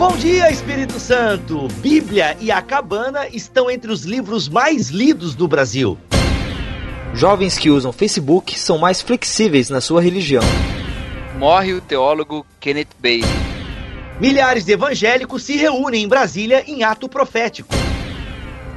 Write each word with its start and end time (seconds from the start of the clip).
Bom 0.00 0.16
dia, 0.16 0.50
Espírito 0.50 0.98
Santo! 0.98 1.68
Bíblia 1.82 2.34
e 2.40 2.50
a 2.50 2.62
Cabana 2.62 3.28
estão 3.28 3.70
entre 3.70 3.92
os 3.92 4.04
livros 4.04 4.48
mais 4.48 4.88
lidos 4.88 5.34
do 5.34 5.46
Brasil. 5.46 5.98
Jovens 7.12 7.58
que 7.58 7.68
usam 7.68 7.92
Facebook 7.92 8.58
são 8.58 8.78
mais 8.78 9.02
flexíveis 9.02 9.68
na 9.68 9.78
sua 9.78 10.00
religião. 10.00 10.42
Morre 11.38 11.74
o 11.74 11.82
teólogo 11.82 12.46
Kenneth 12.58 12.96
Bailey. 12.98 13.28
Milhares 14.18 14.64
de 14.64 14.72
evangélicos 14.72 15.42
se 15.42 15.56
reúnem 15.56 16.04
em 16.04 16.08
Brasília 16.08 16.64
em 16.66 16.82
ato 16.82 17.06
profético. 17.06 17.74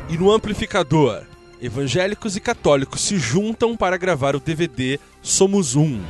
E 0.10 0.18
no 0.18 0.30
amplificador, 0.30 1.22
evangélicos 1.62 2.36
e 2.36 2.42
católicos 2.42 3.00
se 3.00 3.18
juntam 3.18 3.78
para 3.78 3.96
gravar 3.96 4.36
o 4.36 4.42
DVD 4.42 5.00
Somos 5.22 5.74
Um. 5.78 6.02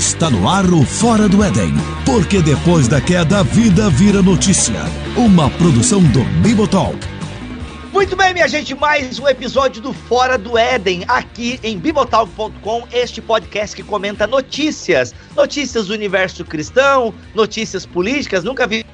Está 0.00 0.30
no 0.30 0.48
ar 0.48 0.64
o 0.64 0.82
Fora 0.82 1.28
do 1.28 1.44
Éden, 1.44 1.74
porque 2.06 2.40
depois 2.40 2.88
da 2.88 3.02
queda 3.02 3.40
a 3.40 3.42
vida 3.42 3.90
vira 3.90 4.22
notícia. 4.22 4.80
Uma 5.14 5.50
produção 5.50 6.02
do 6.04 6.24
Bibotalk. 6.40 6.96
Muito 7.92 8.16
bem, 8.16 8.32
minha 8.32 8.48
gente, 8.48 8.74
mais 8.74 9.18
um 9.18 9.28
episódio 9.28 9.82
do 9.82 9.92
Fora 9.92 10.38
do 10.38 10.56
Éden, 10.56 11.04
aqui 11.06 11.60
em 11.62 11.78
bibotalk.com, 11.78 12.88
este 12.90 13.20
podcast 13.20 13.76
que 13.76 13.82
comenta 13.82 14.26
notícias, 14.26 15.14
notícias 15.36 15.88
do 15.88 15.92
universo 15.92 16.46
cristão, 16.46 17.12
notícias 17.34 17.84
políticas, 17.84 18.42
nunca 18.42 18.66
vi 18.66 18.86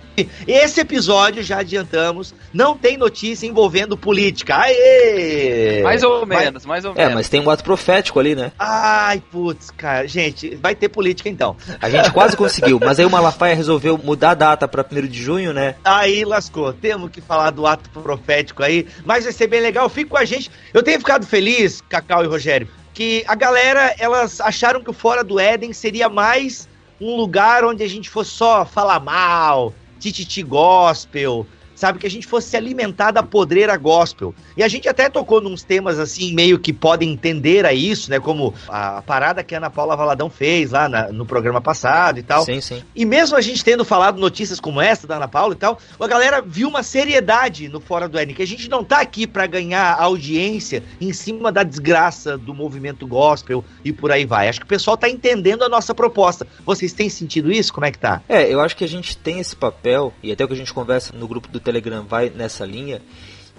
esse 0.47 0.80
episódio, 0.80 1.43
já 1.43 1.59
adiantamos, 1.59 2.34
não 2.52 2.77
tem 2.77 2.97
notícia 2.97 3.47
envolvendo 3.47 3.97
política. 3.97 4.56
Aê! 4.56 5.83
Mais 5.83 6.02
ou 6.02 6.25
menos, 6.27 6.65
mais 6.65 6.84
ou 6.84 6.92
É, 6.92 6.98
menos. 6.98 7.15
mas 7.15 7.29
tem 7.29 7.41
um 7.41 7.51
ato 7.51 7.62
profético 7.65 8.19
ali, 8.20 8.34
né? 8.34 8.52
Ai, 8.59 9.22
putz, 9.31 9.70
cara. 9.70 10.06
Gente, 10.06 10.55
vai 10.56 10.75
ter 10.75 10.89
política 10.89 11.28
então. 11.28 11.56
A 11.81 11.89
gente 11.91 12.11
quase 12.12 12.37
conseguiu, 12.39 12.78
mas 12.81 12.98
aí 12.98 13.05
o 13.06 13.11
Malafaia 13.11 13.55
resolveu 13.55 13.98
mudar 13.98 14.31
a 14.31 14.34
data 14.34 14.69
pra 14.69 14.84
1 14.91 15.06
de 15.06 15.22
junho, 15.22 15.53
né? 15.53 15.75
Aí 15.84 16.25
lascou. 16.25 16.72
Temos 16.72 17.11
que 17.11 17.20
falar 17.20 17.50
do 17.50 17.67
ato 17.67 17.89
profético 17.91 18.62
aí, 18.62 18.87
mas 19.05 19.25
vai 19.25 19.33
ser 19.33 19.47
bem 19.47 19.61
legal. 19.61 19.89
Fique 19.89 20.11
com 20.11 20.17
a 20.17 20.25
gente. 20.25 20.50
Eu 20.72 20.83
tenho 20.83 20.98
ficado 20.98 21.27
feliz, 21.27 21.83
Cacau 21.89 22.25
e 22.25 22.27
Rogério, 22.27 22.69
que 22.94 23.25
a 23.27 23.34
galera, 23.34 23.94
elas 23.98 24.41
acharam 24.41 24.83
que 24.83 24.91
o 24.91 24.92
Fora 24.94 25.22
do 25.22 25.39
Éden 25.39 25.72
seria 25.72 26.09
mais 26.09 26.69
um 27.00 27.14
lugar 27.17 27.64
onde 27.64 27.83
a 27.83 27.89
gente 27.89 28.09
fosse 28.09 28.31
só 28.31 28.64
falar 28.64 28.98
mal, 29.00 29.72
tititi 29.98 30.42
gospel, 30.42 31.48
sabe? 31.77 32.00
Que 32.00 32.06
a 32.08 32.10
gente 32.10 32.27
fosse 32.27 32.48
se 32.48 32.56
alimentar 32.56 33.12
da 33.12 33.22
podreira 33.22 33.77
gospel. 33.77 34.34
E 34.56 34.62
a 34.64 34.69
gente 34.69 34.88
até 34.88 35.08
tocou 35.08 35.41
nos 35.41 35.62
temas 35.62 36.00
assim, 36.00 36.34
meio 36.34 36.58
que 36.58 36.72
podem 36.72 37.12
entender 37.12 37.64
a 37.64 37.72
isso, 37.72 38.10
né? 38.10 38.19
Como 38.19 38.52
a 38.69 39.00
parada 39.02 39.44
que 39.44 39.55
a 39.55 39.58
Ana 39.58 39.70
Paula 39.70 39.94
Valadão 39.94 40.28
fez 40.28 40.72
lá 40.72 40.88
na- 40.88 41.12
no 41.12 41.24
programa 41.24 41.60
passado 41.60 42.19
e 42.19 42.22
tal. 42.24 42.44
Sim, 42.44 42.60
sim. 42.60 42.82
E 42.97 43.04
mesmo 43.04 43.36
a 43.36 43.41
gente 43.41 43.62
tendo 43.64 43.84
falado 43.84 44.19
notícias 44.19 44.58
como 44.58 44.80
essa 44.80 45.06
da 45.06 45.16
Ana 45.16 45.28
Paula 45.28 45.54
e 45.54 45.56
tal, 45.56 45.78
a 46.00 46.06
galera 46.08 46.42
viu 46.42 46.66
uma 46.69 46.82
seriedade 46.82 47.69
no 47.69 47.78
Fora 47.80 48.08
do 48.08 48.19
Éden, 48.19 48.34
que 48.34 48.42
a 48.42 48.47
gente 48.47 48.69
não 48.69 48.82
tá 48.82 49.00
aqui 49.00 49.27
pra 49.27 49.47
ganhar 49.47 49.94
audiência 50.00 50.82
em 51.00 51.12
cima 51.12 51.52
da 51.52 51.62
desgraça 51.62 52.36
do 52.38 52.54
movimento 52.54 53.06
gospel 53.06 53.64
e 53.84 53.92
por 53.92 54.10
aí 54.10 54.24
vai. 54.24 54.48
Acho 54.48 54.60
que 54.60 54.64
o 54.66 54.69
pessoal 54.69 54.97
tá 54.97 55.08
entendendo 55.08 55.62
a 55.62 55.69
nossa 55.69 55.94
proposta. 55.94 56.47
Vocês 56.64 56.92
têm 56.92 57.08
sentido 57.08 57.52
isso? 57.52 57.72
Como 57.72 57.84
é 57.86 57.91
que 57.92 57.98
tá? 57.98 58.22
É, 58.28 58.52
eu 58.52 58.60
acho 58.60 58.77
que 58.77 58.84
a 58.84 58.88
gente 58.88 59.16
tem 59.16 59.38
esse 59.41 59.54
papel, 59.54 60.12
e 60.22 60.32
até 60.32 60.44
o 60.44 60.48
que 60.48 60.54
a 60.54 60.56
gente 60.56 60.72
conversa 60.72 61.12
no 61.16 61.28
grupo 61.28 61.48
do 61.48 61.60
Telegram 61.67 62.05
vai 62.05 62.31
nessa 62.31 62.64
linha, 62.64 63.03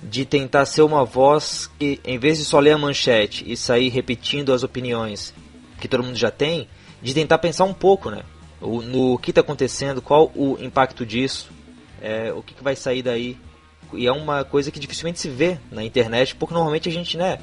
de 0.01 0.25
tentar 0.25 0.65
ser 0.65 0.81
uma 0.81 1.03
voz 1.03 1.69
que, 1.77 1.99
em 2.05 2.17
vez 2.17 2.37
de 2.37 2.45
só 2.45 2.59
ler 2.59 2.71
a 2.71 2.77
manchete 2.77 3.43
e 3.47 3.57
sair 3.57 3.89
repetindo 3.89 4.53
as 4.53 4.63
opiniões 4.63 5.33
que 5.79 5.87
todo 5.87 6.03
mundo 6.03 6.15
já 6.15 6.31
tem, 6.31 6.67
de 7.01 7.13
tentar 7.13 7.37
pensar 7.37 7.65
um 7.65 7.73
pouco, 7.73 8.09
né? 8.09 8.23
O, 8.61 8.81
no 8.81 9.17
que 9.17 9.31
está 9.31 9.41
acontecendo, 9.41 10.01
qual 10.01 10.31
o 10.35 10.57
impacto 10.59 11.05
disso, 11.05 11.49
é, 12.01 12.31
o 12.31 12.41
que, 12.41 12.53
que 12.53 12.63
vai 12.63 12.75
sair 12.75 13.03
daí. 13.03 13.37
E 13.93 14.07
é 14.07 14.11
uma 14.11 14.43
coisa 14.43 14.71
que 14.71 14.79
dificilmente 14.79 15.19
se 15.19 15.29
vê 15.29 15.59
na 15.71 15.83
internet, 15.83 16.35
porque 16.35 16.53
normalmente 16.53 16.89
a 16.89 16.91
gente, 16.91 17.17
né, 17.17 17.39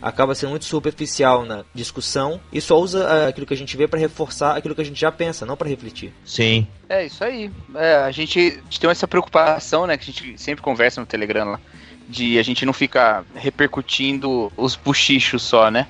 acaba 0.00 0.34
sendo 0.34 0.50
muito 0.50 0.64
superficial 0.64 1.44
na 1.44 1.64
discussão 1.74 2.40
e 2.52 2.60
só 2.60 2.78
usa 2.78 3.06
ah, 3.06 3.28
aquilo 3.28 3.46
que 3.46 3.54
a 3.54 3.56
gente 3.56 3.76
vê 3.76 3.86
para 3.88 3.98
reforçar 3.98 4.56
aquilo 4.56 4.74
que 4.74 4.80
a 4.80 4.84
gente 4.84 5.00
já 5.00 5.10
pensa, 5.10 5.46
não 5.46 5.56
para 5.56 5.68
refletir. 5.68 6.12
Sim. 6.24 6.66
É 6.88 7.06
isso 7.06 7.24
aí. 7.24 7.50
É, 7.74 7.96
a 7.96 8.10
gente 8.10 8.38
a 8.38 8.64
gente 8.64 8.80
tem 8.80 8.90
essa 8.90 9.08
preocupação, 9.08 9.86
né? 9.86 9.96
Que 9.96 10.10
a 10.10 10.12
gente 10.12 10.40
sempre 10.40 10.62
conversa 10.62 11.00
no 11.00 11.06
Telegram 11.06 11.52
lá. 11.52 11.60
De 12.08 12.38
a 12.38 12.42
gente 12.42 12.64
não 12.64 12.72
ficar 12.72 13.24
repercutindo 13.34 14.52
os 14.56 14.76
buchichos 14.76 15.42
só, 15.42 15.70
né? 15.70 15.88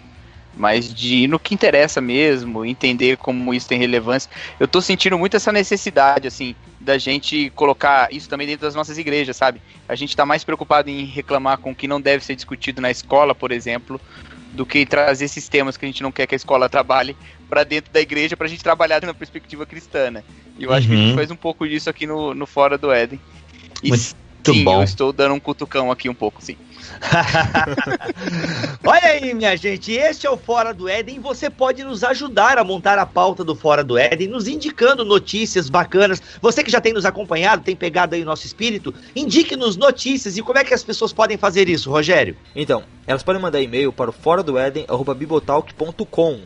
Mas 0.56 0.92
de 0.92 1.16
ir 1.24 1.28
no 1.28 1.38
que 1.38 1.54
interessa 1.54 2.00
mesmo, 2.00 2.64
entender 2.64 3.18
como 3.18 3.52
isso 3.52 3.68
tem 3.68 3.78
relevância. 3.78 4.30
Eu 4.58 4.66
tô 4.66 4.80
sentindo 4.80 5.18
muito 5.18 5.36
essa 5.36 5.52
necessidade, 5.52 6.26
assim, 6.26 6.56
da 6.86 6.98
gente 6.98 7.50
colocar 7.50 8.08
isso 8.12 8.28
também 8.28 8.46
dentro 8.46 8.66
das 8.66 8.74
nossas 8.76 8.96
igrejas, 8.98 9.36
sabe? 9.36 9.60
A 9.88 9.96
gente 9.96 10.16
tá 10.16 10.24
mais 10.24 10.44
preocupado 10.44 10.88
em 10.88 11.04
reclamar 11.04 11.58
com 11.58 11.72
o 11.72 11.76
que 11.76 11.88
não 11.88 12.00
deve 12.00 12.24
ser 12.24 12.36
discutido 12.36 12.80
na 12.80 12.90
escola, 12.90 13.34
por 13.34 13.52
exemplo, 13.52 14.00
do 14.52 14.64
que 14.64 14.86
trazer 14.86 15.26
esses 15.26 15.48
temas 15.48 15.76
que 15.76 15.84
a 15.84 15.88
gente 15.88 16.02
não 16.02 16.12
quer 16.12 16.26
que 16.26 16.34
a 16.34 16.36
escola 16.36 16.68
trabalhe 16.68 17.16
para 17.48 17.64
dentro 17.64 17.92
da 17.92 18.00
igreja 18.00 18.36
pra 18.36 18.48
gente 18.48 18.62
trabalhar 18.62 19.02
na 19.04 19.14
perspectiva 19.14 19.66
cristã, 19.66 20.10
né? 20.10 20.24
E 20.58 20.64
eu 20.64 20.72
acho 20.72 20.88
que 20.88 20.94
a 20.94 20.96
gente 20.96 21.12
Uhum. 21.12 21.16
faz 21.16 21.30
um 21.30 21.36
pouco 21.36 21.68
disso 21.68 21.90
aqui 21.90 22.06
no, 22.06 22.34
no 22.34 22.46
Fora 22.46 22.78
do 22.78 22.92
Éden. 22.92 23.20
E 23.82 23.90
Muito 23.90 24.54
sim, 24.54 24.64
bom. 24.64 24.74
eu 24.78 24.82
estou 24.84 25.12
dando 25.12 25.34
um 25.34 25.40
cutucão 25.40 25.90
aqui 25.90 26.08
um 26.08 26.14
pouco, 26.14 26.42
sim. 26.42 26.56
Olha 28.84 29.06
aí, 29.06 29.34
minha 29.34 29.56
gente, 29.56 29.92
este 29.92 30.26
é 30.26 30.30
o 30.30 30.36
Fora 30.36 30.72
do 30.72 30.88
Éden. 30.88 31.20
Você 31.20 31.48
pode 31.50 31.82
nos 31.84 32.02
ajudar 32.04 32.58
a 32.58 32.64
montar 32.64 32.98
a 32.98 33.06
pauta 33.06 33.44
do 33.44 33.54
Fora 33.54 33.84
do 33.84 33.98
Éden, 33.98 34.28
nos 34.28 34.48
indicando 34.48 35.04
notícias 35.04 35.68
bacanas. 35.68 36.22
Você 36.40 36.62
que 36.62 36.70
já 36.70 36.80
tem 36.80 36.92
nos 36.92 37.04
acompanhado, 37.04 37.62
tem 37.62 37.76
pegado 37.76 38.14
aí 38.14 38.22
o 38.22 38.26
nosso 38.26 38.46
espírito, 38.46 38.94
indique-nos 39.14 39.76
notícias. 39.76 40.36
E 40.36 40.42
como 40.42 40.58
é 40.58 40.64
que 40.64 40.74
as 40.74 40.82
pessoas 40.84 41.12
podem 41.12 41.36
fazer 41.36 41.68
isso, 41.68 41.90
Rogério? 41.90 42.36
Então, 42.54 42.84
elas 43.06 43.22
podem 43.22 43.40
mandar 43.40 43.60
e-mail 43.60 43.92
para 43.92 44.10
o 44.10 44.12
fora 44.12 44.42
do 44.42 44.58
Eden@bibotalk.com, 44.58 46.40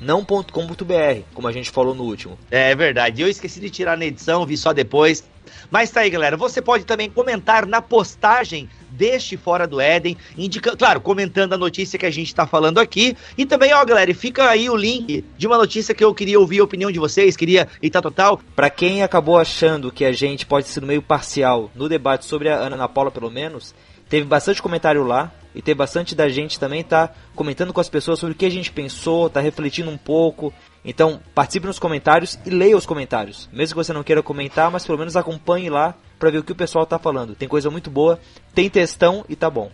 não 0.00 0.24
.com.br, 0.24 1.22
como 1.34 1.48
a 1.48 1.52
gente 1.52 1.70
falou 1.70 1.94
no 1.94 2.04
último. 2.04 2.38
É 2.50 2.74
verdade, 2.74 3.22
eu 3.22 3.28
esqueci 3.28 3.60
de 3.60 3.70
tirar 3.70 3.96
na 3.96 4.06
edição, 4.06 4.46
vi 4.46 4.56
só 4.56 4.72
depois. 4.72 5.28
Mas 5.70 5.90
tá 5.90 6.00
aí, 6.00 6.10
galera. 6.10 6.36
Você 6.36 6.62
pode 6.62 6.84
também 6.84 7.10
comentar 7.10 7.66
na 7.66 7.82
postagem 7.82 8.68
deste 8.90 9.36
Fora 9.36 9.66
do 9.66 9.80
Éden, 9.80 10.16
indicando, 10.36 10.76
claro, 10.76 11.00
comentando 11.00 11.52
a 11.52 11.58
notícia 11.58 11.98
que 11.98 12.06
a 12.06 12.10
gente 12.10 12.34
tá 12.34 12.46
falando 12.46 12.78
aqui. 12.78 13.16
E 13.36 13.46
também, 13.46 13.72
ó, 13.72 13.84
galera, 13.84 14.12
fica 14.14 14.48
aí 14.48 14.68
o 14.68 14.76
link 14.76 15.24
de 15.36 15.46
uma 15.46 15.56
notícia 15.56 15.94
que 15.94 16.04
eu 16.04 16.14
queria 16.14 16.38
ouvir 16.38 16.60
a 16.60 16.64
opinião 16.64 16.90
de 16.90 16.98
vocês, 16.98 17.36
queria 17.36 17.68
e 17.82 17.90
tá 17.90 18.02
total. 18.02 18.40
Para 18.54 18.70
quem 18.70 19.02
acabou 19.02 19.38
achando 19.38 19.92
que 19.92 20.04
a 20.04 20.12
gente 20.12 20.46
pode 20.46 20.68
ser 20.68 20.82
meio 20.82 21.02
parcial 21.02 21.70
no 21.74 21.88
debate 21.88 22.24
sobre 22.24 22.48
a 22.48 22.56
Ana 22.56 22.88
Paula, 22.88 23.10
pelo 23.10 23.30
menos, 23.30 23.74
teve 24.08 24.26
bastante 24.26 24.62
comentário 24.62 25.04
lá 25.04 25.32
e 25.54 25.60
teve 25.60 25.76
bastante 25.76 26.14
da 26.14 26.28
gente 26.28 26.58
também 26.58 26.82
tá 26.82 27.10
comentando 27.34 27.72
com 27.72 27.80
as 27.80 27.88
pessoas 27.88 28.18
sobre 28.18 28.34
o 28.34 28.36
que 28.36 28.46
a 28.46 28.50
gente 28.50 28.70
pensou, 28.70 29.28
tá 29.28 29.40
refletindo 29.40 29.90
um 29.90 29.98
pouco. 29.98 30.52
Então, 30.84 31.20
participe 31.34 31.66
nos 31.66 31.78
comentários 31.78 32.38
e 32.44 32.50
leia 32.50 32.76
os 32.76 32.86
comentários. 32.86 33.48
Mesmo 33.52 33.74
que 33.74 33.84
você 33.84 33.92
não 33.92 34.02
queira 34.02 34.22
comentar, 34.22 34.70
mas 34.70 34.86
pelo 34.86 34.98
menos 34.98 35.16
acompanhe 35.16 35.68
lá 35.68 35.94
para 36.18 36.30
ver 36.30 36.38
o 36.38 36.44
que 36.44 36.52
o 36.52 36.56
pessoal 36.56 36.86
tá 36.86 36.98
falando. 36.98 37.34
Tem 37.34 37.48
coisa 37.48 37.70
muito 37.70 37.90
boa, 37.90 38.18
tem 38.54 38.70
textão 38.70 39.24
e 39.28 39.36
tá 39.36 39.50
bom. 39.50 39.70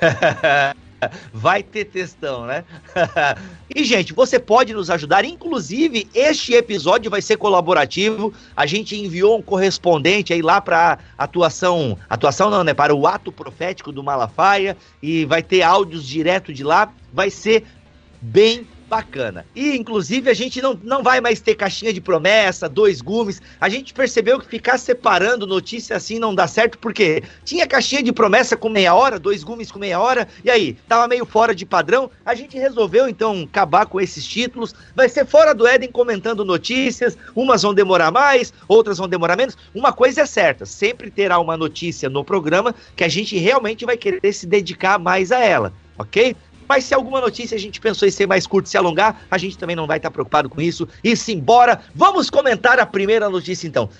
Vai 1.32 1.62
ter 1.62 1.86
textão, 1.86 2.46
né? 2.46 2.64
e, 3.74 3.84
gente, 3.84 4.12
você 4.12 4.38
pode 4.38 4.72
nos 4.72 4.88
ajudar. 4.88 5.24
Inclusive, 5.24 6.08
este 6.14 6.54
episódio 6.54 7.10
vai 7.10 7.20
ser 7.20 7.36
colaborativo. 7.36 8.32
A 8.56 8.66
gente 8.66 8.96
enviou 8.96 9.36
um 9.36 9.42
correspondente 9.42 10.32
aí 10.32 10.40
lá 10.40 10.60
para 10.60 10.98
atuação. 11.18 11.98
Atuação 12.08 12.50
não, 12.50 12.62
né? 12.62 12.72
Para 12.72 12.94
o 12.94 13.06
ato 13.06 13.32
profético 13.32 13.90
do 13.90 14.02
Malafaia. 14.02 14.76
E 15.02 15.24
vai 15.24 15.42
ter 15.42 15.62
áudios 15.62 16.06
direto 16.06 16.52
de 16.52 16.62
lá. 16.62 16.92
Vai 17.12 17.30
ser 17.30 17.64
bem 18.20 18.66
bacana. 18.92 19.46
E, 19.56 19.74
inclusive, 19.74 20.28
a 20.28 20.34
gente 20.34 20.60
não, 20.60 20.78
não 20.82 21.02
vai 21.02 21.18
mais 21.18 21.40
ter 21.40 21.54
caixinha 21.54 21.94
de 21.94 22.00
promessa, 22.00 22.68
dois 22.68 23.00
gumes. 23.00 23.40
A 23.58 23.66
gente 23.66 23.94
percebeu 23.94 24.38
que 24.38 24.46
ficar 24.46 24.76
separando 24.76 25.46
notícia 25.46 25.96
assim 25.96 26.18
não 26.18 26.34
dá 26.34 26.46
certo, 26.46 26.76
porque 26.76 27.22
tinha 27.42 27.66
caixinha 27.66 28.02
de 28.02 28.12
promessa 28.12 28.54
com 28.54 28.68
meia 28.68 28.94
hora, 28.94 29.18
dois 29.18 29.42
gumes 29.42 29.72
com 29.72 29.78
meia 29.78 29.98
hora, 29.98 30.28
e 30.44 30.50
aí, 30.50 30.76
tava 30.86 31.08
meio 31.08 31.24
fora 31.24 31.54
de 31.54 31.64
padrão. 31.64 32.10
A 32.22 32.34
gente 32.34 32.58
resolveu, 32.58 33.08
então, 33.08 33.48
acabar 33.48 33.86
com 33.86 33.98
esses 33.98 34.26
títulos. 34.26 34.74
Vai 34.94 35.08
ser 35.08 35.24
fora 35.24 35.54
do 35.54 35.66
Éden 35.66 35.90
comentando 35.90 36.44
notícias. 36.44 37.16
Umas 37.34 37.62
vão 37.62 37.72
demorar 37.72 38.10
mais, 38.10 38.52
outras 38.68 38.98
vão 38.98 39.08
demorar 39.08 39.36
menos. 39.36 39.56
Uma 39.74 39.94
coisa 39.94 40.20
é 40.20 40.26
certa, 40.26 40.66
sempre 40.66 41.10
terá 41.10 41.38
uma 41.38 41.56
notícia 41.56 42.10
no 42.10 42.22
programa 42.22 42.74
que 42.94 43.04
a 43.04 43.08
gente 43.08 43.38
realmente 43.38 43.86
vai 43.86 43.96
querer 43.96 44.30
se 44.34 44.46
dedicar 44.46 44.98
mais 44.98 45.32
a 45.32 45.38
ela, 45.38 45.72
ok? 45.98 46.36
Mas 46.72 46.84
se 46.84 46.94
alguma 46.94 47.20
notícia 47.20 47.54
a 47.54 47.60
gente 47.60 47.78
pensou 47.78 48.08
em 48.08 48.10
ser 48.10 48.26
mais 48.26 48.46
curto, 48.46 48.66
se 48.66 48.78
alongar, 48.78 49.26
a 49.30 49.36
gente 49.36 49.58
também 49.58 49.76
não 49.76 49.86
vai 49.86 49.98
estar 49.98 50.10
preocupado 50.10 50.48
com 50.48 50.58
isso. 50.58 50.88
E 51.04 51.14
simbora, 51.14 51.82
vamos 51.94 52.30
comentar 52.30 52.80
a 52.80 52.86
primeira 52.86 53.28
notícia 53.28 53.68
então. 53.68 53.90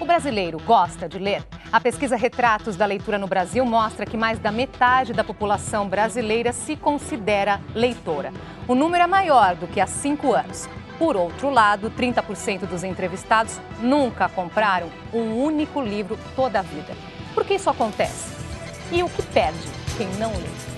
O 0.00 0.06
brasileiro 0.06 0.58
gosta 0.60 1.06
de 1.06 1.18
ler? 1.18 1.44
A 1.70 1.78
pesquisa 1.78 2.16
Retratos 2.16 2.76
da 2.76 2.86
Leitura 2.86 3.18
no 3.18 3.26
Brasil 3.26 3.62
mostra 3.66 4.06
que 4.06 4.16
mais 4.16 4.38
da 4.38 4.50
metade 4.50 5.12
da 5.12 5.22
população 5.22 5.86
brasileira 5.86 6.50
se 6.50 6.76
considera 6.76 7.60
leitora. 7.74 8.32
O 8.66 8.74
número 8.74 9.04
é 9.04 9.06
maior 9.06 9.56
do 9.56 9.66
que 9.66 9.82
há 9.82 9.86
cinco 9.86 10.32
anos. 10.32 10.66
Por 10.98 11.14
outro 11.14 11.50
lado, 11.50 11.90
30% 11.90 12.60
dos 12.60 12.84
entrevistados 12.84 13.60
nunca 13.82 14.30
compraram 14.30 14.88
um 15.12 15.42
único 15.42 15.82
livro 15.82 16.18
toda 16.34 16.60
a 16.60 16.62
vida. 16.62 16.96
Por 17.34 17.44
que 17.44 17.56
isso 17.56 17.68
acontece? 17.68 18.34
E 18.90 19.02
o 19.02 19.10
que 19.10 19.22
perde 19.24 19.68
quem 19.98 20.08
não 20.14 20.32
lê? 20.32 20.69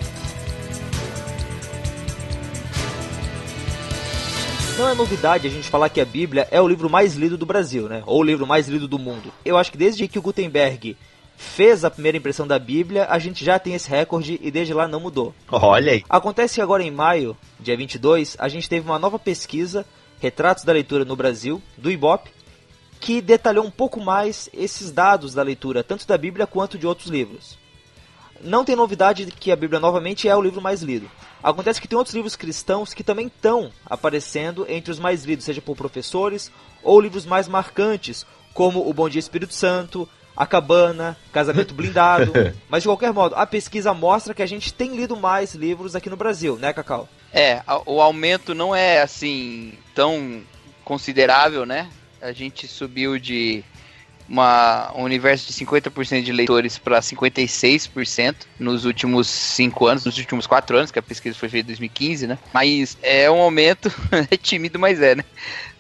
Não 4.79 4.89
é 4.89 4.95
novidade 4.95 5.47
a 5.47 5.51
gente 5.51 5.69
falar 5.69 5.91
que 5.91 6.01
a 6.01 6.05
Bíblia 6.05 6.49
é 6.51 6.61
o 6.61 6.67
livro 6.67 6.89
mais 6.89 7.15
lido 7.15 7.37
do 7.37 7.45
Brasil, 7.45 7.89
né? 7.89 8.03
Ou 8.07 8.21
o 8.21 8.25
livro 8.25 8.47
mais 8.47 8.69
lido 8.69 8.89
do 8.89 8.99
mundo. 8.99 9.33
Eu 9.45 9.59
acho 9.59 9.71
que 9.71 9.77
desde 9.77 10.09
que 10.09 10.19
o 10.19 10.23
Gutenberg 10.23 10.97
fez 11.37 11.85
a 11.85 11.91
primeira 11.91 12.17
impressão 12.17 12.47
da 12.47 12.59
Bíblia, 12.59 13.07
a 13.09 13.19
gente 13.19 13.45
já 13.45 13.59
tem 13.59 13.75
esse 13.75 13.91
recorde 13.91 14.41
e 14.43 14.51
desde 14.51 14.73
lá 14.73 14.89
não 14.89 14.99
mudou. 14.99 15.35
Olha 15.51 15.93
aí. 15.93 16.05
Acontece 16.09 16.55
que 16.55 16.61
agora 16.61 16.83
em 16.83 16.91
maio, 16.91 17.37
dia 17.61 17.77
22, 17.77 18.37
a 18.39 18.49
gente 18.49 18.69
teve 18.69 18.89
uma 18.89 18.99
nova 18.99 19.19
pesquisa 19.19 19.85
Retratos 20.19 20.65
da 20.65 20.73
Leitura 20.73 21.05
no 21.05 21.17
Brasil, 21.17 21.61
do 21.77 21.91
Ibope, 21.91 22.31
que 22.99 23.21
detalhou 23.21 23.67
um 23.67 23.71
pouco 23.71 24.01
mais 24.01 24.49
esses 24.55 24.91
dados 24.91 25.35
da 25.35 25.43
leitura, 25.43 25.83
tanto 25.83 26.07
da 26.07 26.17
Bíblia 26.17 26.47
quanto 26.47 26.79
de 26.79 26.87
outros 26.87 27.09
livros. 27.09 27.59
Não 28.41 28.65
tem 28.65 28.77
novidade 28.77 29.25
de 29.27 29.33
que 29.33 29.51
a 29.51 29.57
Bíblia 29.57 29.81
novamente 29.81 30.29
é 30.29 30.37
o 30.37 30.41
livro 30.41 30.63
mais 30.63 30.81
lido. 30.81 31.11
Acontece 31.43 31.81
que 31.81 31.89
tem 31.89 31.99
outros 31.99 32.15
livros 32.15 32.37
cristãos 32.37 32.95
que 32.95 33.03
também 33.03 33.27
estão 33.27 33.71
aparecendo 33.85 34.65
entre 34.69 34.91
os 34.91 34.99
mais 34.99 35.25
lidos, 35.25 35.45
seja 35.45 35.61
por 35.61 35.77
professores 35.77 36.53
ou 36.83 37.01
livros 37.01 37.27
mais 37.27 37.49
marcantes, 37.49 38.25
como 38.55 38.89
O 38.89 38.93
Bom 38.93 39.09
Dia 39.09 39.19
Espírito 39.19 39.53
Santo, 39.53 40.09
A 40.37 40.47
Cabana, 40.47 41.17
Casamento 41.33 41.75
Blindado. 41.75 42.33
Mas 42.69 42.83
de 42.83 42.89
qualquer 42.89 43.13
modo, 43.13 43.35
a 43.35 43.47
pesquisa 43.47 43.93
mostra 43.93 44.35
que 44.35 44.43
a 44.43 44.47
gente 44.47 44.73
tem 44.73 44.95
lido 44.95 45.17
mais 45.17 45.55
livros 45.55 45.97
aqui 45.97 46.09
no 46.09 46.17
Brasil, 46.17 46.57
né, 46.57 46.73
Cacau? 46.73 47.09
É, 47.33 47.63
o 47.87 48.01
aumento 48.01 48.55
não 48.55 48.75
é 48.75 49.01
assim 49.01 49.73
tão 49.95 50.43
considerável, 50.85 51.65
né? 51.67 51.91
A 52.21 52.33
gente 52.33 52.69
subiu 52.69 53.19
de 53.19 53.65
uma, 54.29 54.93
um 54.97 55.03
universo 55.03 55.47
de 55.47 55.53
50% 55.53 56.23
de 56.23 56.33
leitores 56.33 56.79
para 56.79 57.01
56% 57.01 58.35
nos 58.59 58.85
últimos 58.85 59.29
5 59.29 59.87
anos, 59.87 60.05
nos 60.05 60.19
últimos 60.19 60.47
4 60.47 60.77
anos, 60.77 60.91
que 60.91 60.99
a 60.99 61.03
pesquisa 61.03 61.37
foi 61.37 61.49
feita 61.49 61.67
em 61.67 61.73
2015, 61.73 62.27
né? 62.27 62.39
Mas 62.53 62.97
é 63.03 63.31
um 63.31 63.41
aumento, 63.41 63.93
é 64.31 64.37
tímido, 64.37 64.79
mas 64.79 65.01
é, 65.01 65.15
né? 65.15 65.25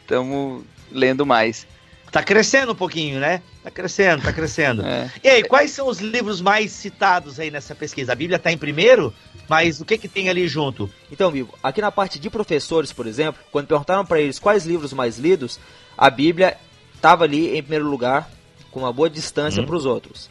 Estamos 0.00 0.64
lendo 0.90 1.24
mais. 1.24 1.66
Tá 2.10 2.22
crescendo 2.22 2.72
um 2.72 2.74
pouquinho, 2.74 3.18
né? 3.18 3.40
Tá 3.64 3.70
crescendo, 3.70 4.22
tá 4.22 4.32
crescendo. 4.32 4.82
É. 4.92 5.10
E 5.24 5.28
aí, 5.28 5.42
quais 5.42 5.70
são 5.70 5.88
os 5.88 6.00
livros 6.00 6.40
mais 6.40 6.72
citados 6.72 7.40
aí 7.40 7.50
nessa 7.50 7.74
pesquisa? 7.74 8.12
A 8.12 8.14
Bíblia 8.14 8.38
tá 8.38 8.52
em 8.52 8.58
primeiro, 8.58 9.14
mas 9.48 9.80
o 9.80 9.84
que 9.84 9.96
que 9.96 10.08
tem 10.08 10.28
ali 10.28 10.46
junto? 10.46 10.90
Então, 11.10 11.28
amigo, 11.30 11.54
aqui 11.62 11.80
na 11.80 11.90
parte 11.90 12.18
de 12.18 12.28
professores, 12.28 12.92
por 12.92 13.06
exemplo, 13.06 13.40
quando 13.50 13.68
perguntaram 13.68 14.04
para 14.04 14.20
eles 14.20 14.38
quais 14.38 14.66
livros 14.66 14.92
mais 14.92 15.18
lidos, 15.18 15.58
a 15.96 16.10
Bíblia 16.10 16.58
estava 17.02 17.24
ali 17.24 17.58
em 17.58 17.62
primeiro 17.62 17.88
lugar, 17.88 18.30
com 18.70 18.78
uma 18.78 18.92
boa 18.92 19.10
distância 19.10 19.60
hum. 19.60 19.66
para 19.66 19.74
os 19.74 19.84
outros. 19.84 20.30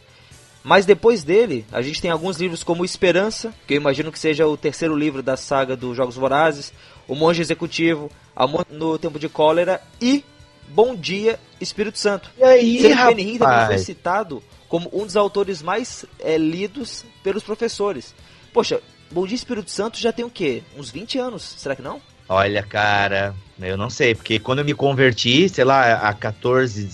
Mas 0.64 0.86
depois 0.86 1.22
dele, 1.22 1.66
a 1.70 1.82
gente 1.82 2.00
tem 2.00 2.10
alguns 2.10 2.38
livros 2.38 2.64
como 2.64 2.84
Esperança, 2.84 3.52
que 3.66 3.74
eu 3.74 3.76
imagino 3.76 4.10
que 4.10 4.18
seja 4.18 4.46
o 4.46 4.56
terceiro 4.56 4.96
livro 4.96 5.22
da 5.22 5.36
saga 5.36 5.76
dos 5.76 5.94
Jogos 5.94 6.16
Vorazes, 6.16 6.72
O 7.06 7.14
Monge 7.14 7.42
Executivo, 7.42 8.10
Amor 8.34 8.64
no 8.70 8.96
Tempo 8.98 9.18
de 9.18 9.28
Cólera 9.28 9.82
e 10.00 10.24
Bom 10.68 10.94
Dia, 10.94 11.38
Espírito 11.60 11.98
Santo. 11.98 12.30
E 12.38 12.44
aí, 12.44 12.80
Sendo 12.80 12.94
rapaz? 12.94 13.16
Benny 13.16 13.38
também 13.38 13.66
foi 13.66 13.78
citado 13.78 14.42
como 14.68 14.88
um 14.94 15.04
dos 15.04 15.16
autores 15.16 15.60
mais 15.60 16.06
é, 16.18 16.38
lidos 16.38 17.04
pelos 17.22 17.42
professores. 17.42 18.14
Poxa, 18.52 18.80
Bom 19.10 19.26
Dia, 19.26 19.36
Espírito 19.36 19.70
Santo 19.70 19.98
já 19.98 20.10
tem 20.10 20.24
o 20.24 20.30
quê? 20.30 20.62
Uns 20.78 20.90
20 20.90 21.18
anos, 21.18 21.42
será 21.58 21.76
que 21.76 21.82
não? 21.82 22.00
Olha, 22.28 22.62
cara, 22.62 23.34
eu 23.60 23.76
não 23.76 23.90
sei, 23.90 24.14
porque 24.14 24.38
quando 24.38 24.60
eu 24.60 24.64
me 24.64 24.74
converti, 24.74 25.48
sei 25.48 25.64
lá, 25.64 25.94
há 25.94 26.14
14, 26.14 26.88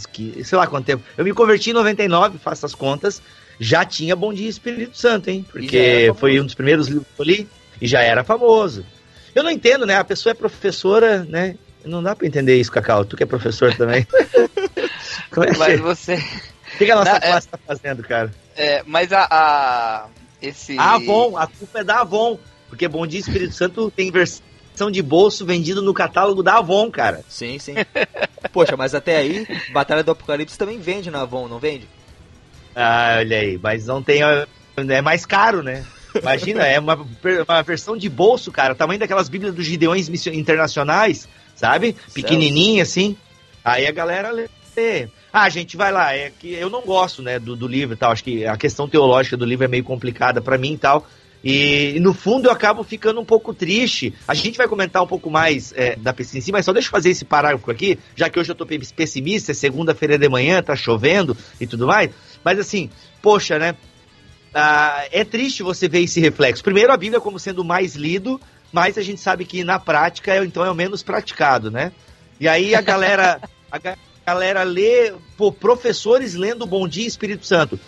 sei 0.44 0.58
lá 0.58 0.66
quanto 0.66 0.86
tempo, 0.86 1.04
eu 1.16 1.24
me 1.24 1.32
converti 1.32 1.70
em 1.70 1.74
99, 1.74 2.38
faço 2.38 2.66
as 2.66 2.74
contas, 2.74 3.22
já 3.60 3.84
tinha 3.84 4.16
Bom 4.16 4.32
Dia 4.32 4.48
Espírito 4.48 4.96
Santo, 4.96 5.28
hein? 5.28 5.44
Porque 5.50 6.12
foi 6.16 6.40
um 6.40 6.44
dos 6.44 6.54
primeiros 6.54 6.88
livros 6.88 7.06
que 7.14 7.20
eu 7.20 7.24
li 7.24 7.48
e 7.80 7.86
já 7.86 8.00
era 8.02 8.24
famoso. 8.24 8.84
Eu 9.34 9.42
não 9.42 9.50
entendo, 9.50 9.86
né? 9.86 9.96
A 9.96 10.04
pessoa 10.04 10.32
é 10.32 10.34
professora, 10.34 11.24
né? 11.24 11.56
Não 11.84 12.02
dá 12.02 12.14
pra 12.14 12.26
entender 12.26 12.58
isso, 12.58 12.72
Cacau. 12.72 13.04
Tu 13.04 13.16
que 13.16 13.22
é 13.22 13.26
professor 13.26 13.74
também. 13.74 14.06
Como 15.30 15.46
é 15.46 15.56
mas 15.56 15.74
que... 15.76 15.82
você. 15.82 16.14
O 16.74 16.78
que, 16.78 16.90
a 16.90 16.96
nossa 16.96 17.20
classe 17.20 17.48
é... 17.48 17.50
tá 17.50 17.58
fazendo, 17.66 18.02
cara? 18.02 18.30
É, 18.56 18.82
mas 18.86 19.12
a, 19.12 19.26
a. 19.30 20.06
Esse. 20.40 20.78
A 20.78 20.94
Avon, 20.94 21.36
a 21.36 21.46
culpa 21.46 21.80
é 21.80 21.84
da 21.84 22.00
Avon. 22.00 22.38
Porque 22.68 22.86
Bom 22.86 23.06
Dia 23.06 23.20
Espírito 23.20 23.54
Santo 23.54 23.90
tem 23.90 24.10
versão 24.10 24.42
de 24.90 25.02
bolso 25.02 25.44
vendido 25.44 25.82
no 25.82 25.92
catálogo 25.92 26.42
da 26.42 26.58
Avon, 26.58 26.90
cara. 26.90 27.24
Sim, 27.28 27.58
sim. 27.58 27.74
Poxa, 28.52 28.76
mas 28.76 28.94
até 28.94 29.16
aí, 29.16 29.46
Batalha 29.72 30.04
do 30.04 30.12
Apocalipse 30.12 30.56
também 30.56 30.78
vende 30.78 31.10
na 31.10 31.22
Avon, 31.22 31.48
não 31.48 31.58
vende? 31.58 31.88
Ah, 32.74 33.16
olha 33.18 33.38
aí, 33.38 33.58
mas 33.60 33.86
não 33.86 34.02
tem. 34.02 34.20
É 34.76 35.00
mais 35.02 35.26
caro, 35.26 35.62
né? 35.62 35.84
Imagina, 36.14 36.66
é 36.66 36.78
uma, 36.78 36.94
uma 37.46 37.62
versão 37.62 37.96
de 37.96 38.08
bolso, 38.08 38.52
cara. 38.52 38.74
Tamanho 38.74 39.00
daquelas 39.00 39.28
Bíblias 39.28 39.54
dos 39.54 39.66
Gideões 39.66 40.08
Internacionais 40.28 41.28
sabe? 41.58 41.96
Pequenininha 42.14 42.84
assim. 42.84 43.16
Aí 43.64 43.86
a 43.86 43.92
galera 43.92 44.30
lê. 44.30 44.48
Ah, 45.32 45.48
gente, 45.48 45.76
vai 45.76 45.90
lá. 45.90 46.14
É 46.14 46.30
que 46.30 46.54
eu 46.54 46.70
não 46.70 46.82
gosto, 46.82 47.20
né, 47.20 47.40
do, 47.40 47.56
do 47.56 47.66
livro 47.66 47.94
e 47.94 47.98
tal. 47.98 48.12
Acho 48.12 48.22
que 48.22 48.46
a 48.46 48.56
questão 48.56 48.88
teológica 48.88 49.36
do 49.36 49.44
livro 49.44 49.64
é 49.64 49.68
meio 49.68 49.82
complicada 49.82 50.40
para 50.40 50.56
mim 50.56 50.74
e 50.74 50.78
tal. 50.78 51.04
E, 51.42 51.98
no 52.00 52.12
fundo 52.12 52.48
eu 52.48 52.52
acabo 52.52 52.82
ficando 52.82 53.20
um 53.20 53.24
pouco 53.24 53.54
triste. 53.54 54.12
A 54.26 54.34
gente 54.34 54.58
vai 54.58 54.66
comentar 54.66 55.02
um 55.02 55.06
pouco 55.06 55.30
mais 55.30 55.72
é, 55.76 55.96
da 55.96 56.12
pesquisa 56.12 56.38
em 56.38 56.40
si, 56.40 56.52
mas 56.52 56.64
só 56.64 56.72
deixa 56.72 56.88
eu 56.88 56.92
fazer 56.92 57.10
esse 57.10 57.24
parágrafo 57.24 57.70
aqui, 57.70 57.98
já 58.16 58.28
que 58.28 58.38
hoje 58.38 58.50
eu 58.50 58.56
tô 58.56 58.66
pessimista, 58.66 59.52
é 59.52 59.54
segunda-feira 59.54 60.18
de 60.18 60.28
manhã, 60.28 60.62
tá 60.62 60.74
chovendo 60.74 61.36
e 61.60 61.66
tudo 61.66 61.86
mais. 61.86 62.10
Mas 62.44 62.58
assim, 62.58 62.90
poxa, 63.22 63.58
né? 63.58 63.74
Ah, 64.52 65.04
é 65.12 65.24
triste 65.24 65.62
você 65.62 65.88
ver 65.88 66.00
esse 66.00 66.20
reflexo. 66.20 66.64
Primeiro, 66.64 66.92
a 66.92 66.96
Bíblia 66.96 67.20
como 67.20 67.38
sendo 67.38 67.62
mais 67.62 67.94
lido, 67.94 68.40
mas 68.72 68.98
a 68.98 69.02
gente 69.02 69.20
sabe 69.20 69.44
que 69.44 69.62
na 69.62 69.78
prática 69.78 70.34
é, 70.34 70.44
então 70.44 70.64
é 70.64 70.70
o 70.70 70.74
menos 70.74 71.02
praticado, 71.02 71.70
né? 71.70 71.92
E 72.40 72.48
aí 72.48 72.74
a 72.74 72.80
galera, 72.80 73.40
a 73.70 73.78
galera 74.26 74.62
lê, 74.62 75.12
pô, 75.36 75.52
professores 75.52 76.34
lendo 76.34 76.66
Bom 76.66 76.88
Dia 76.88 77.06
Espírito 77.06 77.46
Santo. 77.46 77.78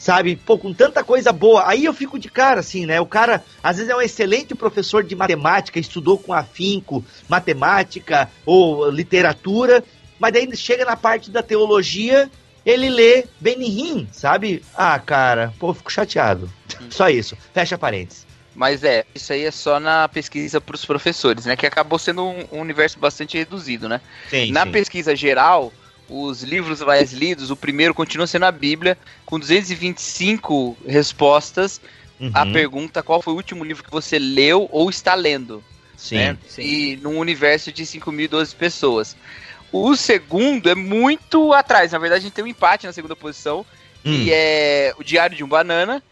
Sabe, 0.00 0.34
pô, 0.34 0.56
com 0.56 0.72
tanta 0.72 1.04
coisa 1.04 1.30
boa. 1.30 1.68
Aí 1.68 1.84
eu 1.84 1.92
fico 1.92 2.18
de 2.18 2.30
cara, 2.30 2.60
assim, 2.60 2.86
né? 2.86 2.98
O 3.02 3.04
cara, 3.04 3.44
às 3.62 3.76
vezes, 3.76 3.92
é 3.92 3.94
um 3.94 4.00
excelente 4.00 4.54
professor 4.54 5.04
de 5.04 5.14
matemática, 5.14 5.78
estudou 5.78 6.16
com 6.16 6.32
afinco 6.32 7.04
matemática 7.28 8.30
ou 8.46 8.88
literatura, 8.88 9.84
mas 10.18 10.32
daí 10.32 10.56
chega 10.56 10.86
na 10.86 10.96
parte 10.96 11.30
da 11.30 11.42
teologia, 11.42 12.30
ele 12.64 12.88
lê 12.88 13.26
Benihim, 13.38 14.08
sabe? 14.10 14.62
Ah, 14.74 14.98
cara, 14.98 15.52
pô, 15.58 15.74
fico 15.74 15.92
chateado. 15.92 16.50
Só 16.88 17.10
isso. 17.10 17.36
Fecha 17.52 17.76
parênteses. 17.76 18.26
Mas 18.54 18.82
é, 18.82 19.04
isso 19.14 19.34
aí 19.34 19.44
é 19.44 19.50
só 19.50 19.78
na 19.78 20.08
pesquisa 20.08 20.62
para 20.62 20.74
os 20.74 20.84
professores, 20.84 21.44
né? 21.44 21.56
Que 21.56 21.66
acabou 21.66 21.98
sendo 21.98 22.24
um, 22.24 22.44
um, 22.52 22.60
universo 22.60 22.98
bastante 22.98 23.36
reduzido, 23.36 23.86
né? 23.86 24.00
Sim, 24.30 24.50
na 24.50 24.64
sim. 24.64 24.72
pesquisa 24.72 25.14
geral, 25.14 25.72
os 26.10 26.42
livros 26.42 26.80
mais 26.82 27.12
lidos, 27.12 27.50
o 27.50 27.56
primeiro 27.56 27.94
continua 27.94 28.26
sendo 28.26 28.44
a 28.44 28.52
Bíblia, 28.52 28.98
com 29.24 29.38
225 29.38 30.76
respostas 30.86 31.80
uhum. 32.18 32.30
à 32.34 32.44
pergunta 32.44 33.02
qual 33.02 33.22
foi 33.22 33.32
o 33.32 33.36
último 33.36 33.64
livro 33.64 33.84
que 33.84 33.90
você 33.90 34.18
leu 34.18 34.68
ou 34.72 34.90
está 34.90 35.14
lendo. 35.14 35.62
Sim, 35.96 36.16
né? 36.16 36.38
sim. 36.48 36.62
E 36.62 36.96
num 36.96 37.18
universo 37.18 37.70
de 37.70 37.84
5.012 37.84 38.54
pessoas. 38.56 39.16
O 39.70 39.94
segundo 39.94 40.68
é 40.68 40.74
muito 40.74 41.52
atrás. 41.52 41.92
Na 41.92 41.98
verdade, 41.98 42.22
a 42.22 42.24
gente 42.24 42.32
tem 42.34 42.44
um 42.44 42.48
empate 42.48 42.86
na 42.86 42.92
segunda 42.92 43.14
posição, 43.14 43.64
hum. 44.04 44.24
que 44.24 44.32
é 44.32 44.92
o 44.98 45.04
Diário 45.04 45.36
de 45.36 45.44
um 45.44 45.48
Banana, 45.48 46.02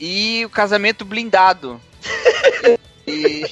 e 0.00 0.44
o 0.46 0.50
casamento 0.50 1.04
blindado. 1.04 1.80
e, 3.06 3.44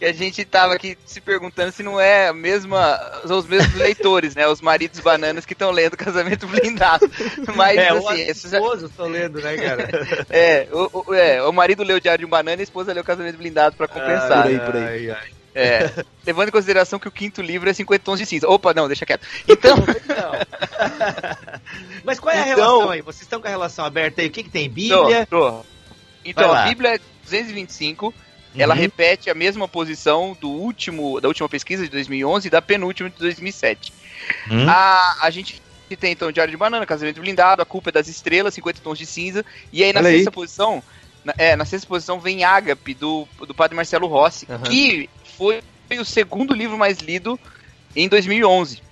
e, 0.00 0.04
a 0.06 0.12
gente 0.12 0.44
tava 0.44 0.74
aqui 0.74 0.96
se 1.04 1.20
perguntando 1.20 1.72
se 1.72 1.82
não 1.82 2.00
é 2.00 2.28
a 2.28 2.32
mesma, 2.32 2.98
são 3.26 3.38
os 3.38 3.46
mesmos 3.46 3.74
leitores, 3.76 4.34
né? 4.34 4.46
Os 4.46 4.60
maridos 4.60 5.00
bananas 5.00 5.44
que 5.44 5.52
estão 5.52 5.70
lendo 5.70 5.96
casamento 5.96 6.46
blindado. 6.46 7.10
Mas 7.54 7.76
é, 7.76 7.88
assim, 7.88 8.20
esses 8.22 8.52
esposos 8.52 8.90
estão 8.90 9.06
lendo, 9.06 9.40
né, 9.40 9.56
cara? 9.56 9.88
é, 10.30 10.68
o, 10.72 11.04
o, 11.06 11.14
é, 11.14 11.42
o 11.42 11.52
marido 11.52 11.82
leu 11.82 11.96
o 11.96 12.00
Diário 12.00 12.20
de 12.20 12.26
um 12.26 12.30
Banana 12.30 12.56
e 12.56 12.60
a 12.60 12.64
esposa 12.64 12.92
leu 12.92 13.02
o 13.02 13.06
casamento 13.06 13.36
blindado 13.36 13.76
para 13.76 13.88
compensar. 13.88 14.46
Ai, 14.46 14.58
por 14.58 14.64
aí, 14.64 14.72
por 14.72 14.76
aí. 14.76 15.10
Ai, 15.10 15.10
ai. 15.10 15.38
É, 15.54 15.90
levando 16.24 16.48
em 16.48 16.52
consideração 16.52 17.00
que 17.00 17.08
o 17.08 17.10
quinto 17.10 17.42
livro 17.42 17.68
é 17.68 17.72
50 17.72 18.04
tons 18.04 18.20
de 18.20 18.26
cinza. 18.26 18.48
Opa, 18.48 18.72
não, 18.72 18.86
deixa 18.86 19.04
quieto. 19.04 19.26
Então. 19.48 19.76
Mas 22.04 22.20
qual 22.20 22.32
é 22.32 22.38
a 22.38 22.48
então, 22.52 22.56
relação 22.56 22.90
aí? 22.90 23.02
Vocês 23.02 23.22
estão 23.22 23.40
com 23.40 23.48
a 23.48 23.50
relação 23.50 23.84
aberta 23.84 24.20
aí? 24.20 24.28
O 24.28 24.30
que, 24.30 24.44
que 24.44 24.50
tem? 24.50 24.70
Bíblia? 24.70 25.26
Tô, 25.26 25.50
tô. 25.50 25.64
Então, 26.24 26.52
a 26.52 26.62
Bíblia 26.62 26.94
é 26.94 27.00
225. 27.24 28.14
Uhum. 28.58 28.64
Ela 28.64 28.74
repete 28.74 29.30
a 29.30 29.34
mesma 29.34 29.68
posição 29.68 30.36
do 30.40 30.50
último, 30.50 31.20
da 31.20 31.28
última 31.28 31.48
pesquisa 31.48 31.84
de 31.84 31.90
2011 31.90 32.48
e 32.48 32.50
da 32.50 32.60
penúltima 32.60 33.08
de 33.08 33.16
2007. 33.18 33.92
Uhum. 34.50 34.68
A, 34.68 35.18
a 35.22 35.30
gente 35.30 35.62
tem 35.98 36.12
então 36.12 36.30
Diário 36.30 36.50
de 36.50 36.56
Banana, 36.56 36.84
Casamento 36.84 37.20
Blindado, 37.20 37.62
A 37.62 37.64
Culpa 37.64 37.88
é 37.88 37.92
das 37.92 38.08
Estrelas, 38.08 38.52
50 38.54 38.80
Tons 38.80 38.98
de 38.98 39.06
Cinza. 39.06 39.44
E 39.72 39.82
aí 39.82 39.92
na 39.92 40.00
Olha 40.00 40.08
aí. 40.10 40.16
sexta 40.16 40.30
posição, 40.32 40.82
na, 41.24 41.34
é, 41.38 41.56
na 41.56 41.64
sexta 41.64 41.86
posição 41.86 42.20
vem 42.20 42.44
Ágape, 42.44 42.92
do, 42.94 43.26
do 43.46 43.54
padre 43.54 43.74
Marcelo 43.76 44.06
Rossi, 44.06 44.46
Aham. 44.50 44.64
que 44.64 45.08
foi 45.36 45.62
o 45.98 46.04
segundo 46.04 46.52
livro 46.52 46.76
mais 46.76 46.98
lido 46.98 47.38
em 47.96 48.08
2011. 48.08 48.82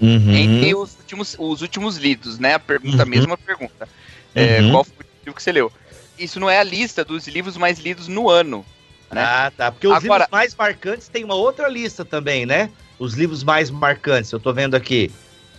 Uhum. 0.00 0.30
Entre 0.34 0.74
os 0.74 0.96
últimos, 0.98 1.36
os 1.38 1.62
últimos 1.62 1.96
lidos, 1.96 2.38
né? 2.38 2.54
A 2.54 2.58
pergunta, 2.58 3.02
a 3.02 3.04
Uhum. 3.04 3.10
mesma 3.10 3.36
pergunta. 3.36 3.88
É, 4.34 4.60
Uhum. 4.60 4.70
qual 4.70 4.84
foi 4.84 4.94
o 5.04 5.06
livro 5.24 5.34
que 5.34 5.42
você 5.42 5.52
leu? 5.52 5.72
Isso 6.18 6.40
não 6.40 6.48
é 6.48 6.58
a 6.58 6.62
lista 6.62 7.04
dos 7.04 7.26
livros 7.26 7.56
mais 7.58 7.78
lidos 7.78 8.08
no 8.08 8.30
ano. 8.30 8.64
Né? 9.10 9.22
Ah, 9.22 9.52
tá. 9.56 9.72
Porque 9.72 9.86
os 9.86 9.94
Agora- 9.96 10.24
livros 10.24 10.28
mais 10.30 10.54
marcantes 10.54 11.08
tem 11.08 11.24
uma 11.24 11.34
outra 11.34 11.68
lista 11.68 12.04
também, 12.04 12.44
né? 12.46 12.70
Os 12.98 13.14
livros 13.14 13.44
mais 13.44 13.70
marcantes, 13.70 14.30
eu 14.32 14.40
tô 14.40 14.52
vendo 14.52 14.74
aqui. 14.74 15.10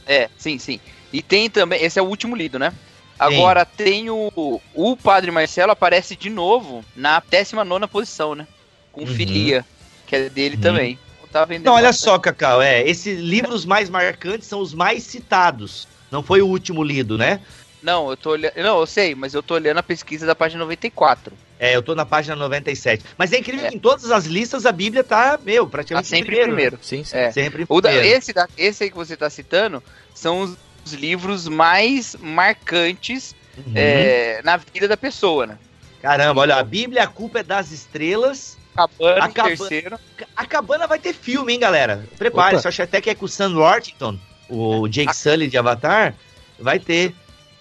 É, 0.05 0.29
sim, 0.37 0.57
sim. 0.57 0.79
E 1.13 1.21
tem 1.21 1.49
também, 1.49 1.81
esse 1.83 1.97
é 1.99 2.01
o 2.01 2.05
último 2.05 2.35
lido, 2.35 2.57
né? 2.59 2.73
Agora 3.19 3.65
tem 3.65 4.09
o. 4.09 4.31
O 4.73 4.95
Padre 4.97 5.31
Marcelo 5.31 5.71
aparece 5.71 6.15
de 6.15 6.29
novo 6.29 6.83
na 6.95 7.19
19 7.19 7.87
posição, 7.87 8.35
né? 8.35 8.47
Com 8.91 9.01
Uhum. 9.01 9.07
Filia, 9.07 9.65
que 10.05 10.15
é 10.15 10.29
dele 10.29 10.55
Uhum. 10.55 10.61
também. 10.61 10.99
Tá 11.31 11.45
Não, 11.61 11.73
olha 11.73 11.91
só, 11.91 12.17
Cacau, 12.17 12.61
é, 12.61 12.81
esses 12.87 13.19
livros 13.19 13.65
mais 13.65 13.89
marcantes 13.89 14.47
são 14.47 14.59
os 14.61 14.73
mais 14.73 15.03
citados. 15.03 15.87
Não 16.09 16.23
foi 16.23 16.41
o 16.41 16.47
último 16.47 16.81
lido, 16.81 17.17
né? 17.17 17.41
Não, 17.81 18.09
eu 18.09 18.17
tô 18.17 18.31
olhando. 18.31 18.53
Não, 18.57 18.79
eu 18.79 18.85
sei, 18.87 19.13
mas 19.15 19.33
eu 19.33 19.43
tô 19.43 19.53
olhando 19.53 19.77
a 19.77 19.83
pesquisa 19.83 20.25
da 20.25 20.33
página 20.35 20.59
94. 20.63 21.33
É, 21.59 21.75
eu 21.75 21.81
tô 21.81 21.95
na 21.95 22.05
página 22.05 22.35
97. 22.35 23.03
Mas 23.17 23.31
é 23.33 23.37
incrível 23.39 23.65
É. 23.65 23.69
que 23.69 23.75
em 23.75 23.79
todas 23.79 24.11
as 24.11 24.25
listas 24.25 24.65
a 24.65 24.71
Bíblia 24.71 25.03
tá, 25.03 25.39
meu, 25.43 25.65
Tá 25.65 25.71
praticamente 25.71 26.07
em 26.07 26.09
sempre 26.09 26.25
primeiro. 26.35 26.47
primeiro. 26.51 26.75
né? 26.77 26.81
Sim, 26.83 27.03
sim. 27.03 27.17
É. 27.17 27.31
Sempre 27.31 27.63
em 27.63 27.65
O 27.69 27.81
da- 27.81 27.89
primeiro. 27.89 28.17
esse, 28.17 28.33
da- 28.33 28.47
esse 28.57 28.83
aí 28.83 28.89
que 28.91 28.95
você 28.95 29.15
tá 29.17 29.29
citando 29.29 29.81
são 30.13 30.41
os, 30.41 30.57
os 30.85 30.93
livros 30.93 31.47
mais 31.47 32.15
marcantes 32.19 33.35
Uhum. 33.57 33.73
é, 33.75 34.39
na 34.43 34.57
vida 34.57 34.87
da 34.87 34.95
pessoa, 34.97 35.47
né? 35.47 35.57
Caramba, 36.01 36.41
olha, 36.41 36.55
a 36.57 36.63
Bíblia, 36.63 37.03
a 37.03 37.07
culpa 37.07 37.39
é 37.39 37.43
das 37.43 37.71
estrelas. 37.71 38.55
Acabando 38.75 39.23
A 39.23 39.27
em 39.27 39.31
Caba- 39.31 39.47
terceiro. 39.49 39.99
A 40.35 40.45
Cabana 40.45 40.85
vai 40.87 40.99
ter 40.99 41.13
filme, 41.13 41.53
hein, 41.53 41.59
galera? 41.59 42.05
Prepare-se, 42.19 42.67
acho 42.67 42.83
até 42.83 43.01
que 43.01 43.09
é 43.09 43.15
com 43.15 43.25
o 43.25 43.27
Sam 43.27 43.55
Worthington, 43.55 44.19
o 44.47 44.87
Jake 44.87 45.15
Sully 45.15 45.47
de 45.47 45.57
Avatar. 45.57 46.13
Vai 46.59 46.77
ter. 46.79 47.15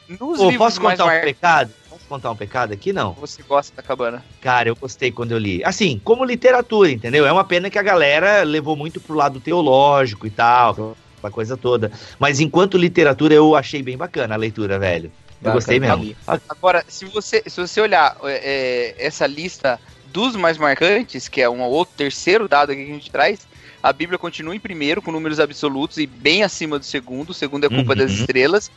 Nos 0.08 0.38
Pô, 0.38 0.52
posso 0.56 0.80
contar 0.80 1.04
um 1.04 1.20
pecado? 1.20 1.70
Posso 1.90 2.04
contar 2.08 2.30
um 2.30 2.36
pecado 2.36 2.72
aqui? 2.72 2.92
Não. 2.92 3.12
você 3.14 3.42
gosta 3.42 3.74
da 3.76 3.82
cabana. 3.82 4.24
Cara, 4.40 4.68
eu 4.68 4.76
gostei 4.76 5.10
quando 5.10 5.32
eu 5.32 5.38
li. 5.38 5.62
Assim, 5.64 6.00
como 6.04 6.24
literatura, 6.24 6.90
entendeu? 6.90 7.26
É 7.26 7.32
uma 7.32 7.44
pena 7.44 7.68
que 7.68 7.78
a 7.78 7.82
galera 7.82 8.42
levou 8.44 8.76
muito 8.76 9.00
pro 9.00 9.14
lado 9.16 9.40
teológico 9.40 10.26
e 10.26 10.30
tal, 10.30 10.96
aquela 11.18 11.32
coisa 11.32 11.56
toda. 11.56 11.90
Mas 12.18 12.38
enquanto 12.40 12.78
literatura, 12.78 13.34
eu 13.34 13.56
achei 13.56 13.82
bem 13.82 13.96
bacana 13.96 14.34
a 14.34 14.38
leitura, 14.38 14.78
velho. 14.78 15.06
Eu 15.06 15.12
Bacana, 15.52 15.54
gostei 15.54 15.80
mesmo. 15.80 16.16
Agora, 16.48 16.84
se 16.88 17.04
você, 17.04 17.42
se 17.46 17.60
você 17.60 17.80
olhar 17.80 18.16
é, 18.22 18.94
é, 18.98 19.06
essa 19.06 19.26
lista 19.26 19.78
dos 20.12 20.34
mais 20.36 20.56
marcantes, 20.56 21.28
que 21.28 21.42
é 21.42 21.50
um 21.50 21.60
outro 21.62 21.94
terceiro 21.96 22.48
dado 22.48 22.70
aqui 22.72 22.84
que 22.84 22.90
a 22.90 22.94
gente 22.94 23.10
traz, 23.10 23.40
a 23.82 23.92
Bíblia 23.92 24.18
continua 24.18 24.56
em 24.56 24.60
primeiro, 24.60 25.02
com 25.02 25.12
números 25.12 25.38
absolutos 25.38 25.98
e 25.98 26.06
bem 26.06 26.42
acima 26.42 26.78
do 26.78 26.84
segundo. 26.84 27.30
O 27.30 27.34
segundo 27.34 27.66
é 27.66 27.68
culpa 27.68 27.92
Uhum. 27.92 27.98
das 27.98 28.12
estrelas. 28.12 28.70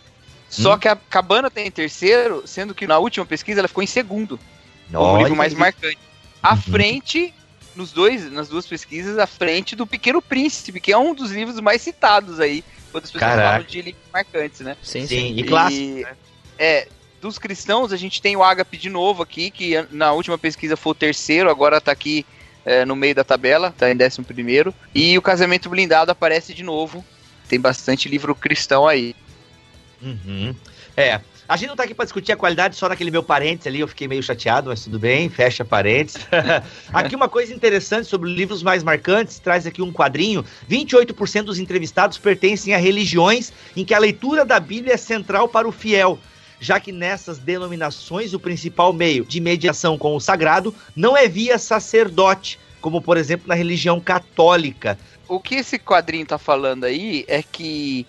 Só 0.50 0.74
Uhum. 0.74 0.80
que 0.80 0.88
a 0.88 0.96
Cabana 0.96 1.50
tem 1.52 1.68
em 1.68 1.72
terceiro, 1.72 2.44
sendo 2.46 2.74
que 2.74 2.88
na 2.88 2.98
última 2.98 3.26
pesquisa 3.26 3.62
ela 3.62 3.68
ficou 3.68 3.84
em 3.84 3.88
segundo, 3.88 4.40
como 4.92 5.12
Olha 5.12 5.18
livro 5.20 5.36
mais 5.36 5.54
marcante. 5.54 6.00
À 6.42 6.54
Uhum. 6.54 6.62
frente, 6.62 7.34
nos 7.76 7.92
dois, 7.92 8.32
nas 8.32 8.50
duas 8.50 8.66
pesquisas, 8.66 9.18
à 9.20 9.28
frente 9.28 9.76
do 9.76 9.86
Pequeno 9.86 10.22
Príncipe, 10.22 10.82
que 10.82 10.92
é 10.92 10.98
um 10.98 11.14
dos 11.14 11.32
livros 11.32 11.60
mais 11.60 11.82
citados 11.82 12.40
aí, 12.40 12.64
quando 12.92 13.04
as 13.06 13.12
pessoas 13.12 13.32
Caraca. 13.32 13.50
falam 13.52 13.68
de 13.68 13.82
livros 13.82 14.04
marcantes, 14.12 14.62
né? 14.62 14.76
Sim, 14.82 15.02
sim. 15.02 15.08
Sim, 15.08 15.34
e 15.38 15.44
clássico. 15.44 16.08
É, 16.58 16.88
dos 17.22 17.38
cristãos, 17.38 17.94
a 17.94 17.98
gente 17.98 18.22
tem 18.22 18.36
o 18.36 18.44
Ágape 18.44 18.78
de 18.78 18.90
novo 18.90 19.22
aqui, 19.22 19.52
que 19.52 19.86
na 19.92 20.14
última 20.14 20.38
pesquisa 20.38 20.76
foi 20.76 20.92
o 20.92 20.96
terceiro, 20.96 21.50
agora 21.50 21.80
tá 21.80 21.92
aqui 21.92 22.26
é, 22.66 22.86
no 22.86 22.96
meio 22.96 23.14
da 23.14 23.24
tabela, 23.24 23.74
tá 23.78 23.90
em 23.92 23.96
décimo 23.96 24.26
primeiro. 24.26 24.74
E 24.96 25.18
o 25.18 25.22
Casamento 25.22 25.70
Blindado 25.70 26.12
aparece 26.12 26.54
de 26.54 26.64
novo. 26.64 27.06
Tem 27.48 27.60
bastante 27.60 28.08
livro 28.10 28.34
cristão 28.36 28.88
aí. 28.88 29.14
Uhum. 30.02 30.56
É. 30.96 31.22
A 31.48 31.58
gente 31.58 31.70
não 31.70 31.76
tá 31.76 31.82
aqui 31.82 31.96
pra 31.96 32.06
discutir 32.06 32.32
a 32.32 32.38
qualidade 32.38 32.76
só 32.76 32.88
naquele 32.88 33.10
meu 33.10 33.24
parênteses 33.24 33.66
ali, 33.66 33.80
eu 33.80 33.88
fiquei 33.88 34.08
meio 34.08 34.22
chateado, 34.22 34.70
mas 34.70 34.84
tudo 34.84 35.00
bem, 35.00 35.30
fecha 35.30 35.66
parênteses. 35.66 36.22
aqui 36.94 37.16
uma 37.16 37.28
coisa 37.28 37.52
interessante 37.52 38.08
sobre 38.08 38.30
livros 38.32 38.62
mais 38.62 38.84
marcantes, 38.84 39.40
traz 39.40 39.66
aqui 39.66 39.82
um 39.82 39.92
quadrinho, 39.92 40.46
28% 40.70 41.46
dos 41.46 41.58
entrevistados 41.58 42.20
pertencem 42.20 42.76
a 42.76 42.78
religiões 42.78 43.52
em 43.76 43.84
que 43.84 43.96
a 43.96 44.00
leitura 44.00 44.46
da 44.46 44.60
Bíblia 44.60 44.94
é 44.94 44.98
central 44.98 45.48
para 45.48 45.68
o 45.68 45.72
fiel, 45.72 46.20
já 46.60 46.80
que 46.80 46.92
nessas 46.92 47.40
denominações 47.40 48.36
o 48.36 48.40
principal 48.40 48.94
meio 48.94 49.26
de 49.26 49.40
mediação 49.40 49.98
com 49.98 50.16
o 50.16 50.20
sagrado 50.20 50.76
não 50.96 51.18
é 51.18 51.28
via 51.28 51.58
sacerdote, 51.58 52.60
como 52.80 53.02
por 53.02 53.18
exemplo 53.18 53.48
na 53.48 53.56
religião 53.56 54.00
católica. 54.00 55.00
O 55.28 55.40
que 55.40 55.56
esse 55.56 55.80
quadrinho 55.80 56.28
tá 56.28 56.38
falando 56.38 56.84
aí 56.84 57.26
é 57.28 57.42
que 57.42 58.06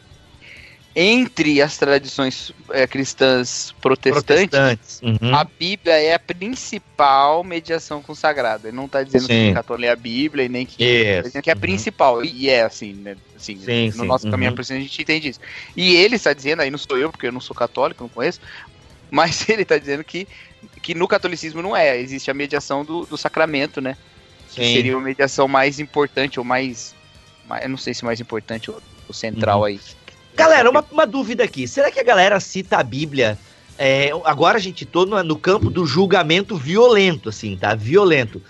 entre 0.94 1.62
as 1.62 1.76
tradições 1.76 2.52
é, 2.70 2.86
cristãs 2.86 3.72
protestantes, 3.80 4.48
Protestantes. 4.48 5.00
Uhum. 5.02 5.34
a 5.34 5.44
Bíblia 5.44 5.94
é 5.94 6.14
a 6.14 6.18
principal 6.18 7.44
mediação 7.44 8.02
sagrado. 8.14 8.66
Ele 8.66 8.76
não 8.76 8.88
tá 8.88 9.02
dizendo 9.02 9.22
Sim. 9.22 9.28
que 9.28 9.50
o 9.50 9.54
católico 9.54 9.82
lê 9.82 9.88
a 9.88 9.96
Bíblia 9.96 10.44
e 10.44 10.48
nem 10.48 10.66
que 10.66 10.76
dizendo 11.22 11.42
que 11.42 11.50
é 11.50 11.52
a 11.52 11.56
Uhum. 11.56 11.60
principal, 11.60 12.24
e 12.24 12.48
é 12.48 12.62
assim, 12.62 12.92
né? 12.94 13.16
Assim, 13.36 13.58
Sim, 13.60 13.86
no 13.86 13.92
sim, 13.92 14.06
nosso 14.06 14.24
uhum. 14.26 14.32
caminho 14.32 14.64
cima 14.64 14.78
a 14.78 14.82
gente 14.82 15.02
entende 15.02 15.28
isso. 15.28 15.40
E 15.76 15.94
ele 15.94 16.16
está 16.16 16.32
dizendo, 16.32 16.60
aí 16.62 16.70
não 16.70 16.78
sou 16.78 16.98
eu, 16.98 17.10
porque 17.10 17.26
eu 17.28 17.32
não 17.32 17.40
sou 17.40 17.54
católico, 17.54 18.02
não 18.02 18.08
conheço, 18.10 18.40
mas 19.10 19.46
ele 19.48 19.62
está 19.62 19.78
dizendo 19.78 20.02
que, 20.02 20.26
que 20.82 20.94
no 20.94 21.06
catolicismo 21.06 21.62
não 21.62 21.76
é, 21.76 21.98
existe 21.98 22.30
a 22.30 22.34
mediação 22.34 22.84
do, 22.84 23.06
do 23.06 23.16
sacramento, 23.16 23.80
né? 23.80 23.96
Que 24.48 24.64
Sim. 24.64 24.72
seria 24.74 24.96
uma 24.96 25.04
mediação 25.04 25.46
mais 25.46 25.78
importante, 25.78 26.40
ou 26.40 26.44
mais, 26.44 26.94
mais- 27.46 27.62
eu 27.62 27.68
não 27.68 27.76
sei 27.76 27.94
se 27.94 28.04
mais 28.04 28.20
importante 28.20 28.70
ou, 28.70 28.82
ou 29.06 29.14
central 29.14 29.60
Uhum. 29.60 29.64
aí. 29.66 29.80
Galera, 30.34 30.70
uma, 30.70 30.84
uma 30.90 31.06
dúvida 31.06 31.44
aqui. 31.44 31.66
Será 31.68 31.90
que 31.90 32.00
a 32.00 32.04
galera 32.04 32.38
cita 32.40 32.78
a 32.78 32.82
Bíblia? 32.82 33.38
é, 33.82 34.10
agora 34.26 34.58
a 34.58 34.60
gente 34.60 34.84
tô 34.84 35.06
no, 35.06 35.22
no 35.24 35.36
campo 35.36 35.70
do 35.70 35.86
julgamento 35.86 36.54
violento, 36.54 37.30
assim, 37.30 37.56
tá? 37.56 37.74
Violento. 37.74 38.42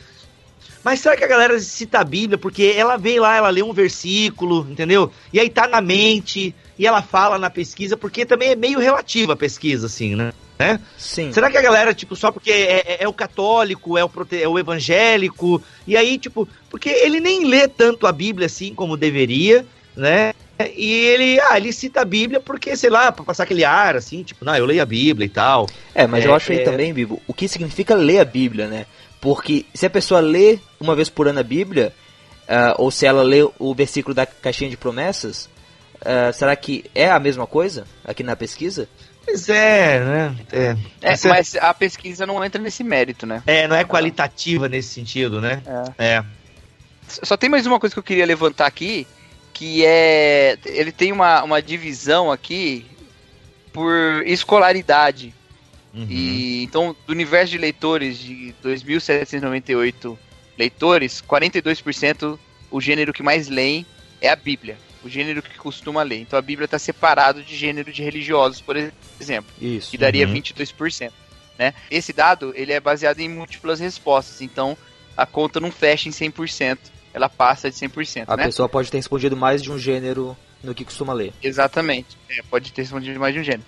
Mas 0.82 0.98
será 0.98 1.16
que 1.16 1.22
a 1.22 1.28
galera 1.28 1.58
cita 1.60 2.00
a 2.00 2.04
Bíblia 2.04 2.36
porque 2.36 2.74
ela 2.76 2.96
vem 2.96 3.20
lá, 3.20 3.36
ela 3.36 3.48
lê 3.48 3.62
um 3.62 3.72
versículo, 3.72 4.66
entendeu? 4.68 5.12
E 5.32 5.38
aí 5.38 5.48
tá 5.48 5.68
na 5.68 5.80
mente, 5.80 6.52
e 6.76 6.84
ela 6.86 7.00
fala 7.00 7.38
na 7.38 7.48
pesquisa, 7.48 7.96
porque 7.96 8.26
também 8.26 8.50
é 8.50 8.56
meio 8.56 8.80
relativa 8.80 9.34
a 9.34 9.36
pesquisa, 9.36 9.86
assim, 9.86 10.16
né? 10.16 10.32
Sim. 10.98 11.32
Será 11.32 11.48
que 11.50 11.56
a 11.56 11.62
galera, 11.62 11.94
tipo, 11.94 12.16
só 12.16 12.32
porque 12.32 12.50
é, 12.50 12.72
é- 12.78 12.96
é 13.04 13.08
o 13.08 13.12
católico, 13.12 13.96
é 13.96 14.02
o, 14.04 14.08
prote- 14.08 14.42
é 14.42 14.48
o 14.48 14.58
evangélico, 14.58 15.62
e 15.86 15.96
aí, 15.96 16.18
tipo, 16.18 16.48
porque 16.68 16.88
ele 16.88 17.20
nem 17.20 17.44
lê 17.44 17.68
tanto 17.68 18.06
a 18.06 18.12
Bíblia 18.12 18.46
assim 18.46 18.74
como 18.74 18.96
deveria, 18.96 19.64
né? 19.96 20.32
E 20.68 20.92
ele, 20.92 21.40
ah, 21.40 21.56
ele 21.56 21.72
cita 21.72 22.00
a 22.02 22.04
Bíblia 22.04 22.40
porque, 22.40 22.76
sei 22.76 22.90
lá, 22.90 23.10
pra 23.12 23.24
passar 23.24 23.44
aquele 23.44 23.64
ar, 23.64 23.96
assim, 23.96 24.22
tipo, 24.22 24.44
não, 24.44 24.54
eu 24.56 24.66
leio 24.66 24.82
a 24.82 24.86
Bíblia 24.86 25.26
e 25.26 25.28
tal. 25.30 25.66
É, 25.94 26.06
mas 26.06 26.24
É, 26.24 26.28
eu 26.28 26.34
acho 26.34 26.52
aí 26.52 26.58
é. 26.58 26.62
também, 26.64 26.92
Bibo, 26.92 27.20
o 27.26 27.34
que 27.34 27.48
significa 27.48 27.94
ler 27.94 28.18
a 28.20 28.24
Bíblia, 28.24 28.66
né? 28.66 28.86
Porque 29.20 29.66
se 29.74 29.84
a 29.86 29.90
pessoa 29.90 30.20
lê 30.20 30.58
uma 30.80 30.94
vez 30.96 31.08
por 31.08 31.28
ano 31.28 31.40
a 31.40 31.42
Bíblia, 31.42 31.92
ah, 32.48 32.74
ou 32.78 32.90
se 32.90 33.06
ela 33.06 33.22
lê 33.22 33.42
o 33.58 33.74
versículo 33.74 34.14
da 34.14 34.24
caixinha 34.26 34.70
de 34.70 34.76
promessas, 34.76 35.48
ah, 36.04 36.32
será 36.32 36.54
que 36.56 36.84
é 36.94 37.10
a 37.10 37.18
mesma 37.20 37.46
coisa 37.46 37.84
aqui 38.04 38.22
na 38.22 38.34
pesquisa? 38.36 38.88
Pois 39.24 39.48
é, 39.50 40.00
né? 40.00 40.36
É, 40.50 40.76
É, 41.02 41.12
Essa- 41.12 41.28
mas 41.28 41.54
a 41.54 41.74
pesquisa 41.74 42.26
não 42.26 42.42
entra 42.42 42.60
nesse 42.60 42.82
mérito, 42.82 43.26
né? 43.26 43.42
é, 43.46 43.68
não 43.68 43.76
é 43.76 43.84
qualitativa 43.84 44.66
nesse 44.68 44.88
sentido, 44.94 45.40
né? 45.40 45.62
É. 45.98 46.24
Só 47.06 47.36
tem 47.36 47.50
mais 47.50 47.66
uma 47.66 47.78
coisa 47.78 47.94
que 47.94 47.98
eu 47.98 48.02
queria 48.04 48.24
levantar 48.24 48.66
aqui, 48.66 49.06
que 49.60 49.84
é. 49.84 50.56
Ele 50.64 50.90
tem 50.90 51.12
uma, 51.12 51.42
uma 51.42 51.60
divisão 51.60 52.32
aqui 52.32 52.86
por 53.70 53.92
escolaridade. 54.24 55.34
Uhum. 55.92 56.06
E 56.08 56.62
então, 56.62 56.96
do 57.06 57.12
universo 57.12 57.50
de 57.52 57.58
leitores 57.58 58.18
de 58.18 58.54
2.798 58.64 60.16
leitores, 60.56 61.22
42% 61.28 62.38
o 62.70 62.80
gênero 62.80 63.12
que 63.12 63.22
mais 63.22 63.48
leem 63.48 63.84
é 64.18 64.30
a 64.30 64.36
Bíblia. 64.36 64.78
O 65.04 65.10
gênero 65.10 65.42
que 65.42 65.58
costuma 65.58 66.02
ler. 66.02 66.20
Então 66.20 66.38
a 66.38 66.42
Bíblia 66.42 66.64
está 66.64 66.78
separado 66.78 67.42
de 67.42 67.54
gênero 67.54 67.92
de 67.92 68.02
religiosos, 68.02 68.62
por 68.62 68.76
exemplo, 69.20 69.52
Isso. 69.60 69.90
que 69.90 69.98
daria 69.98 70.26
Uhum. 70.26 70.32
22%. 70.32 71.12
Né? 71.58 71.74
Esse 71.90 72.14
dado 72.14 72.54
ele 72.56 72.72
é 72.72 72.80
baseado 72.80 73.20
em 73.20 73.28
múltiplas 73.28 73.78
respostas, 73.78 74.40
então 74.40 74.74
a 75.14 75.26
conta 75.26 75.60
não 75.60 75.70
fecha 75.70 76.08
em 76.08 76.12
100%, 76.12 76.78
ela 77.12 77.28
passa 77.28 77.70
de 77.70 77.76
100%. 77.76 78.24
A 78.26 78.36
né? 78.36 78.44
pessoa 78.44 78.68
pode 78.68 78.90
ter 78.90 78.98
respondido 78.98 79.36
mais 79.36 79.62
de 79.62 79.70
um 79.70 79.78
gênero 79.78 80.36
no 80.62 80.74
que 80.74 80.84
costuma 80.84 81.12
ler. 81.12 81.32
Exatamente. 81.42 82.16
É, 82.28 82.42
pode 82.42 82.72
ter 82.72 82.82
respondido 82.82 83.18
mais 83.18 83.34
de 83.34 83.40
um 83.40 83.44
gênero. 83.44 83.64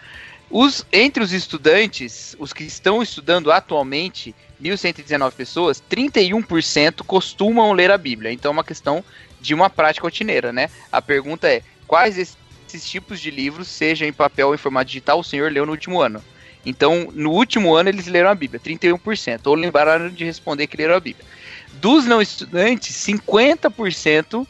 Os, 0.51 0.87
entre 0.93 1.23
os 1.23 1.33
estudantes, 1.33 2.37
os 2.39 2.53
que 2.53 2.65
estão 2.65 3.03
estudando 3.03 3.51
atualmente, 3.51 4.35
1.119 4.63 5.33
pessoas, 5.33 5.83
31% 5.91 7.03
costumam 7.05 7.73
ler 7.73 7.91
a 7.91 7.97
Bíblia. 7.97 8.31
Então 8.31 8.51
é 8.51 8.53
uma 8.53 8.65
questão 8.65 9.03
de 9.41 9.55
uma 9.55 9.71
prática 9.71 10.07
rotineira, 10.07 10.53
né? 10.53 10.69
A 10.91 11.01
pergunta 11.01 11.49
é, 11.49 11.63
quais 11.87 12.17
desses 12.17 12.89
tipos 12.89 13.19
de 13.19 13.31
livros, 13.31 13.67
seja 13.67 14.07
em 14.07 14.13
papel 14.13 14.49
ou 14.49 14.55
em 14.55 14.59
formato 14.59 14.87
digital, 14.87 15.21
o 15.21 15.25
senhor 15.25 15.51
leu 15.51 15.65
no 15.65 15.73
último 15.73 16.01
ano? 16.01 16.23
Então, 16.65 17.09
no 17.13 17.31
último 17.31 17.75
ano 17.75 17.89
eles 17.89 18.07
leram 18.07 18.31
a 18.31 18.35
Bíblia, 18.35 18.61
31%, 18.61 19.41
ou 19.47 19.55
lembraram 19.55 20.09
de 20.09 20.25
responder 20.25 20.67
que 20.67 20.77
leram 20.77 20.95
a 20.95 21.01
Bíblia. 21.01 21.27
Dos 21.75 22.07
não 22.07 22.21
estudantes, 22.21 22.95
50% 22.97 24.47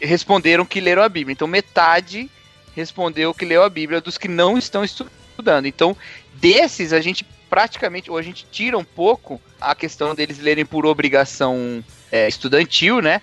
responderam 0.00 0.64
que 0.64 0.80
leram 0.80 1.02
a 1.02 1.08
Bíblia. 1.08 1.32
Então, 1.32 1.48
metade 1.48 2.30
respondeu 2.74 3.32
que 3.32 3.44
leu 3.44 3.62
a 3.62 3.70
Bíblia 3.70 4.00
dos 4.00 4.18
que 4.18 4.28
não 4.28 4.58
estão 4.58 4.84
estudando. 4.84 5.66
Então, 5.66 5.96
desses, 6.34 6.92
a 6.92 7.00
gente 7.00 7.24
praticamente, 7.48 8.10
ou 8.10 8.18
a 8.18 8.22
gente 8.22 8.46
tira 8.50 8.76
um 8.76 8.84
pouco 8.84 9.40
a 9.60 9.74
questão 9.74 10.14
deles 10.14 10.38
lerem 10.38 10.66
por 10.66 10.84
obrigação 10.84 11.82
é, 12.10 12.28
estudantil, 12.28 13.00
né? 13.00 13.20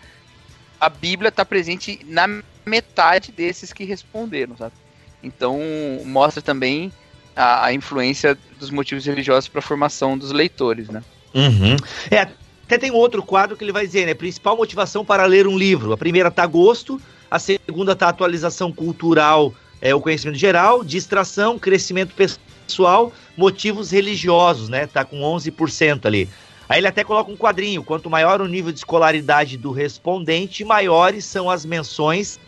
A 0.79 0.89
Bíblia 0.89 1.29
está 1.29 1.45
presente 1.45 1.99
na 2.05 2.41
metade 2.65 3.31
desses 3.31 3.71
que 3.71 3.83
responderam, 3.83 4.57
sabe? 4.57 4.73
Então, 5.21 5.59
mostra 6.05 6.41
também 6.41 6.91
a, 7.35 7.65
a 7.65 7.73
influência 7.73 8.37
dos 8.59 8.69
motivos 8.69 9.05
religiosos 9.05 9.47
para 9.47 9.59
a 9.59 9.63
formação 9.63 10.17
dos 10.17 10.31
leitores, 10.31 10.89
né? 10.89 11.03
Uhum. 11.33 11.75
É, 12.11 12.27
até 12.73 12.77
tem 12.79 12.91
outro 12.91 13.21
quadro 13.21 13.55
que 13.55 13.63
ele 13.63 13.71
vai 13.71 13.85
dizer, 13.85 14.07
né? 14.07 14.15
Principal 14.15 14.57
motivação 14.57 15.05
para 15.05 15.25
ler 15.25 15.47
um 15.47 15.55
livro. 15.55 15.93
A 15.93 15.97
primeira 15.97 16.31
tá 16.31 16.43
gosto, 16.45 16.99
a 17.29 17.37
segunda 17.37 17.95
tá 17.95 18.09
atualização 18.09 18.71
cultural, 18.71 19.53
é, 19.79 19.93
o 19.93 20.01
conhecimento 20.01 20.39
geral, 20.39 20.83
distração, 20.83 21.59
crescimento 21.59 22.15
pessoal, 22.15 23.13
motivos 23.37 23.91
religiosos, 23.91 24.69
né? 24.69 24.87
Tá 24.87 25.05
com 25.05 25.21
11% 25.21 26.07
ali. 26.07 26.27
Aí 26.67 26.79
ele 26.79 26.87
até 26.87 27.03
coloca 27.03 27.31
um 27.31 27.37
quadrinho: 27.37 27.83
quanto 27.83 28.09
maior 28.09 28.41
o 28.41 28.47
nível 28.47 28.71
de 28.71 28.79
escolaridade 28.79 29.55
do 29.55 29.71
respondente, 29.71 30.65
maiores 30.65 31.25
são 31.25 31.51
as 31.51 31.63
menções 31.63 32.39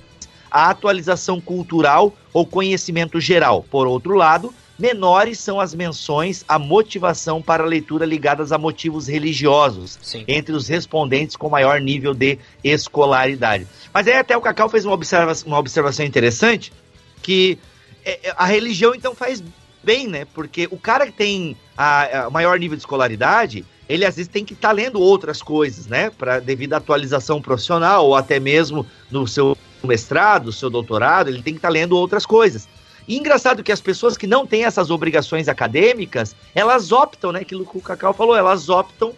à 0.49 0.71
atualização 0.71 1.39
cultural 1.39 2.11
ou 2.33 2.47
conhecimento 2.47 3.19
geral. 3.19 3.63
Por 3.69 3.85
outro 3.85 4.15
lado, 4.15 4.51
menores 4.77 5.39
são 5.39 5.59
as 5.59 5.73
menções 5.73 6.43
à 6.47 6.59
motivação 6.59 7.41
para 7.41 7.63
a 7.63 7.67
leitura 7.67 8.05
ligadas 8.05 8.51
a 8.51 8.57
motivos 8.57 9.07
religiosos, 9.07 9.97
Sim. 10.01 10.25
entre 10.27 10.53
os 10.53 10.67
respondentes 10.67 11.35
com 11.35 11.49
maior 11.49 11.79
nível 11.79 12.13
de 12.13 12.37
escolaridade. 12.63 13.67
Mas 13.93 14.07
aí 14.07 14.13
até 14.13 14.35
o 14.35 14.41
Cacau 14.41 14.69
fez 14.69 14.85
uma 14.85 14.93
observação, 14.93 15.47
uma 15.47 15.59
observação 15.59 16.05
interessante, 16.05 16.73
que 17.21 17.57
é, 18.03 18.19
é, 18.29 18.33
a 18.37 18.45
religião 18.45 18.93
então 18.93 19.15
faz 19.15 19.41
bem, 19.83 20.07
né? 20.07 20.25
Porque 20.33 20.67
o 20.69 20.77
cara 20.77 21.05
que 21.05 21.13
tem 21.13 21.55
a, 21.77 22.25
a 22.25 22.29
maior 22.29 22.57
nível 22.59 22.75
de 22.75 22.81
escolaridade, 22.81 23.65
ele 23.87 24.03
às 24.03 24.15
vezes 24.15 24.29
tem 24.29 24.43
que 24.43 24.53
estar 24.53 24.69
tá 24.69 24.73
lendo 24.73 24.99
outras 24.99 25.41
coisas, 25.41 25.87
né? 25.87 26.09
Pra, 26.09 26.39
devido 26.39 26.73
à 26.73 26.77
atualização 26.77 27.41
profissional, 27.41 28.05
ou 28.05 28.15
até 28.15 28.39
mesmo 28.39 28.85
no 29.09 29.27
seu 29.27 29.57
mestrado, 29.83 30.51
seu 30.51 30.69
doutorado, 30.69 31.29
ele 31.29 31.41
tem 31.41 31.53
que 31.53 31.59
estar 31.59 31.69
tá 31.69 31.73
lendo 31.73 31.95
outras 31.95 32.25
coisas. 32.25 32.67
E 33.07 33.17
engraçado 33.17 33.63
que 33.63 33.71
as 33.71 33.81
pessoas 33.81 34.17
que 34.17 34.27
não 34.27 34.45
têm 34.45 34.65
essas 34.65 34.89
obrigações 34.89 35.47
acadêmicas, 35.47 36.35
elas 36.53 36.91
optam, 36.91 37.31
né? 37.31 37.41
Aquilo 37.41 37.65
que 37.65 37.77
o 37.77 37.81
Cacau 37.81 38.13
falou, 38.13 38.35
elas 38.35 38.69
optam 38.69 39.13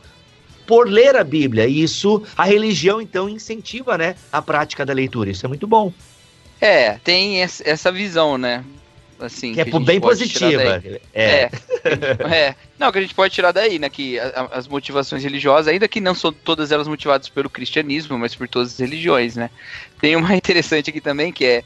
por 0.66 0.90
ler 0.90 1.16
a 1.16 1.24
Bíblia. 1.24 1.66
E 1.68 1.82
isso, 1.82 2.22
a 2.36 2.44
religião, 2.44 3.02
então, 3.02 3.30
incentiva, 3.30 3.98
né? 3.98 4.16
A 4.32 4.42
prática 4.42 4.86
da 4.86 4.94
leitura. 4.94 5.30
Isso 5.30 5.46
é 5.46 5.50
muito 5.50 5.66
bom. 5.66 5.94
É, 6.60 6.98
tem 7.04 7.42
essa 7.42 7.92
visão, 7.92 8.38
né? 8.38 8.64
Assim, 9.20 9.54
que, 9.54 9.62
é 9.62 9.66
que 9.66 9.76
é 9.76 9.80
bem 9.80 10.00
positiva. 10.00 10.62
É. 10.62 11.00
é. 11.14 11.50
é. 12.32 12.56
Não, 12.78 12.92
que 12.92 13.00
a 13.00 13.02
gente 13.02 13.16
pode 13.16 13.34
tirar 13.34 13.52
daí, 13.52 13.80
né? 13.80 13.90
Que 13.90 14.20
a, 14.20 14.50
as 14.52 14.68
motivações 14.68 15.24
religiosas, 15.24 15.68
ainda 15.68 15.88
que 15.88 16.00
não 16.00 16.14
são 16.14 16.32
todas 16.32 16.72
elas 16.72 16.88
motivadas 16.88 17.28
pelo 17.28 17.50
cristianismo, 17.50 18.18
mas 18.18 18.36
por 18.36 18.48
todas 18.48 18.74
as 18.74 18.80
religiões, 18.80 19.36
né? 19.36 19.50
Tem 20.00 20.16
uma 20.16 20.34
interessante 20.38 20.90
aqui 20.90 21.02
também, 21.02 21.32
que 21.32 21.46
é 21.46 21.64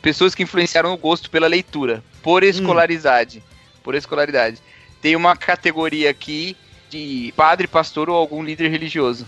pessoas 0.00 0.34
que 0.34 0.42
influenciaram 0.42 0.92
o 0.92 0.96
gosto 0.96 1.30
pela 1.30 1.46
leitura, 1.46 2.02
por 2.22 2.42
hum. 2.42 2.46
escolaridade. 2.46 3.38
Hum. 3.38 3.80
Por 3.82 3.94
escolaridade. 3.94 4.58
Tem 5.00 5.16
uma 5.16 5.36
categoria 5.36 6.10
aqui 6.10 6.56
de 6.90 7.32
padre, 7.36 7.66
pastor 7.66 8.10
ou 8.10 8.16
algum 8.16 8.42
líder 8.42 8.68
religioso. 8.68 9.26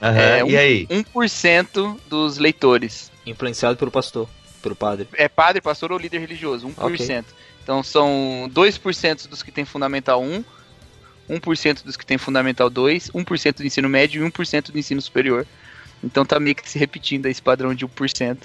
Uhum, 0.00 0.08
é, 0.08 0.44
um, 0.44 0.48
e 0.48 0.56
aí? 0.56 0.86
1% 0.86 1.98
dos 2.08 2.38
leitores. 2.38 3.12
Influenciado 3.26 3.76
pelo 3.76 3.90
pastor, 3.90 4.28
pelo 4.62 4.74
padre. 4.74 5.06
É 5.12 5.28
padre, 5.28 5.60
pastor 5.60 5.92
ou 5.92 5.98
líder 5.98 6.18
religioso, 6.18 6.68
1%. 6.68 6.72
Okay. 6.94 7.24
Então 7.62 7.82
são 7.82 8.50
2% 8.52 9.28
dos 9.28 9.42
que 9.42 9.52
tem 9.52 9.64
fundamental 9.64 10.22
1, 10.22 10.42
1% 11.30 11.84
dos 11.84 11.96
que 11.96 12.06
tem 12.06 12.18
fundamental 12.18 12.70
2, 12.70 13.10
1% 13.10 13.56
do 13.56 13.66
ensino 13.66 13.88
médio 13.88 14.24
e 14.26 14.30
1% 14.30 14.72
do 14.72 14.78
ensino 14.78 15.00
superior. 15.02 15.46
Então 16.02 16.24
tá 16.24 16.40
meio 16.40 16.56
que 16.56 16.68
se 16.68 16.78
repetindo 16.78 17.26
esse 17.26 17.42
padrão 17.42 17.74
de 17.74 17.86
1%, 17.86 18.38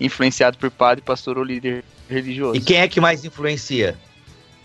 influenciado 0.00 0.58
por 0.58 0.70
padre, 0.70 1.02
pastor 1.02 1.38
ou 1.38 1.44
líder 1.44 1.84
religioso. 2.08 2.56
E 2.56 2.60
quem 2.60 2.78
é 2.78 2.88
que 2.88 3.00
mais 3.00 3.24
influencia? 3.24 3.96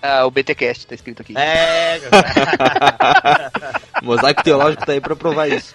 Ah, 0.01 0.25
o 0.25 0.31
BTcast 0.31 0.85
tá 0.85 0.95
escrito 0.95 1.21
aqui. 1.21 1.33
É. 1.37 1.99
Mosaico 4.03 4.43
teológico 4.43 4.85
tá 4.85 4.91
aí 4.91 4.99
pra 4.99 5.15
provar 5.15 5.47
isso. 5.47 5.73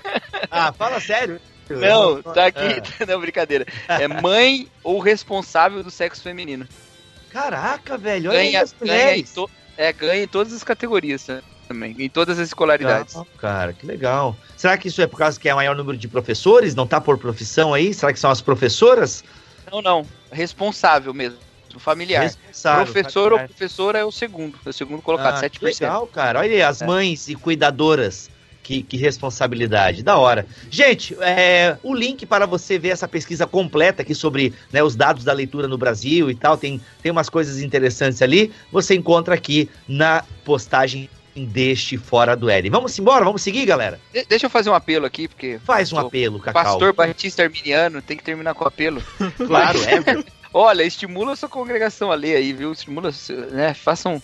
Ah, 0.50 0.70
fala 0.70 1.00
sério. 1.00 1.40
Não, 1.70 2.22
tá 2.22 2.46
aqui, 2.46 2.82
ah. 3.00 3.06
não, 3.08 3.20
brincadeira. 3.20 3.66
É 3.88 4.06
mãe 4.06 4.68
ou 4.82 5.00
responsável 5.00 5.82
do 5.82 5.90
sexo 5.90 6.22
feminino. 6.22 6.68
Caraca, 7.30 7.96
velho, 7.96 8.30
olha 8.30 8.38
ganha, 8.38 8.64
ganha 8.80 9.16
em 9.16 9.24
to, 9.24 9.50
é, 9.76 9.92
ganha 9.92 10.24
em 10.24 10.28
todas 10.28 10.52
as 10.52 10.64
categorias 10.64 11.22
também, 11.68 11.94
em 11.98 12.08
todas 12.08 12.38
as 12.38 12.48
escolaridades. 12.48 13.14
Legal, 13.14 13.28
cara, 13.38 13.72
que 13.72 13.86
legal. 13.86 14.36
Será 14.56 14.76
que 14.78 14.88
isso 14.88 15.02
é 15.02 15.06
por 15.06 15.18
causa 15.18 15.38
que 15.38 15.48
é 15.48 15.52
o 15.52 15.56
maior 15.56 15.76
número 15.76 15.96
de 15.96 16.08
professores? 16.08 16.74
Não 16.74 16.86
tá 16.86 17.00
por 17.00 17.18
profissão 17.18 17.74
aí? 17.74 17.92
Será 17.92 18.12
que 18.12 18.18
são 18.18 18.30
as 18.30 18.40
professoras? 18.40 19.22
Não, 19.70 19.82
não. 19.82 20.06
Responsável 20.32 21.12
mesmo. 21.12 21.38
Familiar. 21.78 22.22
Responsável, 22.22 22.84
Professor 22.86 23.24
familiar. 23.24 23.42
ou 23.42 23.48
professora 23.48 23.98
é 23.98 24.04
o 24.04 24.10
segundo. 24.10 24.58
É 24.64 24.70
o 24.70 24.72
segundo 24.72 25.02
colocado, 25.02 25.34
ah, 25.34 25.48
7%. 25.48 25.62
Legal, 25.62 26.06
cara. 26.08 26.40
Olha 26.40 26.50
aí, 26.50 26.62
as 26.62 26.82
é. 26.82 26.86
mães 26.86 27.28
e 27.28 27.34
cuidadoras. 27.34 28.30
Que, 28.60 28.82
que, 28.82 28.98
responsabilidade, 28.98 30.02
da 30.02 30.18
hora. 30.18 30.44
Gente, 30.68 31.16
é, 31.22 31.78
o 31.82 31.94
link 31.94 32.26
para 32.26 32.44
você 32.44 32.78
ver 32.78 32.90
essa 32.90 33.08
pesquisa 33.08 33.46
completa 33.46 34.02
aqui 34.02 34.14
sobre 34.14 34.52
né, 34.70 34.82
os 34.82 34.94
dados 34.94 35.24
da 35.24 35.32
leitura 35.32 35.66
no 35.66 35.78
Brasil 35.78 36.30
e 36.30 36.34
tal, 36.34 36.54
tem, 36.58 36.78
tem 37.02 37.10
umas 37.10 37.30
coisas 37.30 37.62
interessantes 37.62 38.20
ali, 38.20 38.52
você 38.70 38.94
encontra 38.94 39.34
aqui 39.34 39.70
na 39.88 40.22
postagem 40.44 41.08
deste 41.44 41.96
Fora 41.96 42.36
do 42.36 42.48
Éden. 42.48 42.70
Vamos 42.70 42.98
embora? 42.98 43.24
Vamos 43.24 43.42
seguir, 43.42 43.66
galera? 43.66 44.00
De 44.12 44.24
deixa 44.24 44.46
eu 44.46 44.50
fazer 44.50 44.70
um 44.70 44.74
apelo 44.74 45.06
aqui, 45.06 45.28
porque. 45.28 45.58
Faz 45.64 45.92
um 45.92 45.98
apelo, 45.98 46.38
Cacau. 46.40 46.62
Pastor 46.64 46.92
Batista 46.92 47.42
Arminiano 47.42 48.02
tem 48.02 48.16
que 48.16 48.22
terminar 48.22 48.54
com 48.54 48.64
apelo. 48.64 49.02
claro, 49.46 49.78
é. 49.82 50.24
Olha, 50.52 50.82
estimula 50.82 51.32
a 51.32 51.36
sua 51.36 51.48
congregação 51.48 52.10
a 52.10 52.14
ler 52.14 52.36
aí, 52.36 52.52
viu? 52.52 52.72
Estimula, 52.72 53.10
né? 53.50 53.74
Façam. 53.74 54.20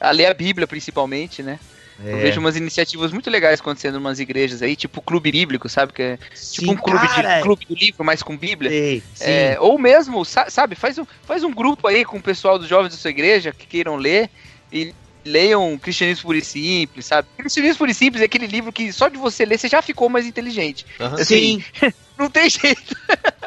A 0.00 0.10
ler 0.10 0.26
a 0.26 0.34
Bíblia, 0.34 0.66
principalmente, 0.66 1.42
né? 1.42 1.60
É. 2.04 2.12
Eu 2.12 2.18
vejo 2.18 2.40
umas 2.40 2.56
iniciativas 2.56 3.12
muito 3.12 3.30
legais 3.30 3.60
acontecendo 3.60 3.94
em 3.96 3.98
umas 3.98 4.18
igrejas 4.18 4.62
aí, 4.62 4.74
tipo 4.74 5.00
clube 5.00 5.30
bíblico, 5.30 5.68
sabe? 5.68 5.92
Que 5.92 6.02
é 6.02 6.18
sim, 6.34 6.60
tipo 6.60 6.72
um 6.72 6.76
clube, 6.76 7.06
de, 7.06 7.42
clube 7.42 7.66
do 7.66 7.74
livro, 7.74 8.04
mas 8.04 8.22
com 8.22 8.36
Bíblia. 8.36 8.70
Sim, 8.70 9.02
sim. 9.14 9.24
É, 9.24 9.56
ou 9.60 9.78
mesmo, 9.78 10.24
sabe, 10.24 10.74
faz 10.74 10.98
um, 10.98 11.06
faz 11.24 11.44
um 11.44 11.52
grupo 11.52 11.86
aí 11.86 12.04
com 12.04 12.16
o 12.16 12.22
pessoal 12.22 12.58
dos 12.58 12.68
jovens 12.68 12.92
da 12.92 12.98
sua 12.98 13.10
igreja 13.10 13.52
que 13.52 13.66
queiram 13.66 13.96
ler 13.96 14.30
e 14.72 14.94
leiam 15.24 15.78
Cristianismo 15.78 16.24
Puro 16.24 16.38
e 16.38 16.44
Simples, 16.44 17.06
sabe? 17.06 17.28
Cristianismo 17.36 17.78
Puro 17.78 17.90
e 17.90 17.94
Simples 17.94 18.22
é 18.22 18.24
aquele 18.24 18.46
livro 18.46 18.72
que 18.72 18.92
só 18.92 19.08
de 19.08 19.18
você 19.18 19.44
ler 19.44 19.58
você 19.58 19.68
já 19.68 19.82
ficou 19.82 20.08
mais 20.08 20.26
inteligente. 20.26 20.86
Uhum. 20.98 21.06
Assim, 21.14 21.24
Sim. 21.24 21.92
não 22.18 22.30
tem 22.30 22.48
jeito. 22.48 22.96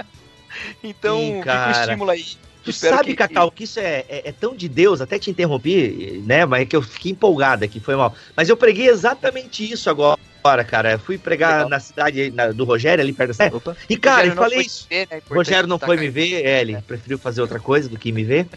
então, 0.83 1.19
Sim, 1.19 1.37
fica 1.39 1.67
um 1.67 1.71
estímulo 1.71 2.11
aí. 2.11 2.25
Tu 2.65 2.73
sabe, 2.73 3.11
que, 3.11 3.15
Cacau, 3.15 3.51
que 3.51 3.63
isso 3.63 3.79
é, 3.79 4.03
é, 4.09 4.29
é, 4.29 4.31
tão 4.31 4.55
de 4.55 4.67
Deus, 4.67 4.99
até 4.99 5.19
te 5.19 5.29
interrompi, 5.29 6.23
né? 6.25 6.45
Mas 6.47 6.63
é 6.63 6.65
que 6.65 6.75
eu 6.75 6.81
fiquei 6.81 7.11
empolgado 7.11 7.63
aqui, 7.63 7.79
foi 7.79 7.95
mal. 7.95 8.15
Mas 8.35 8.49
eu 8.49 8.57
preguei 8.57 8.89
exatamente 8.89 9.71
isso 9.71 9.87
agora, 9.87 10.63
cara. 10.67 10.93
Eu 10.93 10.99
fui 10.99 11.15
pregar 11.19 11.51
Legal. 11.51 11.69
na 11.69 11.79
cidade 11.79 12.31
na, 12.31 12.47
do 12.47 12.63
Rogério, 12.63 13.03
ali 13.03 13.13
perto 13.13 13.37
da 13.37 13.45
Opa. 13.55 13.77
E, 13.87 13.95
cara, 13.95 14.25
eu 14.25 14.33
falei 14.33 14.61
isso. 14.61 14.87
Ver, 14.89 15.07
né? 15.11 15.21
Rogério 15.29 15.67
não 15.69 15.77
foi 15.77 15.95
me 15.95 16.09
ver, 16.09 16.43
é, 16.43 16.61
ele 16.61 16.73
é. 16.73 16.81
preferiu 16.81 17.19
fazer 17.19 17.39
outra 17.39 17.59
coisa 17.59 17.87
do 17.87 17.99
que 17.99 18.11
me 18.11 18.23
ver. 18.23 18.47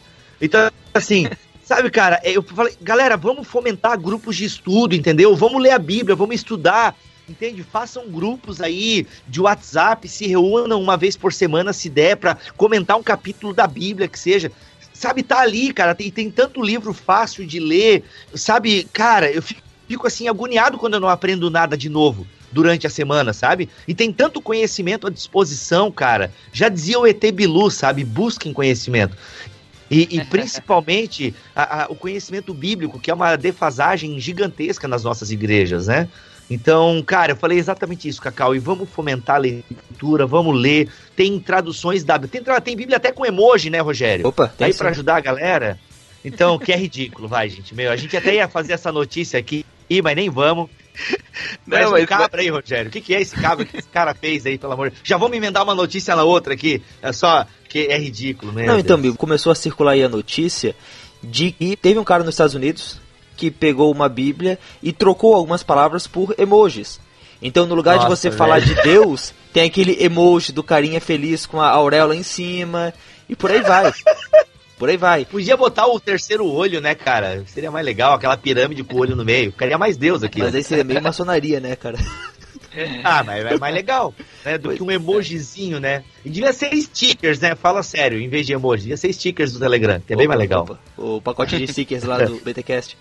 Então, 0.41 0.71
assim, 0.95 1.29
Sabe, 1.69 1.91
cara, 1.91 2.19
eu 2.25 2.43
falei, 2.43 2.75
galera, 2.81 3.15
vamos 3.15 3.47
fomentar 3.47 4.01
grupos 4.01 4.37
de 4.37 4.47
estudo, 4.47 4.95
entendeu? 4.95 5.37
Vamos 5.37 5.63
ler 5.63 5.73
a 5.73 5.79
Bíblia, 5.79 6.17
vamos 6.17 6.37
estudar, 6.37 6.97
entende? 7.29 7.63
Façam 7.63 8.09
grupos 8.09 8.63
aí 8.63 9.07
de 9.27 9.39
WhatsApp, 9.39 10.09
se 10.09 10.27
reúnam 10.27 10.81
uma 10.81 10.97
vez 10.97 11.15
por 11.15 11.31
semana, 11.31 11.75
se 11.75 11.91
der, 11.91 12.17
para 12.17 12.39
comentar 12.57 12.97
um 12.97 13.03
capítulo 13.03 13.53
da 13.53 13.67
Bíblia 13.67 14.09
que 14.09 14.19
seja. 14.19 14.51
Sabe, 14.95 15.23
tá 15.23 15.41
ali, 15.41 15.71
cara, 15.71 15.95
tem, 15.95 16.11
tem 16.11 16.31
tanto 16.31 16.63
livro 16.63 16.95
fácil 16.95 17.47
de 17.47 17.61
ler, 17.61 18.03
sabe? 18.35 18.85
Cara, 18.91 19.31
eu 19.31 19.43
fico 19.43 20.07
assim 20.07 20.27
agoniado 20.27 20.79
quando 20.79 20.95
eu 20.95 21.01
não 21.01 21.09
aprendo 21.11 21.51
nada 21.51 21.77
de 21.77 21.91
novo 21.91 22.27
durante 22.51 22.87
a 22.87 22.91
semana, 22.91 23.35
sabe? 23.35 23.69
E 23.87 23.95
tem 23.95 24.11
tanto 24.11 24.41
conhecimento 24.41 25.07
à 25.07 25.11
disposição, 25.11 25.93
cara. 25.93 26.33
Já 26.51 26.71
dizia 26.71 26.99
o 26.99 27.07
ET 27.07 27.23
Bilu, 27.31 27.71
sabe? 27.71 28.05
Busquem 28.05 28.55
conhecimento. 28.55 29.15
E, 29.91 30.19
e 30.19 30.25
principalmente 30.25 31.35
a, 31.55 31.85
a, 31.85 31.87
o 31.89 31.95
conhecimento 31.95 32.53
bíblico, 32.53 32.99
que 32.99 33.11
é 33.11 33.15
uma 33.15 33.37
defasagem 33.37 34.19
gigantesca 34.21 34.87
nas 34.87 35.03
nossas 35.03 35.31
igrejas, 35.31 35.87
né? 35.87 36.09
Então, 36.51 37.03
cara, 37.07 37.33
eu 37.33 37.37
falei 37.37 37.59
exatamente 37.59 38.09
isso, 38.09 38.23
Cacau, 38.23 38.55
e 38.55 38.59
vamos 38.59 38.89
fomentar 38.89 39.37
a 39.37 39.39
leitura, 39.39 40.27
vamos 40.27 40.59
ler. 40.59 40.89
Tem 41.15 41.39
traduções 41.39 42.05
da 42.05 42.19
tem, 42.19 42.43
tem 42.43 42.77
Bíblia 42.77 42.97
até 42.97 43.13
com 43.13 43.27
emoji, 43.27 43.69
né, 43.69 43.81
Rogério? 43.81 44.27
Opa, 44.27 44.49
tem 44.49 44.67
Aí 44.67 44.75
para 44.75 44.89
ajudar 44.91 45.17
a 45.17 45.21
galera. 45.21 45.79
Então, 46.25 46.59
que 46.59 46.73
é 46.73 46.77
ridículo, 46.77 47.29
vai, 47.29 47.49
gente. 47.49 47.75
Meu, 47.75 47.93
a 47.93 47.97
gente 47.97 48.17
até 48.17 48.35
ia 48.35 48.49
fazer 48.49 48.73
essa 48.73 48.91
notícia 48.91 49.39
aqui, 49.39 49.65
mas 50.03 50.17
nem 50.17 50.31
vamos. 50.31 50.71
Não, 51.67 51.93
mas 51.93 52.03
um 52.03 52.07
cabra 52.07 52.41
aí, 52.41 52.49
Rogério. 52.49 52.89
O 52.89 52.93
que, 52.93 53.01
que 53.01 53.15
é 53.15 53.21
esse 53.21 53.37
cabra 53.37 53.65
que 53.65 53.77
esse 53.77 53.89
cara 53.89 54.15
fez 54.15 54.45
aí, 54.47 54.59
pelo 54.59 54.73
amor 54.73 54.91
de 54.91 54.97
Já 55.05 55.17
vou 55.17 55.29
me 55.29 55.37
emendar 55.37 55.63
uma 55.63 55.75
notícia 55.75 56.17
na 56.17 56.25
outra 56.25 56.55
aqui. 56.55 56.83
É 57.01 57.13
só 57.13 57.47
que 57.69 57.87
é 57.87 57.99
ridículo, 57.99 58.53
né? 58.53 58.67
Não, 58.67 58.79
então, 58.79 58.99
Bibo, 58.99 59.17
começou 59.17 59.53
a 59.53 59.55
circular 59.55 59.93
aí 59.93 60.03
a 60.03 60.09
notícia 60.09 60.75
de 61.23 61.53
que 61.53 61.77
teve 61.77 61.99
um 61.99 62.05
cara 62.05 62.25
nos 62.25 62.35
Estados 62.35 62.55
Unidos 62.55 63.01
que 63.37 63.51
pegou 63.51 63.93
uma 63.93 64.09
Bíblia 64.09 64.59
e 64.83 64.93
trocou 64.93 65.35
algumas 65.35 65.63
palavras 65.63 66.07
por 66.07 66.35
emojis. 66.37 67.01
Então, 67.41 67.67
no 67.67 67.75
lugar 67.75 67.97
Nossa, 67.97 68.09
de 68.09 68.17
você 68.17 68.29
velho. 68.31 68.39
falar 68.39 68.61
de 68.61 68.75
Deus, 68.83 69.33
tem 69.53 69.65
aquele 69.65 70.03
emoji 70.03 70.51
do 70.51 70.63
carinha 70.63 71.01
feliz 71.01 71.47
com 71.47 71.61
a 71.61 71.69
auréola 71.69 72.17
em 72.17 72.25
cima 72.25 72.93
e 73.29 73.37
por 73.37 73.51
aí 73.51 73.61
vai. 73.61 73.93
Por 74.77 74.89
aí 74.89 74.97
vai. 74.97 75.25
Podia 75.25 75.57
botar 75.57 75.87
o 75.87 75.99
terceiro 75.99 76.47
olho, 76.47 76.81
né, 76.81 76.95
cara? 76.95 77.45
Seria 77.47 77.71
mais 77.71 77.85
legal, 77.85 78.15
aquela 78.15 78.37
pirâmide 78.37 78.85
com 78.85 78.97
o 78.97 79.01
olho 79.01 79.17
no 79.17 79.25
meio. 79.25 79.51
Ficaria 79.51 79.77
mais 79.77 79.97
Deus 79.97 80.23
aqui. 80.23 80.41
Mas 80.41 80.55
aí 80.55 80.63
seria 80.63 80.85
meio 80.85 81.03
maçonaria, 81.03 81.59
né, 81.59 81.75
cara? 81.75 81.99
Ah, 83.03 83.23
mas 83.25 83.45
é 83.45 83.59
mais 83.59 83.75
legal, 83.75 84.15
né? 84.45 84.59
Do 84.59 84.75
que 84.75 84.83
um 84.83 84.91
emojizinho, 84.91 85.81
né? 85.81 86.05
E 86.25 86.31
devia 86.31 86.53
ser 86.53 86.71
stickers, 86.81 87.41
né? 87.41 87.55
Fala 87.55 87.83
sério, 87.83 88.21
em 88.21 88.29
vez 88.29 88.47
de 88.47 88.53
emoji. 88.53 88.83
Devia 88.83 88.97
ser 88.97 89.13
stickers 89.13 89.53
do 89.53 89.59
Telegram, 89.59 90.01
que 90.01 90.13
é 90.13 90.17
bem 90.17 90.29
mais 90.29 90.39
legal. 90.39 90.63
Opa, 90.63 90.79
o 90.97 91.21
pacote 91.21 91.57
de 91.59 91.67
stickers 91.67 92.05
lá 92.05 92.19
do 92.19 92.37
BTcast. 92.45 92.97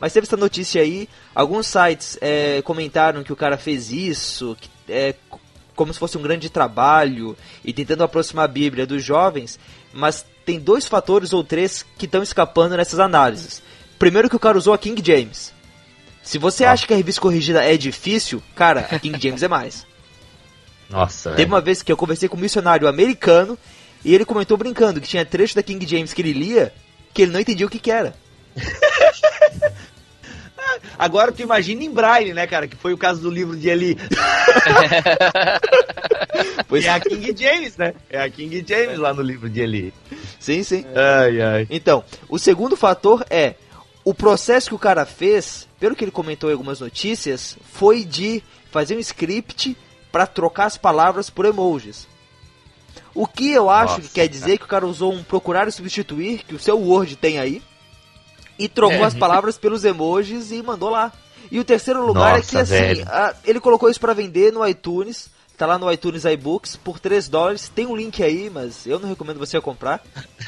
Mas 0.00 0.12
teve 0.12 0.26
essa 0.26 0.36
notícia 0.36 0.82
aí, 0.82 1.08
alguns 1.34 1.66
sites 1.66 2.18
é, 2.20 2.60
comentaram 2.62 3.22
que 3.22 3.32
o 3.32 3.36
cara 3.36 3.56
fez 3.56 3.92
isso, 3.92 4.56
que 4.60 4.68
é 4.88 5.14
como 5.76 5.92
se 5.92 5.98
fosse 5.98 6.18
um 6.18 6.22
grande 6.22 6.50
trabalho 6.50 7.36
e 7.64 7.72
tentando 7.72 8.02
aproximar 8.02 8.46
a 8.46 8.48
Bíblia 8.48 8.86
dos 8.86 9.02
jovens, 9.02 9.58
mas 9.92 10.24
tem 10.44 10.58
dois 10.58 10.86
fatores 10.86 11.32
ou 11.32 11.44
três 11.44 11.84
que 11.96 12.06
estão 12.06 12.22
escapando 12.22 12.76
nessas 12.76 12.98
análises. 12.98 13.62
Primeiro 13.98 14.28
que 14.28 14.36
o 14.36 14.40
cara 14.40 14.58
usou 14.58 14.74
a 14.74 14.78
King 14.78 15.00
James. 15.04 15.52
Se 16.22 16.38
você 16.38 16.64
ah. 16.64 16.72
acha 16.72 16.86
que 16.86 16.92
a 16.92 16.96
revista 16.96 17.20
corrigida 17.20 17.64
é 17.64 17.76
difícil, 17.76 18.42
cara, 18.54 18.86
a 18.90 18.98
King 18.98 19.20
James 19.20 19.42
é 19.42 19.48
mais. 19.48 19.86
Nossa. 20.88 21.32
Teve 21.32 21.50
uma 21.50 21.60
vez 21.60 21.82
que 21.82 21.90
eu 21.90 21.96
conversei 21.96 22.28
com 22.28 22.36
um 22.36 22.40
missionário 22.40 22.86
americano 22.86 23.58
e 24.04 24.14
ele 24.14 24.24
comentou 24.24 24.56
brincando 24.56 25.00
que 25.00 25.08
tinha 25.08 25.24
trecho 25.24 25.54
da 25.54 25.62
King 25.62 25.86
James 25.86 26.12
que 26.12 26.22
ele 26.22 26.32
lia 26.32 26.72
que 27.14 27.22
ele 27.22 27.32
não 27.32 27.40
entendia 27.40 27.66
o 27.66 27.70
que, 27.70 27.78
que 27.78 27.90
era. 27.90 28.14
Agora 30.98 31.32
tu 31.32 31.42
imagina 31.42 31.82
em 31.82 31.90
Braille, 31.90 32.32
né, 32.32 32.46
cara? 32.46 32.66
Que 32.66 32.76
foi 32.76 32.92
o 32.92 32.98
caso 32.98 33.20
do 33.20 33.30
livro 33.30 33.56
de 33.56 33.68
Eli. 33.68 33.96
pois 36.68 36.84
é 36.84 36.90
a 36.90 37.00
King 37.00 37.34
James, 37.36 37.76
né? 37.76 37.94
É 38.08 38.22
a 38.22 38.30
King 38.30 38.64
James 38.66 38.98
lá 38.98 39.12
no 39.12 39.22
livro 39.22 39.50
de 39.50 39.60
Eli. 39.60 39.92
Sim, 40.38 40.62
sim. 40.62 40.84
Ai, 40.94 41.40
ai. 41.40 41.66
Então, 41.70 42.04
o 42.28 42.38
segundo 42.38 42.76
fator 42.76 43.24
é 43.28 43.54
o 44.04 44.12
processo 44.12 44.68
que 44.68 44.74
o 44.74 44.78
cara 44.78 45.06
fez, 45.06 45.68
pelo 45.78 45.94
que 45.94 46.04
ele 46.04 46.10
comentou 46.10 46.50
em 46.50 46.52
algumas 46.52 46.80
notícias, 46.80 47.56
foi 47.72 48.04
de 48.04 48.42
fazer 48.70 48.96
um 48.96 49.00
script 49.00 49.76
para 50.10 50.26
trocar 50.26 50.66
as 50.66 50.76
palavras 50.76 51.30
por 51.30 51.44
emojis. 51.44 52.06
O 53.14 53.26
que 53.26 53.52
eu 53.52 53.70
acho 53.70 53.96
Nossa, 53.96 54.08
que 54.08 54.14
quer 54.14 54.28
dizer 54.28 54.46
cara. 54.46 54.58
que 54.58 54.64
o 54.64 54.68
cara 54.68 54.86
usou 54.86 55.12
um 55.12 55.22
procurar 55.22 55.68
e 55.68 55.72
substituir, 55.72 56.44
que 56.44 56.54
o 56.54 56.58
seu 56.58 56.78
Word 56.78 57.16
tem 57.16 57.38
aí, 57.38 57.62
e 58.58 58.68
trocou 58.68 59.04
é. 59.04 59.04
as 59.04 59.14
palavras 59.14 59.58
pelos 59.58 59.84
emojis 59.84 60.50
e 60.50 60.62
mandou 60.62 60.90
lá. 60.90 61.12
E 61.50 61.58
o 61.58 61.64
terceiro 61.64 62.04
lugar 62.04 62.36
Nossa, 62.36 62.46
é 62.46 62.50
que 62.50 62.56
assim, 62.56 63.02
a, 63.06 63.34
ele 63.44 63.60
colocou 63.60 63.90
isso 63.90 64.00
para 64.00 64.14
vender 64.14 64.52
no 64.52 64.66
iTunes, 64.66 65.28
tá 65.56 65.66
lá 65.66 65.78
no 65.78 65.92
iTunes 65.92 66.24
iBooks 66.24 66.76
por 66.76 66.98
3 66.98 67.28
dólares. 67.28 67.70
Tem 67.74 67.86
um 67.86 67.94
link 67.94 68.22
aí, 68.22 68.48
mas 68.48 68.86
eu 68.86 68.98
não 68.98 69.08
recomendo 69.08 69.38
você 69.38 69.60
comprar. 69.60 70.02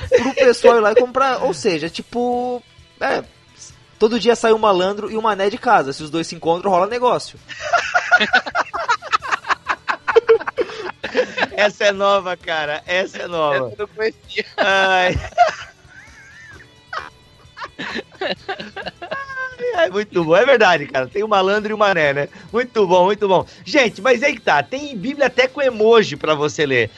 Pro 0.08 0.34
pessoal 0.34 0.78
ir 0.78 0.80
lá 0.80 0.92
e 0.92 0.96
comprar, 0.96 1.42
ou 1.44 1.52
seja, 1.52 1.90
tipo, 1.90 2.62
é, 3.00 3.22
todo 3.98 4.20
dia 4.20 4.36
sai 4.36 4.52
um 4.52 4.58
malandro 4.58 5.10
e 5.10 5.16
um 5.16 5.22
mané 5.22 5.48
de 5.50 5.58
casa. 5.58 5.92
Se 5.92 6.02
os 6.02 6.10
dois 6.10 6.26
se 6.26 6.34
encontram, 6.34 6.70
rola 6.70 6.86
negócio. 6.86 7.38
Essa 11.56 11.84
é 11.84 11.92
nova, 11.92 12.36
cara. 12.36 12.82
Essa 12.86 13.18
é 13.18 13.26
nova. 13.28 13.56
Essa 13.56 13.74
eu 13.74 13.76
não 13.78 13.88
conhecia. 13.88 14.44
Ai. 14.56 15.18
É 19.76 19.90
muito 19.90 20.24
bom, 20.24 20.36
é 20.36 20.44
verdade, 20.46 20.86
cara. 20.86 21.08
Tem 21.08 21.22
o 21.22 21.28
malandro 21.28 21.72
e 21.72 21.74
o 21.74 21.78
mané, 21.78 22.12
né? 22.12 22.28
Muito 22.52 22.86
bom, 22.86 23.06
muito 23.06 23.26
bom. 23.26 23.44
Gente, 23.64 24.00
mas 24.00 24.22
aí 24.22 24.34
que 24.34 24.40
tá, 24.40 24.62
tem 24.62 24.96
Bíblia 24.96 25.26
até 25.26 25.48
com 25.48 25.60
emoji 25.60 26.16
para 26.16 26.34
você 26.34 26.64
ler. 26.64 26.90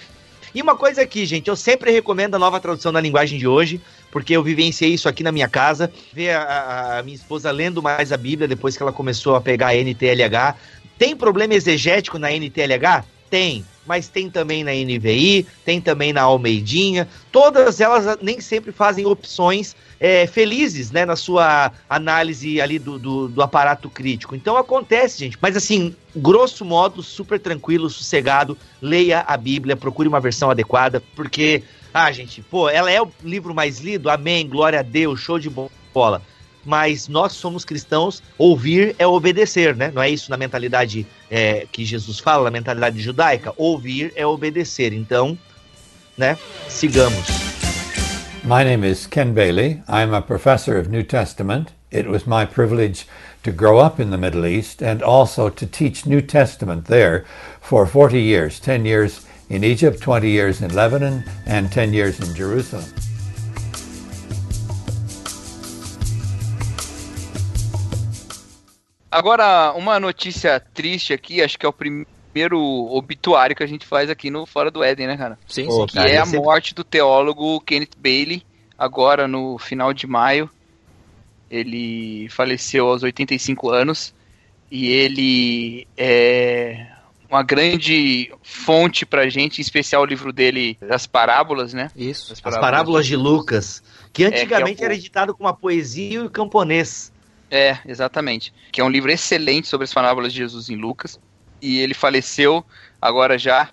E 0.54 0.62
uma 0.62 0.76
coisa 0.76 1.02
aqui, 1.02 1.26
gente, 1.26 1.48
eu 1.48 1.56
sempre 1.56 1.90
recomendo 1.90 2.34
a 2.34 2.38
nova 2.38 2.60
tradução 2.60 2.92
da 2.92 3.00
linguagem 3.00 3.38
de 3.38 3.46
hoje, 3.46 3.80
porque 4.16 4.34
eu 4.34 4.42
vivenciei 4.42 4.94
isso 4.94 5.10
aqui 5.10 5.22
na 5.22 5.30
minha 5.30 5.46
casa. 5.46 5.92
Ver 6.10 6.30
a, 6.30 7.00
a, 7.00 7.02
minha 7.02 7.14
esposa 7.14 7.50
lendo 7.50 7.82
mais 7.82 8.12
a 8.12 8.16
Bíblia 8.16 8.48
depois 8.48 8.74
que 8.74 8.82
ela 8.82 8.90
começou 8.90 9.36
a 9.36 9.42
pegar 9.42 9.66
a 9.66 9.74
NTLH. 9.74 10.56
Tem 10.96 11.14
problema 11.14 11.52
exegético 11.52 12.18
na 12.18 12.32
NTLH? 12.32 13.04
Tem 13.28 13.62
mas 13.86 14.08
tem 14.08 14.28
também 14.28 14.64
na 14.64 14.72
NVI, 14.72 15.46
tem 15.64 15.80
também 15.80 16.12
na 16.12 16.22
Almeidinha. 16.22 17.06
Todas 17.30 17.80
elas 17.80 18.18
nem 18.20 18.40
sempre 18.40 18.72
fazem 18.72 19.06
opções 19.06 19.76
é, 20.00 20.26
felizes, 20.26 20.90
né, 20.90 21.04
na 21.04 21.14
sua 21.14 21.70
análise 21.88 22.60
ali 22.60 22.78
do, 22.78 22.98
do, 22.98 23.28
do, 23.28 23.42
aparato 23.42 23.88
crítico. 23.88 24.34
Então 24.34 24.56
acontece, 24.56 25.20
gente. 25.20 25.38
Mas 25.40 25.56
assim, 25.56 25.94
grosso 26.14 26.64
modo, 26.64 27.02
super 27.02 27.38
tranquilo, 27.38 27.88
sossegado, 27.88 28.58
leia 28.82 29.20
a 29.20 29.36
Bíblia, 29.36 29.76
procure 29.76 30.08
uma 30.08 30.20
versão 30.20 30.50
adequada, 30.50 31.00
porque, 31.14 31.62
ah, 31.98 32.12
gente, 32.12 32.42
pô, 32.42 32.68
ela 32.68 32.90
é 32.90 33.00
o 33.00 33.10
livro 33.24 33.54
mais 33.54 33.80
lido, 33.80 34.10
amém, 34.10 34.46
glória 34.46 34.80
a 34.80 34.82
Deus, 34.82 35.18
show 35.18 35.38
de 35.38 35.48
bola 35.48 36.20
mas 36.66 37.06
nós 37.06 37.32
somos 37.32 37.64
cristãos, 37.64 38.20
ouvir 38.36 38.96
é 38.98 39.06
obedecer, 39.06 39.76
né? 39.76 39.92
Não 39.94 40.02
é 40.02 40.10
isso 40.10 40.30
na 40.30 40.36
mentalidade 40.36 41.06
é, 41.30 41.64
que 41.70 41.84
Jesus 41.84 42.18
fala, 42.18 42.44
na 42.44 42.50
mentalidade 42.50 43.00
judaica? 43.00 43.54
Ouvir 43.56 44.12
é 44.16 44.26
obedecer. 44.26 44.92
Então, 44.92 45.38
né? 46.18 46.36
Sigamos. 46.68 47.28
My 48.42 48.64
name 48.64 48.84
is 48.84 49.06
Ken 49.06 49.32
Bailey. 49.32 49.80
I'm 49.88 50.12
a 50.12 50.20
professor 50.20 50.76
of 50.76 50.90
New 50.90 51.04
Testament. 51.04 51.72
It 51.92 52.08
was 52.08 52.26
my 52.26 52.44
privilege 52.44 53.06
to 53.44 53.52
grow 53.52 53.78
up 53.78 54.02
in 54.02 54.10
the 54.10 54.18
Middle 54.18 54.44
East 54.44 54.82
and 54.82 55.02
also 55.02 55.48
to 55.48 55.66
teach 55.66 56.04
New 56.04 56.20
Testament 56.20 56.86
there 56.86 57.24
for 57.60 57.86
40 57.86 58.20
years 58.20 58.58
10 58.58 58.84
years 58.84 59.25
in 59.48 59.64
Egypt, 59.64 60.00
20 60.00 60.28
years 60.28 60.60
in 60.60 60.74
Lebanon, 60.74 61.22
and 61.46 61.70
10 61.70 61.92
years 61.92 62.18
in 62.20 62.34
Jerusalem. 62.34 62.86
Agora, 69.10 69.72
uma 69.72 69.98
notícia 69.98 70.60
triste 70.60 71.12
aqui, 71.12 71.40
acho 71.40 71.58
que 71.58 71.64
é 71.64 71.68
o 71.68 71.72
primeiro 71.72 72.60
obituário 72.60 73.56
que 73.56 73.62
a 73.62 73.66
gente 73.66 73.86
faz 73.86 74.10
aqui 74.10 74.30
no 74.30 74.44
Fora 74.44 74.70
do 74.70 74.84
Éden, 74.84 75.06
né, 75.06 75.16
cara? 75.16 75.38
Sim, 75.48 75.70
sim. 75.70 75.86
Que 75.86 75.94
cara, 75.94 76.10
é 76.10 76.18
a 76.18 76.26
sempre... 76.26 76.40
morte 76.40 76.74
do 76.74 76.84
teólogo 76.84 77.60
Kenneth 77.60 77.96
Bailey, 77.96 78.42
agora 78.76 79.26
no 79.26 79.56
final 79.58 79.94
de 79.94 80.06
maio. 80.06 80.50
Ele 81.50 82.28
faleceu 82.28 82.88
aos 82.88 83.02
85 83.02 83.70
anos 83.70 84.12
e 84.70 84.88
ele 84.88 85.86
é 85.96 86.86
uma 87.36 87.42
grande 87.42 88.32
fonte 88.42 89.04
pra 89.04 89.28
gente, 89.28 89.58
em 89.58 89.62
especial 89.62 90.02
o 90.02 90.06
livro 90.06 90.32
dele, 90.32 90.78
das 90.80 91.06
parábolas, 91.06 91.74
né? 91.74 91.90
Isso, 91.94 92.32
as 92.32 92.40
parábolas, 92.40 92.54
as 92.64 92.70
parábolas 92.70 93.06
de 93.06 93.16
Lucas, 93.16 93.82
que 94.12 94.24
antigamente 94.24 94.72
é, 94.72 94.76
que 94.76 94.82
é 94.82 94.84
o... 94.84 94.86
era 94.86 94.94
editado 94.94 95.34
com 95.34 95.44
uma 95.44 95.52
poesia 95.52 96.14
e 96.14 96.18
o 96.18 96.30
camponês. 96.30 97.12
É, 97.50 97.78
exatamente. 97.84 98.54
Que 98.72 98.80
é 98.80 98.84
um 98.84 98.88
livro 98.88 99.10
excelente 99.10 99.68
sobre 99.68 99.84
as 99.84 99.92
parábolas 99.92 100.32
de 100.32 100.38
Jesus 100.38 100.70
em 100.70 100.76
Lucas. 100.76 101.20
E 101.60 101.78
ele 101.78 101.94
faleceu 101.94 102.64
agora 103.00 103.38
já 103.38 103.68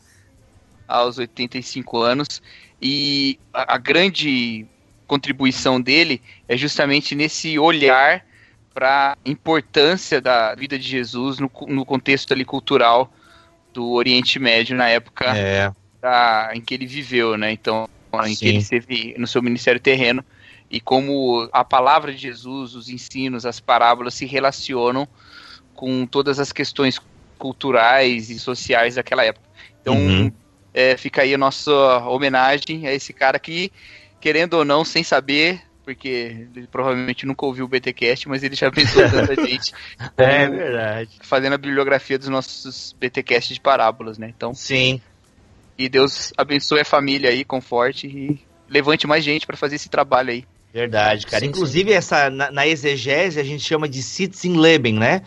aos 0.88 1.18
85 1.18 1.98
anos. 2.00 2.42
E 2.82 3.40
a, 3.54 3.76
a 3.76 3.78
grande 3.78 4.66
contribuição 5.08 5.82
dele 5.82 6.22
é 6.48 6.58
justamente 6.58 7.16
nesse 7.16 7.58
olhar 7.58 8.26
para 8.74 9.14
a 9.14 9.30
importância 9.30 10.20
da 10.20 10.54
vida 10.54 10.78
de 10.78 10.88
Jesus 10.88 11.40
no, 11.40 11.50
no 11.68 11.86
contexto 11.86 12.34
ali 12.34 12.44
cultural 12.44 13.12
do 13.74 13.92
Oriente 13.92 14.40
Médio 14.40 14.76
na 14.76 14.88
época 14.88 15.26
é. 15.36 15.72
da, 16.02 16.52
em 16.54 16.62
que 16.62 16.74
ele 16.74 16.86
viveu, 16.86 17.38
né? 17.38 17.52
Então, 17.52 17.90
em 18.26 18.36
Sim. 18.36 18.40
que 18.40 18.48
ele 18.48 18.58
esteve 18.60 19.16
no 19.18 19.28
seu 19.28 19.42
ministério 19.42 19.80
terreno 19.80 20.24
e 20.70 20.80
como 20.80 21.50
a 21.52 21.64
palavra 21.64 22.12
de 22.12 22.18
Jesus, 22.20 22.76
os 22.76 22.90
ensinos, 22.90 23.46
as 23.46 23.60
parábolas 23.60 24.14
se 24.14 24.26
relacionam 24.26 25.08
com 25.76 26.06
todas 26.06 26.40
as 26.40 26.52
questões 26.52 27.00
culturais 27.38 28.30
e 28.30 28.40
sociais 28.40 28.96
daquela 28.96 29.24
época. 29.26 29.46
Então, 29.82 29.96
uhum. 29.96 30.32
é, 30.74 30.96
fica 30.96 31.24
aí 31.24 31.34
a 31.34 31.38
nossa 31.38 31.72
homenagem 32.08 32.88
a 32.88 32.94
esse 32.94 33.12
cara 33.12 33.38
que 33.38 33.72
querendo 34.24 34.54
ou 34.54 34.64
não, 34.64 34.86
sem 34.86 35.04
saber, 35.04 35.62
porque 35.84 36.48
ele 36.56 36.68
provavelmente 36.68 37.26
nunca 37.26 37.46
ouviu 37.46 37.66
o 37.66 37.68
BTcast, 37.68 38.28
mas 38.30 38.44
ele 38.44 38.56
já 38.56 38.68
abençoou 38.68 39.10
tanta 39.10 39.36
gente. 39.48 39.72
É 40.18 40.50
verdade. 40.50 41.18
Fazendo 41.24 41.54
a 41.54 41.58
bibliografia 41.58 42.18
dos 42.18 42.30
nossos 42.30 42.96
BTcast 43.00 43.54
de 43.54 43.60
parábolas, 43.60 44.18
né? 44.18 44.32
Então, 44.36 44.54
Sim. 44.54 45.02
e 45.78 45.90
Deus 45.90 46.32
abençoe 46.38 46.82
a 46.82 46.86
família 46.86 47.30
aí, 47.30 47.44
conforte 47.44 48.08
e 48.08 48.40
levante 48.70 49.06
mais 49.08 49.24
gente 49.24 49.46
para 49.46 49.58
fazer 49.58 49.76
esse 49.76 49.90
trabalho 49.90 50.32
aí. 50.32 50.46
Verdade, 50.74 51.26
cara. 51.28 51.44
Sim, 51.44 51.50
Inclusive, 51.50 51.92
essa 51.94 52.30
na, 52.30 52.52
na 52.52 52.66
exegese 52.68 53.40
a 53.40 53.44
gente 53.44 53.64
chama 53.64 53.88
de 53.88 54.02
Sitzingleben, 54.02 54.98
né? 54.98 55.22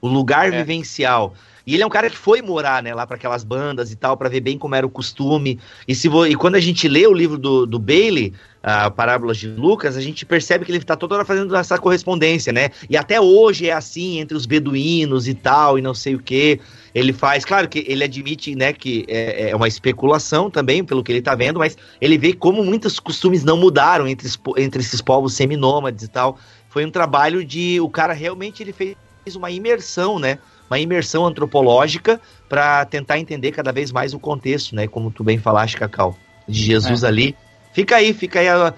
O 0.00 0.08
lugar 0.08 0.52
É. 0.52 0.58
vivencial. 0.62 1.34
E 1.66 1.74
ele 1.74 1.82
é 1.82 1.86
um 1.86 1.90
cara 1.90 2.08
que 2.08 2.16
foi 2.16 2.40
morar, 2.40 2.82
né, 2.82 2.94
lá 2.94 3.06
para 3.06 3.16
aquelas 3.16 3.44
bandas 3.44 3.92
e 3.92 3.96
tal, 3.96 4.16
para 4.16 4.30
ver 4.30 4.40
bem 4.40 4.56
como 4.56 4.74
era 4.74 4.86
o 4.86 4.90
costume. 4.90 5.60
E, 5.86 5.94
se 5.94 6.08
vo- 6.08 6.26
e 6.26 6.34
quando 6.34 6.54
a 6.54 6.60
gente 6.60 6.88
lê 6.88 7.06
o 7.06 7.12
livro 7.12 7.36
do, 7.36 7.66
do 7.66 7.78
Bailey, 7.78 8.32
a 8.68 8.90
Parábolas 8.90 9.38
de 9.38 9.48
Lucas, 9.48 9.96
a 9.96 10.00
gente 10.00 10.26
percebe 10.26 10.62
que 10.66 10.70
ele 10.70 10.84
tá 10.84 10.94
toda 10.94 11.14
hora 11.14 11.24
fazendo 11.24 11.56
essa 11.56 11.78
correspondência, 11.78 12.52
né? 12.52 12.68
E 12.90 12.98
até 12.98 13.18
hoje 13.18 13.66
é 13.66 13.72
assim 13.72 14.18
entre 14.18 14.36
os 14.36 14.44
beduínos 14.44 15.26
e 15.26 15.32
tal, 15.32 15.78
e 15.78 15.82
não 15.82 15.94
sei 15.94 16.14
o 16.14 16.18
quê. 16.18 16.60
Ele 16.94 17.14
faz, 17.14 17.46
claro 17.46 17.66
que 17.66 17.82
ele 17.88 18.04
admite, 18.04 18.54
né, 18.54 18.74
que 18.74 19.06
é, 19.08 19.50
é 19.50 19.56
uma 19.56 19.68
especulação 19.68 20.50
também, 20.50 20.84
pelo 20.84 21.02
que 21.02 21.10
ele 21.10 21.22
tá 21.22 21.34
vendo, 21.34 21.58
mas 21.58 21.78
ele 21.98 22.18
vê 22.18 22.34
como 22.34 22.62
muitos 22.62 23.00
costumes 23.00 23.42
não 23.42 23.56
mudaram 23.56 24.06
entre, 24.06 24.28
entre 24.58 24.82
esses 24.82 25.00
povos 25.00 25.32
seminômades 25.32 26.04
e 26.04 26.08
tal. 26.08 26.38
Foi 26.68 26.84
um 26.84 26.90
trabalho 26.90 27.42
de. 27.42 27.80
O 27.80 27.88
cara 27.88 28.12
realmente 28.12 28.62
ele 28.62 28.74
fez 28.74 28.96
uma 29.34 29.50
imersão, 29.50 30.18
né? 30.18 30.38
Uma 30.68 30.78
imersão 30.78 31.24
antropológica 31.24 32.20
para 32.50 32.84
tentar 32.84 33.18
entender 33.18 33.52
cada 33.52 33.72
vez 33.72 33.90
mais 33.90 34.12
o 34.12 34.18
contexto, 34.18 34.74
né? 34.74 34.86
Como 34.86 35.10
tu 35.10 35.24
bem 35.24 35.38
falaste, 35.38 35.78
Cacau, 35.78 36.14
de 36.46 36.62
Jesus 36.62 37.02
ali. 37.02 37.34
Fica 37.72 37.96
aí, 37.96 38.12
fica 38.12 38.40
aí. 38.40 38.48
a- 38.48 38.74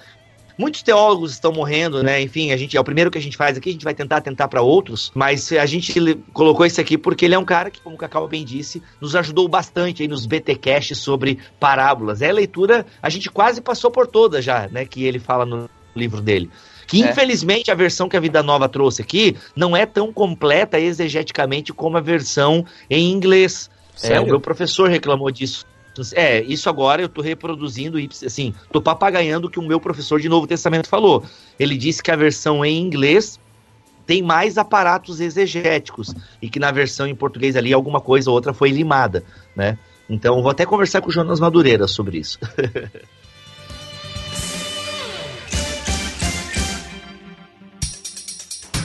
Muitos 0.59 0.83
teólogos 0.83 1.33
estão 1.33 1.53
morrendo, 1.53 2.03
né? 2.03 2.21
Enfim, 2.21 2.53
a 2.53 2.57
gente 2.57 2.77
é 2.77 2.81
o 2.81 2.85
primeiro 2.85 3.11
que 3.11 3.17
a 3.17 3.21
gente 3.23 3.35
faz 3.35 3.57
aqui, 3.57 3.71
a 3.71 3.73
gente 3.73 3.85
vai 3.85 3.95
tentar 3.95 4.19
atentar 4.19 4.47
para 4.47 4.61
outros, 4.61 5.11
mas 5.15 5.51
a 5.53 5.65
gente 5.65 5.95
colocou 6.35 6.67
esse 6.67 6.79
aqui 6.79 6.99
porque 6.99 7.25
ele 7.25 7.35
é 7.35 7.39
um 7.39 7.47
cara 7.47 7.71
que, 7.71 7.81
como 7.81 7.95
o 7.95 7.99
Cacau 7.99 8.29
bem 8.29 8.45
disse, 8.45 8.83
nos 9.01 9.17
ajudou 9.17 9.49
bastante 9.49 10.03
aí 10.03 10.09
nos 10.09 10.27
BTcasts 10.27 10.99
sobre 10.99 11.39
parábolas. 11.59 12.21
É 12.21 12.29
a 12.29 12.33
leitura, 12.35 12.85
a 13.03 13.09
gente 13.09 13.31
quase 13.31 13.63
passou 13.63 13.91
por 13.91 14.07
toda 14.07 14.43
já, 14.43 14.69
né? 14.71 14.85
Que 14.85 15.05
ele 15.05 15.19
fala 15.19 15.47
no 15.47 15.67
livro 15.97 16.21
dele. 16.21 16.51
Que 16.87 17.03
É. 17.05 17.09
infelizmente 17.11 17.71
a 17.71 17.75
versão 17.75 18.07
que 18.07 18.17
a 18.19 18.21
Vida 18.21 18.43
Nova 18.43 18.69
trouxe 18.69 19.01
aqui 19.01 19.37
não 19.57 19.75
é 19.75 19.87
tão 19.87 20.13
completa 20.13 20.79
exegeticamente 20.79 21.73
como 21.73 21.97
a 21.97 22.01
versão 22.03 22.67
em 22.91 23.11
inglês. 23.11 23.71
É, 23.95 24.09
Sério? 24.09 24.23
o 24.25 24.27
meu 24.27 24.41
professor 24.41 24.91
reclamou 24.91 25.31
disso. 25.31 25.65
É, 26.15 26.41
isso 26.43 26.69
agora 26.69 27.03
eu 27.03 27.09
tô 27.09 27.21
reproduzindo 27.21 27.99
assim, 28.25 28.55
tô 28.73 28.81
papagaiando 28.81 29.49
o 29.49 29.51
que 29.51 29.59
o 29.59 29.63
meu 29.63 29.81
professor 29.81 30.21
de 30.21 30.29
Novo 30.29 30.47
Testamento 30.47 30.89
falou. 30.89 31.25
Ele 31.59 31.77
disse 31.77 32.03
que 32.03 32.11
a 32.11 32.17
versão 32.17 32.65
em 32.65 32.81
inglês 32.81 33.39
tem 34.07 34.23
mais 34.23 34.57
aparatos 34.59 35.21
exegéticos 35.21 36.15
e 36.41 36.49
que 36.49 36.59
na 36.59 36.71
versão 36.71 37.07
em 37.07 37.15
português 37.15 37.57
ali 37.57 37.73
alguma 37.73 38.01
coisa 38.01 38.31
ou 38.31 38.35
outra 38.35 38.53
foi 38.53 38.71
limada, 38.71 39.25
né? 39.55 39.79
Então 40.09 40.43
vou 40.43 40.51
até 40.51 40.67
conversar 40.67 41.01
com 41.01 41.09
o 41.09 41.13
Jonas 41.13 41.39
Madureira 41.39 41.87
sobre 41.87 42.19
isso. 42.19 42.39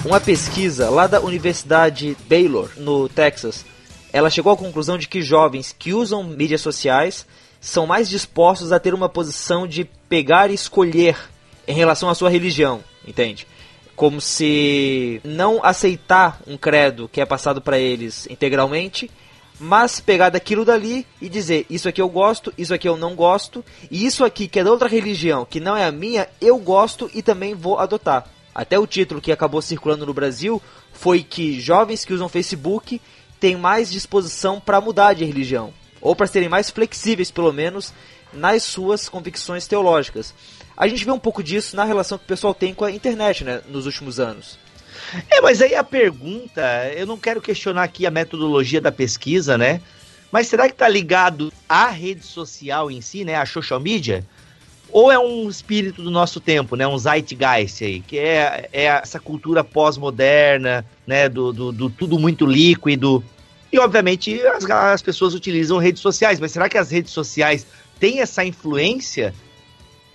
Uma 0.05 0.19
pesquisa 0.19 0.87
lá 0.91 1.07
da 1.07 1.19
Universidade 1.19 2.15
Baylor, 2.29 2.69
no 2.77 3.09
Texas, 3.09 3.65
ela 4.15 4.29
chegou 4.29 4.53
à 4.53 4.55
conclusão 4.55 4.97
de 4.97 5.09
que 5.09 5.21
jovens 5.21 5.75
que 5.77 5.93
usam 5.93 6.23
mídias 6.23 6.61
sociais 6.61 7.27
são 7.59 7.85
mais 7.85 8.07
dispostos 8.07 8.71
a 8.71 8.79
ter 8.79 8.93
uma 8.93 9.09
posição 9.09 9.67
de 9.67 9.83
pegar 10.07 10.49
e 10.49 10.53
escolher 10.53 11.17
em 11.67 11.73
relação 11.73 12.07
à 12.07 12.15
sua 12.15 12.29
religião, 12.29 12.81
entende? 13.05 13.45
Como 13.93 14.21
se 14.21 15.19
não 15.21 15.59
aceitar 15.61 16.39
um 16.47 16.55
credo 16.55 17.09
que 17.11 17.19
é 17.19 17.25
passado 17.25 17.61
para 17.61 17.77
eles 17.77 18.25
integralmente, 18.29 19.11
mas 19.59 19.99
pegar 19.99 20.29
daquilo 20.29 20.63
dali 20.63 21.05
e 21.21 21.27
dizer 21.27 21.65
isso 21.69 21.89
aqui 21.89 22.01
eu 22.01 22.07
gosto, 22.07 22.53
isso 22.57 22.73
aqui 22.73 22.87
eu 22.87 22.95
não 22.95 23.15
gosto, 23.15 23.65
e 23.91 24.05
isso 24.05 24.23
aqui 24.23 24.47
que 24.47 24.61
é 24.61 24.63
da 24.63 24.71
outra 24.71 24.87
religião, 24.87 25.43
que 25.43 25.59
não 25.59 25.75
é 25.75 25.83
a 25.83 25.91
minha, 25.91 26.29
eu 26.39 26.57
gosto 26.57 27.11
e 27.13 27.21
também 27.21 27.53
vou 27.53 27.79
adotar. 27.79 28.29
Até 28.55 28.79
o 28.79 28.87
título 28.87 29.19
que 29.19 29.33
acabou 29.33 29.61
circulando 29.61 30.05
no 30.05 30.13
Brasil 30.13 30.61
foi 30.93 31.21
que 31.21 31.59
jovens 31.59 32.05
que 32.05 32.13
usam 32.13 32.29
Facebook 32.29 33.01
têm 33.45 33.55
mais 33.55 33.91
disposição 33.91 34.59
para 34.59 34.81
mudar 34.81 35.13
de 35.13 35.23
religião, 35.23 35.71
ou 36.01 36.15
para 36.15 36.25
serem 36.25 36.49
mais 36.49 36.71
flexíveis, 36.71 37.29
pelo 37.29 37.53
menos, 37.53 37.93
nas 38.33 38.63
suas 38.63 39.07
convicções 39.07 39.67
teológicas. 39.67 40.33
A 40.75 40.87
gente 40.87 41.05
vê 41.05 41.11
um 41.11 41.19
pouco 41.19 41.43
disso 41.43 41.75
na 41.75 41.83
relação 41.83 42.17
que 42.17 42.23
o 42.23 42.27
pessoal 42.27 42.55
tem 42.55 42.73
com 42.73 42.85
a 42.85 42.91
internet, 42.91 43.43
né, 43.43 43.61
nos 43.69 43.85
últimos 43.85 44.19
anos. 44.19 44.57
É, 45.29 45.41
mas 45.41 45.61
aí 45.61 45.75
a 45.75 45.83
pergunta, 45.83 46.91
eu 46.95 47.05
não 47.05 47.19
quero 47.19 47.39
questionar 47.39 47.83
aqui 47.83 48.07
a 48.07 48.09
metodologia 48.09 48.81
da 48.81 48.91
pesquisa, 48.91 49.59
né? 49.59 49.79
Mas 50.31 50.47
será 50.47 50.67
que 50.67 50.73
tá 50.73 50.89
ligado 50.89 51.53
à 51.69 51.87
rede 51.89 52.25
social 52.25 52.89
em 52.89 52.99
si, 52.99 53.23
né? 53.23 53.35
A 53.35 53.45
social 53.45 53.79
media? 53.79 54.25
Ou 54.89 55.11
é 55.11 55.19
um 55.19 55.47
espírito 55.47 56.01
do 56.01 56.09
nosso 56.09 56.39
tempo, 56.39 56.75
né? 56.75 56.87
Um 56.87 56.97
zeitgeist 56.97 57.83
aí, 57.83 57.99
que 57.99 58.17
é, 58.17 58.69
é 58.73 58.85
essa 58.85 59.19
cultura 59.19 59.63
pós-moderna, 59.63 60.83
né? 61.05 61.29
Do, 61.29 61.53
do, 61.53 61.71
do 61.71 61.89
tudo 61.91 62.17
muito 62.17 62.43
líquido. 62.43 63.23
E, 63.75 63.79
obviamente, 63.79 64.41
as, 64.47 64.63
as 64.63 65.01
pessoas 65.01 65.33
utilizam 65.33 65.77
redes 65.77 66.01
sociais, 66.01 66.39
mas 66.39 66.53
será 66.53 66.69
que 66.69 66.77
as 66.77 66.89
redes 66.89 67.11
sociais 67.11 67.67
têm 67.99 68.21
essa 68.21 68.41
influência? 68.45 69.35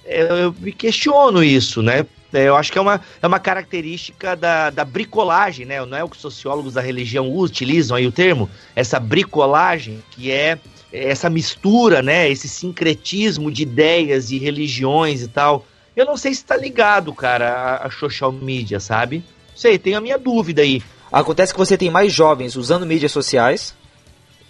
Eu, 0.02 0.26
eu 0.28 0.54
me 0.58 0.72
questiono 0.72 1.44
isso, 1.44 1.82
né? 1.82 2.06
É, 2.32 2.48
Eu 2.48 2.56
acho 2.56 2.72
que 2.72 2.78
é 2.78 2.80
uma, 2.80 3.02
é 3.20 3.26
uma 3.26 3.38
característica 3.38 4.34
da, 4.34 4.70
da 4.70 4.82
bricolagem, 4.82 5.66
né? 5.66 5.84
Não 5.84 5.94
é 5.94 6.02
o 6.02 6.08
que 6.08 6.16
os 6.16 6.22
sociólogos 6.22 6.72
da 6.72 6.80
religião 6.80 7.30
utilizam 7.36 7.98
aí 7.98 8.06
o 8.06 8.12
termo? 8.12 8.48
Essa 8.74 8.98
bricolagem, 8.98 10.02
que 10.12 10.30
é 10.30 10.58
essa 10.90 11.28
mistura, 11.28 12.00
né? 12.00 12.30
Esse 12.30 12.48
sincretismo 12.48 13.50
de 13.50 13.64
ideias 13.64 14.30
e 14.30 14.38
religiões 14.38 15.20
e 15.20 15.28
tal. 15.28 15.66
Eu 15.94 16.06
não 16.06 16.16
sei 16.16 16.32
se 16.32 16.42
tá 16.42 16.56
ligado, 16.56 17.12
cara, 17.12 17.50
a, 17.50 17.88
a 17.88 17.90
social 17.90 18.32
media, 18.32 18.80
sabe? 18.80 19.22
Sei, 19.54 19.78
tenho 19.78 19.98
a 19.98 20.00
minha 20.00 20.16
dúvida 20.16 20.62
aí. 20.62 20.82
Acontece 21.12 21.52
que 21.52 21.58
você 21.58 21.76
tem 21.76 21.90
mais 21.90 22.12
jovens 22.12 22.56
usando 22.56 22.86
mídias 22.86 23.12
sociais 23.12 23.74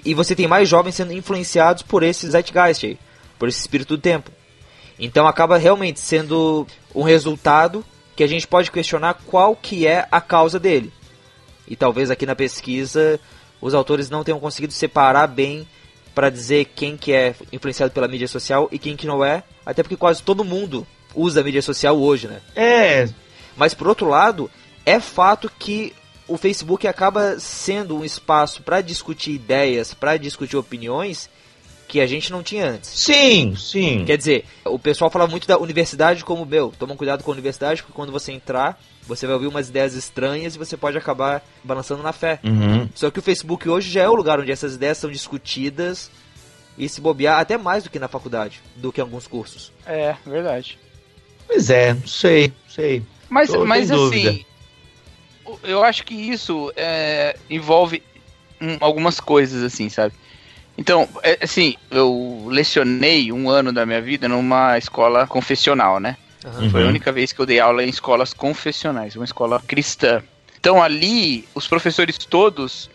e 0.04 0.14
você 0.14 0.34
tem 0.34 0.46
mais 0.46 0.68
jovens 0.68 0.94
sendo 0.94 1.12
influenciados 1.12 1.82
por 1.82 2.02
esse 2.02 2.28
zeitgeist 2.28 2.86
aí, 2.86 2.98
por 3.38 3.48
esse 3.48 3.60
espírito 3.60 3.96
do 3.96 4.00
tempo. 4.00 4.30
Então 4.98 5.26
acaba 5.26 5.56
realmente 5.56 6.00
sendo 6.00 6.66
um 6.94 7.02
resultado 7.02 7.84
que 8.14 8.22
a 8.22 8.26
gente 8.26 8.46
pode 8.46 8.70
questionar 8.70 9.14
qual 9.14 9.56
que 9.56 9.86
é 9.86 10.06
a 10.10 10.20
causa 10.20 10.58
dele. 10.58 10.92
E 11.66 11.74
talvez 11.74 12.10
aqui 12.10 12.26
na 12.26 12.36
pesquisa 12.36 13.18
os 13.60 13.74
autores 13.74 14.10
não 14.10 14.24
tenham 14.24 14.40
conseguido 14.40 14.72
separar 14.72 15.26
bem 15.26 15.66
para 16.14 16.28
dizer 16.28 16.66
quem 16.74 16.96
que 16.96 17.12
é 17.12 17.34
influenciado 17.52 17.92
pela 17.92 18.08
mídia 18.08 18.28
social 18.28 18.68
e 18.72 18.78
quem 18.78 18.96
que 18.96 19.06
não 19.06 19.24
é, 19.24 19.42
até 19.64 19.82
porque 19.82 19.96
quase 19.96 20.22
todo 20.22 20.44
mundo 20.44 20.86
usa 21.14 21.40
a 21.40 21.44
mídia 21.44 21.62
social 21.62 21.98
hoje, 21.98 22.26
né? 22.26 22.40
É, 22.54 23.08
Mas 23.56 23.74
por 23.74 23.88
outro 23.88 24.08
lado, 24.08 24.50
é 24.84 24.98
fato 25.00 25.50
que 25.58 25.94
o 26.30 26.36
Facebook 26.36 26.86
acaba 26.86 27.40
sendo 27.40 27.96
um 27.96 28.04
espaço 28.04 28.62
para 28.62 28.80
discutir 28.80 29.32
ideias, 29.32 29.92
para 29.92 30.16
discutir 30.16 30.56
opiniões 30.56 31.28
que 31.88 32.00
a 32.00 32.06
gente 32.06 32.30
não 32.30 32.40
tinha 32.40 32.68
antes. 32.70 32.88
sim, 32.88 33.56
sim. 33.56 34.04
Quer 34.04 34.16
dizer, 34.16 34.44
o 34.64 34.78
pessoal 34.78 35.10
fala 35.10 35.26
muito 35.26 35.48
da 35.48 35.58
universidade 35.58 36.24
como, 36.24 36.46
meu, 36.46 36.72
toma 36.78 36.94
cuidado 36.94 37.24
com 37.24 37.32
a 37.32 37.34
universidade, 37.34 37.82
porque 37.82 37.96
quando 37.96 38.12
você 38.12 38.30
entrar, 38.30 38.80
você 39.08 39.26
vai 39.26 39.34
ouvir 39.34 39.48
umas 39.48 39.68
ideias 39.68 39.94
estranhas 39.94 40.54
e 40.54 40.58
você 40.58 40.76
pode 40.76 40.96
acabar 40.96 41.44
balançando 41.64 42.00
na 42.00 42.12
fé. 42.12 42.38
Uhum. 42.44 42.88
Só 42.94 43.10
que 43.10 43.18
o 43.18 43.22
Facebook 43.22 43.68
hoje 43.68 43.90
já 43.90 44.02
é 44.02 44.08
o 44.08 44.14
lugar 44.14 44.38
onde 44.38 44.52
essas 44.52 44.76
ideias 44.76 44.98
são 44.98 45.10
discutidas 45.10 46.12
e 46.78 46.88
se 46.88 47.00
bobear 47.00 47.40
até 47.40 47.58
mais 47.58 47.82
do 47.82 47.90
que 47.90 47.98
na 47.98 48.06
faculdade, 48.06 48.62
do 48.76 48.92
que 48.92 49.00
em 49.00 49.04
alguns 49.04 49.26
cursos. 49.26 49.72
É, 49.84 50.14
verdade. 50.24 50.78
Pois 51.48 51.70
é, 51.70 51.96
sei, 52.06 52.52
sei. 52.68 53.02
Mas, 53.28 53.50
Tô 53.50 53.66
mas 53.66 53.88
sem 53.88 53.96
dúvida. 53.96 54.49
Eu 55.62 55.82
acho 55.82 56.04
que 56.04 56.14
isso 56.14 56.72
é, 56.76 57.36
envolve 57.48 58.02
algumas 58.80 59.20
coisas, 59.20 59.62
assim, 59.62 59.88
sabe? 59.88 60.14
Então, 60.76 61.08
é, 61.22 61.38
assim, 61.42 61.74
eu 61.90 62.46
lecionei 62.48 63.32
um 63.32 63.48
ano 63.50 63.72
da 63.72 63.84
minha 63.86 64.00
vida 64.00 64.28
numa 64.28 64.78
escola 64.78 65.26
confessional, 65.26 66.00
né? 66.00 66.16
Aham. 66.44 66.68
Foi 66.70 66.82
a 66.82 66.84
Uhum. 66.84 66.90
única 66.90 67.12
vez 67.12 67.32
que 67.32 67.40
eu 67.40 67.46
dei 67.46 67.60
aula 67.60 67.84
em 67.84 67.88
escolas 67.88 68.32
confessionais, 68.32 69.16
uma 69.16 69.24
escola 69.24 69.60
cristã. 69.66 70.22
Então 70.58 70.82
ali, 70.82 71.48
os 71.54 71.66
professores 71.68 72.16
todos 72.18 72.88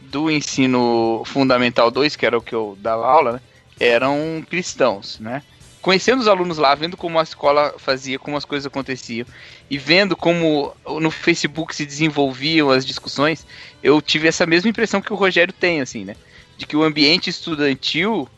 do 0.00 0.30
ensino 0.30 1.22
fundamental 1.26 1.90
2, 1.90 2.16
que 2.16 2.26
era 2.26 2.38
o 2.38 2.42
que 2.42 2.54
eu 2.54 2.76
dava 2.80 3.06
aula, 3.06 3.32
né, 3.34 3.40
eram 3.80 4.42
cristãos, 4.48 5.18
né? 5.20 5.42
Conhecendo 5.80 6.20
os 6.20 6.28
alunos 6.28 6.58
lá, 6.58 6.74
vendo 6.74 6.96
como 6.96 7.18
a 7.18 7.22
escola 7.22 7.74
fazia, 7.78 8.18
como 8.18 8.36
as 8.36 8.44
coisas 8.44 8.66
aconteciam, 8.66 9.26
e 9.70 9.78
vendo 9.78 10.16
como 10.16 10.74
no 11.00 11.10
Facebook 11.10 11.74
se 11.74 11.86
desenvolviam 11.86 12.70
as 12.70 12.84
discussões, 12.84 13.46
eu 13.82 14.02
tive 14.02 14.26
essa 14.26 14.44
mesma 14.44 14.70
impressão 14.70 15.00
que 15.00 15.12
o 15.12 15.16
Rogério 15.16 15.54
tem, 15.54 15.80
assim, 15.80 16.04
né? 16.04 16.16
De 16.56 16.66
que 16.66 16.76
o 16.76 16.82
ambiente 16.82 17.30
estudantil, 17.30 18.28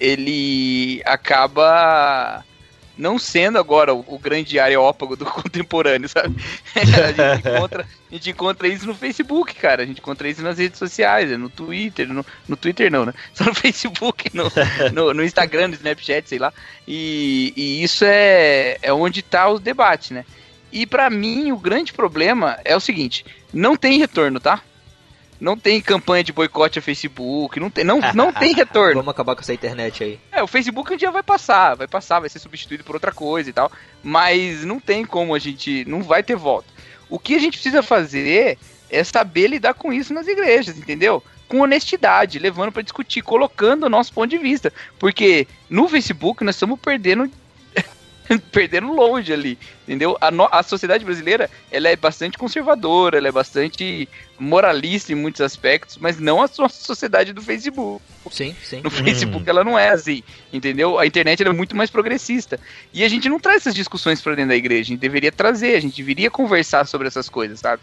ele 0.00 1.02
acaba 1.04 2.44
não 2.96 3.18
sendo 3.18 3.58
agora 3.58 3.94
o, 3.94 4.04
o 4.06 4.18
grande 4.18 4.58
areópago 4.58 5.16
do 5.16 5.24
contemporâneo, 5.26 6.08
sabe? 6.08 6.36
a, 6.74 7.12
gente 7.12 7.48
encontra, 7.48 7.82
a 7.82 8.14
gente 8.14 8.30
encontra 8.30 8.68
isso 8.68 8.86
no 8.86 8.94
Facebook, 8.94 9.54
cara. 9.54 9.82
A 9.82 9.86
gente 9.86 9.98
encontra 9.98 10.28
isso 10.28 10.42
nas 10.42 10.58
redes 10.58 10.78
sociais, 10.78 11.30
no 11.38 11.50
Twitter, 11.50 12.08
no, 12.08 12.24
no 12.48 12.56
Twitter 12.56 12.90
não, 12.90 13.04
né? 13.04 13.12
Só 13.34 13.44
no 13.44 13.54
Facebook, 13.54 14.30
no, 14.34 14.50
no, 14.92 15.14
no 15.14 15.24
Instagram, 15.24 15.68
no 15.68 15.74
Snapchat, 15.74 16.28
sei 16.28 16.38
lá. 16.38 16.52
E, 16.86 17.52
e 17.56 17.82
isso 17.82 18.04
é, 18.04 18.78
é 18.80 18.92
onde 18.92 19.22
tá 19.22 19.48
o 19.48 19.58
debate, 19.58 20.14
né? 20.14 20.24
E 20.72 20.86
para 20.86 21.08
mim, 21.08 21.52
o 21.52 21.58
grande 21.58 21.92
problema 21.92 22.58
é 22.64 22.76
o 22.76 22.80
seguinte: 22.80 23.24
não 23.52 23.76
tem 23.76 23.98
retorno, 23.98 24.40
tá? 24.40 24.62
Não 25.40 25.56
tem 25.56 25.80
campanha 25.80 26.24
de 26.24 26.32
boicote 26.32 26.78
a 26.78 26.82
Facebook, 26.82 27.60
não 27.60 27.70
tem, 27.70 27.84
não, 27.84 28.00
não 28.14 28.32
tem 28.32 28.54
retorno. 28.56 28.94
Vamos 28.94 29.10
acabar 29.10 29.34
com 29.34 29.42
essa 29.42 29.52
internet 29.52 30.02
aí. 30.02 30.20
É, 30.32 30.42
o 30.42 30.46
Facebook 30.46 30.92
um 30.92 30.96
dia 30.96 31.10
vai 31.10 31.22
passar, 31.22 31.74
vai 31.74 31.86
passar, 31.86 32.20
vai 32.20 32.28
ser 32.28 32.38
substituído 32.38 32.84
por 32.84 32.96
outra 32.96 33.12
coisa 33.12 33.50
e 33.50 33.52
tal, 33.52 33.70
mas 34.02 34.64
não 34.64 34.80
tem 34.80 35.04
como 35.04 35.34
a 35.34 35.38
gente, 35.38 35.84
não 35.86 36.02
vai 36.02 36.22
ter 36.22 36.36
volta. 36.36 36.68
O 37.08 37.18
que 37.18 37.34
a 37.34 37.38
gente 37.38 37.54
precisa 37.54 37.82
fazer 37.82 38.58
é 38.90 39.04
saber 39.04 39.48
lidar 39.48 39.74
com 39.74 39.92
isso 39.92 40.14
nas 40.14 40.26
igrejas, 40.26 40.78
entendeu? 40.78 41.22
Com 41.48 41.60
honestidade, 41.60 42.38
levando 42.38 42.72
para 42.72 42.82
discutir, 42.82 43.22
colocando 43.22 43.84
o 43.84 43.90
nosso 43.90 44.12
ponto 44.12 44.28
de 44.28 44.38
vista, 44.38 44.72
porque 44.98 45.46
no 45.68 45.88
Facebook 45.88 46.42
nós 46.42 46.56
estamos 46.56 46.80
perdendo 46.80 47.30
perdendo 48.52 48.92
longe 48.92 49.32
ali, 49.32 49.58
entendeu? 49.84 50.16
A, 50.20 50.30
no, 50.30 50.48
a 50.50 50.62
sociedade 50.62 51.04
brasileira, 51.04 51.50
ela 51.70 51.88
é 51.88 51.96
bastante 51.96 52.38
conservadora, 52.38 53.18
ela 53.18 53.28
é 53.28 53.32
bastante 53.32 54.08
moralista 54.38 55.12
em 55.12 55.14
muitos 55.14 55.40
aspectos, 55.40 55.96
mas 55.98 56.18
não 56.18 56.42
a 56.42 56.50
nossa 56.58 56.84
sociedade 56.84 57.32
do 57.32 57.42
Facebook. 57.42 58.02
Sim, 58.30 58.54
sim. 58.62 58.80
No 58.82 58.90
Facebook 58.90 59.48
ela 59.48 59.64
não 59.64 59.78
é 59.78 59.90
assim, 59.90 60.22
entendeu? 60.52 60.98
A 60.98 61.06
internet 61.06 61.42
é 61.42 61.52
muito 61.52 61.76
mais 61.76 61.90
progressista. 61.90 62.58
E 62.92 63.04
a 63.04 63.08
gente 63.08 63.28
não 63.28 63.40
traz 63.40 63.62
essas 63.62 63.74
discussões 63.74 64.20
para 64.20 64.34
dentro 64.34 64.50
da 64.50 64.56
igreja, 64.56 64.82
a 64.82 64.94
gente 64.94 65.00
deveria 65.00 65.32
trazer, 65.32 65.76
a 65.76 65.80
gente 65.80 65.96
deveria 65.96 66.30
conversar 66.30 66.86
sobre 66.86 67.08
essas 67.08 67.28
coisas, 67.28 67.60
sabe? 67.60 67.82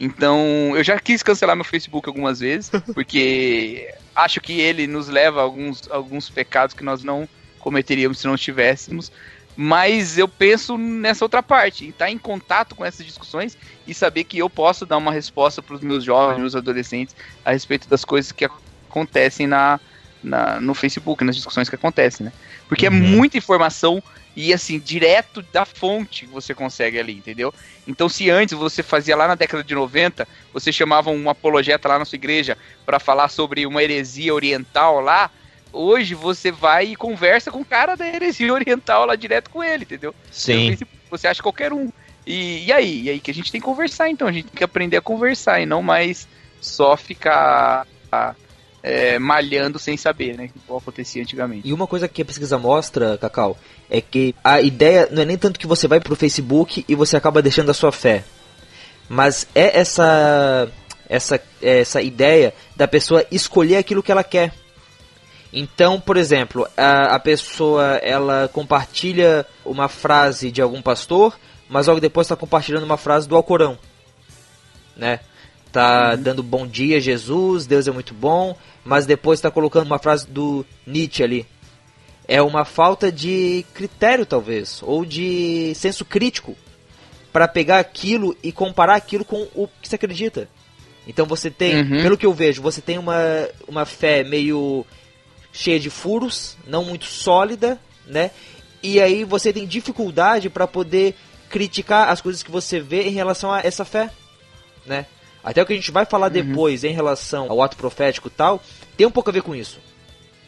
Então, 0.00 0.72
eu 0.74 0.82
já 0.82 0.98
quis 0.98 1.22
cancelar 1.22 1.54
meu 1.54 1.64
Facebook 1.64 2.08
algumas 2.08 2.40
vezes, 2.40 2.70
porque 2.94 3.92
acho 4.16 4.40
que 4.40 4.58
ele 4.58 4.86
nos 4.86 5.08
leva 5.08 5.40
a 5.40 5.42
alguns, 5.42 5.88
alguns 5.90 6.30
pecados 6.30 6.74
que 6.74 6.82
nós 6.82 7.04
não 7.04 7.28
cometeríamos 7.58 8.18
se 8.18 8.26
não 8.26 8.36
tivéssemos. 8.36 9.12
Mas 9.56 10.16
eu 10.16 10.28
penso 10.28 10.78
nessa 10.78 11.24
outra 11.24 11.42
parte, 11.42 11.84
em 11.84 11.90
estar 11.90 12.10
em 12.10 12.18
contato 12.18 12.74
com 12.74 12.84
essas 12.84 13.04
discussões 13.04 13.58
e 13.86 13.92
saber 13.92 14.24
que 14.24 14.38
eu 14.38 14.48
posso 14.48 14.86
dar 14.86 14.96
uma 14.96 15.12
resposta 15.12 15.60
para 15.60 15.74
os 15.74 15.82
meus 15.82 16.04
jovens, 16.04 16.38
meus 16.38 16.54
adolescentes, 16.54 17.14
a 17.44 17.52
respeito 17.52 17.88
das 17.88 18.04
coisas 18.04 18.32
que 18.32 18.48
acontecem 18.88 19.46
na, 19.46 19.78
na 20.22 20.60
no 20.60 20.74
Facebook, 20.74 21.24
nas 21.24 21.36
discussões 21.36 21.68
que 21.68 21.74
acontecem, 21.74 22.26
né? 22.26 22.32
Porque 22.68 22.86
é 22.86 22.90
uhum. 22.90 22.96
é 22.96 23.00
muita 23.00 23.36
informação 23.36 24.02
e 24.34 24.52
assim, 24.54 24.78
direto 24.78 25.42
da 25.52 25.64
fonte 25.64 26.24
você 26.26 26.54
consegue 26.54 26.98
ali, 26.98 27.12
entendeu? 27.12 27.52
Então, 27.86 28.08
se 28.08 28.30
antes 28.30 28.56
você 28.56 28.82
fazia 28.82 29.16
lá 29.16 29.26
na 29.26 29.34
década 29.34 29.64
de 29.64 29.74
90, 29.74 30.26
você 30.52 30.72
chamava 30.72 31.10
um 31.10 31.28
apologeta 31.28 31.88
lá 31.88 31.98
na 31.98 32.04
sua 32.04 32.16
igreja 32.16 32.56
para 32.86 33.00
falar 33.00 33.28
sobre 33.28 33.66
uma 33.66 33.82
heresia 33.82 34.32
oriental 34.32 35.00
lá, 35.00 35.30
hoje 35.72 36.14
você 36.14 36.50
vai 36.50 36.86
e 36.86 36.96
conversa 36.96 37.50
com 37.50 37.60
o 37.60 37.64
cara 37.64 37.96
da 37.96 38.06
heresia 38.06 38.52
oriental 38.52 39.06
lá 39.06 39.16
direto 39.16 39.50
com 39.50 39.62
ele, 39.62 39.84
entendeu? 39.84 40.14
Sim. 40.30 40.76
Você 41.10 41.26
acha 41.26 41.42
qualquer 41.42 41.72
um. 41.72 41.90
E, 42.26 42.66
e 42.66 42.72
aí? 42.72 43.02
E 43.02 43.10
aí 43.10 43.20
que 43.20 43.30
a 43.30 43.34
gente 43.34 43.50
tem 43.50 43.60
que 43.60 43.66
conversar, 43.66 44.08
então. 44.08 44.28
A 44.28 44.32
gente 44.32 44.46
tem 44.46 44.56
que 44.56 44.64
aprender 44.64 44.96
a 44.96 45.02
conversar 45.02 45.60
e 45.60 45.66
não 45.66 45.82
mais 45.82 46.28
só 46.60 46.96
ficar 46.96 47.86
é, 48.82 49.18
malhando 49.18 49.78
sem 49.78 49.96
saber, 49.96 50.36
né? 50.36 50.50
Como 50.66 50.78
acontecia 50.78 51.22
antigamente. 51.22 51.66
E 51.66 51.72
uma 51.72 51.86
coisa 51.86 52.08
que 52.08 52.22
a 52.22 52.24
pesquisa 52.24 52.58
mostra, 52.58 53.18
Cacau, 53.18 53.56
é 53.88 54.00
que 54.00 54.34
a 54.42 54.60
ideia 54.60 55.08
não 55.10 55.22
é 55.22 55.24
nem 55.24 55.38
tanto 55.38 55.58
que 55.58 55.66
você 55.66 55.88
vai 55.88 56.00
pro 56.00 56.16
Facebook 56.16 56.84
e 56.88 56.94
você 56.94 57.16
acaba 57.16 57.42
deixando 57.42 57.70
a 57.70 57.74
sua 57.74 57.92
fé. 57.92 58.24
Mas 59.08 59.46
é 59.54 59.78
essa 59.78 60.70
essa 61.08 61.42
essa 61.60 62.00
ideia 62.00 62.54
da 62.76 62.86
pessoa 62.86 63.26
escolher 63.30 63.76
aquilo 63.76 64.02
que 64.02 64.12
ela 64.12 64.22
quer. 64.22 64.52
Então, 65.52 66.00
por 66.00 66.16
exemplo, 66.16 66.66
a, 66.76 67.16
a 67.16 67.18
pessoa 67.18 67.96
ela 68.02 68.48
compartilha 68.52 69.44
uma 69.64 69.88
frase 69.88 70.50
de 70.50 70.62
algum 70.62 70.80
pastor, 70.80 71.38
mas 71.68 71.86
logo 71.86 72.00
depois 72.00 72.26
está 72.26 72.36
compartilhando 72.36 72.84
uma 72.84 72.96
frase 72.96 73.28
do 73.28 73.36
Alcorão, 73.36 73.76
né? 74.96 75.20
Tá 75.72 76.12
uhum. 76.12 76.22
dando 76.22 76.42
bom 76.42 76.66
dia 76.66 77.00
Jesus, 77.00 77.66
Deus 77.66 77.86
é 77.86 77.92
muito 77.92 78.12
bom, 78.12 78.56
mas 78.84 79.06
depois 79.06 79.38
está 79.38 79.50
colocando 79.50 79.86
uma 79.86 79.98
frase 79.98 80.26
do 80.26 80.64
Nietzsche 80.86 81.22
ali. 81.22 81.46
É 82.26 82.40
uma 82.40 82.64
falta 82.64 83.10
de 83.10 83.64
critério 83.74 84.24
talvez, 84.24 84.80
ou 84.82 85.04
de 85.04 85.72
senso 85.74 86.04
crítico 86.04 86.56
para 87.32 87.48
pegar 87.48 87.78
aquilo 87.78 88.36
e 88.42 88.52
comparar 88.52 88.94
aquilo 88.94 89.24
com 89.24 89.48
o 89.54 89.68
que 89.80 89.88
você 89.88 89.96
acredita. 89.96 90.48
Então 91.06 91.26
você 91.26 91.50
tem, 91.50 91.82
uhum. 91.82 92.02
pelo 92.02 92.18
que 92.18 92.26
eu 92.26 92.32
vejo, 92.32 92.62
você 92.62 92.80
tem 92.80 92.98
uma, 92.98 93.48
uma 93.66 93.84
fé 93.84 94.22
meio 94.22 94.84
cheia 95.52 95.80
de 95.80 95.90
furos, 95.90 96.56
não 96.66 96.84
muito 96.84 97.06
sólida, 97.06 97.78
né? 98.06 98.30
E 98.82 99.00
aí 99.00 99.24
você 99.24 99.52
tem 99.52 99.66
dificuldade 99.66 100.48
para 100.48 100.66
poder 100.66 101.14
criticar 101.48 102.08
as 102.08 102.20
coisas 102.20 102.42
que 102.42 102.50
você 102.50 102.80
vê 102.80 103.02
em 103.02 103.12
relação 103.12 103.52
a 103.52 103.60
essa 103.60 103.84
fé, 103.84 104.10
né? 104.86 105.06
Até 105.42 105.62
o 105.62 105.66
que 105.66 105.72
a 105.72 105.76
gente 105.76 105.90
vai 105.90 106.04
falar 106.04 106.26
uhum. 106.26 106.32
depois 106.32 106.84
em 106.84 106.92
relação 106.92 107.50
ao 107.50 107.62
ato 107.62 107.76
profético 107.76 108.28
e 108.28 108.30
tal, 108.30 108.62
tem 108.96 109.06
um 109.06 109.10
pouco 109.10 109.30
a 109.30 109.32
ver 109.32 109.42
com 109.42 109.54
isso. 109.54 109.78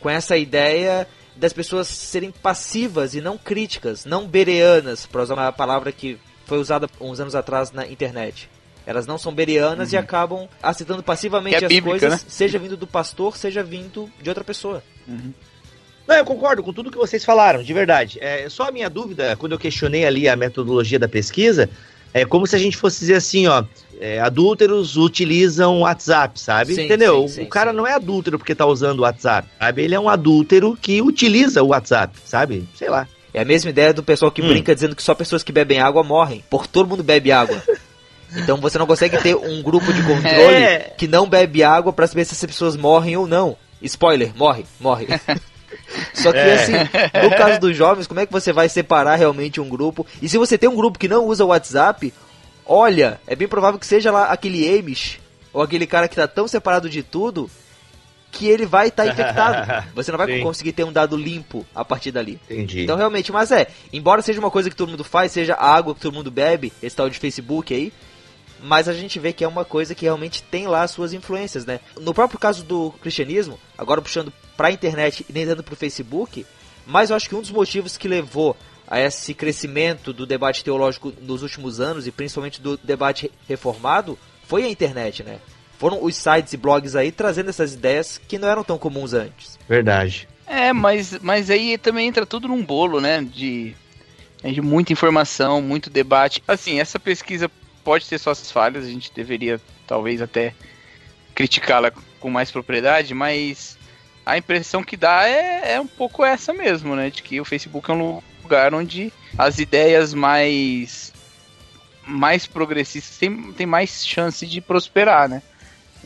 Com 0.01 0.09
essa 0.09 0.37
ideia 0.37 1.09
das 1.35 1.53
pessoas 1.53 1.88
serem 1.88 2.31
passivas 2.31 3.15
e 3.15 3.21
não 3.21 3.38
críticas, 3.38 4.05
não 4.05 4.27
bereanas, 4.27 5.07
para 5.07 5.23
usar 5.23 5.35
uma 5.35 5.53
palavra 5.53 5.91
que 5.93 6.19
foi 6.45 6.59
usada 6.59 6.88
uns 7.01 7.21
anos 7.21 7.35
atrás 7.35 7.73
na 7.73 7.87
internet. 7.87 8.51
Elas 8.87 9.07
não 9.07 9.16
são 9.16 9.33
berianas 9.33 9.90
uhum. 9.90 9.95
e 9.95 9.99
acabam 9.99 10.49
aceitando 10.62 11.03
passivamente 11.03 11.57
é 11.57 11.66
as 11.66 11.68
bíblica, 11.68 11.99
coisas, 11.99 12.23
né? 12.23 12.29
seja 12.29 12.59
vindo 12.59 12.77
do 12.77 12.87
pastor, 12.87 13.37
seja 13.37 13.62
vindo 13.62 14.11
de 14.21 14.29
outra 14.29 14.42
pessoa. 14.42 14.83
Uhum. 15.07 15.33
Não, 16.07 16.16
eu 16.16 16.25
concordo 16.25 16.62
com 16.62 16.73
tudo 16.73 16.90
que 16.90 16.99
vocês 16.99 17.25
falaram, 17.25 17.62
de 17.62 17.73
verdade. 17.73 18.18
É, 18.21 18.49
só 18.49 18.68
a 18.68 18.73
minha 18.73 18.90
dúvida, 18.90 19.37
quando 19.37 19.53
eu 19.53 19.59
questionei 19.59 20.05
ali 20.05 20.29
a 20.29 20.35
metodologia 20.35 20.99
da 20.99 21.09
pesquisa, 21.09 21.71
é 22.12 22.25
como 22.25 22.47
se 22.47 22.57
a 22.57 22.59
gente 22.59 22.77
fosse 22.77 23.01
dizer 23.01 23.14
assim, 23.14 23.47
ó, 23.47 23.64
é, 24.01 24.21
adúlteros 24.21 24.97
utilizam 24.97 25.81
WhatsApp, 25.81 26.38
sabe? 26.38 26.75
Sim, 26.75 26.85
Entendeu? 26.85 27.27
Sim, 27.29 27.35
sim, 27.35 27.42
o 27.42 27.49
cara 27.49 27.73
não 27.73 27.87
é 27.87 27.95
adúltero 27.95 28.38
porque 28.38 28.55
tá 28.55 28.66
usando 28.66 28.99
o 28.99 29.03
WhatsApp, 29.03 29.49
sabe? 29.59 29.83
Ele 29.83 29.95
é 29.95 30.01
um 30.01 30.09
adúltero 30.09 30.77
que 30.81 31.01
utiliza 31.01 31.62
o 31.62 31.68
WhatsApp, 31.68 32.18
sabe? 32.25 32.68
Sei 32.75 32.90
lá. 32.90 33.07
É 33.35 33.40
a 33.40 33.45
mesma 33.45 33.71
ideia 33.71 33.95
do 33.95 34.03
pessoal 34.03 34.31
que 34.31 34.42
hum. 34.42 34.49
brinca 34.49 34.75
dizendo 34.75 34.95
que 34.95 35.03
só 35.03 35.14
pessoas 35.14 35.42
que 35.42 35.53
bebem 35.53 35.81
água 35.81 36.03
morrem, 36.03 36.45
porque 36.51 36.68
todo 36.68 36.88
mundo 36.88 37.03
bebe 37.03 37.33
água. 37.33 37.62
Então 38.37 38.57
você 38.59 38.79
não 38.79 38.87
consegue 38.87 39.18
ter 39.18 39.37
um 39.37 39.62
grupo 39.62 39.92
de 39.92 40.03
controle 40.03 40.55
é. 40.55 40.95
que 40.97 41.07
não 41.07 41.29
bebe 41.29 41.62
água 41.62 41.92
para 41.92 42.07
saber 42.07 42.25
se 42.25 42.35
as 42.35 42.40
pessoas 42.40 42.77
morrem 42.77 43.16
ou 43.16 43.27
não. 43.27 43.57
Spoiler, 43.83 44.33
morre, 44.37 44.64
morre. 44.81 45.07
Só 46.14 46.33
que 46.33 46.38
é. 46.38 46.55
assim, 46.55 46.73
no 47.23 47.31
caso 47.37 47.61
dos 47.61 47.77
jovens, 47.77 48.07
como 48.07 48.21
é 48.21 48.27
que 48.27 48.33
você 48.33 48.53
vai 48.53 48.68
separar 48.68 49.16
realmente 49.16 49.61
um 49.61 49.68
grupo? 49.68 50.07
E 50.21 50.29
se 50.29 50.38
você 50.38 50.57
tem 50.57 50.68
um 50.68 50.77
grupo 50.77 50.99
que 50.99 51.09
não 51.09 51.27
usa 51.27 51.45
o 51.45 51.49
WhatsApp, 51.49 52.12
olha, 52.64 53.21
é 53.27 53.35
bem 53.35 53.49
provável 53.49 53.79
que 53.79 53.87
seja 53.87 54.11
lá 54.11 54.27
aquele 54.27 54.79
Amish, 54.79 55.18
ou 55.53 55.62
aquele 55.62 55.87
cara 55.87 56.09
que 56.09 56.16
tá 56.16 56.27
tão 56.27 56.47
separado 56.49 56.88
de 56.88 57.03
tudo, 57.03 57.51
que 58.31 58.49
ele 58.49 58.64
vai 58.64 58.88
estar 58.88 59.05
tá 59.05 59.11
infectado. 59.11 59.87
Você 59.95 60.11
não 60.11 60.18
vai 60.18 60.27
Sim. 60.27 60.42
conseguir 60.42 60.73
ter 60.73 60.85
um 60.85 60.92
dado 60.92 61.16
limpo 61.16 61.66
a 61.75 61.85
partir 61.85 62.11
dali. 62.11 62.40
Entendi. 62.51 62.83
Então 62.83 62.97
realmente, 62.97 63.31
mas 63.31 63.53
é, 63.53 63.68
embora 63.92 64.23
seja 64.23 64.40
uma 64.40 64.51
coisa 64.51 64.71
que 64.71 64.77
todo 64.77 64.90
mundo 64.90 65.05
faz, 65.05 65.33
seja 65.33 65.55
a 65.55 65.75
água 65.75 65.95
que 65.95 66.01
todo 66.01 66.14
mundo 66.14 66.31
bebe, 66.31 66.73
esse 66.83 66.97
tal 66.97 67.11
de 67.11 67.18
Facebook 67.18 67.75
aí, 67.75 67.92
mas 68.62 68.88
a 68.88 68.92
gente 68.92 69.18
vê 69.18 69.33
que 69.33 69.44
é 69.44 69.48
uma 69.48 69.64
coisa 69.64 69.94
que 69.94 70.05
realmente 70.05 70.42
tem 70.42 70.66
lá 70.66 70.87
suas 70.87 71.12
influências, 71.12 71.66
né? 71.66 71.81
No 72.01 72.14
próprio 72.14 72.38
caso 72.38 72.64
do 72.64 72.92
cristianismo, 73.03 73.59
agora 73.77 74.01
puxando 74.01 74.33
para 74.57 74.68
a 74.68 74.72
internet 74.72 75.27
e 75.29 75.33
nem 75.33 75.44
dando 75.44 75.62
para 75.62 75.75
o 75.75 75.77
Facebook, 75.77 76.46
mas 76.87 77.11
eu 77.11 77.16
acho 77.16 77.29
que 77.29 77.35
um 77.35 77.40
dos 77.40 77.51
motivos 77.51 77.96
que 77.96 78.07
levou 78.07 78.57
a 78.87 79.01
esse 79.01 79.35
crescimento 79.35 80.12
do 80.12 80.27
debate 80.27 80.62
teológico 80.62 81.12
nos 81.20 81.42
últimos 81.42 81.81
anos 81.81 82.07
e 82.07 82.12
principalmente 82.12 82.61
do 82.61 82.77
debate 82.77 83.31
reformado 83.48 84.18
foi 84.46 84.64
a 84.64 84.68
internet, 84.68 85.22
né? 85.25 85.38
Foram 85.79 86.05
os 86.05 86.14
sites 86.14 86.53
e 86.53 86.57
blogs 86.57 86.94
aí 86.94 87.11
trazendo 87.11 87.51
essas 87.51 87.75
ideias 87.75 88.20
que 88.29 88.38
não 88.38 88.48
eram 88.48 88.62
tão 88.62 88.79
comuns 88.79 89.12
antes. 89.12 89.59
Verdade. 89.68 90.29
É, 90.46 90.72
mas, 90.72 91.18
mas 91.20 91.51
aí 91.51 91.77
também 91.79 92.07
entra 92.07 92.27
tudo 92.27 92.46
num 92.46 92.64
bolo, 92.64 93.01
né? 93.01 93.22
De, 93.22 93.75
de 94.44 94.60
muita 94.60 94.92
informação, 94.92 95.60
muito 95.60 95.90
debate. 95.90 96.42
Assim, 96.46 96.79
essa 96.79 97.00
pesquisa 97.00 97.50
pode 97.85 98.09
ter 98.09 98.19
suas 98.19 98.51
falhas, 98.51 98.85
a 98.85 98.89
gente 98.89 99.13
deveria 99.13 99.61
talvez 99.87 100.23
até 100.23 100.55
criticá-la 101.35 101.93
com 102.21 102.31
mais 102.31 102.51
propriedade, 102.51 103.15
mas 103.15 103.77
a 104.25 104.39
impressão 104.39 104.83
que 104.83 104.97
dá 104.97 105.29
é, 105.29 105.75
é 105.75 105.81
um 105.81 105.87
pouco 105.87 106.25
essa 106.25 106.53
mesmo, 106.53 106.95
né? 106.95 107.11
De 107.11 107.23
que 107.23 107.41
o 107.41 107.45
Facebook 107.45 107.91
é 107.91 107.95
um 107.95 108.23
lugar 108.43 108.75
onde 108.75 109.13
as 109.37 109.59
ideias 109.59 110.15
mais 110.15 111.13
mais 112.05 112.47
progressistas 112.47 113.17
têm, 113.17 113.53
têm 113.53 113.67
mais 113.67 114.05
chance 114.05 114.45
de 114.47 114.61
prosperar, 114.61 115.29
né? 115.29 115.43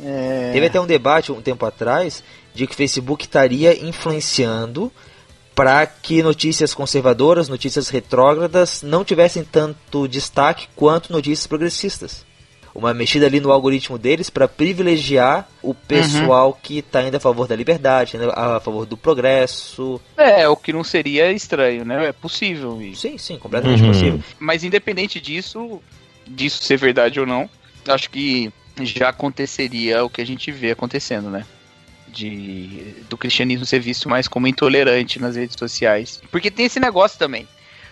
É... 0.03 0.51
Teve 0.53 0.67
até 0.67 0.81
um 0.81 0.87
debate 0.87 1.33
um 1.33 1.41
tempo 1.41 1.65
atrás 1.65 2.23
de 2.55 2.67
que 2.67 2.73
o 2.73 2.77
Facebook 2.77 3.25
estaria 3.25 3.83
influenciando 3.83 4.93
para 5.57 5.87
que 5.87 6.23
notícias 6.23 6.75
conservadoras, 6.75 7.49
notícias 7.49 7.89
retrógradas 7.89 8.83
não 8.83 9.03
tivessem 9.03 9.43
tanto 9.43 10.07
destaque 10.07 10.69
quanto 10.77 11.11
notícias 11.11 11.47
progressistas. 11.47 12.27
Uma 12.75 12.93
mexida 12.93 13.25
ali 13.25 13.41
no 13.41 13.51
algoritmo 13.51 13.97
deles 13.97 14.29
para 14.29 14.47
privilegiar 14.47 15.49
o 15.63 15.73
pessoal 15.73 16.49
uhum. 16.49 16.57
que 16.63 16.79
está 16.81 17.03
indo 17.03 17.17
a 17.17 17.21
favor 17.21 17.49
da 17.49 17.57
liberdade, 17.57 18.19
né, 18.19 18.27
a 18.35 18.61
favor 18.61 18.85
do 18.85 18.99
progresso. 18.99 19.99
É, 20.15 20.47
o 20.47 20.55
que 20.55 20.75
não 20.75 20.85
seria 20.85 21.33
estranho, 21.33 21.87
né? 21.87 22.09
É 22.09 22.13
possível. 22.13 22.83
E... 22.83 22.95
Sim, 22.95 23.17
sim, 23.17 23.39
completamente 23.39 23.83
uhum. 23.83 23.89
possível. 23.89 24.21
Mas 24.39 24.63
independente 24.63 25.19
disso, 25.19 25.81
disso 26.29 26.63
ser 26.63 26.77
verdade 26.77 27.19
ou 27.19 27.25
não, 27.25 27.49
acho 27.89 28.11
que 28.11 28.53
já 28.83 29.09
aconteceria 29.09 30.05
o 30.05 30.11
que 30.11 30.21
a 30.21 30.27
gente 30.27 30.53
vê 30.53 30.73
acontecendo, 30.73 31.31
né? 31.31 31.47
De, 32.17 32.95
do 33.11 33.19
cristianismo 33.19 33.67
ser 33.67 33.79
visto 33.79 34.09
mais 34.09 34.27
como 34.27 34.49
intolerante 34.49 35.21
nas 35.21 35.37
redes 35.37 35.57
sociais. 35.59 36.23
Porque 36.31 36.51
tem 36.51 36.65
esse 36.65 36.81
negócio 36.81 37.19
também. 37.19 37.47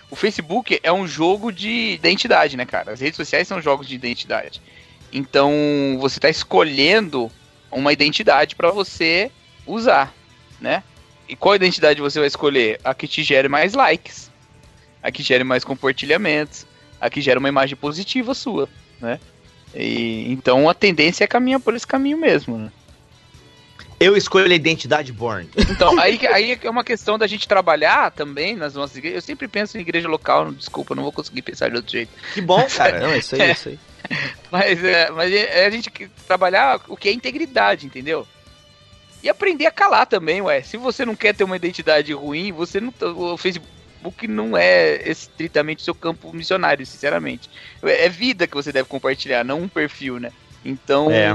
O 0.09 0.15
Facebook 0.15 0.79
é 0.81 0.91
um 0.91 1.07
jogo 1.07 1.51
de 1.51 1.93
identidade, 1.93 2.57
né, 2.57 2.65
cara? 2.65 2.91
As 2.91 2.99
redes 2.99 3.17
sociais 3.17 3.47
são 3.47 3.61
jogos 3.61 3.87
de 3.87 3.93
identidade. 3.93 4.61
Então, 5.13 5.51
você 5.99 6.17
está 6.17 6.29
escolhendo 6.29 7.31
uma 7.71 7.93
identidade 7.93 8.55
para 8.55 8.71
você 8.71 9.31
usar, 9.65 10.13
né? 10.59 10.83
E 11.29 11.35
qual 11.35 11.55
identidade 11.55 12.01
você 12.01 12.19
vai 12.19 12.27
escolher? 12.27 12.79
A 12.83 12.93
que 12.93 13.07
te 13.07 13.23
gere 13.23 13.47
mais 13.47 13.73
likes, 13.73 14.31
a 15.01 15.11
que 15.11 15.21
gere 15.23 15.43
mais 15.43 15.63
compartilhamentos, 15.63 16.65
a 16.99 17.09
que 17.09 17.21
gera 17.21 17.39
uma 17.39 17.49
imagem 17.49 17.75
positiva 17.75 18.33
sua, 18.33 18.67
né? 18.99 19.19
E, 19.73 20.31
então 20.31 20.69
a 20.69 20.73
tendência 20.73 21.23
é 21.23 21.27
caminhar 21.27 21.59
por 21.59 21.75
esse 21.75 21.85
caminho 21.85 22.17
mesmo, 22.17 22.57
né? 22.57 22.71
Eu 23.99 24.17
escolho 24.17 24.51
a 24.51 24.55
identidade 24.55 25.11
Born. 25.13 25.49
Então, 25.57 25.97
aí, 25.99 26.19
aí 26.27 26.59
é 26.61 26.69
uma 26.69 26.83
questão 26.83 27.17
da 27.17 27.27
gente 27.27 27.47
trabalhar 27.47 28.11
também 28.11 28.55
nas 28.55 28.73
nossas 28.73 28.97
igrejas. 28.97 29.23
Eu 29.23 29.25
sempre 29.25 29.47
penso 29.47 29.77
em 29.77 29.81
igreja 29.81 30.07
local, 30.07 30.51
desculpa, 30.51 30.93
não 30.93 31.03
vou 31.03 31.11
conseguir 31.11 31.41
pensar 31.41 31.69
de 31.69 31.77
outro 31.77 31.91
jeito. 31.91 32.11
Que 32.33 32.41
bom, 32.41 32.65
cara. 32.75 32.99
não, 32.99 33.11
é 33.11 33.19
isso 33.19 33.35
aí, 33.35 33.41
é 33.41 33.51
isso 33.51 33.69
aí. 33.69 33.79
Mas, 34.51 34.83
é, 34.83 35.09
mas 35.09 35.33
é 35.33 35.65
a 35.65 35.69
gente 35.71 35.89
trabalhar 36.27 36.79
o 36.87 36.95
que 36.95 37.09
é 37.09 37.11
integridade, 37.11 37.87
entendeu? 37.87 38.25
E 39.23 39.27
aprender 39.27 39.65
a 39.65 39.71
calar 39.71 40.05
também, 40.05 40.43
ué. 40.43 40.61
Se 40.61 40.77
você 40.77 41.03
não 41.03 41.15
quer 41.15 41.33
ter 41.33 41.43
uma 41.43 41.55
identidade 41.55 42.13
ruim, 42.13 42.51
você 42.51 42.79
não. 42.79 42.93
O 43.01 43.35
Facebook 43.35 44.27
não 44.27 44.55
é 44.55 45.09
estritamente 45.09 45.81
seu 45.81 45.95
campo 45.95 46.31
missionário, 46.31 46.85
sinceramente. 46.85 47.49
É 47.81 48.07
vida 48.07 48.45
que 48.45 48.53
você 48.53 48.71
deve 48.71 48.87
compartilhar, 48.87 49.43
não 49.43 49.63
um 49.63 49.67
perfil, 49.67 50.19
né? 50.19 50.31
Então. 50.63 51.09
É 51.09 51.33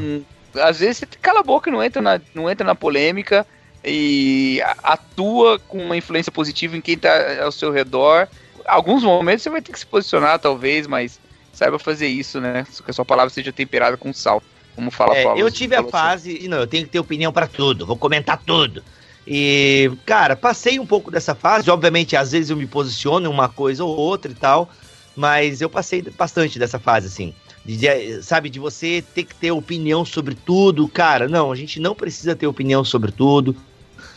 às 0.55 0.81
vezes 0.81 0.99
você 0.99 1.07
cala 1.21 1.41
a 1.41 1.45
boca 1.45 1.69
e 1.69 1.73
não 1.73 1.83
entra 1.83 2.01
na, 2.01 2.21
não 2.35 2.51
entra 2.51 2.67
na 2.67 2.75
polêmica 2.75 3.47
e 3.85 4.61
atua 4.83 5.59
com 5.59 5.79
uma 5.79 5.97
influência 5.97 6.31
positiva 6.31 6.77
em 6.77 6.81
quem 6.81 6.95
está 6.95 7.43
ao 7.43 7.53
seu 7.53 7.71
redor. 7.71 8.29
Alguns 8.67 9.03
momentos 9.03 9.43
você 9.43 9.51
vai 9.51 9.63
ter 9.63 9.73
que 9.73 9.79
se 9.79 9.87
posicionar, 9.87 10.39
talvez, 10.39 10.87
mas 10.87 11.19
saiba 11.53 11.79
fazer 11.79 12.07
isso, 12.09 12.41
né? 12.41 12.67
Que 12.85 12.91
a 12.91 12.95
sua 12.95 13.05
palavra 13.05 13.31
seja 13.31 13.53
temperada 13.53 13.97
com 13.97 14.13
sal. 14.13 14.43
Como 14.75 14.91
fala 14.91 15.17
é, 15.17 15.25
Paulo. 15.25 15.39
Eu 15.39 15.51
tive 15.51 15.75
a 15.75 15.83
fase, 15.85 16.39
assim. 16.39 16.49
não, 16.49 16.59
eu 16.59 16.67
tenho 16.67 16.85
que 16.85 16.91
ter 16.91 16.99
opinião 16.99 17.33
para 17.33 17.47
tudo, 17.47 17.85
vou 17.85 17.97
comentar 17.97 18.41
tudo. 18.45 18.83
E, 19.27 19.91
cara, 20.07 20.35
passei 20.37 20.79
um 20.79 20.87
pouco 20.87 21.11
dessa 21.11 21.35
fase. 21.35 21.71
Obviamente, 21.71 22.17
às 22.17 22.33
vezes 22.33 22.51
eu 22.51 22.57
me 22.57 22.67
posiciono 22.67 23.27
em 23.27 23.33
uma 23.33 23.49
coisa 23.49 23.85
ou 23.85 23.97
outra 23.97 24.31
e 24.31 24.35
tal, 24.35 24.71
mas 25.15 25.61
eu 25.61 25.69
passei 25.69 26.03
bastante 26.03 26.59
dessa 26.59 26.79
fase, 26.79 27.07
assim. 27.07 27.35
De, 27.65 28.23
sabe, 28.23 28.49
de 28.49 28.59
você 28.59 29.05
ter 29.15 29.25
que 29.25 29.35
ter 29.35 29.51
opinião 29.51 30.05
sobre 30.05 30.35
tudo. 30.35 30.89
Cara, 30.89 31.29
não, 31.29 31.53
a 31.53 31.57
gente 31.57 31.79
não 31.79 31.95
precisa 31.95 32.35
ter 32.35 32.47
opinião 32.47 32.85
sobre 32.85 33.13
tudo. 33.13 33.55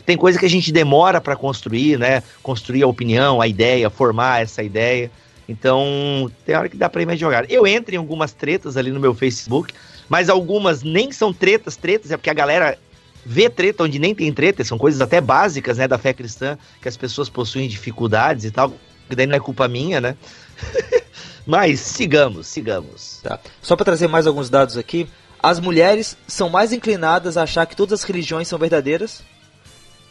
Tem 0.06 0.18
coisa 0.18 0.40
que 0.40 0.46
a 0.46 0.50
gente 0.50 0.72
demora 0.72 1.22
para 1.22 1.36
construir, 1.36 1.98
né? 1.98 2.24
Construir 2.42 2.84
a 2.84 2.88
opinião, 2.88 3.42
a 3.42 3.48
ideia, 3.48 3.90
formar 3.90 4.42
essa 4.42 4.64
ideia. 4.64 5.12
Então, 5.48 6.32
tem 6.46 6.56
hora 6.56 6.70
que 6.70 6.78
dá 6.78 6.90
pra 6.90 7.02
ir 7.02 7.06
mais 7.06 7.20
jogar. 7.20 7.50
Eu 7.50 7.68
entro 7.68 7.94
em 7.94 7.98
algumas 7.98 8.32
tretas 8.32 8.78
ali 8.78 8.92
no 8.92 9.00
meu 9.00 9.14
Facebook, 9.14 9.74
mas 10.08 10.30
algumas 10.30 10.84
nem 10.84 11.12
são 11.12 11.34
tretas, 11.34 11.76
tretas, 11.76 12.12
é 12.12 12.18
porque 12.18 12.30
a 12.30 12.34
galera 12.34 12.78
vê 13.26 13.50
treta 13.50 13.84
onde 13.84 14.00
nem 14.00 14.14
tem 14.14 14.32
treta, 14.34 14.64
são 14.64 14.78
coisas 14.78 15.00
até 15.00 15.22
básicas, 15.22 15.78
né, 15.78 15.88
da 15.88 15.98
fé 15.98 16.14
cristã, 16.14 16.58
que 16.82 16.88
as 16.88 16.98
pessoas 16.98 17.30
possuem 17.30 17.68
dificuldades 17.68 18.46
e 18.46 18.52
tal, 18.52 18.74
que 19.08 19.16
daí 19.16 19.26
não 19.26 19.36
é 19.36 19.40
culpa 19.40 19.68
minha, 19.68 20.02
né? 20.02 20.16
Mas 21.46 21.80
sigamos, 21.80 22.48
sigamos. 22.48 23.20
Tá. 23.22 23.40
Só 23.62 23.76
para 23.76 23.86
trazer 23.86 24.08
mais 24.08 24.26
alguns 24.26 24.50
dados 24.50 24.78
aqui, 24.78 25.08
as 25.42 25.60
mulheres 25.60 26.18
são 26.28 26.50
mais 26.50 26.72
inclinadas 26.72 27.36
a 27.36 27.44
achar 27.44 27.66
que 27.66 27.76
todas 27.76 28.00
as 28.00 28.06
religiões 28.06 28.48
são 28.48 28.58
verdadeiras. 28.58 29.22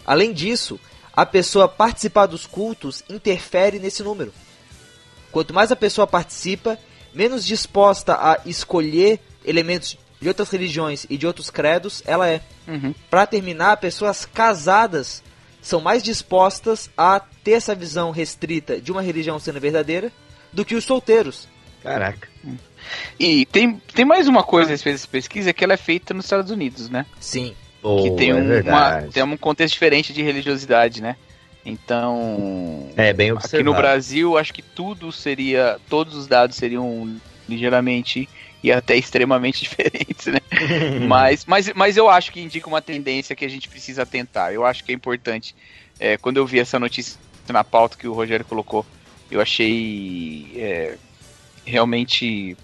Além 0.04 0.32
disso, 0.32 0.78
a 1.14 1.24
pessoa 1.24 1.68
participar 1.68 2.26
dos 2.26 2.46
cultos 2.46 3.02
interfere 3.08 3.78
nesse 3.78 4.02
número. 4.02 4.32
Quanto 5.30 5.54
mais 5.54 5.72
a 5.72 5.76
pessoa 5.76 6.06
participa, 6.06 6.78
menos 7.14 7.46
disposta 7.46 8.14
a 8.14 8.40
escolher 8.44 9.20
elementos 9.44 9.96
de 10.20 10.28
outras 10.28 10.50
religiões 10.50 11.06
e 11.08 11.16
de 11.16 11.26
outros 11.26 11.50
credos 11.50 12.02
ela 12.06 12.28
é. 12.28 12.42
Uhum. 12.68 12.94
Para 13.10 13.26
terminar, 13.26 13.78
pessoas 13.78 14.24
casadas 14.26 15.22
são 15.60 15.80
mais 15.80 16.02
dispostas 16.02 16.90
a 16.96 17.20
ter 17.42 17.52
essa 17.52 17.74
visão 17.74 18.10
restrita 18.10 18.80
de 18.80 18.92
uma 18.92 19.02
religião 19.02 19.38
sendo 19.38 19.60
verdadeira 19.60 20.12
do 20.52 20.64
que 20.64 20.74
os 20.74 20.84
solteiros. 20.84 21.48
Caraca. 21.82 22.28
E 23.18 23.46
tem, 23.46 23.80
tem 23.94 24.04
mais 24.04 24.28
uma 24.28 24.42
coisa 24.42 24.70
a 24.70 24.72
respeito 24.72 24.96
dessa 24.96 25.08
pesquisa 25.08 25.52
que 25.52 25.64
ela 25.64 25.74
é 25.74 25.76
feita 25.76 26.14
nos 26.14 26.26
Estados 26.26 26.50
Unidos, 26.50 26.88
né? 26.88 27.06
Sim. 27.20 27.54
Oh, 27.82 28.02
que 28.02 28.10
tem, 28.12 28.30
é 28.30 28.34
um, 28.34 28.60
uma, 28.60 29.02
tem 29.02 29.22
um 29.22 29.36
contexto 29.36 29.74
diferente 29.74 30.12
de 30.12 30.22
religiosidade, 30.22 31.02
né? 31.02 31.16
Então. 31.64 32.90
É, 32.96 33.12
bem 33.12 33.32
observado. 33.32 33.56
Aqui 33.56 33.64
no 33.64 33.74
Brasil, 33.74 34.38
acho 34.38 34.52
que 34.52 34.62
tudo 34.62 35.10
seria. 35.10 35.78
Todos 35.88 36.14
os 36.14 36.26
dados 36.26 36.56
seriam 36.56 37.16
ligeiramente 37.48 38.28
e 38.62 38.70
até 38.70 38.96
extremamente 38.96 39.62
diferentes, 39.68 40.26
né? 40.26 40.38
mas, 41.08 41.44
mas, 41.44 41.72
mas 41.74 41.96
eu 41.96 42.08
acho 42.08 42.32
que 42.32 42.40
indica 42.40 42.68
uma 42.68 42.80
tendência 42.82 43.34
que 43.34 43.44
a 43.44 43.48
gente 43.48 43.68
precisa 43.68 44.06
tentar. 44.06 44.52
Eu 44.52 44.64
acho 44.64 44.84
que 44.84 44.92
é 44.92 44.94
importante. 44.94 45.54
É, 45.98 46.16
quando 46.16 46.36
eu 46.36 46.46
vi 46.46 46.58
essa 46.58 46.78
notícia 46.78 47.18
na 47.48 47.62
pauta 47.62 47.96
que 47.96 48.08
o 48.08 48.12
Rogério 48.12 48.44
colocou 48.44 48.84
eu 49.32 49.40
achei 49.40 50.46
é, 50.56 50.96
realmente 51.64 52.56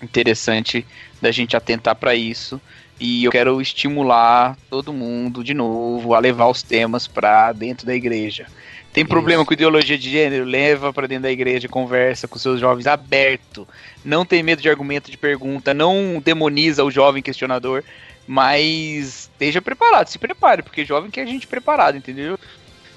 interessante 0.00 0.86
da 1.20 1.32
gente 1.32 1.56
atentar 1.56 1.96
para 1.96 2.14
isso 2.14 2.60
e 3.00 3.24
eu 3.24 3.32
quero 3.32 3.60
estimular 3.60 4.56
todo 4.70 4.92
mundo 4.92 5.42
de 5.42 5.54
novo 5.54 6.14
a 6.14 6.18
levar 6.20 6.46
os 6.46 6.62
temas 6.62 7.06
para 7.06 7.52
dentro 7.52 7.86
da 7.86 7.94
igreja. 7.94 8.46
Tem 8.92 9.04
problema 9.04 9.44
com 9.44 9.52
ideologia 9.52 9.98
de 9.98 10.10
gênero? 10.10 10.44
Leva 10.44 10.92
para 10.92 11.06
dentro 11.06 11.24
da 11.24 11.30
igreja, 11.30 11.68
conversa 11.68 12.26
com 12.26 12.38
seus 12.38 12.58
jovens 12.58 12.86
aberto. 12.86 13.68
Não 14.04 14.24
tem 14.24 14.42
medo 14.42 14.62
de 14.62 14.68
argumento, 14.68 15.10
de 15.10 15.18
pergunta, 15.18 15.74
não 15.74 16.20
demoniza 16.24 16.82
o 16.82 16.90
jovem 16.90 17.22
questionador, 17.22 17.84
mas 18.26 19.30
esteja 19.32 19.62
preparado, 19.62 20.08
se 20.08 20.18
prepare, 20.18 20.62
porque 20.62 20.84
jovem 20.84 21.10
quer 21.10 21.26
gente 21.26 21.46
preparada, 21.46 21.96
entendeu? 21.96 22.38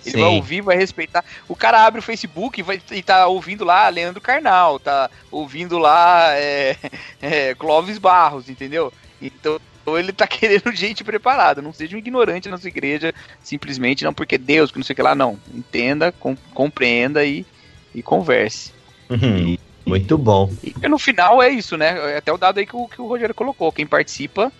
Ele 0.05 0.15
Sim. 0.15 0.21
vai 0.21 0.29
ouvir, 0.29 0.61
vai 0.61 0.77
respeitar. 0.77 1.23
O 1.47 1.55
cara 1.55 1.85
abre 1.85 1.99
o 1.99 2.03
Facebook 2.03 2.59
e, 2.59 2.63
vai, 2.63 2.81
e 2.91 3.03
tá 3.03 3.27
ouvindo 3.27 3.63
lá 3.63 3.87
Leandro 3.89 4.21
Carnal, 4.21 4.79
tá 4.79 5.09
ouvindo 5.29 5.77
lá 5.77 6.33
é, 6.33 6.75
é, 7.21 7.55
Clóvis 7.55 7.97
Barros, 7.97 8.49
entendeu? 8.49 8.91
Então 9.21 9.59
ele 9.97 10.11
tá 10.11 10.25
querendo 10.27 10.71
gente 10.71 11.03
preparada. 11.03 11.61
Não 11.61 11.73
seja 11.73 11.95
um 11.95 11.99
ignorante 11.99 12.49
na 12.49 12.57
sua 12.57 12.69
igreja, 12.69 13.13
simplesmente 13.43 14.03
não 14.03 14.13
porque 14.13 14.37
Deus, 14.37 14.71
que 14.71 14.77
não 14.77 14.83
sei 14.83 14.93
o 14.93 14.95
que 14.95 15.01
lá, 15.01 15.15
não. 15.15 15.39
Entenda, 15.53 16.11
com, 16.11 16.35
compreenda 16.53 17.23
e, 17.23 17.45
e 17.93 18.01
converse. 18.01 18.71
Uhum. 19.09 19.37
E, 19.49 19.59
Muito 19.85 20.17
bom. 20.17 20.51
E, 20.63 20.73
e, 20.81 20.87
no 20.87 20.97
final 20.97 21.41
é 21.41 21.49
isso, 21.49 21.77
né? 21.77 22.13
É 22.13 22.17
até 22.17 22.31
o 22.31 22.37
dado 22.37 22.59
aí 22.59 22.65
que 22.65 22.75
o, 22.75 22.87
que 22.87 23.01
o 23.01 23.07
Rogério 23.07 23.35
colocou. 23.35 23.71
Quem 23.71 23.85
participa 23.85 24.51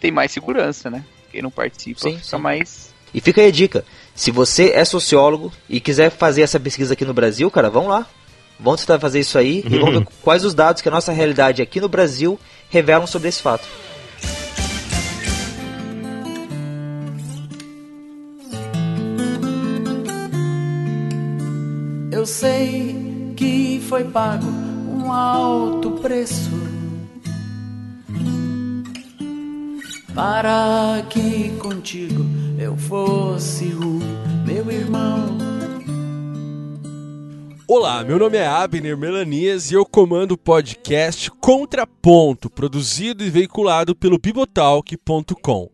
tem 0.00 0.10
mais 0.10 0.32
segurança, 0.32 0.90
né? 0.90 1.04
Quem 1.30 1.42
não 1.42 1.50
participa 1.50 2.00
sim, 2.00 2.12
fica 2.16 2.24
sim. 2.24 2.38
mais. 2.38 2.94
E 3.12 3.20
fica 3.20 3.40
aí 3.40 3.48
a 3.48 3.52
dica. 3.52 3.84
Se 4.16 4.30
você 4.30 4.70
é 4.70 4.82
sociólogo 4.82 5.52
e 5.68 5.78
quiser 5.78 6.10
fazer 6.10 6.40
essa 6.40 6.58
pesquisa 6.58 6.94
aqui 6.94 7.04
no 7.04 7.12
Brasil, 7.12 7.50
cara, 7.50 7.68
vão 7.68 7.86
lá. 7.86 8.06
Vamos 8.58 8.80
tentar 8.80 8.98
fazer 8.98 9.20
isso 9.20 9.36
aí 9.36 9.62
uhum. 9.66 9.74
e 9.74 9.78
vamos 9.78 9.98
ver 9.98 10.08
quais 10.22 10.42
os 10.42 10.54
dados 10.54 10.80
que 10.80 10.88
a 10.88 10.90
nossa 10.90 11.12
realidade 11.12 11.60
aqui 11.60 11.78
no 11.78 11.88
Brasil 11.88 12.40
revelam 12.70 13.06
sobre 13.06 13.28
esse 13.28 13.42
fato. 13.42 13.68
Eu 22.10 22.24
sei 22.24 23.34
que 23.36 23.84
foi 23.86 24.04
pago 24.04 24.46
um 24.46 25.12
alto 25.12 25.90
preço 25.90 26.75
para 30.16 31.06
que 31.10 31.50
contigo 31.58 32.24
eu 32.58 32.74
fosse 32.74 33.66
o 33.66 34.00
meu 34.46 34.72
irmão. 34.72 35.36
Olá, 37.68 38.02
meu 38.02 38.18
nome 38.18 38.38
é 38.38 38.46
Abner 38.46 38.96
Melanias 38.96 39.70
e 39.70 39.74
eu 39.74 39.84
comando 39.84 40.32
o 40.32 40.38
podcast 40.38 41.30
Contraponto, 41.32 42.48
produzido 42.48 43.22
e 43.22 43.28
veiculado 43.28 43.94
pelo 43.94 44.18
bibotalk.com. 44.18 45.68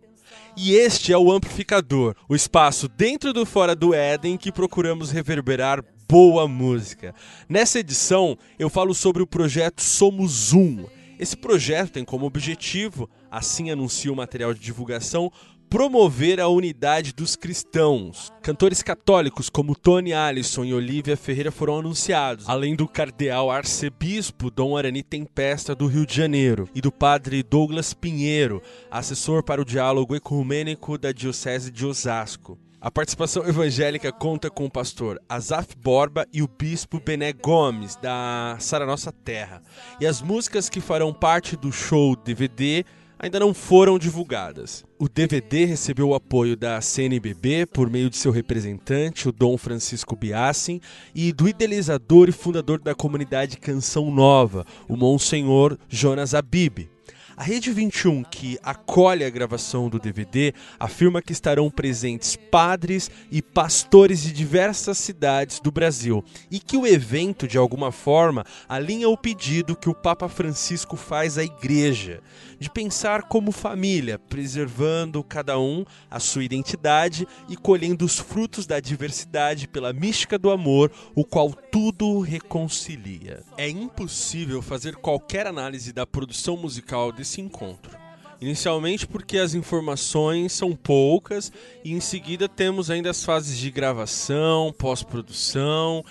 E 0.56 0.74
este 0.74 1.12
é 1.12 1.16
o 1.16 1.30
Amplificador, 1.30 2.16
o 2.28 2.34
espaço 2.34 2.88
dentro 2.88 3.32
do 3.32 3.46
Fora 3.46 3.76
do 3.76 3.94
Éden 3.94 4.36
que 4.36 4.50
procuramos 4.50 5.12
reverberar 5.12 5.84
boa 6.08 6.48
música. 6.48 7.14
Nessa 7.48 7.78
edição, 7.78 8.36
eu 8.58 8.68
falo 8.68 8.92
sobre 8.92 9.22
o 9.22 9.26
projeto 9.26 9.80
Somos 9.80 10.52
Um. 10.52 10.84
Esse 11.22 11.36
projeto 11.36 11.92
tem 11.92 12.04
como 12.04 12.26
objetivo, 12.26 13.08
assim 13.30 13.70
anuncia 13.70 14.12
o 14.12 14.16
material 14.16 14.52
de 14.52 14.58
divulgação, 14.58 15.30
promover 15.70 16.40
a 16.40 16.48
unidade 16.48 17.12
dos 17.12 17.36
cristãos. 17.36 18.32
Cantores 18.42 18.82
católicos 18.82 19.48
como 19.48 19.76
Tony 19.76 20.12
Allison 20.12 20.64
e 20.64 20.74
Olivia 20.74 21.16
Ferreira 21.16 21.52
foram 21.52 21.78
anunciados, 21.78 22.48
além 22.48 22.74
do 22.74 22.88
cardeal 22.88 23.52
arcebispo 23.52 24.50
Dom 24.50 24.76
Arani 24.76 25.04
Tempesta 25.04 25.76
do 25.76 25.86
Rio 25.86 26.04
de 26.04 26.16
Janeiro 26.16 26.68
e 26.74 26.80
do 26.80 26.90
padre 26.90 27.44
Douglas 27.44 27.94
Pinheiro, 27.94 28.60
assessor 28.90 29.44
para 29.44 29.62
o 29.62 29.64
diálogo 29.64 30.16
ecumênico 30.16 30.98
da 30.98 31.12
Diocese 31.12 31.70
de 31.70 31.86
Osasco. 31.86 32.58
A 32.82 32.90
participação 32.90 33.46
evangélica 33.46 34.10
conta 34.10 34.50
com 34.50 34.64
o 34.64 34.70
pastor 34.70 35.22
Azaf 35.28 35.76
Borba 35.80 36.26
e 36.32 36.42
o 36.42 36.48
bispo 36.48 36.98
Bené 36.98 37.32
Gomes, 37.32 37.94
da 37.94 38.56
Sara 38.58 38.84
Nossa 38.84 39.12
Terra. 39.12 39.62
E 40.00 40.06
as 40.06 40.20
músicas 40.20 40.68
que 40.68 40.80
farão 40.80 41.14
parte 41.14 41.54
do 41.54 41.70
show 41.70 42.16
DVD 42.16 42.84
ainda 43.16 43.38
não 43.38 43.54
foram 43.54 44.00
divulgadas. 44.00 44.84
O 44.98 45.08
DVD 45.08 45.64
recebeu 45.64 46.08
o 46.08 46.14
apoio 46.16 46.56
da 46.56 46.80
CNBB 46.80 47.66
por 47.66 47.88
meio 47.88 48.10
de 48.10 48.16
seu 48.16 48.32
representante, 48.32 49.28
o 49.28 49.32
Dom 49.32 49.56
Francisco 49.56 50.16
Biassin, 50.16 50.80
e 51.14 51.32
do 51.32 51.48
idealizador 51.48 52.28
e 52.28 52.32
fundador 52.32 52.80
da 52.80 52.96
comunidade 52.96 53.58
Canção 53.58 54.10
Nova, 54.10 54.66
o 54.88 54.96
Monsenhor 54.96 55.78
Jonas 55.88 56.34
Abib. 56.34 56.90
A 57.36 57.42
Rede 57.42 57.72
21, 57.72 58.24
que 58.24 58.58
acolhe 58.62 59.24
a 59.24 59.30
gravação 59.30 59.88
do 59.88 59.98
DVD, 59.98 60.52
afirma 60.78 61.22
que 61.22 61.32
estarão 61.32 61.70
presentes 61.70 62.36
padres 62.36 63.10
e 63.30 63.40
pastores 63.40 64.22
de 64.22 64.32
diversas 64.32 64.98
cidades 64.98 65.58
do 65.58 65.70
Brasil 65.70 66.22
e 66.50 66.58
que 66.58 66.76
o 66.76 66.86
evento, 66.86 67.48
de 67.48 67.56
alguma 67.56 67.90
forma, 67.90 68.44
alinha 68.68 69.08
o 69.08 69.16
pedido 69.16 69.74
que 69.74 69.88
o 69.88 69.94
Papa 69.94 70.28
Francisco 70.28 70.94
faz 70.94 71.38
à 71.38 71.44
Igreja 71.44 72.20
de 72.62 72.70
pensar 72.70 73.24
como 73.24 73.50
família, 73.50 74.18
preservando 74.18 75.22
cada 75.22 75.58
um 75.58 75.84
a 76.08 76.20
sua 76.20 76.44
identidade 76.44 77.26
e 77.48 77.56
colhendo 77.56 78.04
os 78.04 78.18
frutos 78.18 78.66
da 78.66 78.78
diversidade 78.78 79.66
pela 79.66 79.92
mística 79.92 80.38
do 80.38 80.50
amor, 80.50 80.90
o 81.14 81.24
qual 81.24 81.52
tudo 81.52 82.20
reconcilia. 82.20 83.42
É 83.58 83.68
impossível 83.68 84.62
fazer 84.62 84.94
qualquer 84.96 85.46
análise 85.46 85.92
da 85.92 86.06
produção 86.06 86.56
musical 86.56 87.10
desse 87.10 87.40
encontro. 87.40 88.00
Inicialmente 88.40 89.06
porque 89.06 89.38
as 89.38 89.54
informações 89.54 90.52
são 90.52 90.74
poucas 90.74 91.52
e 91.84 91.92
em 91.92 92.00
seguida 92.00 92.48
temos 92.48 92.90
ainda 92.90 93.10
as 93.10 93.24
fases 93.24 93.58
de 93.58 93.70
gravação, 93.70 94.72
pós-produção 94.76 96.04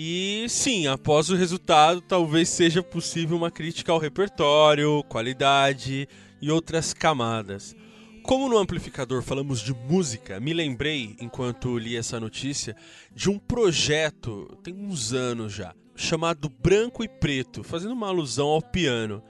e 0.00 0.48
sim, 0.48 0.86
após 0.86 1.28
o 1.28 1.34
resultado, 1.34 2.00
talvez 2.00 2.48
seja 2.48 2.84
possível 2.84 3.36
uma 3.36 3.50
crítica 3.50 3.90
ao 3.90 3.98
repertório, 3.98 5.02
qualidade 5.08 6.08
e 6.40 6.52
outras 6.52 6.94
camadas. 6.94 7.74
Como 8.22 8.48
no 8.48 8.58
amplificador 8.58 9.24
falamos 9.24 9.58
de 9.58 9.74
música, 9.74 10.38
me 10.38 10.52
lembrei, 10.52 11.16
enquanto 11.20 11.76
li 11.76 11.96
essa 11.96 12.20
notícia, 12.20 12.76
de 13.12 13.28
um 13.28 13.40
projeto, 13.40 14.56
tem 14.62 14.72
uns 14.72 15.12
anos 15.12 15.52
já, 15.52 15.74
chamado 15.96 16.48
Branco 16.48 17.02
e 17.02 17.08
Preto, 17.08 17.64
fazendo 17.64 17.94
uma 17.94 18.06
alusão 18.06 18.46
ao 18.46 18.62
piano. 18.62 19.20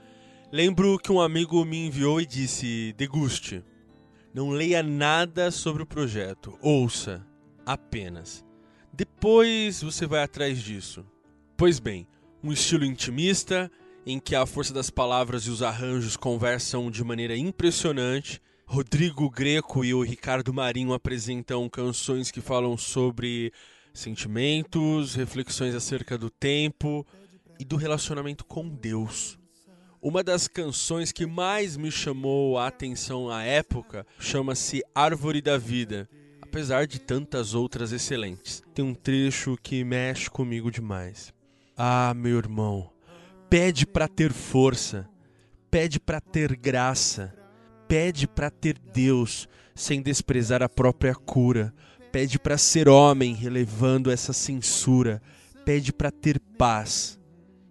Lembro 0.51 0.99
que 0.99 1.11
um 1.11 1.19
amigo 1.19 1.65
me 1.65 1.87
enviou 1.87 2.21
e 2.21 2.27
disse: 2.27 2.93
deguste. 2.95 3.63
Não 4.31 4.51
leia 4.51 4.83
nada 4.83 5.49
sobre 5.49 5.81
o 5.81 5.87
projeto, 5.87 6.59
ouça 6.61 7.25
apenas. 7.65 8.47
Depois 8.99 9.81
você 9.81 10.05
vai 10.05 10.21
atrás 10.21 10.61
disso. 10.61 11.05
Pois 11.55 11.79
bem, 11.79 12.05
um 12.43 12.51
estilo 12.51 12.83
intimista, 12.83 13.71
em 14.05 14.19
que 14.19 14.35
a 14.35 14.45
força 14.45 14.73
das 14.73 14.89
palavras 14.89 15.43
e 15.43 15.49
os 15.49 15.63
arranjos 15.63 16.17
conversam 16.17 16.91
de 16.91 17.01
maneira 17.01 17.33
impressionante. 17.37 18.41
Rodrigo 18.65 19.29
Greco 19.29 19.85
e 19.85 19.93
o 19.93 20.01
Ricardo 20.03 20.53
Marinho 20.53 20.91
apresentam 20.91 21.69
canções 21.69 22.29
que 22.29 22.41
falam 22.41 22.75
sobre 22.75 23.53
sentimentos, 23.93 25.15
reflexões 25.15 25.73
acerca 25.73 26.17
do 26.17 26.29
tempo 26.29 27.07
e 27.57 27.63
do 27.63 27.77
relacionamento 27.77 28.43
com 28.43 28.67
Deus. 28.67 29.39
Uma 30.01 30.21
das 30.21 30.45
canções 30.45 31.13
que 31.13 31.25
mais 31.25 31.77
me 31.77 31.89
chamou 31.89 32.57
a 32.57 32.67
atenção 32.67 33.29
à 33.29 33.43
época 33.43 34.05
chama-se 34.19 34.83
Árvore 34.93 35.41
da 35.41 35.57
Vida 35.57 36.09
apesar 36.49 36.87
de 36.87 36.99
tantas 36.99 37.53
outras 37.53 37.91
excelentes. 37.91 38.63
Tem 38.73 38.83
um 38.83 38.95
trecho 38.95 39.55
que 39.61 39.83
mexe 39.83 40.27
comigo 40.31 40.71
demais. 40.71 41.31
Ah, 41.77 42.11
meu 42.15 42.39
irmão, 42.39 42.89
pede 43.47 43.85
para 43.85 44.07
ter 44.07 44.33
força, 44.33 45.07
pede 45.69 45.99
para 45.99 46.19
ter 46.19 46.55
graça, 46.57 47.31
pede 47.87 48.27
para 48.27 48.49
ter 48.49 48.79
Deus, 48.79 49.47
sem 49.75 50.01
desprezar 50.01 50.63
a 50.63 50.67
própria 50.67 51.13
cura, 51.13 51.71
pede 52.11 52.39
para 52.39 52.57
ser 52.57 52.89
homem, 52.89 53.35
relevando 53.35 54.09
essa 54.09 54.33
censura, 54.33 55.21
pede 55.63 55.93
para 55.93 56.09
ter 56.09 56.39
paz. 56.57 57.19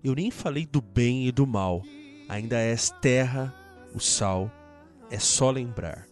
Eu 0.05 0.15
nem 0.15 0.31
falei 0.31 0.65
do 0.65 0.81
bem 0.81 1.27
e 1.27 1.33
do 1.33 1.49
mal, 1.49 1.83
ainda 2.29 2.57
és 2.57 2.91
terra, 3.03 3.53
o 3.93 3.99
sal, 3.99 4.49
é 5.11 5.19
só 5.19 5.51
lembrar. 5.51 6.08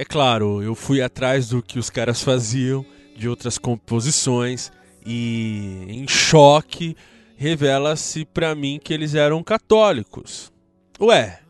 É 0.00 0.04
claro, 0.06 0.62
eu 0.62 0.74
fui 0.74 1.02
atrás 1.02 1.50
do 1.50 1.62
que 1.62 1.78
os 1.78 1.90
caras 1.90 2.22
faziam, 2.22 2.86
de 3.14 3.28
outras 3.28 3.58
composições, 3.58 4.72
e 5.04 5.84
em 5.90 6.08
choque 6.08 6.96
revela-se 7.36 8.24
para 8.24 8.54
mim 8.54 8.80
que 8.82 8.94
eles 8.94 9.14
eram 9.14 9.44
católicos. 9.44 10.50
Ué, 10.98 11.42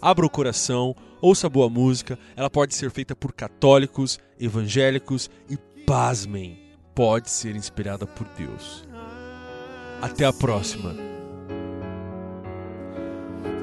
abra 0.03 0.25
o 0.25 0.29
coração, 0.29 0.93
ouça 1.21 1.47
boa 1.47 1.69
música, 1.69 2.19
ela 2.35 2.49
pode 2.49 2.75
ser 2.75 2.91
feita 2.91 3.15
por 3.15 3.31
católicos, 3.31 4.19
evangélicos 4.37 5.29
e, 5.49 5.55
pasmem, 5.85 6.59
pode 6.93 7.29
ser 7.29 7.55
inspirada 7.55 8.05
por 8.05 8.27
Deus. 8.37 8.85
Até 10.01 10.25
a 10.25 10.33
próxima. 10.33 10.93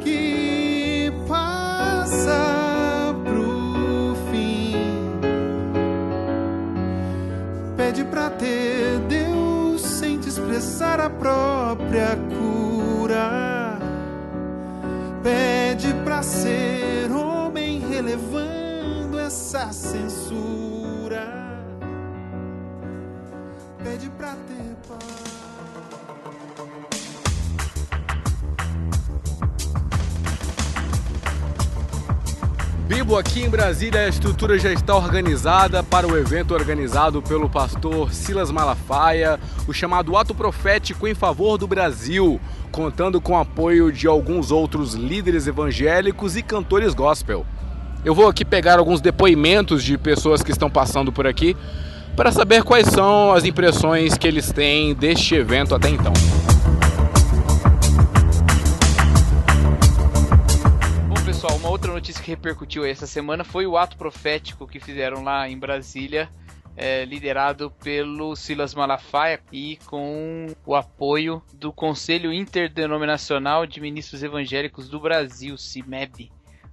Que 0.02 1.12
passa 1.28 3.14
pro 3.22 4.16
fim, 4.30 4.72
pede 7.76 8.02
pra 8.04 8.30
ter 8.30 8.98
Deus 9.00 9.82
sem 9.82 10.18
te 10.18 10.30
expressar 10.30 11.00
a 11.00 11.10
própria 11.10 12.16
cura 12.30 13.78
pede 15.22 15.59
ser 16.22 17.10
homem 17.12 17.80
relevando 17.80 19.18
essa 19.18 19.72
censura. 19.72 21.26
Pede 23.82 24.10
pra 24.10 24.34
ter 24.46 24.76
paz. 24.88 25.29
Bibo, 33.00 33.16
aqui 33.16 33.40
em 33.40 33.48
Brasília 33.48 34.02
a 34.02 34.08
estrutura 34.08 34.58
já 34.58 34.70
está 34.70 34.94
organizada 34.94 35.82
para 35.82 36.06
o 36.06 36.18
evento 36.18 36.52
organizado 36.52 37.22
pelo 37.22 37.48
pastor 37.48 38.12
Silas 38.12 38.50
Malafaia, 38.50 39.40
o 39.66 39.72
chamado 39.72 40.18
Ato 40.18 40.34
Profético 40.34 41.08
em 41.08 41.14
Favor 41.14 41.56
do 41.56 41.66
Brasil, 41.66 42.38
contando 42.70 43.18
com 43.18 43.32
o 43.32 43.38
apoio 43.38 43.90
de 43.90 44.06
alguns 44.06 44.50
outros 44.50 44.92
líderes 44.92 45.46
evangélicos 45.46 46.36
e 46.36 46.42
cantores 46.42 46.92
gospel. 46.92 47.46
Eu 48.04 48.14
vou 48.14 48.28
aqui 48.28 48.44
pegar 48.44 48.78
alguns 48.78 49.00
depoimentos 49.00 49.82
de 49.82 49.96
pessoas 49.96 50.42
que 50.42 50.52
estão 50.52 50.68
passando 50.68 51.10
por 51.10 51.26
aqui 51.26 51.56
para 52.14 52.30
saber 52.30 52.62
quais 52.62 52.86
são 52.86 53.32
as 53.32 53.46
impressões 53.46 54.18
que 54.18 54.28
eles 54.28 54.52
têm 54.52 54.94
deste 54.94 55.34
evento 55.34 55.74
até 55.74 55.88
então. 55.88 56.12
Uma 61.60 61.68
outra 61.68 61.92
notícia 61.92 62.22
que 62.22 62.30
repercutiu 62.30 62.86
essa 62.86 63.06
semana 63.06 63.44
foi 63.44 63.66
o 63.66 63.76
ato 63.76 63.98
profético 63.98 64.66
que 64.66 64.80
fizeram 64.80 65.22
lá 65.22 65.46
em 65.46 65.58
Brasília 65.58 66.30
é, 66.74 67.04
liderado 67.04 67.70
pelo 67.70 68.34
Silas 68.34 68.74
Malafaia 68.74 69.40
e 69.52 69.78
com 69.84 70.46
o 70.64 70.74
apoio 70.74 71.42
do 71.52 71.70
Conselho 71.70 72.32
Interdenominacional 72.32 73.66
de 73.66 73.78
Ministros 73.78 74.22
Evangélicos 74.22 74.88
do 74.88 74.98
Brasil, 74.98 75.58
CIMEB, 75.58 76.32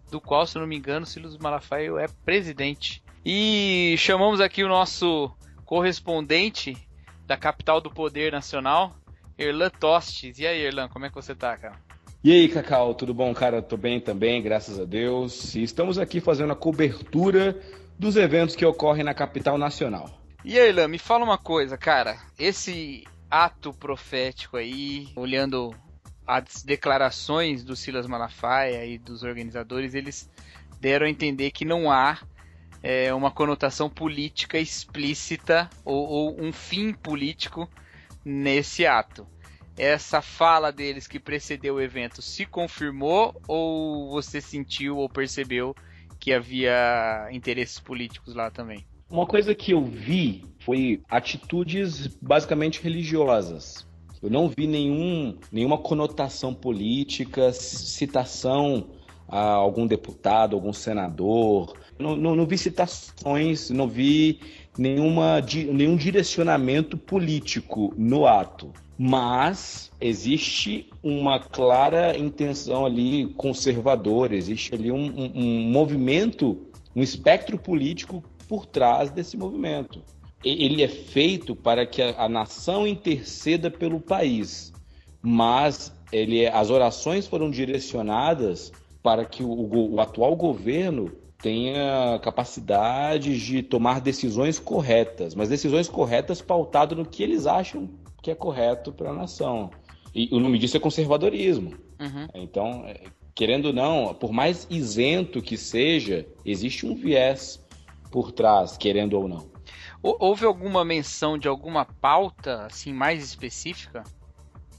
do 0.10 0.22
qual, 0.22 0.48
se 0.48 0.58
não 0.58 0.66
me 0.66 0.78
engano, 0.78 1.06
Silas 1.06 1.38
Malafaia 1.38 1.92
é 2.00 2.08
presidente. 2.24 3.04
E 3.26 3.94
chamamos 3.98 4.40
aqui 4.40 4.64
o 4.64 4.70
nosso 4.70 5.30
correspondente 5.66 6.78
da 7.26 7.36
capital 7.36 7.82
do 7.82 7.92
poder 7.92 8.32
nacional, 8.32 8.96
Erlan 9.38 9.70
Tostes. 9.70 10.40
E 10.40 10.48
aí, 10.48 10.62
Erlan, 10.62 10.88
como 10.88 11.06
é 11.06 11.10
que 11.10 11.16
você 11.16 11.36
tá, 11.36 11.58
cara? 11.58 11.87
E 12.28 12.32
aí, 12.34 12.50
Cacau, 12.50 12.94
tudo 12.94 13.14
bom, 13.14 13.34
cara? 13.34 13.62
Tô 13.62 13.78
bem 13.78 14.02
também, 14.02 14.42
graças 14.42 14.78
a 14.78 14.84
Deus. 14.84 15.56
E 15.56 15.64
estamos 15.64 15.98
aqui 15.98 16.20
fazendo 16.20 16.52
a 16.52 16.58
cobertura 16.58 17.58
dos 17.98 18.18
eventos 18.18 18.54
que 18.54 18.66
ocorrem 18.66 19.02
na 19.02 19.14
capital 19.14 19.58
nacional. 19.58 20.10
E 20.44 20.60
aí, 20.60 20.68
Irlan, 20.68 20.90
me 20.90 21.00
fala 21.00 21.24
uma 21.24 21.38
coisa, 21.38 21.78
cara. 21.78 22.18
Esse 22.38 23.06
ato 23.32 23.72
profético 23.72 24.58
aí, 24.58 25.08
olhando 25.16 25.74
as 26.28 26.64
declarações 26.64 27.64
do 27.64 27.78
Silas 27.78 28.06
Malafaia 28.06 28.86
e 28.86 28.98
dos 28.98 29.24
organizadores, 29.24 29.94
eles 29.94 30.30
deram 30.82 31.06
a 31.06 31.10
entender 31.10 31.52
que 31.52 31.64
não 31.64 31.90
há 31.90 32.20
é, 32.84 33.14
uma 33.14 33.32
conotação 33.32 33.90
política 33.90 34.60
explícita 34.60 35.70
ou, 35.86 36.06
ou 36.06 36.42
um 36.42 36.52
fim 36.52 36.92
político 36.92 37.70
nesse 38.26 38.86
ato. 38.86 39.26
Essa 39.78 40.22
fala 40.22 40.72
deles 40.72 41.08
que 41.08 41.20
precedeu 41.20 41.76
o 41.76 41.82
evento 41.82 42.22
se 42.22 42.46
confirmou 42.46 43.40
ou 43.48 44.10
você 44.10 44.42
sentiu 44.42 44.98
ou 44.98 45.08
percebeu 45.08 45.76
que 46.20 46.34
havia 46.34 47.30
interesses 47.32 47.80
políticos 47.80 48.34
lá 48.34 48.50
também. 48.50 48.86
Uma 49.10 49.26
coisa 49.26 49.54
que 49.54 49.72
eu 49.72 49.86
vi 49.86 50.44
foi 50.60 51.02
atitudes 51.10 52.08
basicamente 52.22 52.82
religiosas. 52.82 53.88
Eu 54.22 54.32
não 54.32 54.50
vi 54.50 54.66
nenhum, 54.66 55.38
nenhuma 55.52 55.78
conotação 55.78 56.54
política, 56.54 57.54
citação 57.54 58.97
a 59.28 59.54
algum 59.54 59.86
deputado, 59.86 60.56
algum 60.56 60.74
senador. 60.74 61.78
Não, 62.00 62.16
não, 62.16 62.36
não 62.36 62.46
vi 62.46 62.58
citações, 62.58 63.70
não 63.70 63.88
vi 63.88 64.40
nenhuma, 64.78 65.42
nenhum 65.42 65.96
direcionamento 65.96 66.98
político 66.98 67.94
no 67.98 68.26
ato 68.26 68.72
mas 68.98 69.92
existe 70.02 70.90
uma 71.04 71.40
clara 71.40 72.18
intenção 72.18 72.86
ali 72.86 73.28
conservadora, 73.36 74.36
existe 74.36 74.74
ali 74.74 74.92
um, 74.92 75.06
um, 75.06 75.32
um, 75.36 75.62
movimento, 75.70 76.66
um 76.96 77.04
espectro 77.04 77.60
político 77.60 78.24
por 78.48 78.66
trás 78.66 79.12
desse 79.12 79.38
movimento. 79.38 80.02
Ele 80.44 80.82
é 80.82 80.88
feito 80.88 81.56
para 81.56 81.86
que 81.86 82.02
a, 82.02 82.24
a 82.24 82.30
nação 82.30 82.88
interceda 82.88 83.70
pelo 83.70 84.00
país, 84.00 84.74
mas 85.22 85.94
ele, 86.12 86.48
as 86.48 86.72
orações 86.72 87.28
foram 87.28 87.52
direcionadas 87.52 88.72
para 89.08 89.24
que 89.24 89.42
o, 89.42 89.94
o 89.94 90.02
atual 90.02 90.36
governo 90.36 91.10
tenha 91.38 92.20
capacidade 92.22 93.40
de 93.40 93.64
tomar 93.64 94.02
decisões 94.02 94.60
corretas, 94.60 95.34
mas 95.34 95.48
decisões 95.48 95.88
corretas 95.88 96.42
pautado 96.42 96.94
no 96.94 97.06
que 97.06 97.24
eles 97.24 97.48
acham 97.48 97.90
que 98.22 98.30
é 98.30 98.36
correto 98.36 98.92
para 98.92 99.12
a 99.12 99.14
nação. 99.14 99.72
E 100.14 100.28
o 100.30 100.42
nome 100.42 100.60
disso 100.60 100.76
é 100.76 100.80
conservadorismo. 100.82 101.72
Uhum. 101.98 102.28
Então, 102.36 102.84
é, 102.86 103.04
querendo 103.34 103.68
ou 103.68 103.74
não, 103.74 104.14
por 104.14 104.34
mais 104.34 104.68
isento 104.70 105.42
que 105.42 105.56
seja, 105.56 106.28
existe 106.44 106.86
um 106.86 106.94
viés 106.94 107.66
por 108.12 108.34
trás, 108.34 108.76
querendo 108.76 109.14
ou 109.14 109.26
não. 109.26 109.48
Houve 110.04 110.46
alguma 110.46 110.84
menção 110.84 111.38
de 111.38 111.48
alguma 111.48 111.86
pauta 111.86 112.66
assim 112.66 112.92
mais 112.92 113.24
específica? 113.24 114.04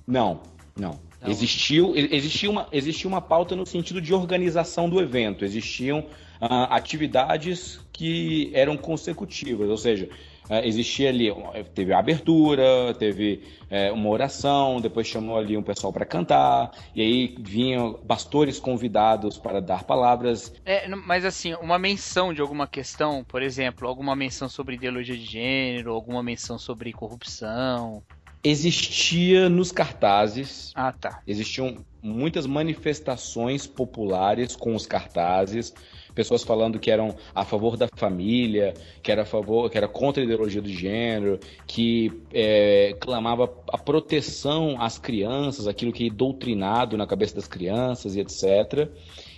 Não, 0.06 0.42
não. 0.78 1.07
Não. 1.20 1.30
Existiu, 1.30 1.94
existiu, 1.96 2.50
uma, 2.50 2.68
existiu 2.70 3.08
uma 3.08 3.20
pauta 3.20 3.56
no 3.56 3.66
sentido 3.66 4.00
de 4.00 4.14
organização 4.14 4.88
do 4.88 5.00
evento. 5.00 5.44
Existiam 5.44 6.00
uh, 6.00 6.68
atividades 6.70 7.80
que 7.92 8.50
eram 8.54 8.76
consecutivas, 8.76 9.68
ou 9.68 9.76
seja, 9.76 10.08
é, 10.48 10.66
existia 10.66 11.10
ali, 11.10 11.28
teve 11.74 11.92
a 11.92 11.98
abertura, 11.98 12.94
teve 12.98 13.42
é, 13.68 13.92
uma 13.92 14.08
oração, 14.08 14.80
depois 14.80 15.06
chamou 15.06 15.36
ali 15.36 15.56
um 15.56 15.62
pessoal 15.62 15.92
para 15.92 16.06
cantar, 16.06 16.70
e 16.94 17.02
aí 17.02 17.36
vinham 17.38 17.92
pastores 17.92 18.58
convidados 18.58 19.36
para 19.36 19.60
dar 19.60 19.84
palavras. 19.84 20.52
É, 20.64 20.88
mas 20.88 21.24
assim, 21.24 21.54
uma 21.54 21.78
menção 21.78 22.32
de 22.32 22.40
alguma 22.40 22.66
questão, 22.66 23.22
por 23.24 23.42
exemplo, 23.42 23.86
alguma 23.86 24.16
menção 24.16 24.48
sobre 24.48 24.76
ideologia 24.76 25.16
de 25.16 25.24
gênero, 25.24 25.92
alguma 25.92 26.22
menção 26.22 26.58
sobre 26.58 26.92
corrupção. 26.92 28.02
Existia 28.42 29.48
nos 29.48 29.72
cartazes. 29.72 30.72
Ah, 30.74 30.92
tá. 30.92 31.20
Existiam 31.26 31.84
muitas 32.02 32.46
manifestações 32.46 33.66
populares 33.66 34.54
com 34.54 34.74
os 34.74 34.86
cartazes 34.86 35.74
pessoas 36.18 36.42
falando 36.42 36.80
que 36.80 36.90
eram 36.90 37.14
a 37.32 37.44
favor 37.44 37.76
da 37.76 37.86
família, 37.94 38.74
que 39.04 39.12
era 39.12 39.22
a 39.22 39.24
favor, 39.24 39.70
que 39.70 39.78
era 39.78 39.86
contra 39.86 40.20
a 40.20 40.24
ideologia 40.24 40.60
do 40.60 40.68
gênero, 40.68 41.38
que 41.64 42.10
é, 42.34 42.96
clamava 42.98 43.44
a 43.68 43.78
proteção 43.78 44.82
às 44.82 44.98
crianças, 44.98 45.68
aquilo 45.68 45.92
que 45.92 46.08
é 46.08 46.10
doutrinado 46.10 46.96
na 46.96 47.06
cabeça 47.06 47.36
das 47.36 47.46
crianças 47.46 48.16
e 48.16 48.20
etc. 48.20 48.88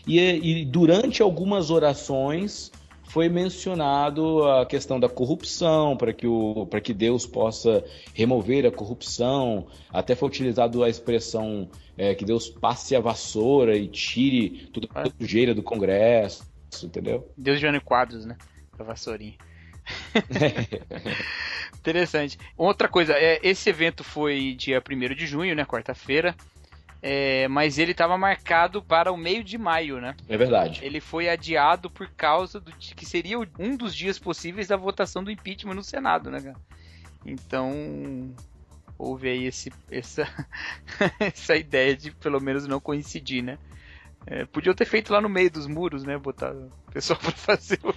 E, 0.07 0.19
e 0.19 0.65
durante 0.65 1.21
algumas 1.21 1.71
orações 1.71 2.73
foi 3.13 3.29
mencionado 3.29 4.45
a 4.45 4.65
questão 4.65 4.99
da 4.99 5.09
corrupção, 5.09 5.97
para 5.97 6.13
que, 6.13 6.27
o, 6.27 6.67
que 6.83 6.95
Deus 6.95 7.27
possa 7.27 7.85
remover 8.15 8.67
a 8.67 8.71
corrupção. 8.71 9.67
Até 9.93 10.15
foi 10.15 10.29
utilizado 10.29 10.83
a 10.83 10.89
expressão 10.89 11.69
é, 11.99 12.15
que 12.15 12.25
Deus 12.25 12.49
passe 12.49 12.95
a 12.95 13.01
vassoura 13.01 13.77
e 13.77 13.89
tire 13.89 14.69
tudo 14.73 14.89
a 14.95 15.05
sujeira 15.11 15.55
do 15.55 15.63
Congresso 15.63 16.51
entendeu? 16.85 17.31
Deus 17.37 17.59
de 17.59 17.63
Jânio 17.63 17.81
Quadros, 17.81 18.25
né? 18.25 18.37
A 18.79 18.83
vassourinha. 18.83 19.35
Interessante. 21.79 22.39
Outra 22.57 22.89
coisa, 22.89 23.15
é, 23.15 23.41
esse 23.43 23.69
evento 23.71 24.05
foi 24.05 24.55
dia 24.55 24.81
1 24.81 25.15
de 25.15 25.27
junho, 25.27 25.55
né? 25.55 25.65
Quarta-feira. 25.65 26.35
É, 27.03 27.49
mas 27.49 27.79
ele 27.79 27.93
estava 27.93 28.19
marcado 28.19 28.83
para 28.83 29.11
o 29.11 29.17
meio 29.17 29.43
de 29.43 29.57
maio, 29.57 30.01
né? 30.01 30.15
É 30.29 30.37
verdade. 30.37 30.81
Ele 30.85 31.01
foi 31.01 31.29
adiado 31.29 31.91
por 31.91 32.09
causa 32.09 32.61
do 32.61 32.71
que 32.73 33.07
seria 33.07 33.39
um 33.59 33.77
dos 33.77 33.95
dias 33.95 34.19
possíveis 34.19 34.69
da 34.69 34.77
votação 34.77 35.25
do 35.25 35.31
impeachment 35.31 35.75
no 35.75 35.83
Senado, 35.83 36.31
né, 36.31 36.41
cara? 36.41 36.57
Então 37.25 38.35
houve 38.99 39.31
aí 39.31 39.47
esse, 39.47 39.73
essa, 39.91 40.29
essa 41.19 41.57
ideia 41.57 41.97
de 41.97 42.11
pelo 42.11 42.41
menos 42.41 42.67
não 42.67 42.79
coincidir, 42.79 43.43
né? 43.43 43.59
É, 44.27 44.45
podiam 44.45 44.75
ter 44.75 44.85
feito 44.85 45.11
lá 45.11 45.23
no 45.23 45.29
meio 45.31 45.51
dos 45.51 45.67
muros, 45.67 46.05
né? 46.05 46.19
Botar 46.19 46.53
o 46.53 46.71
pessoal 46.93 47.19
pra 47.21 47.33
fazer 47.33 47.81
o... 47.83 47.95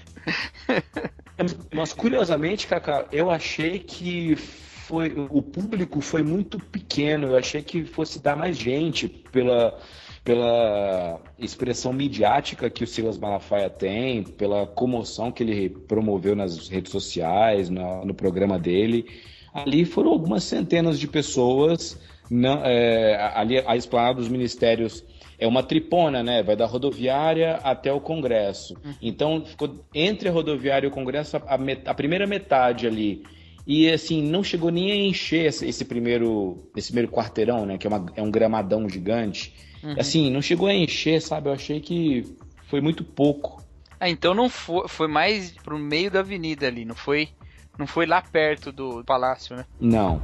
Mas 1.75 1.91
curiosamente, 1.91 2.67
Kaká, 2.67 3.05
eu 3.11 3.29
achei 3.29 3.79
que 3.79 4.37
foi 4.83 5.13
o 5.29 5.41
público 5.41 6.01
foi 6.01 6.23
muito 6.23 6.59
pequeno. 6.59 7.27
Eu 7.27 7.37
achei 7.37 7.61
que 7.61 7.85
fosse 7.85 8.21
dar 8.21 8.35
mais 8.35 8.57
gente 8.57 9.07
pela, 9.07 9.79
pela 10.23 11.21
expressão 11.39 11.93
midiática 11.93 12.69
que 12.69 12.83
o 12.83 12.87
Silas 12.87 13.17
Malafaia 13.17 13.69
tem, 13.69 14.23
pela 14.23 14.67
comoção 14.67 15.31
que 15.31 15.41
ele 15.41 15.69
promoveu 15.69 16.35
nas 16.35 16.67
redes 16.67 16.91
sociais, 16.91 17.69
no, 17.69 18.05
no 18.05 18.13
programa 18.13 18.59
dele. 18.59 19.05
Ali 19.53 19.85
foram 19.85 20.11
algumas 20.11 20.43
centenas 20.43 20.99
de 20.99 21.07
pessoas. 21.07 21.97
Não, 22.29 22.61
é, 22.65 23.31
ali 23.35 23.59
a 23.65 23.77
esplanada 23.77 24.15
dos 24.15 24.27
ministérios 24.27 25.03
é 25.39 25.47
uma 25.47 25.63
tripona, 25.63 26.21
né? 26.21 26.43
Vai 26.43 26.55
da 26.55 26.65
rodoviária 26.65 27.55
até 27.63 27.91
o 27.91 28.01
Congresso. 28.01 28.75
Uhum. 28.83 28.93
Então, 29.01 29.45
ficou 29.45 29.85
entre 29.93 30.29
a 30.29 30.31
rodoviária 30.31 30.87
e 30.87 30.89
o 30.89 30.91
Congresso 30.91 31.37
a, 31.37 31.57
met 31.57 31.81
a, 31.85 31.93
primeira 31.93 32.27
metade 32.27 32.87
ali. 32.87 33.23
E 33.65 33.89
assim, 33.89 34.21
não 34.21 34.43
chegou 34.43 34.69
nem 34.69 34.91
a 34.91 34.95
encher 34.95 35.45
esse, 35.45 35.65
esse 35.65 35.85
primeiro, 35.85 36.69
esse 36.75 36.87
primeiro 36.87 37.11
quarteirão, 37.11 37.65
né? 37.65 37.77
Que 37.77 37.87
é, 37.87 37.89
uma, 37.89 38.05
é 38.15 38.21
um 38.21 38.29
gramadão 38.29 38.89
gigante. 38.89 39.53
Uhum. 39.81 39.95
Assim, 39.97 40.29
não 40.29 40.41
chegou 40.41 40.67
a 40.67 40.73
encher, 40.73 41.21
sabe? 41.21 41.49
Eu 41.49 41.53
achei 41.53 41.79
que 41.79 42.35
foi 42.67 42.81
muito 42.81 43.03
pouco. 43.03 43.63
Ah, 43.99 44.09
então 44.09 44.33
não 44.33 44.49
foi, 44.49 44.87
foi 44.89 45.07
mais 45.07 45.51
pro 45.51 45.79
meio 45.79 46.11
da 46.11 46.19
avenida 46.19 46.67
ali, 46.67 46.83
não 46.83 46.95
foi, 46.95 47.29
não 47.77 47.87
foi 47.87 48.05
lá 48.05 48.21
perto 48.21 48.69
do 48.69 49.01
palácio, 49.05 49.55
né? 49.55 49.65
Não. 49.79 50.21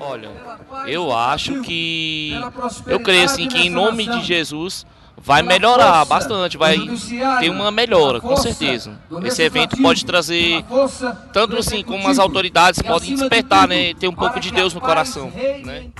Olha, 0.00 0.30
eu 0.86 1.12
acho 1.12 1.62
que. 1.62 2.32
Eu 2.86 3.00
creio 3.00 3.24
assim 3.24 3.46
que 3.46 3.58
em 3.58 3.70
nome 3.70 4.04
de 4.04 4.24
Jesus 4.24 4.84
vai 5.18 5.42
melhorar 5.42 6.04
bastante, 6.04 6.56
vai 6.56 6.78
ter 7.40 7.50
uma 7.50 7.70
melhora, 7.70 8.20
com 8.20 8.36
certeza. 8.36 8.98
Esse 9.24 9.42
evento 9.42 9.76
pode 9.80 10.04
trazer, 10.04 10.64
tanto 11.32 11.56
assim 11.56 11.82
como 11.82 12.08
as 12.08 12.18
autoridades 12.18 12.80
podem 12.82 13.14
despertar, 13.14 13.66
né, 13.66 13.94
ter 13.94 14.08
um 14.08 14.14
pouco 14.14 14.38
de 14.38 14.52
Deus 14.52 14.74
no 14.74 14.80
coração, 14.80 15.30
né? 15.64 15.90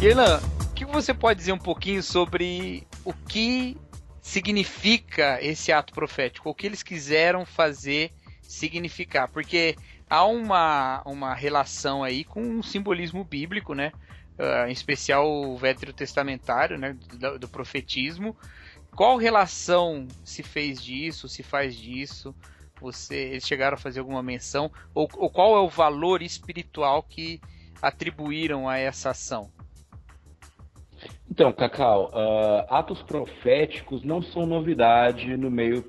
Irlan, 0.00 0.40
o 0.60 0.74
que 0.74 0.84
você 0.84 1.14
pode 1.14 1.38
dizer 1.38 1.52
um 1.52 1.58
pouquinho 1.58 2.02
sobre 2.02 2.84
o 3.04 3.12
que 3.12 3.76
significa 4.20 5.38
esse 5.40 5.70
ato 5.70 5.92
profético? 5.92 6.50
O 6.50 6.54
que 6.54 6.66
eles 6.66 6.82
quiseram 6.82 7.46
fazer 7.46 8.10
significar? 8.42 9.28
Porque 9.28 9.76
há 10.12 10.26
uma, 10.26 11.02
uma 11.06 11.32
relação 11.32 12.04
aí 12.04 12.22
com 12.22 12.42
um 12.42 12.62
simbolismo 12.62 13.24
bíblico, 13.24 13.74
né? 13.74 13.92
Uh, 14.38 14.68
em 14.68 14.72
especial 14.72 15.26
o 15.26 15.56
veterotestamentário, 15.56 16.78
né? 16.78 16.94
Do, 17.18 17.38
do, 17.38 17.48
profetismo. 17.48 18.36
Qual 18.94 19.16
relação 19.16 20.06
se 20.22 20.42
fez 20.42 20.82
disso, 20.82 21.30
se 21.30 21.42
faz 21.42 21.74
disso? 21.74 22.34
Você, 22.78 23.14
eles 23.14 23.46
chegaram 23.46 23.74
a 23.74 23.80
fazer 23.80 24.00
alguma 24.00 24.22
menção? 24.22 24.70
Ou, 24.94 25.08
ou 25.16 25.30
qual 25.30 25.56
é 25.56 25.60
o 25.60 25.68
valor 25.68 26.20
espiritual 26.20 27.02
que 27.02 27.40
atribuíram 27.80 28.68
a 28.68 28.76
essa 28.76 29.10
ação? 29.10 29.50
Então, 31.30 31.50
Cacau, 31.54 32.10
uh, 32.10 32.66
atos 32.68 33.00
proféticos 33.02 34.04
não 34.04 34.20
são 34.20 34.44
novidade 34.44 35.38
no 35.38 35.50
meio, 35.50 35.82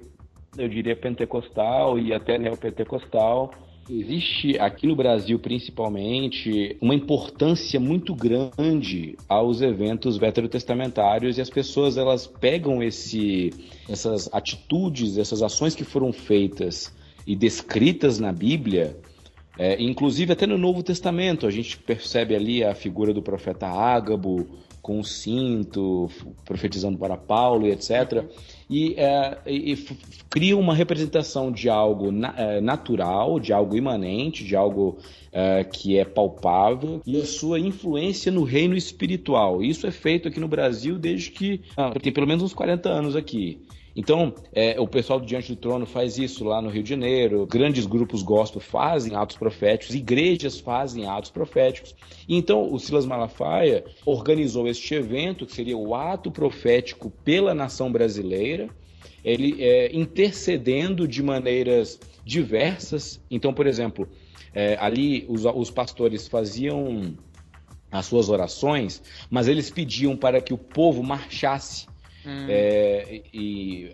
eu 0.58 0.70
diria, 0.70 0.96
pentecostal 0.96 2.00
e 2.00 2.14
até 2.14 2.38
neopentecostal. 2.38 3.52
Existe 3.90 4.58
aqui 4.60 4.88
no 4.88 4.96
Brasil, 4.96 5.38
principalmente, 5.38 6.78
uma 6.80 6.96
importância 6.96 7.80
muito 7.80 8.16
grande 8.16 9.18
aos 9.28 9.62
eventos 9.62 10.18
veterotestamentários 10.18 11.38
e 11.38 11.42
as 11.42 11.50
pessoas 11.50 11.98
elas 11.98 12.26
pegam 12.26 12.82
esse, 12.82 13.52
essas 13.90 14.34
atitudes, 14.34 15.18
essas 15.18 15.42
ações 15.42 15.76
que 15.76 15.84
foram 15.84 16.14
feitas 16.14 16.94
e 17.28 17.36
descritas 17.36 18.20
na 18.20 18.32
Bíblia 18.32 18.98
é, 19.58 19.80
inclusive 19.82 20.34
até 20.34 20.48
no 20.48 20.58
Novo 20.58 20.82
Testamento 20.82 21.46
a 21.46 21.52
gente 21.52 21.78
percebe 21.78 22.36
ali 22.36 22.64
a 22.64 22.74
figura 22.74 23.14
do 23.14 23.22
profeta 23.22 23.68
Ágabo, 23.68 24.48
com 24.82 25.00
o 25.00 25.04
cinto, 25.04 26.10
profetizando 26.44 26.98
para 26.98 27.16
Paulo 27.16 27.68
e 27.68 27.72
etc. 27.72 28.26
E, 28.70 28.96
é, 28.98 29.38
e, 29.46 29.76
cria 30.30 30.58
uma 30.58 30.74
representação 30.74 31.52
de 31.52 31.70
algo 31.70 32.12
na, 32.12 32.34
é, 32.38 32.62
natural, 32.62 33.40
de 33.40 33.52
algo 33.54 33.76
imanente, 33.76 34.44
de 34.44 34.56
algo 34.56 34.98
é, 35.34 35.64
que 35.64 35.98
é 35.98 36.06
palpável 36.06 37.02
e 37.06 37.20
a 37.20 37.26
sua 37.26 37.60
influência 37.60 38.32
no 38.32 38.44
reino 38.44 38.76
espiritual. 38.76 39.64
Isso 39.64 39.88
é 39.88 39.92
feito 39.92 40.28
aqui 40.28 40.40
no 40.40 40.48
Brasil 40.48 41.00
desde 41.00 41.32
que 41.32 41.62
ah, 41.76 41.92
tem 42.00 42.14
pelo 42.14 42.28
menos 42.28 42.44
uns 42.44 42.54
40 42.54 42.88
anos 42.88 43.16
aqui. 43.16 43.60
Então, 43.96 44.34
é, 44.54 44.80
o 44.80 44.88
pessoal 44.88 45.20
do 45.20 45.26
Diante 45.26 45.54
do 45.54 45.56
Trono 45.56 45.86
faz 45.86 46.18
isso 46.18 46.44
lá 46.44 46.62
no 46.62 46.70
Rio 46.70 46.82
de 46.82 46.90
Janeiro, 46.90 47.46
grandes 47.46 47.86
grupos 47.86 48.24
gospel 48.24 48.60
fazem 48.60 49.16
atos 49.16 49.38
proféticos, 49.38 49.94
igrejas 49.94 50.60
fazem 50.60 51.08
atos 51.08 51.30
proféticos. 51.30 51.96
Então, 52.28 52.74
o 52.74 52.80
Silas 52.80 53.06
Malafaia 53.06 53.84
organizou 54.04 54.68
este 54.68 54.96
evento, 54.96 55.46
que 55.46 55.54
seria 55.54 55.78
o 55.78 55.94
ato 55.94 56.32
profético 56.32 57.12
pela 57.24 57.54
nação 57.54 57.92
brasileira, 57.92 58.68
ele 59.24 59.58
é, 59.60 59.96
intercedendo 59.96 61.08
de 61.08 61.22
maneiras 61.22 62.00
diversas. 62.26 63.22
Então, 63.30 63.54
por 63.54 63.68
exemplo, 63.68 64.08
é, 64.54 64.78
ali 64.80 65.26
os, 65.28 65.46
os 65.46 65.70
pastores 65.70 66.28
faziam 66.28 67.16
as 67.92 68.06
suas 68.06 68.30
orações, 68.30 69.02
mas 69.30 69.48
eles 69.48 69.70
pediam 69.70 70.18
para 70.18 70.42
que 70.42 70.54
o 70.54 70.58
povo 70.58 71.04
marchasse 71.04 71.88
Hum. 72.26 72.46
É, 72.48 73.22
e 73.34 73.92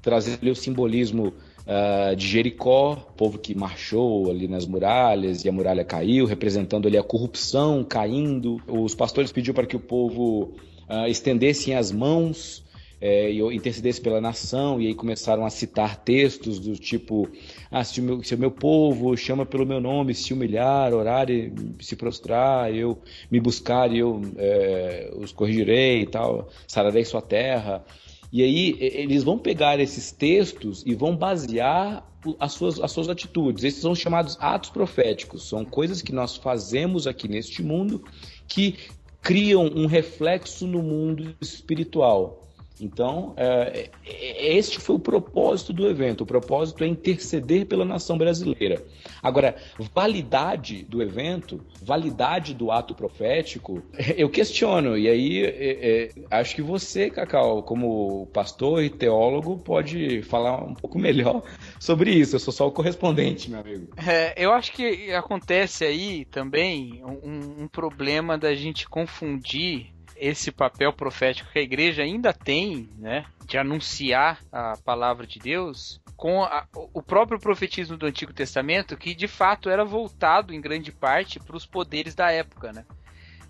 trazer 0.00 0.38
ali 0.40 0.50
o 0.50 0.56
simbolismo 0.56 1.34
uh, 1.66 2.16
de 2.16 2.26
Jericó, 2.26 2.96
povo 3.16 3.38
que 3.38 3.54
marchou 3.54 4.30
ali 4.30 4.48
nas 4.48 4.66
muralhas 4.66 5.44
e 5.44 5.48
a 5.48 5.52
muralha 5.52 5.84
caiu, 5.84 6.24
representando 6.24 6.88
ali 6.88 6.96
a 6.96 7.02
corrupção 7.02 7.84
caindo. 7.84 8.60
Os 8.66 8.94
pastores 8.94 9.30
pediram 9.30 9.54
para 9.54 9.66
que 9.66 9.76
o 9.76 9.80
povo 9.80 10.54
uh, 10.88 11.06
estendessem 11.06 11.74
as 11.74 11.92
mãos 11.92 12.64
é, 13.00 13.30
e 13.30 13.40
intercedesse 13.54 14.00
pela 14.00 14.20
nação, 14.20 14.80
e 14.80 14.86
aí 14.86 14.94
começaram 14.94 15.44
a 15.44 15.50
citar 15.50 15.96
textos 15.96 16.58
do 16.58 16.76
tipo: 16.76 17.28
ah, 17.70 17.84
se 17.84 18.00
o, 18.00 18.02
meu, 18.02 18.22
se 18.22 18.34
o 18.34 18.38
meu 18.38 18.50
povo 18.50 19.16
chama 19.16 19.44
pelo 19.44 19.66
meu 19.66 19.80
nome, 19.80 20.14
se 20.14 20.32
humilhar, 20.32 20.92
orar 20.94 21.30
e 21.30 21.52
se 21.80 21.96
prostrar, 21.96 22.74
eu 22.74 22.98
me 23.30 23.40
buscar 23.40 23.92
e 23.92 23.98
eu 23.98 24.20
é, 24.36 25.12
os 25.16 25.32
corrigirei 25.32 26.02
e 26.02 26.06
tal, 26.06 26.48
sararei 26.66 27.04
sua 27.04 27.22
terra. 27.22 27.84
E 28.32 28.42
aí 28.42 28.76
eles 28.80 29.22
vão 29.22 29.38
pegar 29.38 29.78
esses 29.78 30.10
textos 30.10 30.82
e 30.84 30.92
vão 30.92 31.14
basear 31.16 32.04
as 32.40 32.52
suas, 32.52 32.80
as 32.80 32.90
suas 32.90 33.08
atitudes. 33.08 33.62
Esses 33.62 33.80
são 33.80 33.94
chamados 33.94 34.36
atos 34.40 34.70
proféticos, 34.70 35.48
são 35.48 35.64
coisas 35.64 36.02
que 36.02 36.12
nós 36.12 36.36
fazemos 36.36 37.06
aqui 37.06 37.28
neste 37.28 37.62
mundo 37.62 38.02
que 38.48 38.76
criam 39.22 39.66
um 39.66 39.86
reflexo 39.86 40.66
no 40.66 40.82
mundo 40.82 41.34
espiritual. 41.40 42.43
Então, 42.80 43.34
é, 43.36 43.90
é, 44.04 44.56
este 44.56 44.80
foi 44.80 44.96
o 44.96 44.98
propósito 44.98 45.72
do 45.72 45.88
evento. 45.88 46.22
O 46.22 46.26
propósito 46.26 46.82
é 46.82 46.86
interceder 46.86 47.66
pela 47.66 47.84
nação 47.84 48.18
brasileira. 48.18 48.84
Agora, 49.22 49.56
validade 49.94 50.82
do 50.84 51.00
evento, 51.00 51.64
validade 51.80 52.52
do 52.52 52.72
ato 52.72 52.94
profético, 52.94 53.82
eu 54.16 54.28
questiono. 54.28 54.98
E 54.98 55.08
aí, 55.08 55.44
é, 55.44 55.50
é, 55.50 56.10
acho 56.30 56.56
que 56.56 56.62
você, 56.62 57.10
Cacau, 57.10 57.62
como 57.62 58.26
pastor 58.32 58.82
e 58.82 58.90
teólogo, 58.90 59.56
pode 59.58 60.22
falar 60.22 60.64
um 60.64 60.74
pouco 60.74 60.98
melhor 60.98 61.42
sobre 61.78 62.10
isso. 62.10 62.34
Eu 62.34 62.40
sou 62.40 62.52
só 62.52 62.66
o 62.66 62.72
correspondente, 62.72 63.50
meu 63.50 63.60
amigo. 63.60 63.88
É, 63.96 64.34
eu 64.36 64.52
acho 64.52 64.72
que 64.72 65.12
acontece 65.12 65.84
aí 65.84 66.24
também 66.24 67.02
um, 67.04 67.62
um 67.62 67.68
problema 67.68 68.36
da 68.36 68.52
gente 68.52 68.88
confundir 68.88 69.93
esse 70.16 70.50
papel 70.50 70.92
profético 70.92 71.50
que 71.52 71.58
a 71.58 71.62
igreja 71.62 72.02
ainda 72.02 72.32
tem, 72.32 72.88
né, 72.98 73.24
de 73.46 73.58
anunciar 73.58 74.40
a 74.50 74.76
palavra 74.84 75.26
de 75.26 75.38
Deus, 75.38 76.00
com 76.16 76.42
a, 76.42 76.66
o 76.72 77.02
próprio 77.02 77.38
profetismo 77.38 77.96
do 77.96 78.06
Antigo 78.06 78.32
Testamento, 78.32 78.96
que 78.96 79.14
de 79.14 79.26
fato 79.26 79.68
era 79.68 79.84
voltado 79.84 80.54
em 80.54 80.60
grande 80.60 80.92
parte 80.92 81.40
para 81.40 81.56
os 81.56 81.66
poderes 81.66 82.14
da 82.14 82.30
época, 82.30 82.72
né? 82.72 82.84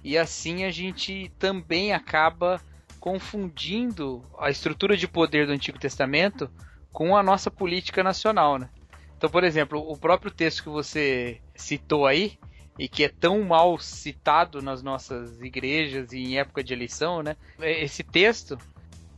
E 0.03 0.19
assim 0.19 0.65
a 0.65 0.71
gente 0.71 1.31
também 1.39 1.93
acaba 1.93 2.61
confundindo 2.99 4.25
a 4.39 4.51
estrutura 4.51 4.97
de 4.97 5.07
poder 5.07 5.47
do 5.47 5.53
Antigo 5.53 5.79
Testamento 5.79 6.51
com 6.91 7.17
a 7.17 7.23
nossa 7.23 7.51
política 7.51 8.03
nacional, 8.03 8.59
né? 8.59 8.71
Então, 9.17 9.29
por 9.31 9.45
exemplo, 9.45 9.79
o 9.81 9.97
próprio 9.97 10.31
texto 10.31 10.63
que 10.63 10.69
você 10.69 11.41
citou 11.55 12.07
aí, 12.07 12.39
e 12.79 12.89
que 12.89 13.05
é 13.05 13.09
tão 13.09 13.43
mal 13.43 13.79
citado 13.79 14.61
nas 14.61 14.83
nossas 14.83 15.41
igrejas 15.41 16.13
e 16.13 16.19
em 16.19 16.39
época 16.39 16.63
de 16.63 16.73
eleição, 16.73 17.23
né? 17.23 17.37
Esse 17.61 18.03
texto 18.03 18.59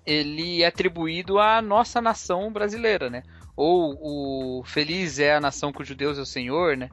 ele 0.05 0.63
é 0.63 0.67
atribuído 0.67 1.39
à 1.39 1.61
nossa 1.61 2.01
nação 2.01 2.53
brasileira, 2.53 3.11
né? 3.11 3.23
Ou 3.57 4.61
o 4.61 4.65
feliz 4.65 5.19
é 5.19 5.35
a 5.35 5.41
nação 5.41 5.73
cujo 5.73 5.95
Deus 5.95 6.19
é 6.19 6.21
o 6.21 6.27
Senhor, 6.27 6.77
né? 6.77 6.91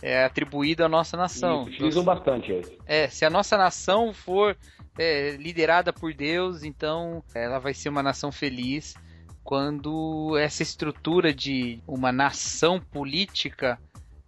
É 0.00 0.24
atribuído 0.24 0.84
à 0.84 0.88
nossa 0.88 1.16
nação. 1.16 1.62
Isso, 1.62 1.70
utilizam 1.70 2.02
então, 2.02 2.14
bastante 2.14 2.52
esse. 2.52 2.78
É, 2.86 3.08
se 3.08 3.24
a 3.24 3.30
nossa 3.30 3.56
nação 3.56 4.12
for 4.12 4.56
é, 4.98 5.30
liderada 5.30 5.92
por 5.92 6.12
Deus, 6.12 6.62
então 6.62 7.24
ela 7.34 7.58
vai 7.58 7.72
ser 7.72 7.88
uma 7.88 8.02
nação 8.02 8.30
feliz. 8.30 8.94
Quando 9.42 10.36
essa 10.36 10.62
estrutura 10.62 11.32
de 11.32 11.80
uma 11.86 12.12
nação 12.12 12.78
política 12.78 13.78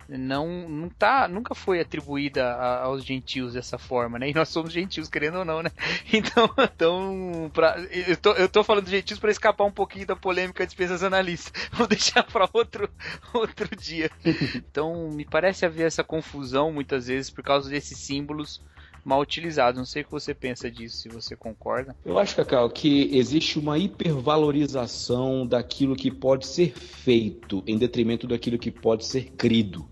não, 0.08 0.68
não 0.68 0.88
tá, 0.88 1.26
nunca 1.28 1.54
foi 1.54 1.80
atribuída 1.80 2.52
a, 2.52 2.84
aos 2.84 3.04
gentios 3.04 3.54
dessa 3.54 3.78
forma, 3.78 4.18
né? 4.18 4.30
E 4.30 4.34
nós 4.34 4.48
somos 4.48 4.72
gentios, 4.72 5.08
querendo 5.08 5.38
ou 5.38 5.44
não, 5.44 5.62
né? 5.62 5.70
Então, 6.12 6.48
então 6.58 7.50
pra, 7.52 7.76
eu, 7.90 8.16
tô, 8.16 8.32
eu 8.32 8.48
tô 8.48 8.62
falando 8.62 8.84
de 8.84 8.90
gentios 8.92 9.18
para 9.18 9.30
escapar 9.30 9.64
um 9.64 9.72
pouquinho 9.72 10.06
da 10.06 10.16
polêmica 10.16 10.66
de 10.66 10.76
pesas 10.76 11.02
analistas. 11.02 11.52
Vou 11.72 11.86
deixar 11.86 12.22
para 12.22 12.48
outro, 12.52 12.88
outro 13.32 13.74
dia. 13.76 14.10
Então, 14.54 15.10
me 15.10 15.24
parece 15.24 15.64
haver 15.64 15.86
essa 15.86 16.04
confusão 16.04 16.72
muitas 16.72 17.06
vezes 17.06 17.30
por 17.30 17.42
causa 17.42 17.70
desses 17.70 17.98
símbolos 17.98 18.60
mal 19.04 19.20
utilizados. 19.20 19.78
Não 19.78 19.84
sei 19.84 20.02
o 20.02 20.04
que 20.04 20.10
você 20.10 20.34
pensa 20.34 20.70
disso, 20.70 20.96
se 20.96 21.08
você 21.08 21.36
concorda. 21.36 21.94
Eu 22.04 22.18
acho, 22.18 22.34
Cacau, 22.34 22.68
que 22.70 23.16
existe 23.16 23.58
uma 23.58 23.78
hipervalorização 23.78 25.46
daquilo 25.46 25.94
que 25.94 26.10
pode 26.10 26.46
ser 26.46 26.72
feito 26.72 27.62
em 27.66 27.76
detrimento 27.76 28.26
daquilo 28.26 28.58
que 28.58 28.70
pode 28.70 29.04
ser 29.04 29.30
crido. 29.32 29.88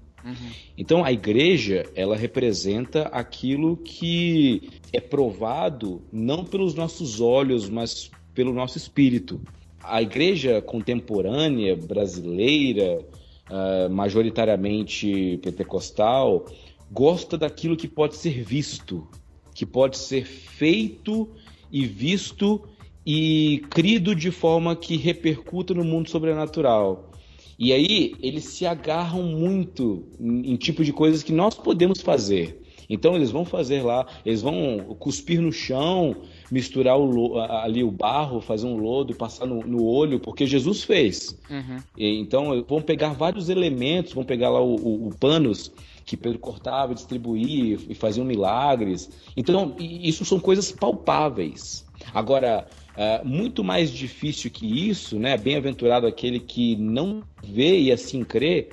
Então 0.77 1.05
a 1.05 1.13
igreja 1.13 1.85
ela 1.95 2.17
representa 2.17 3.03
aquilo 3.09 3.77
que 3.77 4.71
é 4.93 5.01
provado 5.01 6.03
não 6.13 6.45
pelos 6.45 6.75
nossos 6.75 7.21
olhos, 7.21 7.69
mas 7.69 8.11
pelo 8.35 8.53
nosso 8.53 8.79
espírito. 8.79 9.41
A 9.83 10.01
igreja 10.01 10.63
contemporânea 10.63 11.77
brasileira, 11.77 13.05
uh, 13.51 13.91
majoritariamente 13.91 15.41
pentecostal, 15.43 16.47
gosta 16.91 17.37
daquilo 17.37 17.77
que 17.77 17.89
pode 17.89 18.17
ser 18.17 18.45
visto, 18.45 19.07
que 19.55 19.67
pode 19.67 19.99
ser 19.99 20.25
feito 20.25 21.29
e 21.71 21.85
visto 21.85 22.63
e 23.05 23.63
crido 23.71 24.15
de 24.15 24.31
forma 24.31 24.77
que 24.77 24.97
repercuta 24.97 25.75
no 25.75 25.85
mundo 25.85 26.09
sobrenatural. 26.09 27.12
E 27.59 27.73
aí 27.73 28.15
eles 28.21 28.45
se 28.45 28.67
agarram 28.67 29.23
muito 29.23 30.05
em, 30.19 30.53
em 30.53 30.57
tipo 30.57 30.85
de 30.85 30.93
coisas 30.93 31.23
que 31.23 31.33
nós 31.33 31.55
podemos 31.55 32.01
fazer. 32.01 32.63
Então 32.89 33.15
eles 33.15 33.31
vão 33.31 33.45
fazer 33.45 33.83
lá, 33.83 34.07
eles 34.25 34.43
vão 34.43 34.95
cuspir 34.99 35.41
no 35.41 35.51
chão, 35.51 36.15
misturar 36.51 36.99
o, 36.99 37.39
ali 37.39 37.83
o 37.83 37.91
barro, 37.91 38.41
fazer 38.41 38.67
um 38.67 38.77
lodo 38.77 39.15
passar 39.15 39.47
no, 39.47 39.61
no 39.67 39.85
olho, 39.85 40.21
porque 40.21 40.47
Jesus 40.47 40.85
fez. 40.85 41.39
Uhum. 41.49 41.79
E, 41.97 42.21
então 42.21 42.63
vão 42.69 42.83
pegar 42.83 43.15
vários 43.15 43.49
elementos, 43.49 44.13
vão 44.13 44.25
pegar 44.25 44.51
lá 44.51 44.61
o, 44.61 44.75
o, 44.75 45.09
o 45.09 45.15
panos 45.19 45.73
que 46.05 46.17
Pedro 46.17 46.39
cortava, 46.39 46.95
distribuía 46.95 47.79
e 47.89 47.95
faziam 47.95 48.27
milagres. 48.27 49.11
Então 49.37 49.75
isso 49.79 50.25
são 50.25 50.39
coisas 50.39 50.71
palpáveis. 50.71 51.87
Agora 52.13 52.67
Uh, 52.93 53.27
muito 53.27 53.65
mais 53.65 53.91
difícil 53.91 54.51
que 54.51 54.67
isso, 54.89 55.19
né? 55.19 55.37
Bem-aventurado 55.37 56.07
aquele 56.07 56.39
que 56.39 56.77
não 56.77 57.23
vê 57.43 57.81
e 57.81 57.93
assim 57.93 58.23
crê. 58.23 58.69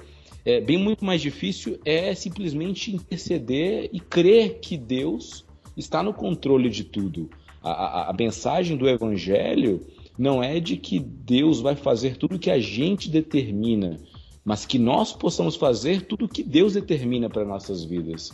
É, 0.46 0.60
bem 0.60 0.78
muito 0.78 1.06
mais 1.06 1.22
difícil 1.22 1.80
é 1.86 2.14
simplesmente 2.16 2.96
interceder 2.96 3.90
e 3.94 4.00
crer 4.00 4.60
que 4.60 4.78
Deus 4.78 5.46
está 5.76 6.02
no 6.02 6.14
controle 6.14 6.70
de 6.70 6.84
tudo. 6.84 7.30
A, 7.62 7.72
a, 7.72 8.10
a 8.10 8.14
mensagem 8.14 8.76
do 8.78 8.88
Evangelho 8.88 9.86
não 10.18 10.44
é 10.44 10.60
de 10.60 10.76
que 10.76 11.00
Deus 11.00 11.62
vai 11.62 11.76
fazer 11.76 12.18
tudo 12.18 12.40
que 12.40 12.52
a 12.52 12.60
gente 12.60 13.10
determina, 13.10 13.98
mas 14.44 14.66
que 14.66 14.78
nós 14.78 15.14
possamos 15.14 15.56
fazer 15.56 16.02
tudo 16.02 16.28
que 16.28 16.44
Deus 16.44 16.74
determina 16.74 17.30
para 17.30 17.46
nossas 17.46 17.86
vidas. 17.86 18.32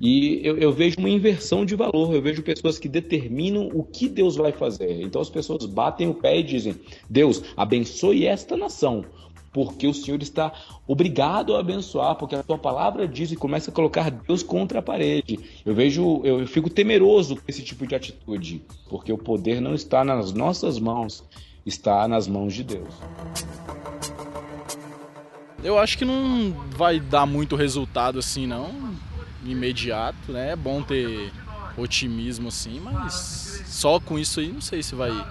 E 0.00 0.40
eu, 0.44 0.58
eu, 0.58 0.72
vejo 0.72 0.98
uma 0.98 1.08
inversão 1.08 1.64
de 1.64 1.74
valor. 1.74 2.14
Eu 2.14 2.22
vejo 2.22 2.42
pessoas 2.42 2.78
que 2.78 2.88
determinam 2.88 3.70
o 3.72 3.82
que 3.82 4.08
Deus 4.08 4.36
vai 4.36 4.52
fazer. 4.52 5.00
Então 5.02 5.20
as 5.20 5.30
pessoas 5.30 5.64
batem 5.66 6.08
o 6.08 6.14
pé 6.14 6.38
e 6.38 6.42
dizem: 6.42 6.74
Deus, 7.08 7.42
abençoe 7.56 8.26
esta 8.26 8.56
nação. 8.56 9.04
Porque 9.52 9.86
o 9.86 9.94
Senhor 9.94 10.20
está 10.20 10.52
obrigado 10.86 11.56
a 11.56 11.60
abençoar, 11.60 12.14
porque 12.16 12.34
a 12.34 12.42
tua 12.42 12.58
palavra 12.58 13.08
diz 13.08 13.32
e 13.32 13.36
começa 13.36 13.70
a 13.70 13.74
colocar 13.74 14.10
Deus 14.10 14.42
contra 14.42 14.80
a 14.80 14.82
parede. 14.82 15.38
Eu 15.64 15.74
vejo, 15.74 16.20
eu 16.24 16.46
fico 16.46 16.68
temeroso 16.68 17.36
com 17.36 17.42
esse 17.48 17.62
tipo 17.62 17.86
de 17.86 17.94
atitude, 17.94 18.62
porque 18.90 19.10
o 19.10 19.16
poder 19.16 19.62
não 19.62 19.74
está 19.74 20.04
nas 20.04 20.30
nossas 20.30 20.78
mãos, 20.78 21.24
está 21.64 22.06
nas 22.06 22.28
mãos 22.28 22.52
de 22.52 22.64
Deus. 22.64 22.94
Eu 25.64 25.78
acho 25.78 25.96
que 25.96 26.04
não 26.04 26.52
vai 26.76 27.00
dar 27.00 27.24
muito 27.24 27.56
resultado 27.56 28.18
assim, 28.18 28.46
não 28.46 28.94
imediato, 29.50 30.32
né? 30.32 30.52
É 30.52 30.56
bom 30.56 30.82
ter 30.82 31.32
otimismo 31.76 32.48
assim, 32.48 32.80
mas 32.80 33.62
só 33.66 34.00
com 34.00 34.18
isso 34.18 34.40
aí 34.40 34.52
não 34.52 34.60
sei 34.60 34.82
se 34.82 34.94
vai. 34.94 35.10
Não 35.10 35.26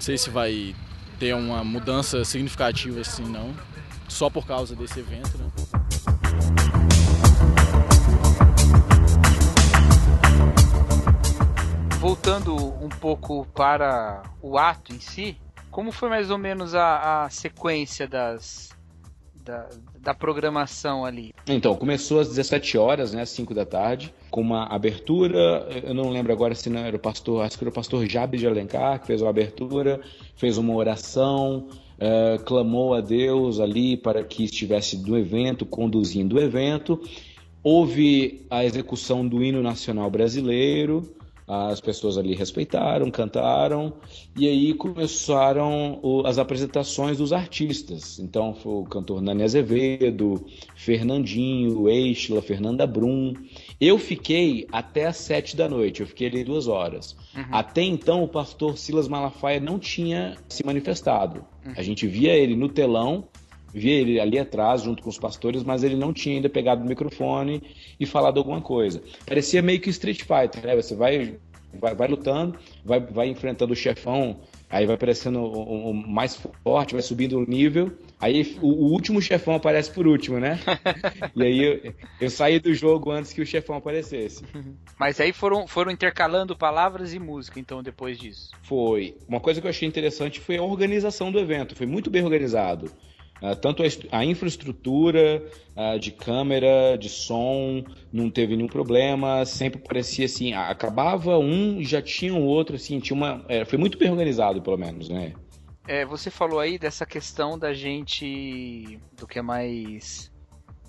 sei 0.00 0.18
se 0.18 0.30
vai 0.30 0.74
ter 1.18 1.34
uma 1.34 1.64
mudança 1.64 2.24
significativa 2.24 3.00
assim, 3.00 3.24
não. 3.24 3.54
Só 4.08 4.28
por 4.28 4.46
causa 4.46 4.74
desse 4.76 5.00
evento, 5.00 5.38
né? 5.38 5.50
Voltando 11.98 12.54
um 12.84 12.88
pouco 12.88 13.46
para 13.54 14.22
o 14.42 14.58
ato 14.58 14.92
em 14.92 15.00
si, 15.00 15.38
como 15.70 15.90
foi 15.90 16.10
mais 16.10 16.30
ou 16.30 16.36
menos 16.36 16.74
a, 16.74 17.24
a 17.24 17.30
sequência 17.30 18.06
das, 18.06 18.70
da, 19.44 19.68
da 20.00 20.14
programação 20.14 21.04
ali? 21.04 21.34
Então, 21.46 21.74
começou 21.74 22.20
às 22.20 22.28
17 22.28 22.78
horas, 22.78 23.12
né, 23.12 23.22
às 23.22 23.30
5 23.30 23.52
da 23.54 23.66
tarde, 23.66 24.12
com 24.30 24.40
uma 24.40 24.64
abertura. 24.66 25.68
Eu 25.82 25.94
não 25.94 26.10
lembro 26.10 26.32
agora 26.32 26.54
se 26.54 26.70
não 26.70 26.80
era 26.80 26.96
o 26.96 26.98
pastor, 26.98 27.44
acho 27.44 27.58
que 27.58 27.64
era 27.64 27.70
o 27.70 27.74
pastor 27.74 28.06
Jabes 28.06 28.40
de 28.40 28.46
Alencar 28.46 29.00
que 29.00 29.06
fez 29.06 29.20
uma 29.20 29.30
abertura, 29.30 30.00
fez 30.36 30.56
uma 30.56 30.74
oração, 30.74 31.68
uh, 31.98 32.42
clamou 32.44 32.94
a 32.94 33.00
Deus 33.00 33.60
ali 33.60 33.96
para 33.96 34.24
que 34.24 34.44
estivesse 34.44 34.96
do 34.96 35.16
evento, 35.16 35.66
conduzindo 35.66 36.36
o 36.36 36.40
evento. 36.40 37.00
Houve 37.62 38.46
a 38.50 38.64
execução 38.64 39.26
do 39.26 39.42
hino 39.42 39.62
nacional 39.62 40.10
brasileiro, 40.10 41.14
as 41.46 41.80
pessoas 41.80 42.16
ali 42.16 42.34
respeitaram, 42.34 43.10
cantaram, 43.10 43.92
e 44.36 44.48
aí 44.48 44.72
começaram 44.72 46.00
as 46.24 46.38
apresentações 46.38 47.18
dos 47.18 47.32
artistas. 47.32 48.18
Então 48.18 48.54
foi 48.54 48.72
o 48.72 48.84
cantor 48.84 49.20
Nani 49.20 49.42
Azevedo, 49.42 50.44
Fernandinho, 50.74 51.88
Eichla, 51.88 52.40
Fernanda 52.40 52.86
Brum. 52.86 53.34
Eu 53.78 53.98
fiquei 53.98 54.66
até 54.72 55.06
às 55.06 55.18
sete 55.18 55.54
da 55.54 55.68
noite, 55.68 56.00
eu 56.00 56.06
fiquei 56.06 56.28
ali 56.28 56.44
duas 56.44 56.66
horas. 56.66 57.14
Uhum. 57.36 57.44
Até 57.52 57.82
então 57.82 58.22
o 58.22 58.28
pastor 58.28 58.78
Silas 58.78 59.06
Malafaia 59.06 59.60
não 59.60 59.78
tinha 59.78 60.36
se 60.48 60.64
manifestado. 60.64 61.44
Uhum. 61.64 61.74
A 61.76 61.82
gente 61.82 62.06
via 62.06 62.32
ele 62.32 62.56
no 62.56 62.70
telão, 62.70 63.28
via 63.72 63.92
ele 63.92 64.18
ali 64.18 64.38
atrás, 64.38 64.82
junto 64.82 65.02
com 65.02 65.10
os 65.10 65.18
pastores, 65.18 65.62
mas 65.62 65.84
ele 65.84 65.96
não 65.96 66.12
tinha 66.12 66.36
ainda 66.36 66.48
pegado 66.48 66.82
o 66.82 66.88
microfone 66.88 67.62
e 67.98 68.06
falado 68.06 68.38
alguma 68.38 68.60
coisa. 68.60 69.02
Parecia 69.26 69.62
meio 69.62 69.80
que 69.80 69.90
Street 69.90 70.22
Fighter, 70.22 70.64
né? 70.64 70.76
Você 70.76 70.94
vai, 70.94 71.36
vai, 71.78 71.94
vai 71.94 72.08
lutando, 72.08 72.58
vai, 72.84 73.00
vai 73.00 73.28
enfrentando 73.28 73.72
o 73.72 73.76
chefão, 73.76 74.40
aí 74.74 74.86
vai 74.86 74.96
aparecendo 74.96 75.40
o, 75.40 75.90
o 75.90 75.94
mais 75.94 76.40
forte, 76.64 76.94
vai 76.94 77.02
subindo 77.02 77.38
o 77.38 77.46
nível, 77.46 77.92
aí 78.20 78.56
o, 78.60 78.68
o, 78.68 78.92
último 78.92 79.20
chefão 79.20 79.54
aparece 79.54 79.90
por 79.90 80.06
último, 80.06 80.40
né? 80.40 80.58
e 81.36 81.42
aí 81.42 81.62
eu, 81.62 81.94
eu 82.20 82.30
saí 82.30 82.58
do 82.58 82.74
jogo 82.74 83.10
antes 83.10 83.32
que 83.32 83.40
o 83.40 83.46
chefão 83.46 83.76
aparecesse. 83.76 84.44
Mas 84.98 85.20
aí 85.20 85.32
foram, 85.32 85.66
foram 85.66 85.92
intercalando 85.92 86.56
palavras 86.56 87.14
e 87.14 87.18
música, 87.18 87.60
então, 87.60 87.82
depois 87.82 88.18
disso? 88.18 88.50
Foi. 88.62 89.16
Uma 89.28 89.40
coisa 89.40 89.60
que 89.60 89.66
eu 89.66 89.70
achei 89.70 89.86
interessante 89.86 90.40
foi 90.40 90.56
a 90.56 90.62
organização 90.62 91.30
do 91.30 91.38
evento, 91.38 91.76
foi 91.76 91.86
muito 91.86 92.10
bem 92.10 92.24
organizado. 92.24 92.90
Uh, 93.44 93.54
tanto 93.56 93.82
a, 94.10 94.24
infraestrutura 94.24 95.42
uh, 95.76 95.98
de 95.98 96.10
câmera, 96.10 96.96
de 96.96 97.10
som, 97.10 97.84
não 98.10 98.30
teve 98.30 98.56
nenhum 98.56 98.68
problema, 98.68 99.44
sempre 99.44 99.78
parecia 99.78 100.24
assim, 100.24 100.54
acabava 100.54 101.36
um 101.36 101.78
e 101.78 101.84
já 101.84 102.00
tinha 102.00 102.32
o 102.32 102.38
um 102.38 102.46
outro, 102.46 102.76
assim, 102.76 102.98
tinha 103.00 103.14
uma, 103.14 103.44
é, 103.46 103.62
foi 103.66 103.78
muito 103.78 103.98
bem 103.98 104.10
organizado, 104.10 104.62
pelo 104.62 104.78
menos, 104.78 105.10
né? 105.10 105.34
É, 105.86 106.06
você 106.06 106.30
falou 106.30 106.58
aí 106.58 106.78
dessa 106.78 107.04
questão 107.04 107.58
da 107.58 107.74
gente, 107.74 108.98
do 109.12 109.26
que 109.26 109.38
é 109.38 109.42
mais 109.42 110.32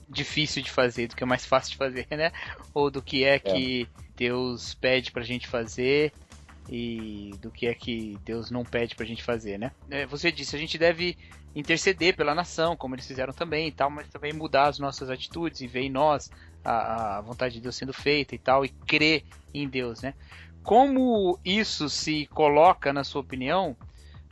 difícil 0.07 0.63
de 0.63 0.71
fazer, 0.71 1.09
do 1.09 1.15
que 1.17 1.23
é 1.23 1.27
mais 1.27 1.45
fácil 1.45 1.71
de 1.71 1.77
fazer, 1.77 2.07
né? 2.11 2.31
Ou 2.73 2.89
do 2.89 3.01
que 3.01 3.25
é, 3.25 3.35
é. 3.35 3.39
que 3.39 3.89
Deus 4.15 4.73
pede 4.75 5.11
pra 5.11 5.23
gente 5.23 5.45
fazer 5.45 6.13
e 6.69 7.31
do 7.41 7.51
que 7.51 7.67
é 7.67 7.73
que 7.73 8.17
Deus 8.23 8.49
não 8.49 8.63
pede 8.63 8.95
pra 8.95 9.05
gente 9.05 9.23
fazer, 9.23 9.59
né? 9.59 9.71
É, 9.89 10.05
você 10.05 10.31
disse, 10.31 10.55
a 10.55 10.59
gente 10.59 10.77
deve 10.77 11.17
interceder 11.55 12.15
pela 12.15 12.35
nação, 12.35 12.75
como 12.75 12.95
eles 12.95 13.07
fizeram 13.07 13.33
também 13.33 13.69
e 13.69 13.71
tal, 13.71 13.89
mas 13.89 14.09
também 14.09 14.33
mudar 14.33 14.67
as 14.67 14.77
nossas 14.77 15.09
atitudes 15.09 15.61
e 15.61 15.67
ver 15.67 15.81
em 15.81 15.89
nós 15.89 16.29
a, 16.63 17.17
a 17.17 17.21
vontade 17.21 17.55
de 17.55 17.61
Deus 17.61 17.75
sendo 17.75 17.93
feita 17.93 18.35
e 18.35 18.37
tal, 18.37 18.65
e 18.65 18.69
crer 18.69 19.23
em 19.53 19.67
Deus, 19.67 20.01
né? 20.01 20.13
Como 20.61 21.39
isso 21.45 21.87
se 21.89 22.25
coloca, 22.27 22.91
na 22.91 23.03
sua 23.03 23.21
opinião, 23.21 23.77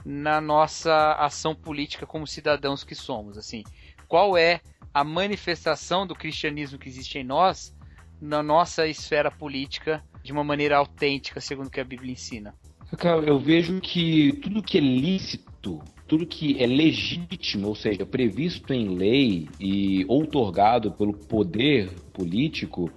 na 0.04 0.42
nossa 0.42 1.14
ação 1.14 1.56
política 1.56 2.06
como 2.06 2.28
cidadãos 2.28 2.84
que 2.84 2.96
somos? 2.96 3.38
Assim, 3.38 3.64
qual 4.08 4.36
é 4.38 4.60
a 4.94 5.04
manifestação 5.04 6.06
do 6.06 6.16
cristianismo 6.16 6.78
que 6.78 6.90
existe 6.90 7.18
em 7.20 7.24
nós 7.24 7.74
na 8.20 8.44
nossa 8.44 8.88
esfera 8.88 9.30
política 9.30 10.04
de 10.24 10.32
uma 10.32 10.44
maneira 10.44 10.78
autêntica, 10.78 11.40
segundo 11.40 11.68
o 11.68 11.70
que 11.70 11.80
a 11.80 11.86
Bíblia 11.86 12.14
ensina? 12.14 12.54
Eu 13.26 13.40
vejo 13.40 13.80
que 13.82 14.34
tudo 14.42 14.62
que 14.62 14.78
é 14.78 14.82
lícito 14.82 15.84
tudo 16.08 16.26
que 16.26 16.62
é 16.62 16.68
legítimo, 16.68 17.68
ou 17.68 17.76
seja, 17.76 18.06
previsto 18.06 18.74
em 18.74 18.90
lei 18.96 19.48
e 19.60 20.06
outorgado 20.08 20.92
pelo 20.92 21.14
poder 21.14 21.90
político, 22.12 22.92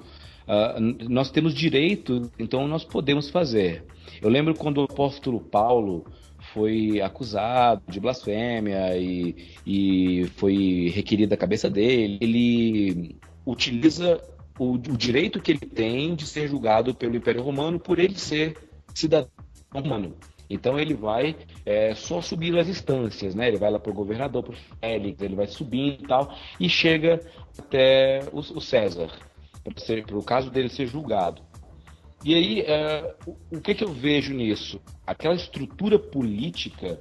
uh, 0.46 1.08
nós 1.08 1.30
temos 1.30 1.54
direito, 1.54 2.30
então 2.38 2.66
nós 2.66 2.84
podemos 2.84 3.30
fazer. 3.30 3.84
Eu 4.20 4.28
lembro 4.28 4.54
quando 4.54 4.78
o 4.78 4.84
apóstolo 4.84 5.40
Paulo 5.40 6.04
foi 6.52 7.00
acusado 7.00 7.82
de 7.88 8.00
blasfêmia 8.00 8.96
e, 8.96 9.34
e 9.66 10.24
foi 10.36 10.92
requerida 10.94 11.34
a 11.34 11.38
cabeça 11.38 11.68
dele, 11.68 12.18
ele 12.20 13.16
utiliza 13.44 14.20
o, 14.58 14.72
o 14.72 14.78
direito 14.78 15.40
que 15.40 15.52
ele 15.52 15.60
tem 15.60 16.14
de 16.14 16.26
ser 16.26 16.48
julgado 16.48 16.94
pelo 16.94 17.16
Império 17.16 17.42
Romano 17.42 17.78
por 17.78 17.98
ele 17.98 18.18
ser 18.18 18.56
cidadão 18.94 19.30
romano. 19.72 20.14
Então 20.48 20.78
ele 20.78 20.94
vai 20.94 21.36
é, 21.64 21.94
só 21.94 22.20
subir 22.20 22.56
as 22.58 22.68
instâncias, 22.68 23.34
né? 23.34 23.48
Ele 23.48 23.58
vai 23.58 23.70
lá 23.70 23.78
para 23.78 23.90
o 23.90 23.94
governador, 23.94 24.42
para 24.42 24.52
o 24.52 24.56
Félix, 24.80 25.20
ele 25.20 25.34
vai 25.34 25.46
subindo 25.46 26.04
e 26.04 26.06
tal, 26.06 26.34
e 26.60 26.68
chega 26.68 27.20
até 27.58 28.20
o, 28.32 28.38
o 28.38 28.60
César, 28.60 29.10
para 30.06 30.16
o 30.16 30.22
caso 30.22 30.50
dele 30.50 30.68
ser 30.68 30.86
julgado. 30.86 31.42
E 32.24 32.34
aí, 32.34 32.60
é, 32.62 33.14
o, 33.26 33.56
o, 33.56 33.60
que, 33.60 33.74
que 33.74 33.84
eu 33.84 33.92
vejo 33.92 34.32
nisso? 34.32 34.80
Aquela 35.06 35.34
estrutura 35.34 35.98
política 35.98 36.98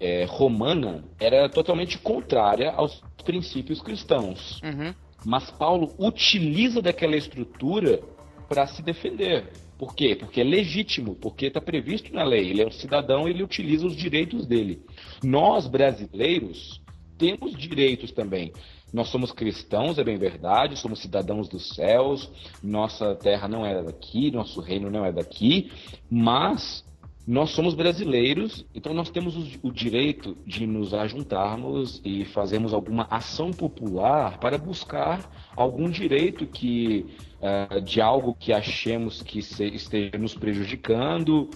é, 0.00 0.24
romana 0.24 1.04
era 1.20 1.48
totalmente 1.48 1.98
contrária 1.98 2.70
aos 2.72 3.02
princípios 3.24 3.80
cristãos. 3.80 4.60
Uhum. 4.62 4.94
Mas 5.24 5.50
Paulo 5.50 5.94
utiliza 5.98 6.80
daquela 6.80 7.16
estrutura 7.16 8.00
para 8.48 8.66
se 8.66 8.82
defender. 8.82 9.52
Por 9.78 9.94
quê? 9.94 10.16
Porque 10.16 10.40
é 10.40 10.44
legítimo, 10.44 11.14
porque 11.14 11.46
está 11.46 11.60
previsto 11.60 12.12
na 12.12 12.24
lei. 12.24 12.50
Ele 12.50 12.62
é 12.62 12.66
um 12.66 12.70
cidadão, 12.70 13.28
ele 13.28 13.44
utiliza 13.44 13.86
os 13.86 13.94
direitos 13.94 14.44
dele. 14.44 14.82
Nós, 15.22 15.68
brasileiros, 15.68 16.82
temos 17.16 17.56
direitos 17.56 18.10
também. 18.10 18.52
Nós 18.92 19.08
somos 19.08 19.30
cristãos, 19.30 19.98
é 19.98 20.04
bem 20.04 20.16
verdade, 20.16 20.78
somos 20.78 21.00
cidadãos 21.00 21.48
dos 21.48 21.74
céus, 21.74 22.30
nossa 22.62 23.14
terra 23.14 23.46
não 23.46 23.64
é 23.64 23.82
daqui, 23.82 24.30
nosso 24.30 24.60
reino 24.60 24.90
não 24.90 25.04
é 25.04 25.12
daqui, 25.12 25.70
mas 26.10 26.84
nós 27.26 27.50
somos 27.50 27.74
brasileiros, 27.74 28.64
então 28.74 28.94
nós 28.94 29.10
temos 29.10 29.58
o, 29.62 29.70
direito 29.70 30.34
de 30.46 30.66
nos 30.66 30.94
ajuntarmos 30.94 32.00
e 32.02 32.24
fazermos 32.24 32.72
alguma 32.72 33.06
ação 33.10 33.50
popular 33.50 34.40
para 34.40 34.56
buscar 34.56 35.30
algum 35.54 35.90
direito 35.90 36.46
que 36.46 37.04
uh, 37.40 37.80
de 37.80 38.00
algo 38.00 38.34
que 38.34 38.52
achemos 38.52 39.22
que 39.22 39.38
esteja 39.38 40.18
nos 40.18 40.34
prejudicando 40.34 41.48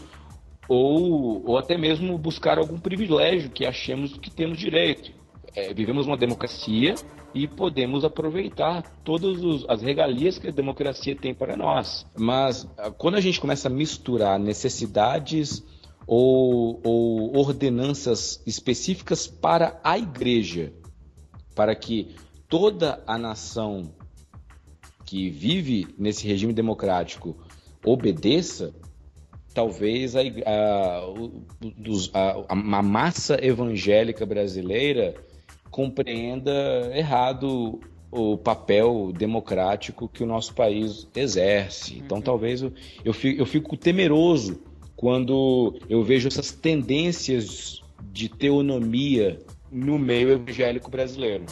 ou, 0.68 1.42
ou 1.46 1.58
até 1.58 1.76
mesmo 1.76 2.16
buscar 2.16 2.58
algum 2.58 2.78
privilégio 2.78 3.50
que 3.50 3.66
achemos 3.66 4.16
que 4.16 4.30
temos 4.30 4.58
direito. 4.58 5.12
É, 5.54 5.74
vivemos 5.74 6.06
uma 6.06 6.16
democracia 6.16 6.94
e 7.34 7.46
podemos 7.46 8.04
aproveitar 8.04 8.82
todas 9.04 9.64
as 9.68 9.82
regalias 9.82 10.38
que 10.38 10.48
a 10.48 10.52
democracia 10.52 11.16
tem 11.16 11.34
para 11.34 11.56
nós. 11.56 12.06
Mas 12.16 12.68
ah, 12.78 12.90
quando 12.90 13.16
a 13.16 13.20
gente 13.20 13.40
começa 13.40 13.68
a 13.68 13.70
misturar 13.70 14.38
necessidades 14.38 15.62
ou, 16.06 16.80
ou 16.82 17.36
ordenanças 17.36 18.42
específicas 18.46 19.26
para 19.26 19.80
a 19.84 19.98
igreja, 19.98 20.72
para 21.54 21.74
que 21.74 22.14
toda 22.48 23.02
a 23.06 23.16
nação 23.18 23.94
que 25.12 25.28
vive 25.28 25.88
nesse 25.98 26.26
regime 26.26 26.54
democrático 26.54 27.36
obedeça, 27.84 28.72
talvez 29.52 30.16
a, 30.16 30.20
a, 30.46 31.02
a, 32.14 32.44
a 32.48 32.82
massa 32.82 33.38
evangélica 33.44 34.24
brasileira 34.24 35.14
compreenda 35.70 36.90
errado 36.94 37.78
o 38.10 38.38
papel 38.38 39.12
democrático 39.14 40.08
que 40.08 40.22
o 40.22 40.26
nosso 40.26 40.54
país 40.54 41.06
exerce. 41.14 41.98
Então, 41.98 42.16
uhum. 42.16 42.22
talvez 42.22 42.62
eu, 42.62 42.72
eu, 43.04 43.12
fico, 43.12 43.38
eu 43.42 43.44
fico 43.44 43.76
temeroso 43.76 44.62
quando 44.96 45.78
eu 45.90 46.02
vejo 46.02 46.26
essas 46.26 46.52
tendências 46.52 47.82
de 48.10 48.30
teonomia 48.30 49.38
no 49.70 49.98
meio 49.98 50.30
evangélico 50.30 50.90
brasileiro. 50.90 51.44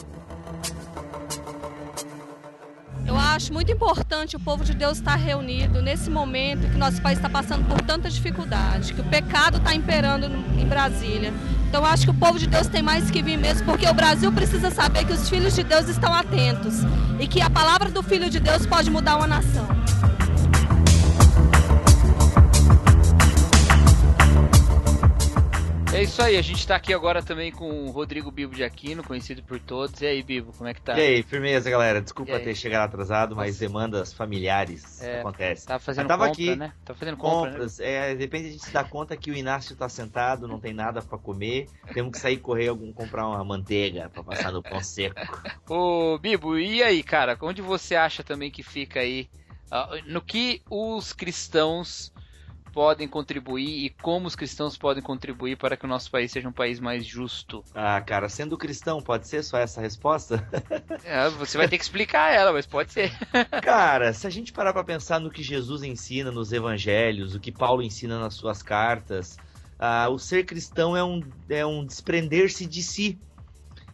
Eu 3.05 3.17
acho 3.17 3.51
muito 3.51 3.71
importante 3.71 4.35
o 4.35 4.39
povo 4.39 4.63
de 4.63 4.73
Deus 4.73 4.97
estar 4.97 5.15
reunido 5.15 5.81
nesse 5.81 6.09
momento 6.09 6.69
que 6.69 6.77
nosso 6.77 7.01
país 7.01 7.17
está 7.17 7.29
passando 7.29 7.67
por 7.67 7.81
tanta 7.81 8.09
dificuldade, 8.09 8.93
que 8.93 9.01
o 9.01 9.03
pecado 9.03 9.57
está 9.57 9.73
imperando 9.73 10.27
em 10.57 10.65
Brasília. 10.65 11.33
Então 11.67 11.81
eu 11.81 11.87
acho 11.87 12.03
que 12.03 12.11
o 12.11 12.13
povo 12.13 12.37
de 12.37 12.47
Deus 12.47 12.67
tem 12.67 12.81
mais 12.81 13.09
que 13.09 13.21
vir 13.21 13.37
mesmo, 13.37 13.65
porque 13.65 13.87
o 13.87 13.93
Brasil 13.93 14.31
precisa 14.31 14.69
saber 14.69 15.05
que 15.05 15.13
os 15.13 15.29
filhos 15.29 15.55
de 15.55 15.63
Deus 15.63 15.87
estão 15.87 16.13
atentos 16.13 16.81
e 17.19 17.27
que 17.27 17.41
a 17.41 17.49
palavra 17.49 17.89
do 17.89 18.03
Filho 18.03 18.29
de 18.29 18.39
Deus 18.39 18.65
pode 18.65 18.89
mudar 18.89 19.17
uma 19.17 19.27
nação. 19.27 19.67
Isso 26.11 26.21
aí, 26.21 26.35
a 26.35 26.41
gente 26.41 26.67
tá 26.67 26.75
aqui 26.75 26.93
agora 26.93 27.23
também 27.23 27.53
com 27.53 27.85
o 27.85 27.89
Rodrigo 27.89 28.29
Bibo 28.29 28.53
de 28.53 28.65
Aquino, 28.65 29.01
conhecido 29.01 29.41
por 29.41 29.57
todos. 29.61 30.01
E 30.01 30.05
aí, 30.05 30.21
Bibo, 30.21 30.51
como 30.51 30.69
é 30.69 30.73
que 30.73 30.81
tá? 30.81 30.99
E 30.99 31.01
aí, 31.01 31.23
firmeza, 31.23 31.69
galera. 31.69 32.01
Desculpa 32.01 32.37
ter 32.37 32.53
chegado 32.53 32.89
atrasado, 32.89 33.33
mas 33.33 33.59
demandas 33.59 34.11
familiares 34.11 35.01
é, 35.01 35.21
acontecem. 35.21 35.65
Tá 35.65 35.79
fazendo 35.79 36.07
tava 36.09 36.27
compra, 36.27 36.43
aqui, 36.43 36.55
né? 36.57 36.73
Tá 36.83 36.93
fazendo 36.93 37.15
compras. 37.15 37.77
Compra, 37.77 37.85
né? 37.89 38.11
É, 38.11 38.13
de 38.13 38.23
repente 38.23 38.47
a 38.49 38.51
gente 38.51 38.65
se 38.65 38.73
dá 38.73 38.83
conta 38.83 39.15
que 39.15 39.31
o 39.31 39.33
Inácio 39.33 39.73
tá 39.73 39.87
sentado, 39.87 40.49
não 40.49 40.59
tem 40.59 40.73
nada 40.73 41.01
para 41.01 41.17
comer. 41.17 41.69
Temos 41.93 42.11
que 42.11 42.19
sair 42.19 42.37
correr 42.39 42.67
algum 42.67 42.91
comprar 42.91 43.25
uma 43.25 43.41
manteiga 43.45 44.09
para 44.09 44.21
passar 44.21 44.51
no 44.51 44.61
pão 44.61 44.83
seco. 44.83 45.15
Ô, 45.69 46.17
Bibo, 46.17 46.59
e 46.59 46.83
aí, 46.83 47.03
cara? 47.03 47.37
Onde 47.41 47.61
você 47.61 47.95
acha 47.95 48.21
também 48.21 48.51
que 48.51 48.63
fica 48.63 48.99
aí? 48.99 49.29
Uh, 49.71 50.11
no 50.11 50.21
que 50.21 50.61
os 50.69 51.13
cristãos 51.13 52.11
podem 52.71 53.07
contribuir 53.07 53.85
e 53.85 53.89
como 53.89 54.27
os 54.27 54.35
cristãos 54.35 54.77
podem 54.77 55.03
contribuir 55.03 55.57
para 55.57 55.75
que 55.75 55.85
o 55.85 55.87
nosso 55.87 56.09
país 56.09 56.31
seja 56.31 56.47
um 56.47 56.53
país 56.53 56.79
mais 56.79 57.05
justo? 57.05 57.63
Ah, 57.75 58.01
cara, 58.01 58.29
sendo 58.29 58.57
cristão, 58.57 59.01
pode 59.01 59.27
ser 59.27 59.43
só 59.43 59.57
essa 59.57 59.81
resposta? 59.81 60.47
É, 61.03 61.27
você 61.29 61.57
vai 61.57 61.67
ter 61.67 61.77
que 61.77 61.83
explicar 61.83 62.33
ela, 62.33 62.53
mas 62.53 62.65
pode 62.65 62.91
ser. 62.91 63.11
cara, 63.63 64.13
se 64.13 64.27
a 64.27 64.29
gente 64.29 64.53
parar 64.53 64.71
para 64.71 64.83
pensar 64.83 65.19
no 65.19 65.31
que 65.31 65.41
Jesus 65.41 65.81
ensina 65.83 66.31
nos 66.31 66.53
evangelhos, 66.53 67.33
o 67.33 67.39
que 67.39 67.51
Paulo 67.51 67.81
ensina 67.81 68.19
nas 68.19 68.35
suas 68.35 68.61
cartas, 68.61 69.37
ah, 69.79 70.09
o 70.09 70.19
ser 70.19 70.45
cristão 70.45 70.95
é 70.95 71.03
um, 71.03 71.21
é 71.49 71.65
um 71.65 71.83
desprender-se 71.83 72.67
de 72.67 72.83
si. 72.83 73.19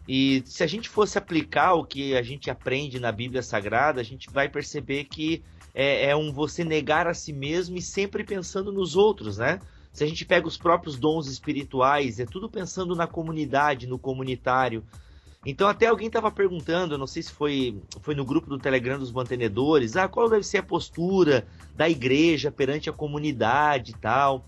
E 0.06 0.42
se 0.44 0.62
a 0.62 0.66
gente 0.66 0.88
fosse 0.88 1.16
aplicar 1.16 1.74
o 1.74 1.84
que 1.84 2.14
a 2.14 2.22
gente 2.22 2.50
aprende 2.50 3.00
na 3.00 3.10
Bíblia 3.10 3.42
Sagrada, 3.42 4.00
a 4.00 4.04
gente 4.04 4.30
vai 4.30 4.48
perceber 4.48 5.04
que 5.04 5.42
é, 5.78 6.10
é 6.10 6.16
um 6.16 6.32
você 6.32 6.64
negar 6.64 7.06
a 7.06 7.14
si 7.14 7.32
mesmo 7.32 7.76
e 7.76 7.80
sempre 7.82 8.24
pensando 8.24 8.72
nos 8.72 8.96
outros, 8.96 9.38
né? 9.38 9.60
Se 9.92 10.02
a 10.02 10.06
gente 10.08 10.24
pega 10.24 10.48
os 10.48 10.56
próprios 10.56 10.98
dons 10.98 11.28
espirituais, 11.28 12.18
é 12.18 12.26
tudo 12.26 12.50
pensando 12.50 12.96
na 12.96 13.06
comunidade, 13.06 13.86
no 13.86 13.96
comunitário. 13.96 14.82
Então 15.46 15.68
até 15.68 15.86
alguém 15.86 16.08
estava 16.08 16.32
perguntando, 16.32 16.98
não 16.98 17.06
sei 17.06 17.22
se 17.22 17.30
foi, 17.30 17.80
foi 18.02 18.16
no 18.16 18.24
grupo 18.24 18.50
do 18.50 18.58
Telegram 18.58 18.98
dos 18.98 19.12
mantenedores, 19.12 19.96
ah, 19.96 20.08
qual 20.08 20.28
deve 20.28 20.42
ser 20.42 20.58
a 20.58 20.62
postura 20.64 21.46
da 21.76 21.88
igreja 21.88 22.50
perante 22.50 22.90
a 22.90 22.92
comunidade 22.92 23.92
e 23.92 23.94
tal. 23.94 24.44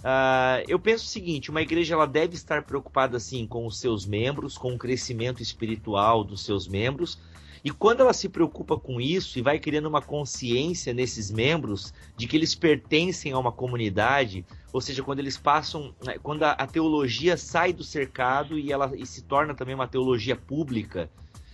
Uh, 0.00 0.60
eu 0.68 0.78
penso 0.78 1.06
o 1.06 1.08
seguinte, 1.08 1.50
uma 1.50 1.62
igreja 1.62 1.94
ela 1.94 2.06
deve 2.06 2.34
estar 2.34 2.62
preocupada 2.62 3.16
assim 3.16 3.46
com 3.46 3.66
os 3.66 3.80
seus 3.80 4.04
membros, 4.04 4.58
com 4.58 4.74
o 4.74 4.78
crescimento 4.78 5.42
espiritual 5.42 6.22
dos 6.22 6.44
seus 6.44 6.68
membros, 6.68 7.18
e 7.64 7.70
quando 7.70 8.00
ela 8.00 8.12
se 8.12 8.28
preocupa 8.28 8.78
com 8.78 9.00
isso 9.00 9.38
e 9.38 9.42
vai 9.42 9.58
criando 9.58 9.86
uma 9.86 10.02
consciência 10.02 10.92
nesses 10.92 11.30
membros 11.30 11.94
de 12.14 12.26
que 12.26 12.36
eles 12.36 12.54
pertencem 12.54 13.32
a 13.32 13.38
uma 13.38 13.50
comunidade, 13.50 14.44
ou 14.70 14.82
seja, 14.82 15.02
quando 15.02 15.20
eles 15.20 15.38
passam, 15.38 15.94
né, 16.04 16.18
quando 16.22 16.42
a, 16.42 16.50
a 16.52 16.66
teologia 16.66 17.38
sai 17.38 17.72
do 17.72 17.82
cercado 17.82 18.58
e 18.58 18.70
ela 18.70 18.92
e 18.94 19.06
se 19.06 19.22
torna 19.22 19.54
também 19.54 19.74
uma 19.74 19.88
teologia 19.88 20.36
pública, 20.36 21.10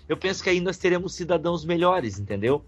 eu 0.09 0.17
penso 0.17 0.43
que 0.43 0.51
aí 0.51 0.61
nós 0.61 0.77
teremos 0.79 1.15
cidadãos 1.15 1.65
melhores, 1.65 2.19
entendeu? 2.19 2.65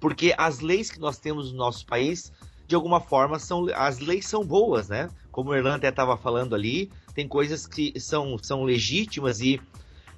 Porque 0.00 0.34
as 0.38 0.60
leis 0.60 0.90
que 0.90 0.98
nós 0.98 1.18
temos 1.18 1.52
no 1.52 1.58
nosso 1.58 1.84
país, 1.84 2.32
de 2.66 2.74
alguma 2.74 3.00
forma, 3.00 3.38
são 3.38 3.66
as 3.74 3.98
leis 3.98 4.26
são 4.26 4.42
boas, 4.42 4.88
né? 4.88 5.10
Como 5.30 5.50
o 5.50 5.54
Erlan 5.54 5.74
até 5.74 5.90
estava 5.90 6.16
falando 6.16 6.54
ali, 6.54 6.90
tem 7.14 7.28
coisas 7.28 7.66
que 7.66 8.00
são, 8.00 8.38
são 8.38 8.64
legítimas 8.64 9.40
e 9.42 9.60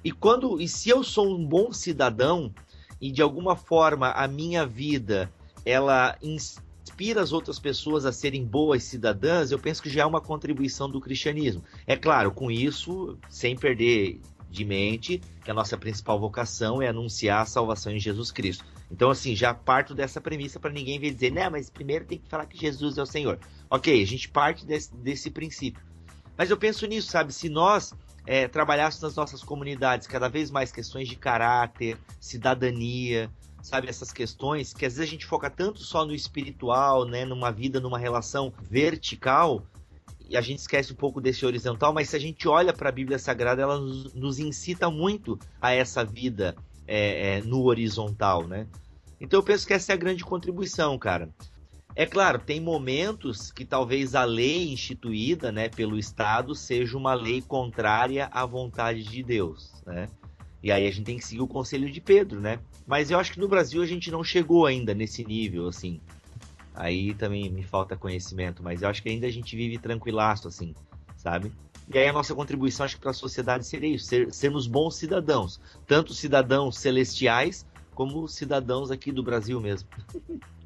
e 0.05 0.11
quando 0.11 0.61
e 0.61 0.67
se 0.67 0.87
eu 0.87 1.03
sou 1.03 1.35
um 1.35 1.43
bom 1.43 1.73
cidadão 1.73 2.53
e 3.01 3.11
de 3.11 3.23
alguma 3.23 3.55
forma 3.55 4.11
a 4.11 4.27
minha 4.27 4.63
vida 4.63 5.33
ela 5.65 6.15
inspira 6.21 7.21
as 7.21 7.33
outras 7.33 7.57
pessoas 7.57 8.05
a 8.05 8.11
serem 8.11 8.45
boas 8.45 8.83
cidadãs, 8.83 9.49
eu 9.49 9.57
penso 9.57 9.81
que 9.81 9.89
já 9.89 10.03
é 10.03 10.05
uma 10.05 10.21
contribuição 10.21 10.87
do 10.87 11.01
cristianismo. 11.01 11.63
É 11.87 11.97
claro, 11.97 12.31
com 12.31 12.51
isso, 12.51 13.17
sem 13.27 13.55
perder 13.55 14.21
de 14.47 14.63
mente 14.63 15.19
que 15.43 15.49
a 15.49 15.55
nossa 15.55 15.75
principal 15.75 16.19
vocação 16.19 16.83
é 16.83 16.87
anunciar 16.87 17.41
a 17.41 17.45
salvação 17.45 17.91
em 17.91 17.99
Jesus 17.99 18.31
Cristo. 18.31 18.63
Então, 18.91 19.09
assim, 19.09 19.35
já 19.35 19.55
parto 19.55 19.95
dessa 19.95 20.21
premissa 20.21 20.59
para 20.59 20.71
ninguém 20.71 20.99
vir 20.99 21.15
dizer, 21.15 21.31
né, 21.31 21.49
mas 21.49 21.67
primeiro 21.67 22.05
tem 22.05 22.19
que 22.19 22.29
falar 22.29 22.45
que 22.45 22.59
Jesus 22.59 22.99
é 22.99 23.01
o 23.01 23.07
Senhor. 23.07 23.39
Ok, 23.71 24.01
a 24.01 24.05
gente 24.05 24.29
parte 24.29 24.67
desse, 24.67 24.95
desse 24.95 25.31
princípio. 25.31 25.81
Mas 26.37 26.51
eu 26.51 26.57
penso 26.57 26.85
nisso, 26.85 27.09
sabe? 27.09 27.33
Se 27.33 27.49
nós 27.49 27.91
é, 28.25 28.47
trabalhasse 28.47 29.01
nas 29.01 29.15
nossas 29.15 29.43
comunidades 29.43 30.07
cada 30.07 30.27
vez 30.27 30.49
mais 30.49 30.71
questões 30.71 31.07
de 31.07 31.15
caráter, 31.15 31.97
cidadania, 32.19 33.29
sabe, 33.61 33.89
essas 33.89 34.11
questões 34.11 34.73
que 34.73 34.85
às 34.85 34.93
vezes 34.95 35.07
a 35.07 35.11
gente 35.11 35.25
foca 35.25 35.49
tanto 35.49 35.81
só 35.81 36.05
no 36.05 36.13
espiritual, 36.13 37.05
né, 37.05 37.25
numa 37.25 37.51
vida, 37.51 37.79
numa 37.79 37.97
relação 37.97 38.53
vertical, 38.69 39.63
e 40.27 40.35
a 40.35 40.41
gente 40.41 40.59
esquece 40.59 40.91
um 40.91 40.95
pouco 40.95 41.21
desse 41.21 41.45
horizontal, 41.45 41.93
mas 41.93 42.09
se 42.09 42.15
a 42.15 42.19
gente 42.19 42.47
olha 42.47 42.73
para 42.73 42.89
a 42.89 42.91
Bíblia 42.91 43.19
Sagrada, 43.19 43.61
ela 43.61 43.79
nos, 43.79 44.13
nos, 44.13 44.39
incita 44.39 44.89
muito 44.89 45.37
a 45.61 45.71
essa 45.71 46.03
vida 46.03 46.55
é, 46.87 47.37
é, 47.37 47.41
no 47.41 47.63
horizontal, 47.63 48.47
né? 48.47 48.67
Então 49.21 49.39
eu 49.39 49.43
penso 49.43 49.65
que 49.65 49.73
essa 49.73 49.91
é 49.91 49.95
a 49.95 49.97
grande 49.97 50.23
contribuição, 50.23 50.97
cara. 50.97 51.29
É 51.95 52.05
claro, 52.05 52.39
tem 52.39 52.59
momentos 52.59 53.51
que 53.51 53.63
talvez 53.63 54.15
a 54.15 54.25
lei 54.25 54.73
instituída 54.73 55.49
né, 55.49 55.69
pelo 55.69 55.97
Estado 55.97 56.53
seja 56.53 56.97
uma 56.97 57.13
lei 57.13 57.41
contrária 57.41 58.27
à 58.33 58.45
vontade 58.45 59.03
de 59.03 59.23
Deus, 59.23 59.81
né? 59.85 60.09
E 60.61 60.71
aí 60.71 60.87
a 60.87 60.91
gente 60.91 61.05
tem 61.05 61.17
que 61.17 61.25
seguir 61.25 61.41
o 61.41 61.47
conselho 61.47 61.89
de 61.89 62.01
Pedro, 62.01 62.41
né? 62.41 62.59
Mas 62.85 63.11
eu 63.11 63.19
acho 63.19 63.31
que 63.31 63.39
no 63.39 63.47
Brasil 63.47 63.81
a 63.81 63.85
gente 63.85 64.11
não 64.11 64.23
chegou 64.23 64.65
ainda 64.65 64.93
nesse 64.93 65.23
nível, 65.23 65.67
assim. 65.67 66.01
Aí 66.73 67.13
também 67.13 67.49
me 67.49 67.63
falta 67.63 67.95
conhecimento, 67.95 68.61
mas 68.61 68.81
eu 68.81 68.89
acho 68.89 69.01
que 69.01 69.07
ainda 69.07 69.27
a 69.27 69.31
gente 69.31 69.55
vive 69.55 69.77
tranquilaço, 69.77 70.47
assim, 70.47 70.75
sabe? 71.15 71.51
E 71.93 71.97
aí 71.97 72.07
a 72.07 72.13
nossa 72.13 72.33
contribuição, 72.33 72.83
acho 72.85 72.95
que 72.95 73.01
para 73.01 73.11
a 73.11 73.13
sociedade 73.13 73.65
seria 73.65 73.95
isso, 73.95 74.05
ser, 74.05 74.33
sermos 74.33 74.67
bons 74.67 74.95
cidadãos. 74.95 75.61
Tanto 75.87 76.13
cidadãos 76.13 76.77
celestiais, 76.77 77.65
como 77.95 78.27
cidadãos 78.27 78.91
aqui 78.91 79.11
do 79.11 79.23
Brasil 79.23 79.59
mesmo. 79.59 79.87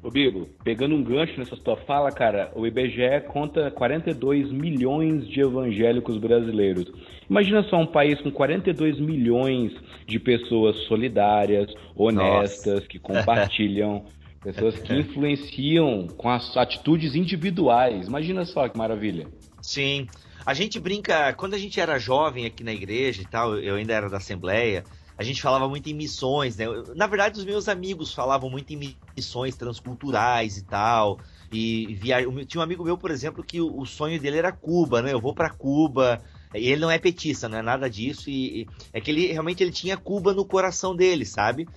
Ô 0.02 0.10
Bibo, 0.10 0.48
pegando 0.64 0.94
um 0.94 1.02
gancho 1.02 1.38
nessa 1.38 1.56
tua 1.56 1.76
fala, 1.76 2.10
cara, 2.10 2.50
o 2.54 2.66
IBGE 2.66 3.20
conta 3.28 3.70
42 3.70 4.50
milhões 4.50 5.28
de 5.28 5.40
evangélicos 5.40 6.18
brasileiros. 6.18 6.90
Imagina 7.28 7.62
só 7.64 7.76
um 7.76 7.86
país 7.86 8.20
com 8.20 8.30
42 8.30 8.98
milhões 8.98 9.72
de 10.06 10.18
pessoas 10.18 10.76
solidárias, 10.88 11.72
honestas, 11.94 12.74
Nossa. 12.74 12.86
que 12.86 12.98
compartilham, 12.98 14.04
pessoas 14.42 14.78
que 14.80 14.94
influenciam 14.94 16.08
com 16.16 16.28
as 16.28 16.56
atitudes 16.56 17.14
individuais. 17.14 18.08
Imagina 18.08 18.44
só 18.44 18.68
que 18.68 18.76
maravilha. 18.76 19.28
Sim. 19.62 20.08
A 20.44 20.54
gente 20.54 20.80
brinca, 20.80 21.34
quando 21.34 21.54
a 21.54 21.58
gente 21.58 21.78
era 21.78 21.98
jovem 21.98 22.46
aqui 22.46 22.64
na 22.64 22.72
igreja 22.72 23.20
e 23.20 23.26
tal, 23.26 23.58
eu 23.58 23.74
ainda 23.74 23.92
era 23.92 24.08
da 24.08 24.16
Assembleia, 24.16 24.82
a 25.20 25.22
gente 25.22 25.42
falava 25.42 25.68
muito 25.68 25.86
em 25.86 25.92
missões, 25.92 26.56
né? 26.56 26.64
Na 26.96 27.06
verdade, 27.06 27.38
os 27.38 27.44
meus 27.44 27.68
amigos 27.68 28.14
falavam 28.14 28.48
muito 28.48 28.72
em 28.72 28.96
missões 29.14 29.54
transculturais 29.54 30.56
e 30.56 30.64
tal. 30.64 31.20
E 31.52 31.94
via... 31.94 32.24
tinha 32.46 32.58
um 32.58 32.64
amigo 32.64 32.82
meu, 32.82 32.96
por 32.96 33.10
exemplo, 33.10 33.44
que 33.44 33.60
o 33.60 33.84
sonho 33.84 34.18
dele 34.18 34.38
era 34.38 34.50
Cuba, 34.50 35.02
né? 35.02 35.12
Eu 35.12 35.20
vou 35.20 35.34
para 35.34 35.50
Cuba. 35.50 36.22
E 36.54 36.66
ele 36.68 36.80
não 36.80 36.90
é 36.90 36.98
petista, 36.98 37.50
não 37.50 37.58
é 37.58 37.62
nada 37.62 37.90
disso. 37.90 38.30
E, 38.30 38.62
e, 38.62 38.66
é 38.94 38.98
que 38.98 39.10
ele 39.10 39.26
realmente 39.26 39.62
ele 39.62 39.72
tinha 39.72 39.94
Cuba 39.94 40.32
no 40.32 40.42
coração 40.42 40.96
dele, 40.96 41.26
sabe? 41.26 41.68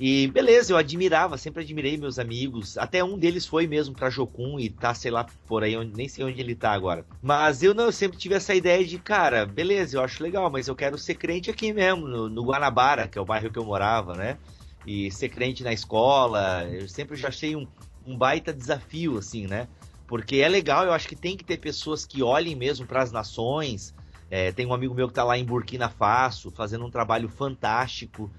E 0.00 0.28
beleza, 0.28 0.72
eu 0.72 0.76
admirava, 0.76 1.36
sempre 1.36 1.62
admirei 1.62 1.96
meus 1.96 2.18
amigos. 2.18 2.78
Até 2.78 3.02
um 3.02 3.18
deles 3.18 3.46
foi 3.46 3.66
mesmo 3.66 3.94
pra 3.94 4.10
Jocum 4.10 4.58
e 4.58 4.70
tá, 4.70 4.94
sei 4.94 5.10
lá, 5.10 5.26
por 5.46 5.64
aí, 5.64 5.76
onde, 5.76 5.96
nem 5.96 6.08
sei 6.08 6.24
onde 6.24 6.40
ele 6.40 6.54
tá 6.54 6.72
agora. 6.72 7.04
Mas 7.20 7.62
eu 7.62 7.74
não, 7.74 7.86
eu 7.86 7.92
sempre 7.92 8.16
tive 8.16 8.36
essa 8.36 8.54
ideia 8.54 8.84
de, 8.84 8.98
cara, 8.98 9.44
beleza, 9.44 9.96
eu 9.96 10.02
acho 10.02 10.22
legal, 10.22 10.48
mas 10.50 10.68
eu 10.68 10.76
quero 10.76 10.96
ser 10.96 11.14
crente 11.14 11.50
aqui 11.50 11.72
mesmo, 11.72 12.06
no, 12.06 12.28
no 12.28 12.44
Guanabara, 12.44 13.08
que 13.08 13.18
é 13.18 13.20
o 13.20 13.24
bairro 13.24 13.50
que 13.50 13.58
eu 13.58 13.64
morava, 13.64 14.14
né? 14.14 14.38
E 14.86 15.10
ser 15.10 15.30
crente 15.30 15.64
na 15.64 15.72
escola, 15.72 16.64
eu 16.70 16.88
sempre 16.88 17.16
já 17.16 17.28
achei 17.28 17.56
um, 17.56 17.66
um 18.06 18.16
baita 18.16 18.52
desafio, 18.52 19.18
assim, 19.18 19.48
né? 19.48 19.66
Porque 20.06 20.36
é 20.36 20.48
legal, 20.48 20.84
eu 20.84 20.92
acho 20.92 21.08
que 21.08 21.16
tem 21.16 21.36
que 21.36 21.44
ter 21.44 21.58
pessoas 21.58 22.06
que 22.06 22.22
olhem 22.22 22.54
mesmo 22.54 22.86
para 22.86 23.02
as 23.02 23.10
nações. 23.10 23.92
É, 24.30 24.52
tem 24.52 24.64
um 24.64 24.72
amigo 24.72 24.94
meu 24.94 25.08
que 25.08 25.14
tá 25.14 25.24
lá 25.24 25.36
em 25.36 25.44
Burkina 25.44 25.88
Faso, 25.88 26.50
fazendo 26.50 26.86
um 26.86 26.90
trabalho 26.90 27.28
fantástico. 27.28 28.30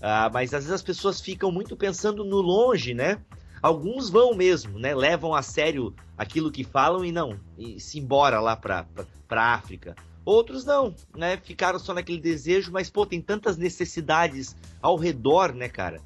Ah, 0.00 0.30
mas 0.32 0.52
às 0.52 0.64
vezes 0.64 0.72
as 0.72 0.82
pessoas 0.82 1.20
ficam 1.20 1.50
muito 1.50 1.76
pensando 1.76 2.24
no 2.24 2.40
longe, 2.40 2.94
né? 2.94 3.18
Alguns 3.62 4.10
vão 4.10 4.34
mesmo, 4.34 4.78
né? 4.78 4.94
Levam 4.94 5.34
a 5.34 5.42
sério 5.42 5.94
aquilo 6.16 6.52
que 6.52 6.62
falam 6.62 7.04
e 7.04 7.10
não, 7.10 7.38
e 7.58 7.80
se 7.80 7.98
embora 7.98 8.40
lá 8.40 8.54
para 8.54 8.86
a 9.30 9.54
África. 9.54 9.96
Outros 10.24 10.64
não, 10.64 10.94
né? 11.16 11.36
Ficaram 11.36 11.78
só 11.78 11.94
naquele 11.94 12.20
desejo, 12.20 12.72
mas 12.72 12.90
pô, 12.90 13.06
tem 13.06 13.20
tantas 13.20 13.56
necessidades 13.56 14.56
ao 14.82 14.96
redor, 14.96 15.54
né, 15.54 15.68
cara? 15.68 16.00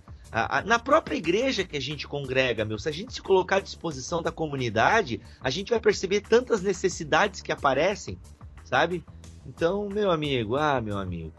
na 0.65 0.79
própria 0.79 1.17
igreja 1.17 1.65
que 1.65 1.77
a 1.77 1.81
gente 1.81 2.07
congrega, 2.07 2.65
meu, 2.65 2.79
se 2.79 2.89
a 2.89 2.93
gente 2.93 3.13
se 3.13 3.21
colocar 3.21 3.57
à 3.57 3.61
disposição 3.61 4.23
da 4.23 4.31
comunidade, 4.31 5.21
a 5.41 5.51
gente 5.51 5.71
vai 5.71 5.81
perceber 5.81 6.21
tantas 6.21 6.63
necessidades 6.63 7.41
que 7.41 7.51
aparecem, 7.51 8.17
sabe? 8.63 9.05
Então, 9.45 9.89
meu 9.89 10.09
amigo, 10.09 10.55
ah, 10.55 10.81
meu 10.81 10.97
amigo. 10.99 11.33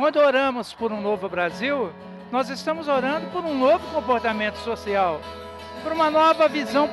Quando 0.00 0.16
oramos 0.16 0.72
por 0.72 0.90
um 0.92 1.00
novo 1.02 1.28
Brasil, 1.28 1.92
nós 2.32 2.48
estamos 2.48 2.88
orando 2.88 3.26
por 3.26 3.44
um 3.44 3.52
novo 3.54 3.86
comportamento 3.92 4.56
social, 4.56 5.20
por 5.82 5.92
uma 5.92 6.10
nova 6.10 6.48
visão, 6.48 6.88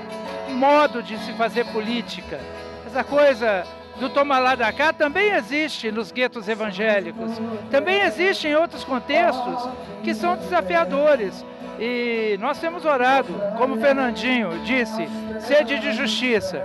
modo 0.49 1.01
de 1.01 1.18
se 1.20 1.32
fazer 1.32 1.66
política. 1.68 2.38
Essa 2.86 3.05
coisa 3.05 3.64
do 3.97 4.10
toma 4.10 4.39
lá 4.39 4.55
da 4.55 4.74
cá 4.74 4.91
também 4.91 5.30
existe 5.30 5.89
nos 5.89 6.12
guetos 6.12 6.49
evangélicos, 6.49 7.32
também 7.72 8.01
existe 8.01 8.49
em 8.49 8.55
outros 8.55 8.84
contextos 8.84 9.70
que 10.03 10.14
são 10.14 10.36
desafiadores. 10.36 11.45
E 11.80 12.36
nós 12.41 12.60
temos 12.60 12.84
orado, 12.84 13.34
como 13.58 13.80
Fernandinho 13.80 14.49
disse, 14.66 15.08
sede 15.39 15.80
de 15.80 15.93
justiça. 15.93 16.62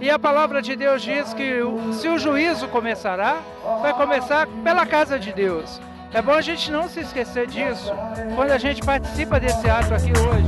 E 0.00 0.08
a 0.08 0.18
palavra 0.18 0.62
de 0.62 0.74
Deus 0.74 1.02
diz 1.02 1.34
que 1.34 1.60
se 1.92 2.08
o 2.08 2.18
juízo 2.18 2.66
começará, 2.68 3.42
vai 3.82 3.92
começar 3.92 4.46
pela 4.64 4.86
casa 4.86 5.18
de 5.18 5.30
Deus. 5.30 5.78
É 6.10 6.22
bom 6.22 6.32
a 6.32 6.40
gente 6.40 6.70
não 6.70 6.88
se 6.88 7.00
esquecer 7.00 7.46
disso 7.46 7.92
quando 8.34 8.50
a 8.50 8.56
gente 8.56 8.80
participa 8.80 9.38
desse 9.38 9.68
ato 9.68 9.92
aqui 9.92 10.10
hoje. 10.10 10.46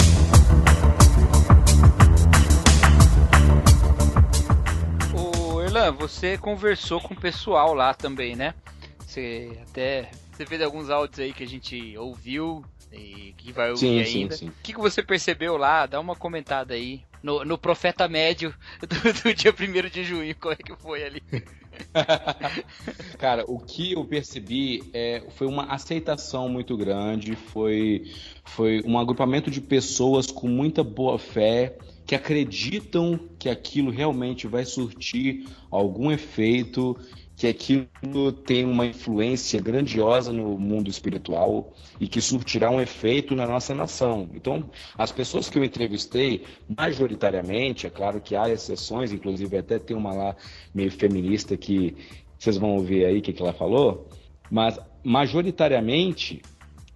Ô, 5.15 5.61
Erlan, 5.61 5.93
você 5.93 6.39
conversou 6.39 6.99
com 7.03 7.13
o 7.13 7.21
pessoal 7.21 7.75
lá 7.75 7.93
também, 7.93 8.35
né? 8.35 8.55
Você 9.01 9.61
até 9.69 10.09
você 10.33 10.47
fez 10.47 10.63
alguns 10.63 10.89
áudios 10.89 11.21
aí 11.21 11.33
que 11.35 11.45
a 11.45 11.49
gente 11.49 11.95
ouviu 11.99 12.65
e 12.93 13.35
que 13.37 13.53
vai 13.53 13.71
ouvir 13.71 14.07
sim, 14.07 14.21
ainda. 14.21 14.35
O 14.37 14.53
que, 14.63 14.73
que 14.73 14.81
você 14.81 15.03
percebeu 15.03 15.57
lá? 15.57 15.87
Dá 15.87 16.01
uma 16.01 16.17
comentada 16.17 16.75
aí. 16.75 17.03
No, 17.23 17.45
no 17.45 17.57
Profeta 17.57 18.09
Médio 18.09 18.53
do, 18.83 19.23
do 19.23 19.35
dia 19.35 19.53
1 19.53 19.89
de 19.91 20.03
junho, 20.03 20.35
como 20.35 20.55
é 20.55 20.57
que 20.57 20.75
foi 20.75 21.05
ali? 21.05 21.23
Cara, 23.19 23.45
o 23.47 23.61
que 23.61 23.93
eu 23.93 24.05
percebi 24.05 24.83
é, 24.93 25.23
foi 25.31 25.47
uma 25.47 25.67
aceitação 25.67 26.49
muito 26.49 26.77
grande, 26.77 27.37
foi, 27.37 28.11
foi 28.45 28.83
um 28.85 28.99
agrupamento 28.99 29.51
de 29.51 29.61
pessoas 29.61 30.27
com 30.27 30.49
muita 30.49 30.83
boa 30.83 31.19
fé 31.19 31.77
que 32.05 32.15
acreditam 32.15 33.19
que 33.39 33.49
aquilo 33.49 33.91
realmente 33.91 34.47
vai 34.47 34.65
surtir 34.65 35.47
algum 35.71 36.11
efeito 36.11 36.99
que 37.43 37.49
aquilo 37.49 38.31
tem 38.31 38.65
uma 38.65 38.87
influência 38.87 39.61
grandiosa 39.61 40.33
no 40.33 40.57
mundo 40.57 40.89
espiritual 40.89 41.73
e 41.99 42.07
que 42.07 42.21
surtirá 42.21 42.71
um 42.71 42.81
efeito 42.81 43.35
na 43.35 43.49
nossa 43.49 43.75
nação. 43.75 44.31
Então, 44.33 44.71
as 44.97 45.11
pessoas 45.11 45.51
que 45.51 45.59
eu 45.59 45.65
entrevistei, 45.65 46.45
majoritariamente, 46.79 47.85
é 47.85 47.91
claro 47.91 48.21
que 48.21 48.37
há 48.37 48.49
exceções, 48.49 49.11
inclusive 49.11 49.57
até 49.57 49.81
tem 49.81 49.97
uma 49.97 50.13
lá 50.13 50.37
meio 50.73 50.93
feminista 50.93 51.57
que 51.57 51.97
vocês 52.39 52.57
vão 52.57 52.77
ouvir 52.77 53.07
aí 53.07 53.19
o 53.19 53.23
que, 53.23 53.33
que 53.33 53.43
ela 53.43 53.53
falou, 53.53 54.07
mas 54.49 54.79
majoritariamente 55.03 56.43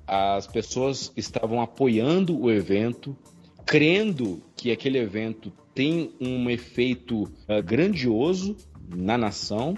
as 0.07 0.47
pessoas 0.47 1.13
estavam 1.17 1.61
apoiando 1.61 2.41
o 2.41 2.53
evento, 2.53 3.17
crendo 3.65 4.41
que 4.55 4.71
aquele 4.71 4.99
evento 4.99 5.53
tem 5.75 6.15
um 6.21 6.49
efeito 6.49 7.25
uh, 7.25 7.61
grandioso 7.65 8.57
na 8.89 9.19
nação 9.19 9.77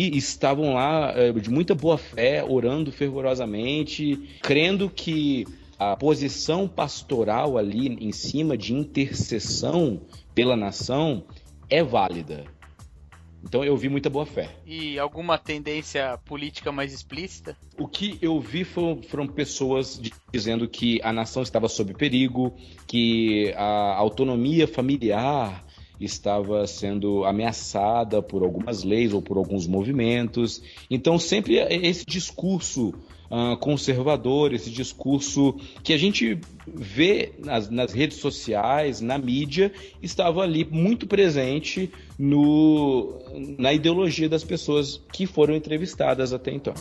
e 0.00 0.16
estavam 0.16 0.74
lá 0.74 1.12
é, 1.14 1.30
de 1.30 1.50
muita 1.50 1.74
boa 1.74 1.98
fé, 1.98 2.42
orando 2.42 2.90
fervorosamente, 2.90 4.38
crendo 4.40 4.88
que 4.88 5.46
a 5.78 5.94
posição 5.94 6.66
pastoral 6.66 7.58
ali 7.58 7.88
em 7.88 8.10
cima 8.10 8.56
de 8.56 8.72
intercessão 8.72 10.00
pela 10.34 10.56
nação 10.56 11.24
é 11.68 11.82
válida. 11.82 12.44
Então 13.42 13.64
eu 13.64 13.76
vi 13.76 13.88
muita 13.88 14.08
boa 14.08 14.24
fé. 14.24 14.50
E 14.66 14.98
alguma 14.98 15.36
tendência 15.38 16.18
política 16.24 16.70
mais 16.72 16.92
explícita? 16.92 17.56
O 17.78 17.86
que 17.86 18.18
eu 18.20 18.38
vi 18.40 18.64
foram, 18.64 19.02
foram, 19.02 19.26
pessoas 19.26 20.00
dizendo 20.32 20.68
que 20.68 21.00
a 21.02 21.12
nação 21.12 21.42
estava 21.42 21.68
sob 21.68 21.94
perigo, 21.94 22.54
que 22.86 23.52
a 23.56 23.94
autonomia 23.96 24.68
familiar 24.68 25.64
estava 26.00 26.66
sendo 26.66 27.24
ameaçada 27.24 28.22
por 28.22 28.42
algumas 28.42 28.82
leis 28.82 29.12
ou 29.12 29.20
por 29.20 29.36
alguns 29.36 29.66
movimentos. 29.66 30.62
Então, 30.90 31.18
sempre 31.18 31.56
esse 31.58 32.04
discurso 32.06 32.94
uh, 33.30 33.56
conservador, 33.58 34.52
esse 34.52 34.70
discurso 34.70 35.54
que 35.82 35.92
a 35.92 35.98
gente 35.98 36.38
vê 36.66 37.32
nas, 37.38 37.70
nas, 37.70 37.92
redes 37.92 38.18
sociais, 38.18 39.00
na 39.00 39.16
mídia, 39.18 39.72
estava 40.02 40.42
ali 40.42 40.66
muito 40.68 41.06
presente 41.06 41.90
no, 42.18 43.20
na 43.58 43.72
ideologia 43.72 44.28
das 44.28 44.44
pessoas 44.44 45.00
que 45.12 45.26
foram 45.26 45.54
entrevistadas 45.54 46.32
até 46.32 46.52
então. 46.52 46.74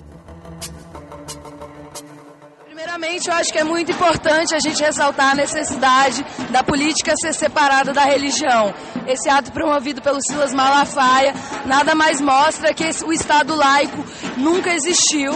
Primeiramente, 2.66 3.30
eu 3.30 3.34
acho 3.34 3.52
que 3.54 3.60
é 3.60 3.64
muito 3.64 3.92
importante 3.92 4.54
a 4.56 4.60
gente 4.60 4.82
ressaltar 4.82 5.32
a 5.32 5.36
necessidade 5.36 6.26
da 6.52 6.64
política 6.64 7.16
ser 7.16 7.34
separada 7.34 7.94
da 7.94 8.04
religião. 8.04 8.74
Esse 9.10 9.28
ato 9.28 9.52
promovido 9.52 10.04
pelo 10.04 10.22
Silas 10.22 10.54
Malafaia 10.54 11.34
nada 11.66 11.96
mais 11.96 12.22
mostra 12.22 12.72
que 12.76 12.84
o 13.04 13.12
Estado 13.12 13.56
laico 13.56 14.06
nunca 14.38 14.72
existiu 14.72 15.32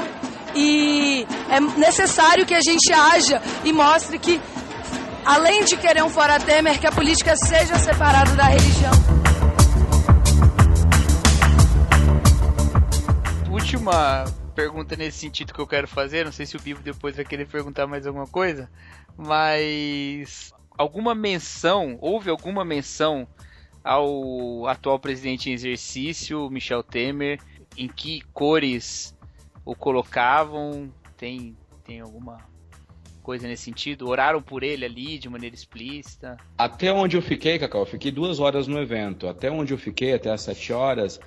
e 0.56 1.26
é 1.50 1.60
necessário 1.60 2.46
que 2.46 2.54
a 2.54 2.62
gente 2.62 2.94
haja 2.94 3.42
e 3.64 3.74
mostre 3.74 4.20
que, 4.20 4.40
além 5.26 5.66
de 5.66 5.76
querer 5.76 6.04
um 6.04 6.10
fora 6.10 6.40
Temer, 6.40 6.80
que 6.80 6.86
a 6.86 6.92
política 6.92 7.36
seja 7.36 7.76
separada 7.80 8.36
da 8.36 8.44
religião. 8.44 8.92
Última 13.52 14.26
pergunta 14.54 14.96
nesse 14.96 15.18
sentido 15.18 15.52
que 15.52 15.60
eu 15.60 15.66
quero 15.66 15.88
fazer. 15.88 16.26
Não 16.26 16.32
sei 16.32 16.46
se 16.46 16.56
o 16.56 16.62
Bibo 16.62 16.84
depois 16.84 17.16
vai 17.16 17.26
querer 17.26 17.48
perguntar 17.48 17.88
mais 17.88 18.06
alguma 18.06 18.28
coisa, 18.28 18.70
mas 19.18 20.54
alguma 20.78 21.16
menção, 21.16 21.98
houve 22.00 22.30
alguma 22.30 22.64
menção 22.64 23.28
ao 23.84 24.66
atual 24.68 24.98
presidente 24.98 25.50
em 25.50 25.54
exercício, 25.54 26.50
Michel 26.50 26.82
Temer, 26.82 27.40
em 27.78 27.88
que 27.88 28.22
cores 28.34 29.16
o 29.66 29.76
colocavam? 29.76 30.90
Tem, 31.18 31.58
tem 31.84 32.00
alguma 32.00 32.38
coisa 33.22 33.48
nesse 33.48 33.64
sentido? 33.64 34.08
Oraram 34.08 34.42
por 34.42 34.64
ele 34.64 34.86
ali 34.86 35.18
de 35.18 35.30
maneira 35.30 35.56
explícita? 35.56 36.38
Até 36.58 36.92
onde 36.94 37.18
eu 37.18 37.22
fiquei, 37.22 37.60
Cacau, 37.60 37.82
eu 37.82 37.86
fiquei 37.86 38.12
duas 38.12 38.40
horas 38.40 38.68
no 38.68 38.80
evento. 38.80 39.28
Até 39.28 39.52
onde 39.52 39.74
eu 39.74 39.78
fiquei, 39.78 40.14
até 40.14 40.30
as 40.32 40.42
sete 40.42 40.72
horas, 40.72 41.18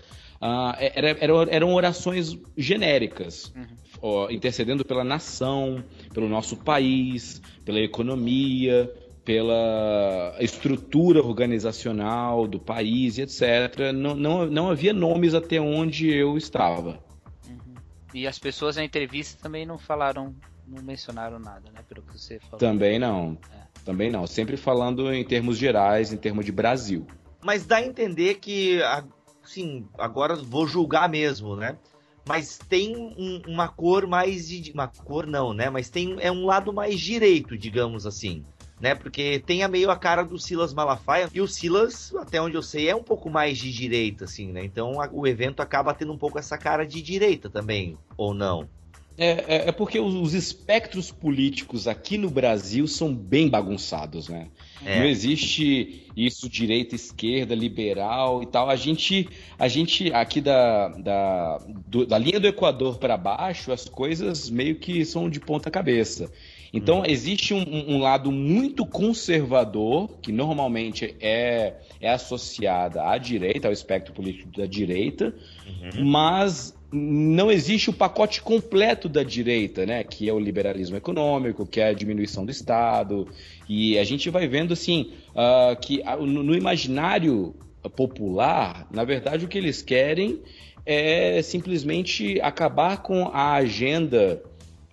uh, 0.40 0.74
era, 0.78 1.10
era, 1.10 1.32
eram 1.50 1.74
orações 1.74 2.38
genéricas, 2.56 3.52
uhum. 3.56 3.66
ó, 4.00 4.30
intercedendo 4.30 4.84
pela 4.84 5.04
nação, 5.04 5.82
pelo 6.12 6.28
nosso 6.28 6.56
país, 6.56 7.40
pela 7.64 7.80
economia, 7.80 8.92
pela 9.26 10.36
estrutura 10.38 11.20
organizacional 11.20 12.46
do 12.46 12.60
país, 12.60 13.18
etc. 13.18 13.92
Não, 13.92 14.14
não, 14.14 14.46
não 14.46 14.70
havia 14.70 14.92
nomes 14.92 15.34
até 15.34 15.60
onde 15.60 16.08
eu 16.08 16.38
estava. 16.38 17.02
Uhum. 17.48 17.74
E 18.14 18.24
as 18.24 18.38
pessoas 18.38 18.76
na 18.76 18.84
entrevista 18.84 19.36
também 19.42 19.66
não 19.66 19.76
falaram 19.76 20.32
não 20.64 20.82
mencionaram 20.82 21.40
nada, 21.40 21.70
né? 21.72 21.80
Pelo 21.88 22.02
que 22.02 22.16
você 22.16 22.38
falou. 22.38 22.58
Também 22.58 23.00
não. 23.00 23.36
É. 23.52 23.66
Também 23.84 24.10
não. 24.10 24.26
Sempre 24.28 24.56
falando 24.56 25.12
em 25.12 25.24
termos 25.24 25.58
gerais, 25.58 26.12
em 26.12 26.16
termos 26.16 26.44
de 26.44 26.52
Brasil. 26.52 27.04
Mas 27.42 27.66
dá 27.66 27.76
a 27.76 27.84
entender 27.84 28.34
que, 28.36 28.80
assim, 29.42 29.88
agora 29.98 30.36
vou 30.36 30.68
julgar 30.68 31.08
mesmo, 31.08 31.56
né? 31.56 31.76
Mas 32.28 32.58
tem 32.58 32.96
um, 32.96 33.42
uma 33.46 33.68
cor 33.68 34.06
mais 34.06 34.48
de. 34.48 34.72
Uma 34.72 34.88
cor 34.88 35.26
não, 35.26 35.52
né? 35.52 35.70
Mas 35.70 35.88
tem 35.88 36.16
é 36.20 36.30
um 36.30 36.44
lado 36.44 36.72
mais 36.72 36.98
direito, 37.00 37.56
digamos 37.56 38.06
assim. 38.06 38.44
Né? 38.80 38.94
Porque 38.94 39.42
tem 39.46 39.62
a 39.62 39.68
meio 39.68 39.90
a 39.90 39.96
cara 39.96 40.22
do 40.22 40.38
Silas 40.38 40.74
Malafaia. 40.74 41.28
E 41.32 41.40
o 41.40 41.48
Silas, 41.48 42.14
até 42.16 42.40
onde 42.40 42.56
eu 42.56 42.62
sei, 42.62 42.88
é 42.88 42.94
um 42.94 43.02
pouco 43.02 43.30
mais 43.30 43.56
de 43.56 43.72
direita, 43.72 44.24
assim, 44.24 44.52
né? 44.52 44.64
Então 44.64 45.00
a, 45.00 45.08
o 45.10 45.26
evento 45.26 45.60
acaba 45.60 45.94
tendo 45.94 46.12
um 46.12 46.18
pouco 46.18 46.38
essa 46.38 46.58
cara 46.58 46.84
de 46.84 47.00
direita 47.00 47.48
também, 47.48 47.96
ou 48.16 48.34
não? 48.34 48.68
É, 49.18 49.30
é, 49.30 49.68
é, 49.68 49.72
porque 49.72 49.98
os, 49.98 50.14
os, 50.14 50.34
espectros 50.34 51.10
políticos 51.10 51.88
aqui 51.88 52.18
no 52.18 52.28
Brasil 52.28 52.86
são 52.86 53.14
bem 53.14 53.48
bagunçados, 53.48 54.28
né? 54.28 54.48
É. 54.84 54.98
Não 54.98 55.06
existe 55.06 56.06
isso 56.14 56.48
direita, 56.50 56.94
esquerda, 56.94 57.54
liberal 57.54 58.42
e 58.42 58.46
tal. 58.46 58.68
A 58.68 58.76
gente, 58.76 59.26
a 59.58 59.68
gente 59.68 60.12
aqui 60.12 60.42
da, 60.42 60.88
da, 60.88 61.58
do, 61.86 62.04
da 62.04 62.18
linha 62.18 62.38
do 62.38 62.46
Equador 62.46 62.98
para 62.98 63.16
baixo, 63.16 63.72
as 63.72 63.88
coisas 63.88 64.50
meio 64.50 64.76
que 64.76 65.02
são 65.04 65.30
de 65.30 65.40
ponta 65.40 65.70
cabeça. 65.70 66.30
Então, 66.76 67.00
hum. 67.00 67.04
existe 67.06 67.54
um, 67.54 67.94
um, 67.94 68.00
lado 68.00 68.30
muito 68.30 68.84
conservador, 68.84 70.08
que 70.20 70.30
normalmente 70.30 71.16
é, 71.20 71.74
é 72.00 72.10
associada 72.10 73.02
à 73.08 73.18
direita, 73.18 73.68
ao 73.68 73.72
espectro 73.72 74.12
político 74.12 74.50
da 74.56 74.66
direita, 74.66 75.34
uhum. 75.66 76.04
mas 76.04 76.76
não 76.92 77.50
existe 77.50 77.90
o 77.90 77.92
pacote 77.92 78.40
completo 78.40 79.08
da 79.08 79.22
direita, 79.22 79.84
né? 79.84 80.04
Que 80.04 80.28
é 80.28 80.32
o 80.32 80.38
liberalismo 80.38 80.96
econômico, 80.96 81.66
que 81.66 81.80
é 81.80 81.88
a 81.88 81.92
diminuição 81.92 82.44
do 82.44 82.50
Estado. 82.50 83.26
E 83.68 83.98
a 83.98 84.04
gente 84.04 84.30
vai 84.30 84.46
vendo 84.46 84.72
assim 84.72 85.10
uh, 85.30 85.78
que 85.80 86.02
no 86.20 86.54
imaginário 86.54 87.54
popular, 87.96 88.86
na 88.90 89.04
verdade, 89.04 89.44
o 89.44 89.48
que 89.48 89.58
eles 89.58 89.82
querem 89.82 90.40
é 90.84 91.42
simplesmente 91.42 92.40
acabar 92.40 93.02
com 93.02 93.28
a 93.32 93.54
agenda 93.54 94.42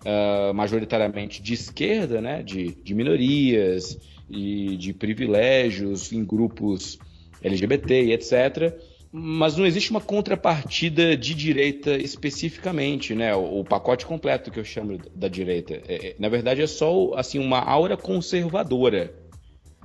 uh, 0.06 0.54
majoritariamente 0.54 1.42
de 1.42 1.54
esquerda, 1.54 2.22
né? 2.22 2.44
De, 2.44 2.72
de 2.72 2.94
minorias 2.94 3.98
e 4.30 4.78
de 4.78 4.94
privilégios 4.94 6.12
em 6.12 6.24
grupos 6.24 6.98
LGBT 7.42 8.06
e 8.06 8.14
etc 8.14 8.74
mas 9.16 9.56
não 9.56 9.64
existe 9.68 9.92
uma 9.92 10.02
contrapartida 10.02 11.16
de 11.16 11.36
direita 11.36 11.92
especificamente, 11.92 13.14
né? 13.14 13.36
O, 13.36 13.60
o 13.60 13.64
pacote 13.64 14.08
completo 14.08 14.50
que 14.50 14.60
eu 14.60 14.66
chamo 14.66 14.98
da 15.14 15.28
direita. 15.28 15.76
É, 15.88 16.08
é 16.08 16.16
na 16.18 16.28
verdade, 16.30 16.64
é 16.64 16.68
só 16.68 17.14
assim 17.14 17.38
uma 17.38 17.60
aura 17.60 17.96
conservadora. 17.96 19.14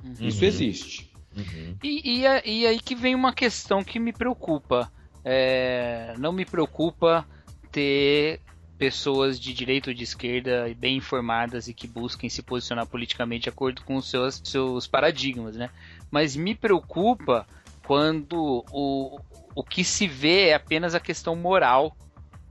Uhum. 0.03 0.27
Isso 0.27 0.43
existe. 0.43 1.11
Uhum. 1.37 1.75
E, 1.83 2.23
e, 2.23 2.23
e, 2.23 2.65
aí 2.65 2.79
que 2.79 2.95
vem 2.95 3.13
uma 3.13 3.31
questão 3.31 3.83
que 3.83 3.99
me 3.99 4.11
preocupa. 4.11 4.91
É, 5.23 6.15
não 6.17 6.33
me 6.33 6.43
preocupa 6.43 7.23
ter 7.71 8.39
pessoas 8.79 9.37
de 9.37 9.53
direita 9.53 9.89
ou 9.89 9.93
de 9.93 10.05
esquerda 10.05 10.73
bem 10.77 10.95
informadas 10.95 11.67
e 11.67 11.73
que 11.73 11.85
busquem 11.85 12.29
se 12.29 12.41
posicionar 12.41 12.87
politicamente 12.87 13.43
de 13.43 13.49
acordo 13.49 13.83
com 13.83 13.97
os 13.97 14.09
seus, 14.09 14.41
seus 14.41 14.87
paradigmas, 14.87 15.57
né? 15.57 15.69
Mas 16.09 16.33
me 16.33 16.55
preocupa 16.55 17.45
quando 17.85 18.63
o, 18.71 19.19
o 19.53 19.63
que 19.65 19.83
se 19.83 20.07
vê 20.07 20.47
é 20.47 20.53
apenas 20.53 20.95
a 20.95 20.99
questão 20.99 21.35
moral, 21.35 21.95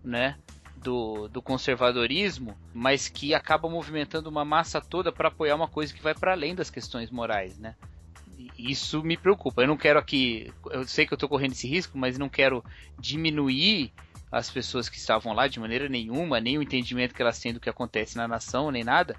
né? 0.04 0.36
Do, 0.76 1.28
do 1.28 1.40
conservadorismo, 1.40 2.56
mas 2.74 3.08
que 3.08 3.34
acaba 3.34 3.68
movimentando 3.68 4.28
uma 4.28 4.44
massa 4.44 4.80
toda 4.80 5.10
para 5.10 5.28
apoiar 5.28 5.56
uma 5.56 5.66
coisa 5.66 5.92
que 5.92 6.02
vai 6.02 6.14
para 6.14 6.32
além 6.32 6.54
das 6.54 6.70
questões 6.70 7.10
morais, 7.10 7.58
né? 7.58 7.74
Isso 8.56 9.02
me 9.02 9.16
preocupa. 9.16 9.62
Eu 9.62 9.68
não 9.68 9.76
quero 9.76 9.98
aqui, 9.98 10.52
eu 10.70 10.86
sei 10.86 11.06
que 11.06 11.12
eu 11.12 11.16
estou 11.16 11.28
correndo 11.28 11.52
esse 11.52 11.66
risco, 11.66 11.96
mas 11.96 12.18
não 12.18 12.28
quero 12.28 12.62
diminuir 12.98 13.92
as 14.30 14.50
pessoas 14.50 14.88
que 14.88 14.96
estavam 14.96 15.32
lá 15.32 15.48
de 15.48 15.58
maneira 15.58 15.88
nenhuma, 15.88 16.40
nem 16.40 16.58
o 16.58 16.62
entendimento 16.62 17.14
que 17.14 17.22
elas 17.22 17.38
têm 17.38 17.52
do 17.52 17.60
que 17.60 17.70
acontece 17.70 18.16
na 18.16 18.28
nação, 18.28 18.70
nem 18.70 18.84
nada, 18.84 19.16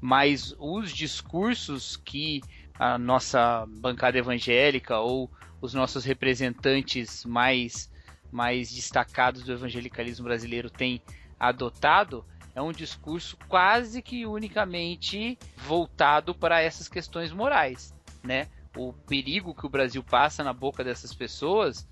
mas 0.00 0.54
os 0.58 0.92
discursos 0.92 1.96
que 1.96 2.40
a 2.78 2.98
nossa 2.98 3.66
bancada 3.80 4.18
evangélica 4.18 4.98
ou 4.98 5.30
os 5.60 5.74
nossos 5.74 6.04
representantes 6.04 7.24
mais, 7.24 7.90
mais 8.30 8.70
destacados 8.70 9.42
do 9.42 9.52
evangelicalismo 9.52 10.24
brasileiro 10.24 10.70
têm 10.70 11.00
adotado 11.38 12.24
é 12.54 12.62
um 12.62 12.72
discurso 12.72 13.36
quase 13.48 14.00
que 14.00 14.24
unicamente 14.24 15.38
voltado 15.58 16.34
para 16.34 16.62
essas 16.62 16.88
questões 16.88 17.30
morais, 17.30 17.94
né? 18.22 18.48
O 18.74 18.94
perigo 18.94 19.54
que 19.54 19.66
o 19.66 19.70
Brasil 19.70 20.02
passa 20.02 20.42
na 20.42 20.54
boca 20.54 20.82
dessas 20.82 21.14
pessoas 21.14 21.86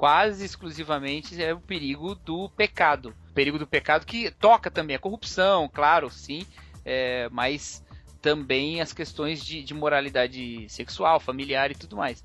quase 0.00 0.46
exclusivamente 0.46 1.42
é 1.42 1.52
o 1.52 1.60
perigo 1.60 2.14
do 2.14 2.48
pecado. 2.48 3.14
O 3.28 3.34
perigo 3.34 3.58
do 3.58 3.66
pecado 3.66 4.06
que 4.06 4.30
toca 4.30 4.70
também 4.70 4.96
a 4.96 4.98
corrupção, 4.98 5.68
claro, 5.68 6.08
sim, 6.08 6.46
é, 6.86 7.28
mas 7.30 7.84
também 8.22 8.80
as 8.80 8.94
questões 8.94 9.44
de, 9.44 9.62
de 9.62 9.74
moralidade 9.74 10.66
sexual, 10.70 11.20
familiar 11.20 11.70
e 11.70 11.74
tudo 11.74 11.98
mais. 11.98 12.24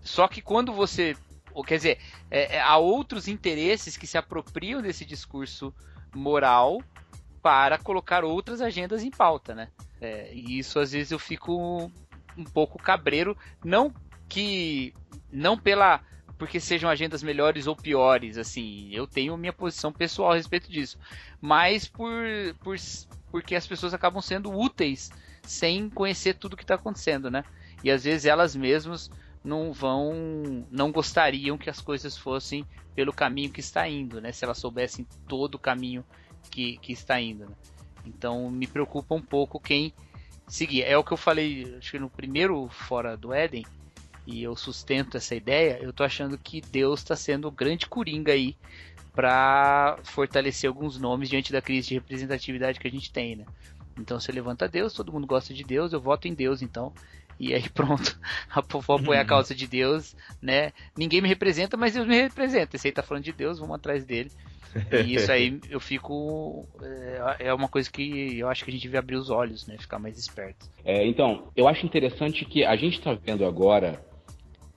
Só 0.00 0.26
que 0.26 0.42
quando 0.42 0.72
você. 0.72 1.16
Quer 1.64 1.76
dizer, 1.76 1.98
é, 2.28 2.56
é, 2.56 2.60
há 2.60 2.76
outros 2.76 3.28
interesses 3.28 3.96
que 3.96 4.06
se 4.06 4.18
apropriam 4.18 4.82
desse 4.82 5.04
discurso 5.04 5.72
moral 6.12 6.82
para 7.40 7.78
colocar 7.78 8.24
outras 8.24 8.60
agendas 8.60 9.04
em 9.04 9.12
pauta, 9.12 9.54
né? 9.54 9.68
É, 10.00 10.34
e 10.34 10.58
isso 10.58 10.80
às 10.80 10.90
vezes 10.90 11.12
eu 11.12 11.20
fico 11.20 11.88
um 12.36 12.44
pouco 12.52 12.82
cabreiro, 12.82 13.38
não 13.64 13.94
que 14.28 14.92
não 15.30 15.56
pela 15.56 16.02
porque 16.38 16.60
sejam 16.60 16.88
agendas 16.90 17.22
melhores 17.22 17.66
ou 17.66 17.74
piores, 17.74 18.36
assim, 18.36 18.88
eu 18.92 19.06
tenho 19.06 19.36
minha 19.36 19.52
posição 19.52 19.92
pessoal 19.92 20.32
a 20.32 20.36
respeito 20.36 20.70
disso, 20.70 20.98
mas 21.40 21.88
por, 21.88 22.22
por 22.60 22.76
porque 23.30 23.54
as 23.54 23.66
pessoas 23.66 23.92
acabam 23.92 24.22
sendo 24.22 24.52
úteis 24.52 25.10
sem 25.42 25.88
conhecer 25.90 26.34
tudo 26.34 26.56
que 26.56 26.64
está 26.64 26.74
acontecendo, 26.74 27.30
né? 27.30 27.44
E 27.82 27.90
às 27.90 28.04
vezes 28.04 28.24
elas 28.24 28.56
mesmas 28.56 29.10
não 29.44 29.72
vão, 29.72 30.66
não 30.70 30.90
gostariam 30.90 31.56
que 31.56 31.70
as 31.70 31.80
coisas 31.80 32.16
fossem 32.16 32.66
pelo 32.94 33.12
caminho 33.12 33.50
que 33.50 33.60
está 33.60 33.88
indo, 33.88 34.20
né? 34.20 34.32
Se 34.32 34.44
elas 34.44 34.58
soubessem 34.58 35.06
todo 35.28 35.56
o 35.56 35.58
caminho 35.58 36.04
que, 36.50 36.78
que 36.78 36.92
está 36.92 37.20
indo. 37.20 37.46
Né? 37.46 37.54
Então 38.06 38.50
me 38.50 38.66
preocupa 38.66 39.14
um 39.14 39.22
pouco 39.22 39.60
quem 39.60 39.92
seguir. 40.48 40.82
É 40.82 40.96
o 40.96 41.04
que 41.04 41.12
eu 41.12 41.16
falei, 41.16 41.76
acho 41.78 41.90
que 41.90 41.98
no 41.98 42.10
primeiro 42.10 42.68
fora 42.68 43.16
do 43.16 43.32
Éden, 43.32 43.64
e 44.26 44.42
eu 44.42 44.56
sustento 44.56 45.16
essa 45.16 45.34
ideia. 45.34 45.78
Eu 45.80 45.92
tô 45.92 46.02
achando 46.02 46.36
que 46.36 46.60
Deus 46.60 47.00
está 47.00 47.14
sendo 47.14 47.48
o 47.48 47.52
grande 47.52 47.86
coringa 47.86 48.32
aí 48.32 48.56
para 49.14 49.98
fortalecer 50.04 50.68
alguns 50.68 50.98
nomes 50.98 51.28
diante 51.28 51.52
da 51.52 51.62
crise 51.62 51.88
de 51.88 51.94
representatividade 51.94 52.78
que 52.78 52.88
a 52.88 52.90
gente 52.90 53.10
tem, 53.10 53.36
né? 53.36 53.46
Então 53.98 54.20
você 54.20 54.30
levanta 54.30 54.68
Deus, 54.68 54.92
todo 54.92 55.12
mundo 55.12 55.26
gosta 55.26 55.54
de 55.54 55.64
Deus, 55.64 55.92
eu 55.92 56.00
voto 56.00 56.28
em 56.28 56.34
Deus, 56.34 56.60
então 56.60 56.92
e 57.38 57.54
aí 57.54 57.68
pronto, 57.70 58.18
vou 58.86 58.96
apoiar 58.96 59.20
a 59.20 59.22
uhum. 59.22 59.28
causa 59.28 59.54
de 59.54 59.66
Deus, 59.66 60.14
né? 60.40 60.72
Ninguém 60.96 61.20
me 61.20 61.28
representa, 61.28 61.76
mas 61.76 61.94
Deus 61.94 62.06
me 62.06 62.20
representa. 62.20 62.76
Esse 62.76 62.88
aí 62.88 62.92
tá 62.92 63.02
falando 63.02 63.24
de 63.24 63.32
Deus, 63.32 63.58
vamos 63.58 63.76
atrás 63.76 64.04
dele. 64.04 64.30
E 64.92 65.14
isso 65.14 65.30
aí 65.30 65.58
eu 65.70 65.80
fico. 65.80 66.66
É, 66.82 67.48
é 67.48 67.54
uma 67.54 67.68
coisa 67.68 67.90
que 67.90 68.38
eu 68.38 68.48
acho 68.48 68.64
que 68.64 68.70
a 68.70 68.74
gente 68.74 68.82
devia 68.82 68.98
abrir 68.98 69.16
os 69.16 69.30
olhos, 69.30 69.66
né? 69.66 69.76
Ficar 69.78 69.98
mais 69.98 70.18
esperto. 70.18 70.68
É, 70.84 71.06
então, 71.06 71.50
eu 71.56 71.68
acho 71.68 71.86
interessante 71.86 72.44
que 72.44 72.64
a 72.64 72.76
gente 72.76 73.00
tá 73.00 73.14
vendo 73.14 73.44
agora 73.44 74.04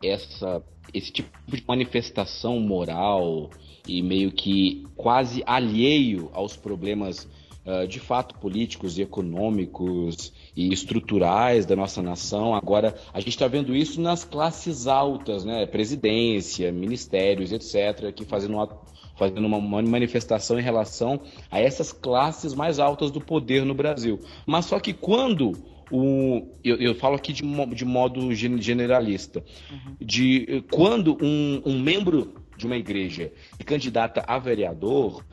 essa, 0.04 0.64
esse 0.94 1.12
tipo 1.12 1.30
de 1.48 1.64
manifestação 1.68 2.60
moral 2.60 3.50
e 3.88 4.02
meio 4.02 4.32
que 4.32 4.86
quase 4.96 5.44
alheio 5.46 6.30
aos 6.34 6.56
problemas 6.56 7.28
uh, 7.66 7.88
de 7.88 8.00
fato 8.00 8.36
políticos 8.36 8.98
e 8.98 9.02
econômicos 9.02 10.34
e 10.56 10.72
estruturais 10.72 11.66
da 11.66 11.76
nossa 11.76 12.02
nação. 12.02 12.54
Agora, 12.54 12.96
a 13.14 13.20
gente 13.20 13.30
está 13.30 13.48
vendo 13.48 13.76
isso 13.76 14.02
nas 14.02 14.24
classes 14.24 14.88
altas, 14.88 15.44
né? 15.44 15.66
Presidência, 15.66 16.72
ministérios, 16.72 17.52
etc., 17.52 18.14
que 18.14 18.26
fazendo 18.26 18.54
uma, 18.56 18.70
fazendo 19.16 19.46
uma 19.46 19.60
manifestação 19.82 20.60
em 20.60 20.64
relação 20.64 21.20
a 21.50 21.60
essas 21.60 21.92
classes 21.92 22.54
mais 22.54 22.80
altas 22.80 23.12
do 23.12 23.22
poder 23.22 23.66
no 23.66 23.74
Brasil. 23.74 24.20
Mas 24.46 24.66
só 24.66 24.80
que 24.80 24.94
quando 24.94 25.54
o, 25.92 26.48
eu, 26.64 26.76
eu, 26.78 26.96
falo 26.96 27.16
aqui 27.16 27.34
de, 27.34 27.44
de 27.74 27.86
modo 27.86 28.34
generalista, 28.34 29.44
uhum. 29.72 29.96
de 30.00 30.64
quando 30.72 31.18
um, 31.22 31.62
um 31.66 31.80
membro 31.80 32.34
de 32.58 32.66
uma 32.66 32.78
igreja 32.78 33.32
se 33.58 33.64
candidata 33.64 34.24
a 34.28 34.38
vereador, 34.38 35.24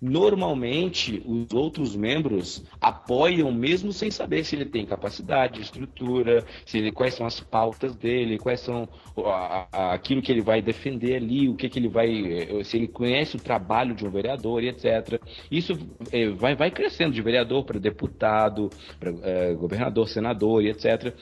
normalmente 0.00 1.22
os 1.26 1.52
outros 1.52 1.94
membros 1.94 2.64
apoiam 2.80 3.52
mesmo 3.52 3.92
sem 3.92 4.10
saber 4.10 4.44
se 4.44 4.56
ele 4.56 4.64
tem 4.64 4.86
capacidade, 4.86 5.60
estrutura, 5.60 6.44
se 6.64 6.78
ele, 6.78 6.90
quais 6.90 7.14
são 7.14 7.26
as 7.26 7.40
pautas 7.40 7.94
dele, 7.94 8.38
quais 8.38 8.60
são 8.60 8.88
a, 9.18 9.66
a, 9.72 9.94
aquilo 9.94 10.22
que 10.22 10.32
ele 10.32 10.40
vai 10.40 10.62
defender 10.62 11.16
ali, 11.16 11.48
o 11.48 11.54
que, 11.54 11.68
que 11.68 11.78
ele 11.78 11.88
vai, 11.88 12.08
eh, 12.10 12.64
se 12.64 12.76
ele 12.76 12.88
conhece 12.88 13.36
o 13.36 13.40
trabalho 13.40 13.94
de 13.94 14.06
um 14.06 14.10
vereador 14.10 14.62
etc. 14.64 15.20
Isso 15.50 15.74
é, 16.10 16.28
vai, 16.30 16.54
vai 16.54 16.70
crescendo 16.70 17.12
de 17.12 17.22
vereador 17.22 17.64
para 17.64 17.78
deputado, 17.78 18.70
para 18.98 19.10
é, 19.22 19.54
governador, 19.54 20.08
senador 20.08 20.64
etc. 20.64 21.14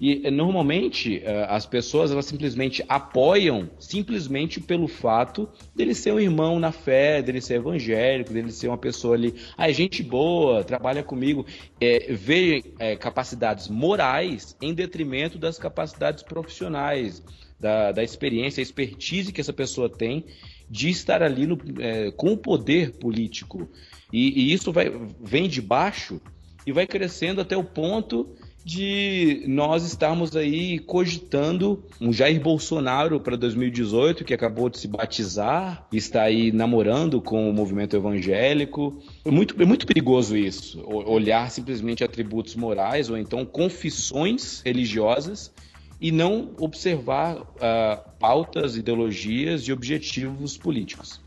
E 0.00 0.30
normalmente 0.30 1.22
eh, 1.24 1.46
as 1.48 1.64
pessoas 1.64 2.10
elas 2.10 2.26
simplesmente 2.26 2.84
apoiam 2.86 3.70
simplesmente 3.78 4.60
pelo 4.60 4.86
fato 4.86 5.48
dele 5.74 5.94
ser 5.94 6.12
um 6.12 6.20
irmão 6.20 6.58
na 6.58 6.70
fé, 6.70 7.22
dele 7.22 7.40
ser 7.40 7.54
evangélico, 7.54 8.32
dele 8.32 8.52
ser 8.52 8.68
uma 8.68 8.76
pessoa 8.76 9.14
ali, 9.14 9.34
ah, 9.56 9.70
é 9.70 9.72
gente 9.72 10.02
boa, 10.02 10.62
trabalha 10.62 11.02
comigo, 11.02 11.46
é, 11.80 12.12
vê 12.12 12.62
é, 12.78 12.94
capacidades 12.94 13.68
morais 13.68 14.54
em 14.60 14.74
detrimento 14.74 15.38
das 15.38 15.58
capacidades 15.58 16.22
profissionais, 16.22 17.22
da, 17.58 17.90
da 17.90 18.04
experiência, 18.04 18.60
expertise 18.60 19.32
que 19.32 19.40
essa 19.40 19.52
pessoa 19.52 19.88
tem 19.88 20.26
de 20.68 20.90
estar 20.90 21.22
ali 21.22 21.46
no, 21.46 21.58
é, 21.78 22.10
com 22.10 22.32
o 22.32 22.36
poder 22.36 22.92
político. 22.92 23.68
E, 24.12 24.40
e 24.40 24.52
isso 24.52 24.72
vai, 24.72 24.92
vem 25.20 25.48
de 25.48 25.62
baixo 25.62 26.20
e 26.66 26.72
vai 26.72 26.86
crescendo 26.86 27.40
até 27.40 27.56
o 27.56 27.64
ponto 27.64 28.36
de 28.66 29.44
nós 29.46 29.84
estarmos 29.84 30.34
aí 30.34 30.80
cogitando 30.80 31.84
um 32.00 32.12
Jair 32.12 32.40
Bolsonaro 32.40 33.20
para 33.20 33.36
2018, 33.36 34.24
que 34.24 34.34
acabou 34.34 34.68
de 34.68 34.80
se 34.80 34.88
batizar, 34.88 35.86
está 35.92 36.22
aí 36.22 36.50
namorando 36.50 37.22
com 37.22 37.48
o 37.48 37.52
movimento 37.52 37.94
evangélico. 37.94 39.00
É 39.24 39.30
muito, 39.30 39.62
é 39.62 39.64
muito 39.64 39.86
perigoso 39.86 40.36
isso, 40.36 40.84
olhar 40.84 41.48
simplesmente 41.48 42.02
atributos 42.02 42.56
morais 42.56 43.08
ou 43.08 43.16
então 43.16 43.46
confissões 43.46 44.62
religiosas 44.62 45.54
e 46.00 46.10
não 46.10 46.52
observar 46.58 47.36
uh, 47.36 48.10
pautas, 48.18 48.76
ideologias 48.76 49.62
e 49.62 49.72
objetivos 49.72 50.58
políticos. 50.58 51.20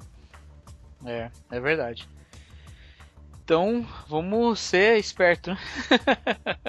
É, 1.05 1.31
é 1.49 1.59
verdade. 1.61 2.05
Então, 3.45 3.87
vamos 4.09 4.59
ser 4.59 4.97
espertos, 4.97 5.53
né? 5.53 5.59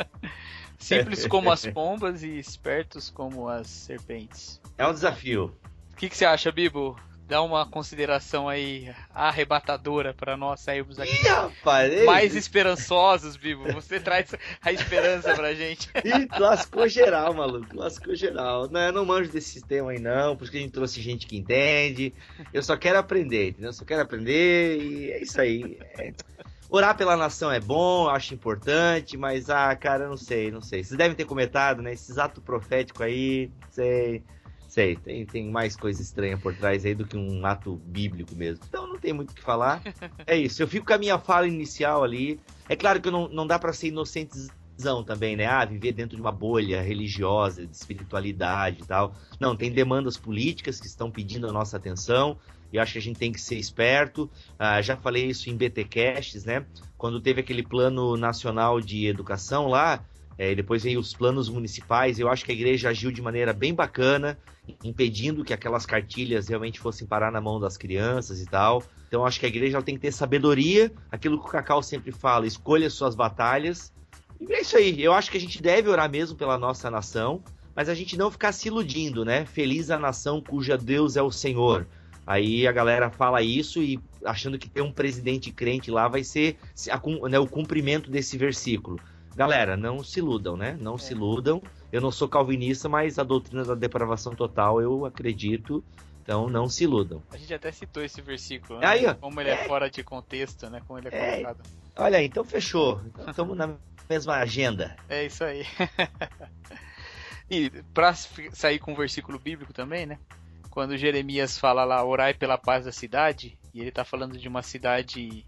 Simples 0.80 1.26
como 1.26 1.52
as 1.52 1.66
pombas 1.68 2.22
e 2.22 2.38
espertos 2.38 3.10
como 3.10 3.48
as 3.48 3.68
serpentes. 3.68 4.60
É 4.76 4.86
um 4.86 4.92
desafio. 4.92 5.54
O 5.92 5.96
que, 5.96 6.08
que 6.08 6.16
você 6.16 6.24
acha, 6.24 6.50
Bibo? 6.50 6.98
Dá 7.28 7.42
uma 7.42 7.64
consideração 7.64 8.48
aí 8.48 8.92
arrebatadora 9.14 10.12
para 10.12 10.36
nós 10.36 10.58
sairmos 10.58 10.98
aqui 10.98 11.14
Ih, 11.14 11.28
rapaz, 11.28 12.04
mais 12.04 12.34
esperançosos, 12.34 13.36
Bibo. 13.36 13.72
Você 13.72 14.00
traz 14.00 14.34
a 14.60 14.72
esperança 14.72 15.32
pra 15.34 15.54
gente. 15.54 15.88
Ih, 16.04 16.26
lascou 16.40 16.88
geral, 16.88 17.32
maluco. 17.32 17.76
Lascou 17.76 18.16
geral. 18.16 18.68
Não, 18.68 18.80
eu 18.80 18.92
não 18.92 19.04
manjo 19.04 19.30
desse 19.30 19.50
sistema 19.50 19.92
aí, 19.92 20.00
não, 20.00 20.36
porque 20.36 20.56
a 20.56 20.60
gente 20.60 20.72
trouxe 20.72 21.00
gente 21.00 21.28
que 21.28 21.36
entende. 21.36 22.12
Eu 22.52 22.64
só 22.64 22.76
quero 22.76 22.98
aprender, 22.98 23.50
entendeu? 23.50 23.68
Eu 23.68 23.74
só 23.74 23.84
quero 23.84 24.02
aprender 24.02 24.82
e 24.82 25.12
é 25.12 25.22
isso 25.22 25.40
aí. 25.40 25.78
É... 25.98 26.12
Orar 26.72 26.96
pela 26.96 27.16
nação 27.16 27.50
é 27.50 27.58
bom, 27.58 28.08
acho 28.08 28.32
importante, 28.32 29.16
mas, 29.16 29.50
ah, 29.50 29.74
cara, 29.74 30.08
não 30.08 30.16
sei, 30.16 30.52
não 30.52 30.62
sei. 30.62 30.84
Vocês 30.84 30.96
devem 30.96 31.16
ter 31.16 31.24
comentado, 31.24 31.82
né? 31.82 31.92
Esses 31.92 32.16
atos 32.16 32.40
proféticos 32.44 33.02
aí, 33.02 33.50
sei, 33.70 34.22
sei, 34.68 34.94
tem, 34.94 35.26
tem 35.26 35.50
mais 35.50 35.74
coisa 35.74 36.00
estranha 36.00 36.38
por 36.38 36.54
trás 36.54 36.86
aí 36.86 36.94
do 36.94 37.04
que 37.04 37.16
um 37.16 37.44
ato 37.44 37.74
bíblico 37.86 38.36
mesmo. 38.36 38.64
Então 38.68 38.86
não 38.86 39.00
tem 39.00 39.12
muito 39.12 39.32
o 39.32 39.34
que 39.34 39.42
falar. 39.42 39.82
É 40.24 40.36
isso, 40.36 40.62
eu 40.62 40.68
fico 40.68 40.86
com 40.86 40.92
a 40.92 40.98
minha 40.98 41.18
fala 41.18 41.48
inicial 41.48 42.04
ali. 42.04 42.38
É 42.68 42.76
claro 42.76 43.00
que 43.00 43.10
não, 43.10 43.26
não 43.28 43.48
dá 43.48 43.58
para 43.58 43.72
ser 43.72 43.88
inocentezão 43.88 45.02
também, 45.04 45.34
né? 45.34 45.46
Ah, 45.46 45.64
viver 45.64 45.90
dentro 45.90 46.14
de 46.14 46.22
uma 46.22 46.30
bolha 46.30 46.80
religiosa, 46.82 47.66
de 47.66 47.74
espiritualidade 47.74 48.82
e 48.82 48.86
tal. 48.86 49.12
Não, 49.40 49.56
tem 49.56 49.72
demandas 49.72 50.16
políticas 50.16 50.78
que 50.78 50.86
estão 50.86 51.10
pedindo 51.10 51.48
a 51.48 51.52
nossa 51.52 51.76
atenção 51.76 52.38
e 52.72 52.78
acho 52.78 52.92
que 52.92 52.98
a 52.98 53.02
gente 53.02 53.18
tem 53.18 53.32
que 53.32 53.40
ser 53.40 53.56
esperto. 53.56 54.30
Ah, 54.58 54.80
já 54.80 54.96
falei 54.96 55.26
isso 55.26 55.50
em 55.50 55.56
BTcasts, 55.56 56.44
né? 56.44 56.64
Quando 56.96 57.20
teve 57.20 57.40
aquele 57.40 57.62
plano 57.62 58.16
nacional 58.16 58.80
de 58.80 59.06
educação 59.06 59.68
lá, 59.68 60.04
é, 60.40 60.54
depois 60.54 60.82
veio 60.82 60.98
os 60.98 61.12
planos 61.12 61.50
municipais, 61.50 62.18
eu 62.18 62.26
acho 62.26 62.46
que 62.46 62.50
a 62.50 62.54
igreja 62.54 62.88
agiu 62.88 63.12
de 63.12 63.20
maneira 63.20 63.52
bem 63.52 63.74
bacana, 63.74 64.38
impedindo 64.82 65.44
que 65.44 65.52
aquelas 65.52 65.84
cartilhas 65.84 66.48
realmente 66.48 66.80
fossem 66.80 67.06
parar 67.06 67.30
na 67.30 67.42
mão 67.42 67.60
das 67.60 67.76
crianças 67.76 68.40
e 68.40 68.46
tal. 68.46 68.82
Então 69.06 69.26
acho 69.26 69.38
que 69.38 69.44
a 69.44 69.50
igreja 69.50 69.82
tem 69.82 69.96
que 69.96 70.00
ter 70.00 70.12
sabedoria, 70.12 70.90
aquilo 71.12 71.38
que 71.38 71.46
o 71.46 71.50
Cacau 71.50 71.82
sempre 71.82 72.10
fala, 72.10 72.46
escolha 72.46 72.88
suas 72.88 73.14
batalhas. 73.14 73.92
E 74.40 74.50
é 74.50 74.62
isso 74.62 74.78
aí, 74.78 75.02
eu 75.02 75.12
acho 75.12 75.30
que 75.30 75.36
a 75.36 75.40
gente 75.40 75.60
deve 75.60 75.90
orar 75.90 76.10
mesmo 76.10 76.34
pela 76.34 76.56
nossa 76.56 76.90
nação, 76.90 77.42
mas 77.76 77.90
a 77.90 77.94
gente 77.94 78.16
não 78.16 78.30
ficar 78.30 78.52
se 78.52 78.68
iludindo, 78.68 79.26
né? 79.26 79.44
Feliz 79.44 79.90
a 79.90 79.98
nação 79.98 80.40
cuja 80.40 80.78
Deus 80.78 81.18
é 81.18 81.22
o 81.22 81.30
Senhor. 81.30 81.86
Aí 82.26 82.66
a 82.66 82.72
galera 82.72 83.10
fala 83.10 83.42
isso 83.42 83.82
e 83.82 84.00
achando 84.24 84.58
que 84.58 84.68
ter 84.68 84.82
um 84.82 84.92
presidente 84.92 85.50
crente 85.50 85.90
lá 85.90 86.06
vai 86.06 86.22
ser 86.22 86.56
a, 86.90 87.28
né, 87.28 87.38
o 87.38 87.46
cumprimento 87.46 88.10
desse 88.10 88.36
versículo. 88.36 89.00
Galera, 89.34 89.76
não 89.76 90.02
se 90.02 90.18
iludam, 90.18 90.56
né? 90.56 90.76
Não 90.80 90.96
é. 90.96 90.98
se 90.98 91.12
iludam. 91.12 91.62
Eu 91.90 92.00
não 92.00 92.10
sou 92.10 92.28
calvinista, 92.28 92.88
mas 92.88 93.18
a 93.18 93.22
doutrina 93.22 93.64
da 93.64 93.74
depravação 93.74 94.34
total 94.34 94.80
eu 94.80 95.04
acredito. 95.04 95.82
Então 96.22 96.48
não 96.48 96.68
se 96.68 96.84
iludam. 96.84 97.22
A 97.30 97.36
gente 97.36 97.52
até 97.52 97.72
citou 97.72 98.04
esse 98.04 98.20
versículo, 98.20 98.78
né? 98.78 98.86
Aí, 98.86 99.14
Como 99.14 99.40
ele 99.40 99.50
é, 99.50 99.54
é, 99.54 99.64
fora 99.64 99.90
de 99.90 100.02
contexto, 100.04 100.68
né? 100.68 100.80
Como 100.86 100.98
ele 100.98 101.08
é, 101.10 101.16
é. 101.16 101.32
colocado. 101.36 101.62
Olha 101.96 102.18
aí, 102.18 102.26
então 102.26 102.44
fechou. 102.44 103.00
Estamos 103.26 103.56
na 103.56 103.74
mesma 104.08 104.36
agenda. 104.36 104.96
É 105.08 105.24
isso 105.24 105.42
aí. 105.42 105.64
e 107.50 107.70
para 107.92 108.14
sair 108.14 108.78
com 108.78 108.92
um 108.92 108.96
versículo 108.96 109.38
bíblico 109.38 109.72
também, 109.72 110.06
né? 110.06 110.18
Quando 110.70 110.96
Jeremias 110.96 111.58
fala 111.58 111.84
lá, 111.84 112.04
orai 112.04 112.32
pela 112.32 112.56
paz 112.56 112.84
da 112.84 112.92
cidade, 112.92 113.58
e 113.74 113.80
ele 113.80 113.88
está 113.88 114.04
falando 114.04 114.38
de 114.38 114.48
uma 114.48 114.62
cidade 114.62 115.44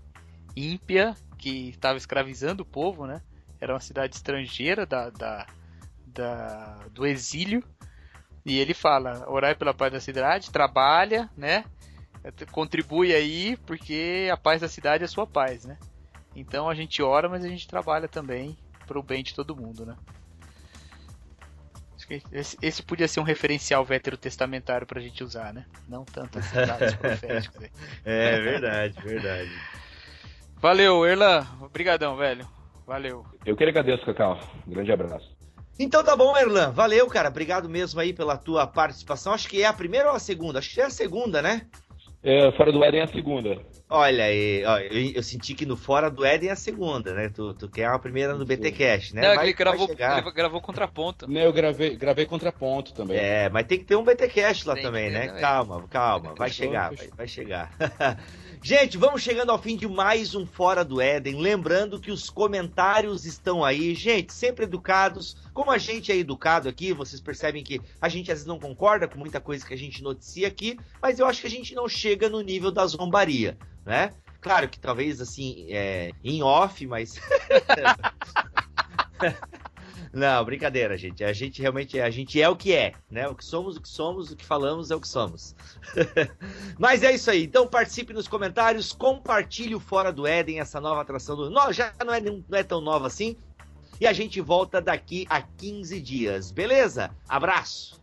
ímpia 0.56 1.14
que 1.38 1.70
estava 1.70 1.96
escravizando 1.96 2.62
o 2.62 2.66
povo, 2.66 3.06
né? 3.06 3.22
Era 3.60 3.72
uma 3.72 3.80
cidade 3.80 4.16
estrangeira 4.16 4.84
da, 4.84 5.10
da, 5.10 5.46
da, 6.06 6.86
do 6.90 7.06
exílio. 7.06 7.62
E 8.44 8.58
ele 8.58 8.74
fala, 8.74 9.24
orai 9.28 9.54
pela 9.54 9.72
paz 9.72 9.92
da 9.92 10.00
cidade, 10.00 10.50
trabalha, 10.50 11.30
né? 11.36 11.64
Contribui 12.50 13.14
aí, 13.14 13.56
porque 13.58 14.28
a 14.32 14.36
paz 14.36 14.60
da 14.60 14.68
cidade 14.68 15.04
é 15.04 15.06
a 15.06 15.08
sua 15.08 15.26
paz, 15.26 15.64
né? 15.64 15.78
Então 16.34 16.68
a 16.68 16.74
gente 16.74 17.02
ora, 17.02 17.28
mas 17.28 17.44
a 17.44 17.48
gente 17.48 17.68
trabalha 17.68 18.08
também 18.08 18.56
para 18.86 18.98
o 18.98 19.02
bem 19.02 19.22
de 19.22 19.34
todo 19.34 19.56
mundo, 19.56 19.86
né? 19.86 19.96
Esse, 22.32 22.56
esse, 22.62 22.82
podia 22.82 23.08
ser 23.08 23.20
um 23.20 23.24
referencial 23.24 23.84
veterotestamentário 23.84 24.86
pra 24.86 25.00
gente 25.00 25.22
usar, 25.22 25.52
né? 25.52 25.64
Não 25.88 26.04
tanto 26.04 26.38
esses 26.38 26.52
dados 26.66 26.94
proféticos 26.94 27.62
aí. 27.62 27.70
É 28.04 28.40
verdade, 28.40 28.94
verdade. 29.02 29.50
Valeu, 30.56 31.04
Erlan. 31.06 31.46
Obrigadão, 31.60 32.16
velho. 32.16 32.46
Valeu. 32.86 33.24
Eu 33.44 33.56
que 33.56 33.64
agradeço, 33.64 34.04
Cacau. 34.04 34.38
Um 34.66 34.70
grande 34.70 34.92
abraço. 34.92 35.30
Então 35.78 36.04
tá 36.04 36.14
bom, 36.14 36.36
Erlan. 36.36 36.70
Valeu, 36.70 37.06
cara. 37.08 37.28
Obrigado 37.28 37.68
mesmo 37.68 38.00
aí 38.00 38.12
pela 38.12 38.36
tua 38.36 38.66
participação. 38.66 39.32
Acho 39.32 39.48
que 39.48 39.62
é 39.62 39.66
a 39.66 39.72
primeira 39.72 40.10
ou 40.10 40.16
a 40.16 40.18
segunda? 40.18 40.58
Acho 40.58 40.74
que 40.74 40.80
é 40.80 40.84
a 40.84 40.90
segunda, 40.90 41.40
né? 41.40 41.66
É, 42.22 42.52
Fora 42.52 42.70
do 42.70 42.84
Éden 42.84 43.00
é 43.00 43.04
a 43.04 43.08
segunda. 43.08 43.60
Olha 43.94 44.24
aí, 44.24 44.64
ó, 44.64 44.78
eu, 44.78 45.12
eu, 45.16 45.22
senti 45.22 45.52
que 45.52 45.66
no 45.66 45.76
Fora 45.76 46.10
do 46.10 46.24
Éden 46.24 46.48
é 46.48 46.52
a 46.52 46.56
segunda, 46.56 47.12
né? 47.12 47.28
Tu, 47.28 47.52
tu 47.52 47.68
quer 47.68 47.84
a 47.84 47.98
primeira 47.98 48.34
no 48.34 48.46
BT 48.46 48.72
Cash, 48.72 49.12
né? 49.12 49.20
Não, 49.20 49.42
ele 49.42 49.52
gravou, 49.52 49.86
ele 49.86 50.32
gravou 50.32 50.62
contraponto. 50.62 51.30
Não, 51.30 51.42
eu 51.42 51.52
gravei, 51.52 51.94
gravei 51.94 52.24
contraponto 52.24 52.94
também. 52.94 53.18
É, 53.18 53.50
mas 53.50 53.66
tem 53.66 53.78
que 53.78 53.84
ter 53.84 53.94
um 53.94 54.02
BT 54.02 54.28
Cash 54.28 54.64
lá 54.64 54.74
tem 54.74 54.82
também, 54.82 55.10
né? 55.10 55.26
Também. 55.26 55.42
Calma, 55.42 55.86
calma, 55.90 56.34
vai 56.34 56.48
chegar, 56.48 56.94
vai, 56.94 57.10
vai 57.14 57.28
chegar. 57.28 57.70
Gente, 58.64 58.96
vamos 58.96 59.20
chegando 59.20 59.50
ao 59.50 59.60
fim 59.60 59.76
de 59.76 59.88
mais 59.88 60.36
um 60.36 60.46
Fora 60.46 60.84
do 60.84 61.00
Éden. 61.00 61.40
Lembrando 61.40 61.98
que 61.98 62.12
os 62.12 62.30
comentários 62.30 63.26
estão 63.26 63.64
aí. 63.64 63.92
Gente, 63.92 64.32
sempre 64.32 64.66
educados. 64.66 65.36
Como 65.52 65.68
a 65.68 65.78
gente 65.78 66.12
é 66.12 66.16
educado 66.16 66.68
aqui, 66.68 66.92
vocês 66.92 67.20
percebem 67.20 67.64
que 67.64 67.80
a 68.00 68.08
gente 68.08 68.30
às 68.30 68.38
vezes 68.38 68.46
não 68.46 68.60
concorda 68.60 69.08
com 69.08 69.18
muita 69.18 69.40
coisa 69.40 69.66
que 69.66 69.74
a 69.74 69.76
gente 69.76 70.00
noticia 70.00 70.46
aqui, 70.46 70.78
mas 71.02 71.18
eu 71.18 71.26
acho 71.26 71.40
que 71.40 71.48
a 71.48 71.50
gente 71.50 71.74
não 71.74 71.88
chega 71.88 72.28
no 72.28 72.40
nível 72.40 72.70
da 72.70 72.86
zombaria, 72.86 73.58
né? 73.84 74.12
Claro 74.40 74.68
que 74.68 74.78
talvez 74.78 75.20
assim, 75.20 75.66
é, 75.70 76.10
em 76.22 76.42
off, 76.42 76.86
mas. 76.86 77.20
Não, 80.12 80.44
brincadeira, 80.44 80.98
gente. 80.98 81.24
A 81.24 81.32
gente 81.32 81.62
realmente 81.62 81.98
a 81.98 82.10
gente 82.10 82.40
é 82.40 82.46
o 82.48 82.54
que 82.54 82.74
é, 82.74 82.92
né? 83.10 83.26
O 83.28 83.34
que 83.34 83.44
somos, 83.44 83.76
o 83.76 83.80
que 83.80 83.88
somos, 83.88 84.30
o 84.30 84.36
que 84.36 84.44
falamos 84.44 84.90
é 84.90 84.94
o 84.94 85.00
que 85.00 85.08
somos. 85.08 85.56
Mas 86.78 87.02
é 87.02 87.14
isso 87.14 87.30
aí. 87.30 87.44
Então 87.44 87.66
participe 87.66 88.12
nos 88.12 88.28
comentários, 88.28 88.92
compartilhe 88.92 89.74
o 89.74 89.80
Fora 89.80 90.12
do 90.12 90.26
Éden, 90.26 90.60
essa 90.60 90.80
nova 90.80 91.00
atração 91.00 91.34
do. 91.34 91.48
Não, 91.48 91.72
já 91.72 91.94
não 92.04 92.12
é, 92.12 92.20
não 92.20 92.44
é 92.52 92.62
tão 92.62 92.82
nova 92.82 93.06
assim. 93.06 93.36
E 93.98 94.06
a 94.06 94.12
gente 94.12 94.40
volta 94.40 94.82
daqui 94.82 95.26
a 95.30 95.40
15 95.40 96.00
dias, 96.00 96.50
beleza? 96.50 97.10
Abraço! 97.28 98.02